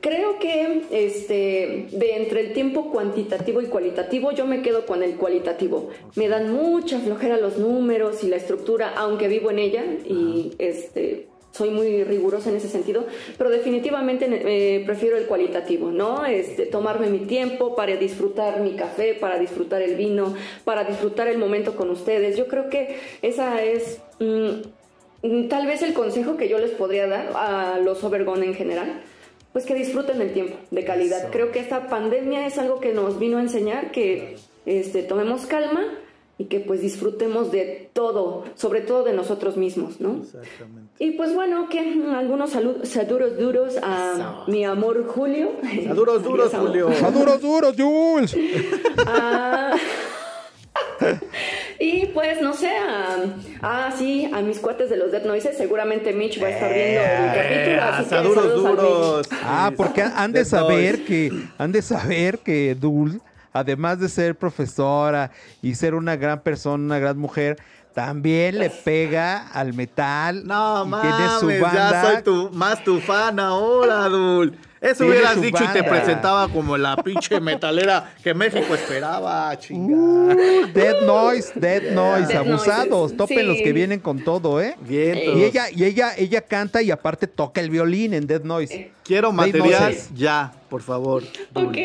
Creo 0.00 0.38
que 0.38 0.82
este, 0.90 1.88
de 1.92 2.16
entre 2.16 2.40
el 2.40 2.52
tiempo 2.52 2.90
cuantitativo 2.90 3.60
y 3.60 3.66
cualitativo, 3.66 4.32
yo 4.32 4.46
me 4.46 4.62
quedo 4.62 4.86
con 4.86 5.02
el 5.02 5.16
cualitativo. 5.16 5.90
Me 6.16 6.28
dan 6.28 6.52
mucha 6.52 6.98
flojera 6.98 7.36
los 7.36 7.58
números 7.58 8.24
y 8.24 8.28
la 8.28 8.36
estructura, 8.36 8.94
aunque 8.96 9.28
vivo 9.28 9.50
en 9.50 9.58
ella 9.58 9.84
y 10.04 10.54
este, 10.58 11.28
soy 11.52 11.70
muy 11.70 12.04
rigurosa 12.04 12.50
en 12.50 12.56
ese 12.56 12.68
sentido, 12.68 13.06
pero 13.38 13.50
definitivamente 13.50 14.26
eh, 14.28 14.82
prefiero 14.84 15.16
el 15.16 15.26
cualitativo, 15.26 15.90
¿no? 15.90 16.24
Este, 16.24 16.66
tomarme 16.66 17.08
mi 17.08 17.20
tiempo 17.20 17.76
para 17.76 17.96
disfrutar 17.96 18.60
mi 18.60 18.74
café, 18.76 19.14
para 19.14 19.38
disfrutar 19.38 19.82
el 19.82 19.94
vino, 19.94 20.34
para 20.64 20.84
disfrutar 20.84 21.28
el 21.28 21.38
momento 21.38 21.76
con 21.76 21.90
ustedes. 21.90 22.36
Yo 22.36 22.48
creo 22.48 22.68
que 22.68 22.98
esa 23.22 23.62
es 23.62 24.00
mm, 24.20 24.68
tal 25.48 25.66
vez 25.66 25.82
el 25.82 25.94
consejo 25.94 26.36
que 26.36 26.48
yo 26.48 26.58
les 26.58 26.70
podría 26.72 27.06
dar 27.06 27.32
a 27.34 27.78
los 27.78 28.02
Overgone 28.04 28.46
en 28.46 28.54
general 28.54 29.02
pues 29.56 29.64
que 29.64 29.74
disfruten 29.74 30.20
el 30.20 30.34
tiempo 30.34 30.54
de 30.70 30.84
calidad. 30.84 31.18
Eso. 31.18 31.28
Creo 31.30 31.50
que 31.50 31.60
esta 31.60 31.88
pandemia 31.88 32.46
es 32.46 32.58
algo 32.58 32.78
que 32.78 32.92
nos 32.92 33.18
vino 33.18 33.38
a 33.38 33.40
enseñar 33.40 33.90
que 33.90 34.36
este, 34.66 35.02
tomemos 35.02 35.46
calma 35.46 35.82
y 36.36 36.44
que 36.44 36.60
pues 36.60 36.82
disfrutemos 36.82 37.50
de 37.50 37.88
todo, 37.94 38.44
sobre 38.54 38.82
todo 38.82 39.02
de 39.02 39.14
nosotros 39.14 39.56
mismos, 39.56 39.98
¿no? 39.98 40.20
Exactamente. 40.20 40.92
Y 40.98 41.12
pues 41.12 41.34
bueno, 41.34 41.70
que 41.70 41.78
algunos 42.14 42.50
saludos 42.50 42.86
saludos 42.86 43.38
duros 43.38 43.78
a 43.82 44.44
mi 44.46 44.62
amor 44.66 45.06
Julio. 45.06 45.52
Saludos 45.86 46.22
duros. 46.22 46.52
Julio. 46.54 46.90
¡A 47.02 47.10
duros, 47.10 47.40
duros, 47.40 47.74
Jules! 47.78 48.36
Ah, 49.06 49.74
y 51.78 52.06
pues 52.06 52.40
no 52.40 52.52
sé, 52.54 52.70
a, 52.76 53.16
ah, 53.62 53.92
sí, 53.96 54.30
a 54.32 54.40
mis 54.40 54.58
cuates 54.58 54.88
de 54.90 54.96
los 54.96 55.12
Dead 55.12 55.24
Noises, 55.24 55.56
seguramente 55.56 56.12
Mitch 56.12 56.42
va 56.42 56.46
a 56.48 56.50
estar 56.50 56.72
viendo 56.72 57.00
el 57.00 57.34
capítulo, 57.34 57.82
así 57.82 58.04
que 58.04 58.10
Saludos 58.10 58.36
saludos 58.36 58.64
al 58.64 58.72
Mitch. 58.72 58.80
duros. 58.80 59.28
Ah, 59.44 59.72
porque 59.76 60.02
han 60.02 60.32
de 60.32 60.44
saber 60.44 61.04
que 61.04 61.32
han 61.58 61.72
de 61.72 61.82
saber 61.82 62.38
que 62.38 62.74
Dul, 62.74 63.20
además 63.52 64.00
de 64.00 64.08
ser 64.08 64.34
profesora 64.34 65.30
y 65.62 65.74
ser 65.74 65.94
una 65.94 66.16
gran 66.16 66.40
persona, 66.40 66.82
una 66.82 66.98
gran 66.98 67.18
mujer, 67.18 67.56
también 67.94 68.58
le 68.58 68.68
pega 68.68 69.48
al 69.48 69.72
metal. 69.72 70.46
No 70.46 70.84
tiene 71.00 71.28
su 71.40 71.46
mames, 71.46 71.60
banda. 71.62 71.90
ya 71.90 72.12
soy 72.12 72.22
tu, 72.22 72.50
más 72.52 72.84
tu 72.84 73.00
fan 73.00 73.40
ahora, 73.40 74.08
Dul. 74.08 74.56
Eso 74.80 75.06
hubieras 75.06 75.40
dicho 75.40 75.64
y 75.64 75.68
te 75.68 75.82
presentaba 75.82 76.48
como 76.48 76.76
la 76.76 76.96
pinche 76.96 77.40
metalera 77.40 78.14
que 78.22 78.34
México 78.34 78.74
esperaba, 78.74 79.58
chingada. 79.58 80.34
Uh, 80.34 80.66
Dead 80.72 81.02
Noise, 81.06 81.52
Dead 81.54 81.92
Noise, 81.92 82.28
Dead 82.28 82.36
abusados, 82.46 82.88
Noises, 82.90 83.16
topen 83.16 83.38
sí. 83.38 83.42
los 83.44 83.56
que 83.58 83.72
vienen 83.72 84.00
con 84.00 84.22
todo, 84.22 84.60
¿eh? 84.60 84.76
Bien, 84.82 85.16
Y 85.38 85.44
ella, 85.44 85.70
y 85.70 85.84
ella, 85.84 86.14
ella 86.16 86.42
canta 86.42 86.82
y 86.82 86.90
aparte 86.90 87.26
toca 87.26 87.60
el 87.60 87.70
violín 87.70 88.12
en 88.14 88.26
Dead 88.26 88.42
Noise. 88.42 88.92
Quiero 89.02 89.28
Dead 89.28 89.36
material 89.36 89.82
Noises. 89.84 90.10
ya, 90.14 90.52
por 90.68 90.82
favor. 90.82 91.22
Ok, 91.54 91.76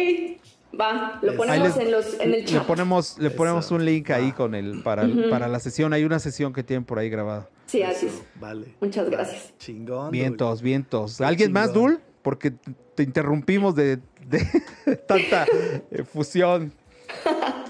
va, 0.79 1.19
lo 1.21 1.31
Ahí 1.31 1.37
ponemos 1.37 1.67
les- 1.69 1.77
en, 1.85 1.91
los, 1.91 2.13
en 2.15 2.21
el 2.21 2.31
Le 2.31 2.45
chat. 2.45 2.65
ponemos, 2.65 3.17
le 3.19 3.29
ponemos 3.29 3.65
Eso. 3.65 3.75
un 3.75 3.85
link 3.85 4.09
ahí 4.11 4.31
con 4.33 4.53
el 4.53 4.83
para, 4.83 5.07
para 5.29 5.47
la 5.47 5.59
sesión. 5.59 5.93
Hay 5.93 6.03
una 6.03 6.19
sesión 6.19 6.51
que 6.53 6.61
tienen 6.63 6.83
por 6.83 6.99
ahí 6.99 7.09
grabada. 7.09 7.47
Sí, 7.67 7.81
así 7.83 8.07
es. 8.07 8.13
Vale. 8.35 8.75
Muchas 8.81 9.09
gracias. 9.09 9.53
Chingón. 9.59 10.11
Vientos, 10.11 10.61
vientos. 10.61 11.21
¿Alguien 11.21 11.53
más. 11.53 11.71
Dul? 11.73 12.01
Porque 12.21 12.53
te 12.95 13.03
interrumpimos 13.03 13.75
de, 13.75 13.99
de 14.27 14.45
tanta 15.07 15.45
eh, 15.91 16.03
fusión. 16.03 16.73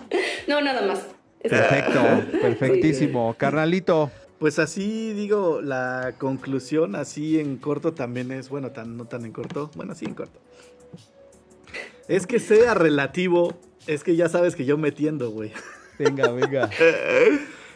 No, 0.48 0.60
nada 0.60 0.82
más. 0.86 1.06
Perfecto, 1.42 2.02
perfectísimo. 2.42 3.34
Carnalito, 3.38 4.12
Pues 4.38 4.60
así 4.60 5.14
digo, 5.14 5.62
la 5.62 6.16
conclusión 6.18 6.96
así 6.96 7.40
en 7.40 7.56
corto 7.58 7.94
también 7.94 8.32
es, 8.32 8.50
bueno, 8.50 8.72
tan, 8.72 8.98
no 8.98 9.06
tan 9.06 9.24
en 9.26 9.32
corto, 9.32 9.72
bueno, 9.76 9.96
sí 9.96 10.06
en 10.06 10.16
corto. 10.16 10.40
Es 12.08 12.28
que 12.28 12.40
sea 12.40 12.74
relativo, 12.74 13.54
es 13.88 14.04
que 14.04 14.16
ya 14.16 14.28
sabes 14.28 14.56
que 14.56 14.66
yo 14.66 14.78
me 14.78 14.92
tiendo, 14.92 15.32
güey. 15.32 15.54
venga, 15.98 16.30
venga. 16.32 16.70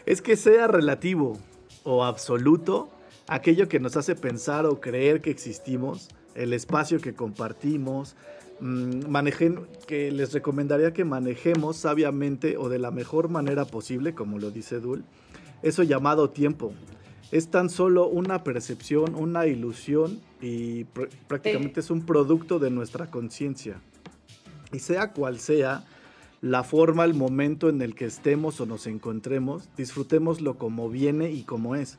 Es 0.06 0.22
que 0.22 0.36
sea 0.36 0.68
relativo 0.68 1.36
o 1.82 2.04
absoluto 2.04 2.90
aquello 3.26 3.68
que 3.68 3.80
nos 3.80 3.96
hace 3.96 4.14
pensar 4.14 4.66
o 4.66 4.80
creer 4.80 5.20
que 5.20 5.30
existimos, 5.30 6.08
el 6.36 6.52
espacio 6.52 7.00
que 7.00 7.14
compartimos, 7.14 8.14
mm, 8.60 9.08
manejen, 9.08 9.60
que 9.86 10.10
les 10.12 10.32
recomendaría 10.32 10.92
que 10.92 11.04
manejemos 11.04 11.76
sabiamente 11.76 12.56
o 12.56 12.68
de 12.68 12.78
la 12.78 12.90
mejor 12.90 13.28
manera 13.28 13.64
posible, 13.64 14.14
como 14.14 14.38
lo 14.38 14.50
dice 14.50 14.80
Dul, 14.80 15.04
eso 15.62 15.82
llamado 15.82 16.30
tiempo. 16.30 16.72
Es 17.32 17.48
tan 17.48 17.70
solo 17.70 18.06
una 18.06 18.44
percepción, 18.44 19.14
una 19.16 19.46
ilusión 19.46 20.20
y 20.40 20.84
pr- 20.84 21.08
prácticamente 21.26 21.80
es 21.80 21.90
un 21.90 22.06
producto 22.06 22.58
de 22.58 22.70
nuestra 22.70 23.06
conciencia. 23.10 23.80
Y 24.72 24.78
sea 24.78 25.12
cual 25.12 25.40
sea 25.40 25.84
la 26.40 26.62
forma, 26.62 27.04
el 27.04 27.14
momento 27.14 27.68
en 27.68 27.82
el 27.82 27.94
que 27.94 28.04
estemos 28.04 28.60
o 28.60 28.66
nos 28.66 28.86
encontremos, 28.86 29.68
disfrutémoslo 29.76 30.56
como 30.56 30.88
viene 30.88 31.30
y 31.32 31.42
como 31.42 31.74
es. 31.74 31.98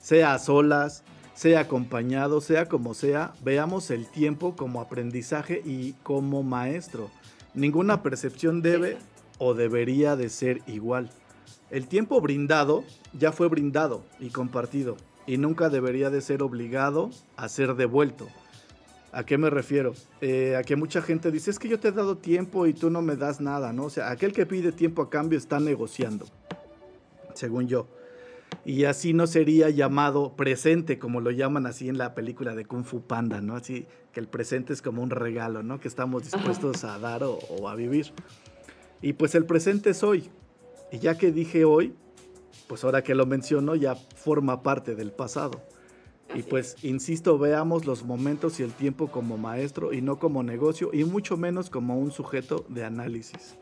Sea 0.00 0.34
a 0.34 0.38
solas, 0.38 1.02
sea 1.38 1.60
acompañado, 1.60 2.40
sea 2.40 2.66
como 2.66 2.94
sea, 2.94 3.32
veamos 3.44 3.92
el 3.92 4.08
tiempo 4.08 4.56
como 4.56 4.80
aprendizaje 4.80 5.62
y 5.64 5.92
como 6.02 6.42
maestro. 6.42 7.12
Ninguna 7.54 8.02
percepción 8.02 8.60
debe 8.60 8.98
o 9.38 9.54
debería 9.54 10.16
de 10.16 10.30
ser 10.30 10.62
igual. 10.66 11.10
El 11.70 11.86
tiempo 11.86 12.20
brindado 12.20 12.82
ya 13.16 13.30
fue 13.30 13.46
brindado 13.46 14.02
y 14.18 14.30
compartido 14.30 14.96
y 15.28 15.38
nunca 15.38 15.68
debería 15.68 16.10
de 16.10 16.22
ser 16.22 16.42
obligado 16.42 17.10
a 17.36 17.48
ser 17.48 17.76
devuelto. 17.76 18.26
¿A 19.12 19.22
qué 19.22 19.38
me 19.38 19.48
refiero? 19.48 19.94
Eh, 20.20 20.56
a 20.56 20.64
que 20.64 20.74
mucha 20.74 21.02
gente 21.02 21.30
dice, 21.30 21.52
es 21.52 21.60
que 21.60 21.68
yo 21.68 21.78
te 21.78 21.88
he 21.88 21.92
dado 21.92 22.16
tiempo 22.16 22.66
y 22.66 22.74
tú 22.74 22.90
no 22.90 23.00
me 23.00 23.14
das 23.14 23.40
nada, 23.40 23.72
¿no? 23.72 23.84
O 23.84 23.90
sea, 23.90 24.10
aquel 24.10 24.32
que 24.32 24.44
pide 24.44 24.72
tiempo 24.72 25.02
a 25.02 25.08
cambio 25.08 25.38
está 25.38 25.60
negociando, 25.60 26.26
según 27.34 27.68
yo. 27.68 27.86
Y 28.64 28.84
así 28.84 29.12
no 29.12 29.26
sería 29.26 29.70
llamado 29.70 30.36
presente, 30.36 30.98
como 30.98 31.20
lo 31.20 31.30
llaman 31.30 31.66
así 31.66 31.88
en 31.88 31.98
la 31.98 32.14
película 32.14 32.54
de 32.54 32.64
Kung 32.64 32.84
Fu 32.84 33.02
Panda, 33.02 33.40
¿no? 33.40 33.56
Así 33.56 33.86
que 34.12 34.20
el 34.20 34.28
presente 34.28 34.72
es 34.72 34.82
como 34.82 35.02
un 35.02 35.10
regalo, 35.10 35.62
¿no? 35.62 35.80
Que 35.80 35.88
estamos 35.88 36.24
dispuestos 36.24 36.84
a 36.84 36.98
dar 36.98 37.24
o, 37.24 37.38
o 37.38 37.68
a 37.68 37.74
vivir. 37.74 38.12
Y 39.00 39.14
pues 39.14 39.34
el 39.34 39.46
presente 39.46 39.90
es 39.90 40.02
hoy. 40.02 40.28
Y 40.92 40.98
ya 40.98 41.16
que 41.16 41.32
dije 41.32 41.64
hoy, 41.64 41.94
pues 42.66 42.84
ahora 42.84 43.02
que 43.02 43.14
lo 43.14 43.26
menciono 43.26 43.74
ya 43.74 43.94
forma 43.94 44.62
parte 44.62 44.94
del 44.94 45.12
pasado. 45.12 45.62
Y 46.34 46.42
pues, 46.42 46.76
insisto, 46.82 47.38
veamos 47.38 47.86
los 47.86 48.04
momentos 48.04 48.60
y 48.60 48.62
el 48.62 48.72
tiempo 48.72 49.08
como 49.08 49.38
maestro 49.38 49.92
y 49.92 50.02
no 50.02 50.18
como 50.18 50.42
negocio 50.42 50.90
y 50.92 51.04
mucho 51.04 51.36
menos 51.36 51.70
como 51.70 51.98
un 51.98 52.10
sujeto 52.10 52.66
de 52.68 52.84
análisis. 52.84 53.56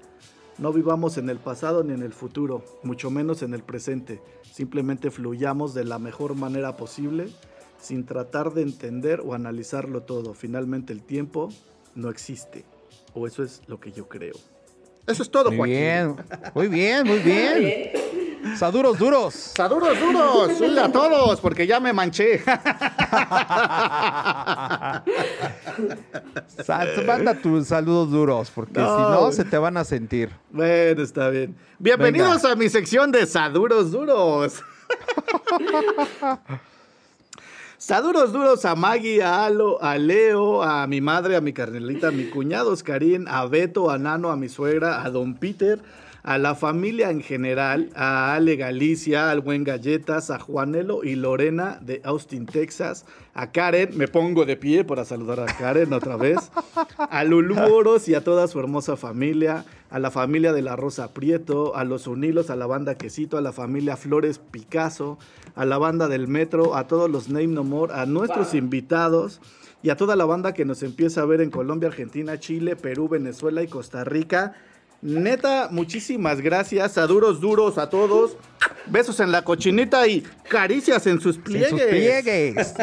No 0.59 0.73
vivamos 0.73 1.19
en 1.19 1.29
el 1.29 1.39
pasado 1.39 1.85
ni 1.85 1.93
en 1.93 2.03
el 2.03 2.13
futuro, 2.13 2.65
mucho 2.83 3.11
menos 3.11 3.43
en 3.43 3.53
el 3.53 3.63
presente. 3.63 4.21
Simplemente 4.51 5.11
fluyamos 5.11 5.75
de 5.75 5.85
la 5.85 5.99
mejor 5.99 6.35
manera 6.35 6.77
posible 6.77 7.29
sin 7.79 8.07
tratar 8.07 8.55
de 8.55 8.63
entender 8.63 9.21
o 9.25 9.35
analizarlo 9.35 10.03
todo. 10.03 10.33
Finalmente 10.33 10.95
el 10.95 11.03
tiempo 11.03 11.51
no 11.95 12.09
existe. 12.09 12.65
O 13.13 13.27
eso 13.27 13.43
es 13.43 13.61
lo 13.67 13.81
que 13.81 13.93
yo 13.93 14.09
creo. 14.09 14.35
Eso 15.07 15.23
es 15.23 15.31
todo, 15.31 15.51
Muy 15.51 15.59
Joaquín. 15.59 15.77
bien, 15.77 16.17
muy 16.55 16.69
bien, 16.69 17.07
muy 17.07 17.19
bien. 17.19 17.91
Saduros 18.55 18.99
duros. 18.99 19.35
Saludos 19.35 19.99
duros, 19.99 20.53
súbele 20.59 20.81
a 20.81 20.93
todos, 20.93 21.41
porque 21.41 21.67
ya 21.67 21.81
me 21.81 21.93
manché. 21.93 22.43
Manda 27.07 27.35
tus 27.35 27.67
saludos 27.67 28.11
duros, 28.11 28.51
porque 28.55 28.81
No, 28.81 28.97
si 28.97 29.03
no, 29.13 29.33
se 29.33 29.45
te 29.45 29.59
van 29.59 29.77
a 29.77 29.85
sentir. 29.85 30.31
Bueno, 30.51 31.03
está 31.03 31.29
bien. 31.31 31.57
Bienvenidos 31.79 32.45
a 32.45 32.55
mi 32.55 32.69
sección 32.69 33.11
de 33.11 33.27
Saduros 33.27 33.91
Duros. 33.91 34.63
Saduros 37.79 38.33
duros 38.33 38.65
a 38.65 38.75
Maggie, 38.75 39.23
a 39.23 39.45
Alo, 39.45 39.81
a 39.83 39.99
Leo, 39.99 40.63
a 40.63 40.87
mi 40.87 41.03
madre, 41.03 41.37
a 41.37 41.43
mi 41.43 41.53
carnelita, 41.53 42.09
a 42.09 42.11
mi 42.11 42.25
cuñado 42.25 42.73
Oscarín, 42.73 43.29
a 43.29 43.45
Beto, 43.47 43.91
a 43.91 43.99
Nano, 43.99 44.31
a 44.31 44.37
mi 44.37 44.49
suegra, 44.49 45.05
a 45.05 45.11
Don 45.11 45.35
Peter, 45.35 45.79
a 46.27 46.39
la 46.39 46.57
familia 46.57 47.11
en 47.11 47.23
general, 47.23 47.91
a 47.95 48.35
Ale 48.35 48.57
Galicia, 48.57 49.31
al 49.31 49.43
buen 49.43 49.63
Galletas, 49.63 50.29
a 50.31 50.41
Juanelo 50.41 51.05
y 51.05 51.15
Lorena 51.15 51.79
de 51.81 52.01
Austin, 52.03 52.47
Texas, 52.47 53.07
a 53.33 53.53
Karen, 53.53 53.97
me 53.97 54.09
pongo 54.09 54.45
de 54.45 54.57
pie 54.57 54.83
para 54.83 55.05
saludar 55.05 55.39
a 55.39 55.47
Karen 55.47 55.93
otra 55.93 56.17
vez, 56.17 56.51
a 56.99 57.23
Lulú 57.23 57.55
Oros 57.73 58.09
y 58.09 58.17
a 58.17 58.25
toda 58.25 58.49
su 58.49 58.59
hermosa 58.59 58.97
familia, 58.97 59.65
a 59.89 60.01
la 60.01 60.11
familia 60.11 60.53
de 60.53 60.63
la 60.63 60.75
Rosa 60.75 61.15
Prieto, 61.15 61.77
a 61.77 61.85
los 61.85 62.09
Unilos, 62.09 62.51
a 62.51 62.57
la 62.57 62.67
banda 62.67 62.97
Quesito, 62.97 63.39
a 63.39 63.41
la 63.41 63.53
familia 63.53 63.97
Flores 63.97 64.41
Picasso, 64.41 65.21
a 65.55 65.65
la 65.65 65.79
banda 65.79 66.09
del 66.09 66.27
Metro, 66.27 66.75
a 66.75 66.89
todos 66.89 67.09
los 67.09 67.29
Name 67.29 67.47
No 67.47 67.63
More, 67.63 67.95
a 67.95 68.05
nuestros 68.05 68.53
invitados 68.53 69.41
y 69.81 69.91
a 69.91 69.97
toda 69.97 70.17
la 70.17 70.25
banda 70.25 70.55
que 70.55 70.65
nos 70.65 70.83
empieza 70.83 71.23
a 71.23 71.27
ver 71.27 71.41
en 71.41 71.53
Colombia, 71.53 71.89
Argentina, 71.89 72.41
Chile, 72.41 72.75
Perú, 72.75 73.09
Venezuela 73.09 73.63
y 73.63 73.69
Costa 73.69 74.03
Rica. 74.03 74.57
Neta, 75.03 75.69
muchísimas 75.71 76.41
gracias. 76.41 76.99
A 76.99 77.07
duros, 77.07 77.41
duros 77.41 77.79
a 77.79 77.89
todos. 77.91 78.37
besos 78.87 79.21
en 79.21 79.31
la 79.31 79.43
cochinita 79.43 80.07
y 80.09 80.23
caricias 80.49 81.07
en 81.07 81.21
sus 81.21 81.37
En 81.37 81.43
pliegues. 81.43 81.71
sus 81.71 81.81
pliegues. 81.83 82.75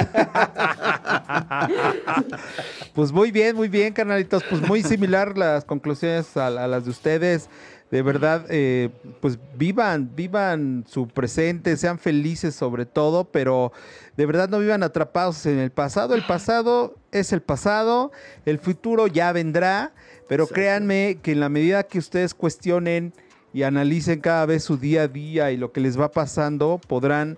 pues 2.93 3.11
muy 3.11 3.31
bien, 3.31 3.55
muy 3.55 3.67
bien, 3.69 3.93
carnalitos. 3.93 4.43
Pues 4.49 4.61
muy 4.67 4.83
similar 4.83 5.37
las 5.37 5.65
conclusiones 5.65 6.35
a, 6.37 6.47
a 6.47 6.67
las 6.67 6.85
de 6.85 6.91
ustedes. 6.91 7.49
De 7.91 8.01
verdad, 8.01 8.45
eh, 8.49 8.89
pues 9.21 9.37
vivan, 9.55 10.09
vivan 10.15 10.83
su 10.89 11.07
presente, 11.07 11.77
sean 11.77 11.99
felices 11.99 12.55
sobre 12.55 12.87
todo, 12.87 13.25
pero 13.25 13.71
de 14.17 14.25
verdad 14.25 14.49
no 14.49 14.57
vivan 14.57 14.81
atrapados 14.81 15.45
en 15.45 15.59
el 15.59 15.69
pasado. 15.71 16.15
El 16.15 16.25
pasado 16.25 16.95
es 17.11 17.33
el 17.33 17.41
pasado, 17.43 18.11
el 18.47 18.57
futuro 18.57 19.05
ya 19.05 19.31
vendrá, 19.31 19.93
pero 20.27 20.43
Exacto. 20.43 20.55
créanme 20.55 21.17
que 21.21 21.31
en 21.33 21.39
la 21.39 21.49
medida 21.49 21.83
que 21.83 21.99
ustedes 21.99 22.33
cuestionen 22.33 23.13
y 23.53 23.63
analicen 23.63 24.19
cada 24.19 24.45
vez 24.45 24.63
su 24.63 24.77
día 24.77 25.03
a 25.03 25.07
día 25.07 25.51
y 25.51 25.57
lo 25.57 25.71
que 25.71 25.79
les 25.81 25.99
va 25.99 26.11
pasando, 26.11 26.79
podrán 26.87 27.37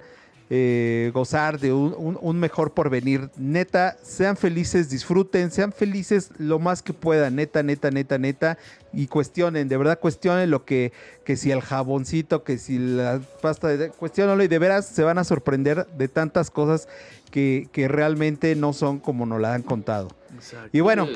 eh, 0.51 1.09
gozar 1.11 1.59
de 1.59 1.73
un, 1.73 1.95
un- 1.97 2.19
un 2.21 2.39
mejor 2.39 2.71
porvenir. 2.75 3.31
Neta, 3.35 3.97
sean 4.03 4.37
felices, 4.37 4.91
disfruten, 4.91 5.49
sean 5.49 5.71
felices 5.73 6.29
lo 6.37 6.59
más 6.59 6.83
que 6.83 6.93
puedan, 6.93 7.35
neta, 7.35 7.63
neta, 7.63 7.89
neta, 7.89 8.19
neta, 8.19 8.57
y 8.93 9.07
cuestionen, 9.07 9.67
de 9.67 9.75
verdad 9.75 9.99
cuestionen 9.99 10.51
lo 10.51 10.63
que, 10.63 10.93
que 11.25 11.35
si 11.35 11.49
el 11.49 11.61
jaboncito, 11.61 12.43
que 12.43 12.59
si 12.59 12.77
la 12.77 13.19
pasta, 13.41 13.69
de, 13.69 13.89
cuestionenlo 13.89 14.43
y 14.43 14.47
de 14.47 14.59
veras 14.59 14.85
se 14.85 15.01
van 15.03 15.17
a 15.17 15.23
sorprender 15.23 15.87
de 15.97 16.07
tantas 16.09 16.51
cosas 16.51 16.87
que, 17.31 17.67
que 17.71 17.87
realmente 17.87 18.55
no 18.55 18.71
son 18.71 18.99
como 18.99 19.25
nos 19.25 19.41
la 19.41 19.55
han 19.55 19.63
contado. 19.63 20.09
Exacto. 20.35 20.69
Y 20.71 20.79
bueno, 20.81 21.07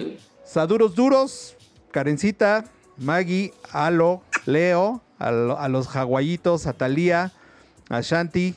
Saduros 0.43 0.95
duros, 0.95 1.55
Karencita, 1.91 2.65
Maggie, 2.97 3.53
Alo, 3.71 4.21
Leo, 4.45 5.01
a, 5.17 5.31
lo- 5.31 5.59
a 5.59 5.67
los 5.69 5.87
Hawaiitos, 5.95 6.67
a 6.67 6.73
Talía, 6.73 7.31
a 7.89 8.01
Shanti 8.01 8.55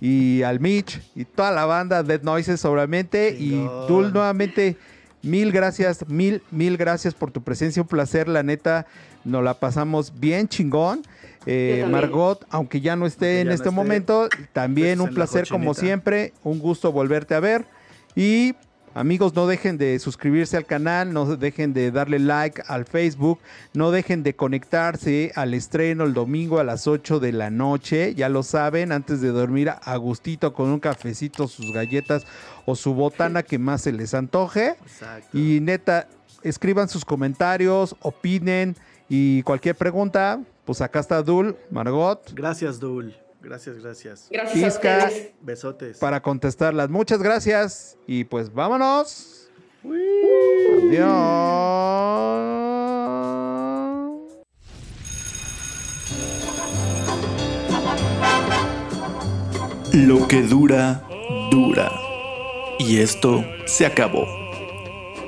y 0.00 0.42
al 0.42 0.60
Mitch 0.60 1.00
y 1.14 1.24
toda 1.24 1.52
la 1.52 1.64
banda 1.64 2.02
Dead 2.02 2.22
Noises 2.22 2.64
obviamente. 2.64 3.36
Y. 3.38 3.50
Dul 3.88 4.12
nuevamente, 4.12 4.76
mil 5.22 5.52
gracias, 5.52 6.08
mil, 6.08 6.42
mil 6.50 6.76
gracias 6.76 7.14
por 7.14 7.30
tu 7.30 7.42
presencia. 7.42 7.82
Un 7.82 7.88
placer, 7.88 8.28
la 8.28 8.42
neta, 8.42 8.86
nos 9.24 9.44
la 9.44 9.54
pasamos 9.54 10.18
bien 10.18 10.48
chingón. 10.48 11.02
Eh. 11.46 11.84
Margot, 11.90 12.44
aunque 12.50 12.80
ya 12.80 12.94
no 12.94 13.04
esté 13.06 13.40
en 13.40 13.48
no 13.48 13.52
este 13.54 13.68
esté, 13.68 13.74
momento, 13.74 14.28
también 14.52 14.98
besos 14.98 15.08
un 15.08 15.14
placer 15.14 15.48
como 15.48 15.74
siempre, 15.74 16.32
un 16.44 16.58
gusto 16.60 16.92
volverte 16.92 17.34
a 17.34 17.40
ver. 17.40 17.64
Y 18.14 18.54
amigos, 18.94 19.34
no 19.34 19.46
dejen 19.46 19.78
de 19.78 19.98
suscribirse 19.98 20.56
al 20.56 20.66
canal, 20.66 21.12
no 21.12 21.36
dejen 21.36 21.72
de 21.72 21.90
darle 21.90 22.18
like 22.18 22.62
al 22.66 22.84
Facebook, 22.84 23.38
no 23.74 23.90
dejen 23.90 24.22
de 24.22 24.34
conectarse 24.34 25.32
al 25.34 25.54
estreno 25.54 26.04
el 26.04 26.14
domingo 26.14 26.58
a 26.58 26.64
las 26.64 26.86
8 26.86 27.20
de 27.20 27.32
la 27.32 27.50
noche, 27.50 28.14
ya 28.14 28.28
lo 28.28 28.42
saben, 28.42 28.92
antes 28.92 29.20
de 29.20 29.28
dormir 29.28 29.70
a 29.70 29.96
gustito 29.96 30.52
con 30.52 30.70
un 30.70 30.80
cafecito, 30.80 31.48
sus 31.48 31.72
galletas 31.72 32.24
o 32.66 32.76
su 32.76 32.94
botana 32.94 33.42
que 33.42 33.58
más 33.58 33.82
se 33.82 33.92
les 33.92 34.14
antoje. 34.14 34.76
Exacto. 34.82 35.36
Y 35.36 35.60
neta, 35.60 36.08
escriban 36.42 36.88
sus 36.88 37.04
comentarios, 37.04 37.96
opinen 38.00 38.76
y 39.08 39.42
cualquier 39.42 39.76
pregunta, 39.76 40.40
pues 40.64 40.80
acá 40.80 41.00
está 41.00 41.22
Dul, 41.22 41.56
Margot, 41.70 42.32
Gracias, 42.34 42.78
Dul. 42.78 43.14
Gracias, 43.42 43.82
gracias. 43.82 44.28
Gracias 44.30 44.78
a. 44.78 45.10
Besotes. 45.40 45.98
para 45.98 46.22
contestarlas. 46.22 46.88
Muchas 46.88 47.22
gracias 47.22 47.98
y 48.06 48.24
pues 48.24 48.52
vámonos. 48.52 49.50
Adiós. 49.84 51.12
Lo 59.92 60.26
que 60.28 60.42
dura, 60.42 61.02
dura. 61.50 61.90
Y 62.78 63.00
esto 63.00 63.44
se 63.66 63.84
acabó. 63.84 64.26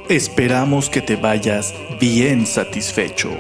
Esperamos 0.09 0.89
que 0.89 1.03
te 1.03 1.17
vayas 1.17 1.75
bien 2.01 2.47
satisfecho. 2.47 3.31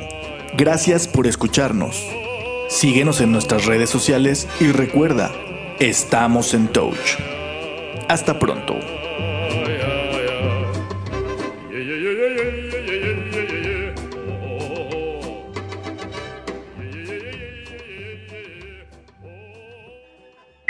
Gracias 0.56 1.06
por 1.08 1.26
escucharnos. 1.26 2.23
Síguenos 2.68 3.20
en 3.20 3.30
nuestras 3.30 3.66
redes 3.66 3.90
sociales 3.90 4.48
y 4.58 4.72
recuerda, 4.72 5.30
estamos 5.78 6.54
en 6.54 6.68
Touch. 6.68 7.18
Hasta 8.08 8.38
pronto. 8.38 8.74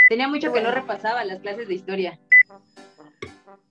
Tenía 0.08 0.28
mucho 0.28 0.52
que 0.52 0.60
no 0.60 0.70
repasaba 0.70 1.24
las 1.24 1.40
clases 1.40 1.68
de 1.68 1.74
historia. 1.74 2.18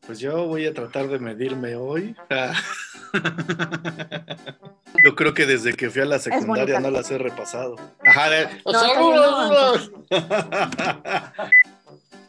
Pues 0.06 0.20
yo 0.20 0.48
voy 0.48 0.66
a 0.66 0.74
tratar 0.74 1.08
de 1.08 1.20
medirme 1.20 1.76
hoy. 1.76 2.16
Yo 5.04 5.16
creo 5.16 5.34
que 5.34 5.46
desde 5.46 5.74
que 5.74 5.90
fui 5.90 6.02
a 6.02 6.06
la 6.06 6.20
secundaria 6.20 6.80
no 6.80 6.90
las 6.90 7.12
he 7.12 7.18
repasado. 7.18 7.76
Ajá, 8.06 8.30
de... 8.30 8.48
No, 8.66 9.76
está 10.10 11.44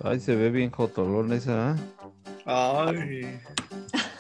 Ay, 0.03 0.19
se 0.21 0.35
ve 0.35 0.51
bien 0.51 0.71
jotolón 0.71 1.33
esa. 1.33 1.77
Ay. 2.45 3.23
¿eh? 3.25 3.41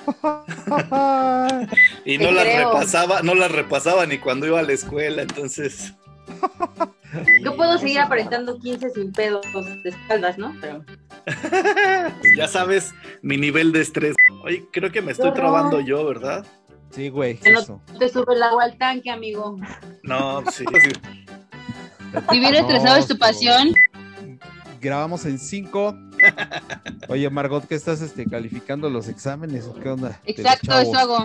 Y 2.04 2.18
Te 2.18 2.24
no 2.24 2.30
las 2.30 2.46
repasaba, 2.46 3.22
no 3.22 3.34
las 3.34 3.50
repasaba 3.50 4.06
ni 4.06 4.18
cuando 4.18 4.46
iba 4.46 4.60
a 4.60 4.62
la 4.62 4.72
escuela, 4.72 5.22
entonces. 5.22 5.94
Yo 7.42 7.56
puedo 7.56 7.78
seguir 7.78 8.00
aparentando 8.00 8.58
15 8.58 8.90
sin 8.90 9.12
pedos 9.12 9.46
de 9.82 9.90
espaldas, 9.90 10.36
¿no? 10.38 10.54
Pero 10.60 10.84
Ya 12.36 12.48
sabes 12.48 12.92
mi 13.22 13.36
nivel 13.36 13.72
de 13.72 13.80
estrés. 13.80 14.14
Oye, 14.42 14.64
creo 14.72 14.90
que 14.90 15.00
me 15.02 15.12
estoy 15.12 15.32
trabando 15.32 15.80
yo, 15.80 16.04
¿verdad? 16.04 16.44
Sí, 16.94 17.08
güey. 17.08 17.36
Que 17.38 17.50
no- 17.50 17.80
te 17.98 18.08
sube 18.08 18.34
el 18.34 18.42
agua 18.42 18.64
al 18.64 18.78
tanque, 18.78 19.10
amigo. 19.10 19.58
No, 20.02 20.44
sí. 20.50 20.64
Vivir 22.30 22.54
estresado 22.54 22.96
es 22.96 23.06
tu 23.08 23.18
pasión. 23.18 23.74
Grabamos 24.80 25.24
en 25.24 25.38
5. 25.38 25.96
Oye, 27.08 27.28
Margot, 27.30 27.66
¿qué 27.66 27.74
estás 27.74 28.00
este, 28.00 28.26
calificando 28.26 28.88
los 28.90 29.08
exámenes? 29.08 29.64
¿o 29.66 29.74
¿Qué 29.74 29.88
onda? 29.88 30.20
Exacto, 30.24 30.78
eso 30.78 30.94
hago. 30.96 31.24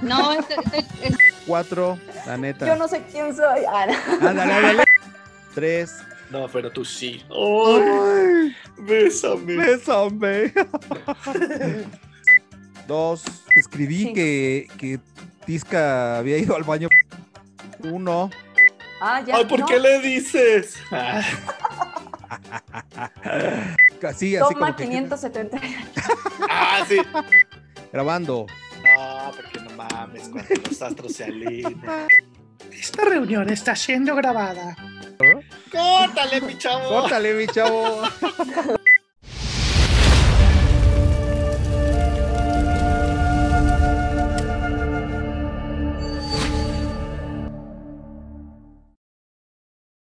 No, 0.00 0.32
este- 0.32 0.54
este- 0.72 1.08
es- 1.08 1.16
4, 1.46 1.98
la 2.26 2.36
neta. 2.38 2.66
Yo 2.66 2.76
no 2.76 2.88
sé 2.88 3.02
quién 3.10 3.34
soy. 3.36 3.60
Ah. 3.68 3.86
Ándale, 4.22 4.52
ándale. 4.52 4.84
3. 5.54 5.92
No, 6.30 6.46
pero 6.48 6.70
tú 6.70 6.84
sí. 6.84 7.22
Ay, 7.28 8.54
bésame. 8.78 9.56
Bésame. 9.56 10.52
Dos. 12.90 13.22
Escribí 13.54 14.06
Sí. 14.06 14.12
que, 14.14 14.66
que 14.76 14.98
Tisca 15.46 16.18
había 16.18 16.38
ido 16.38 16.56
al 16.56 16.64
baño. 16.64 16.88
Uno. 17.84 18.30
Ah, 19.00 19.22
ya. 19.24 19.36
Ay, 19.36 19.44
¿por 19.44 19.60
no. 19.60 19.66
qué 19.66 19.78
le 19.78 20.00
dices? 20.00 20.74
Así, 24.02 24.34
así 24.34 24.38
Toma 24.38 24.74
como 24.74 24.76
que- 24.76 24.84
570. 24.88 25.60
ah, 26.50 26.84
sí. 26.88 26.96
grabando. 27.92 28.46
No, 28.82 29.30
porque 29.36 29.60
no 29.60 29.70
mames, 29.76 30.28
cuando 30.28 30.54
los 30.68 30.82
astros 30.82 31.12
se 31.12 31.24
alinean. 31.24 32.08
Esta 32.72 33.04
reunión 33.04 33.48
está 33.50 33.76
siendo 33.76 34.16
grabada. 34.16 34.74
Córtale, 35.70 36.40
mi 36.40 36.58
chavo. 36.58 36.88
Córtale, 36.88 37.34
mi 37.34 37.46
chavo. 37.46 38.02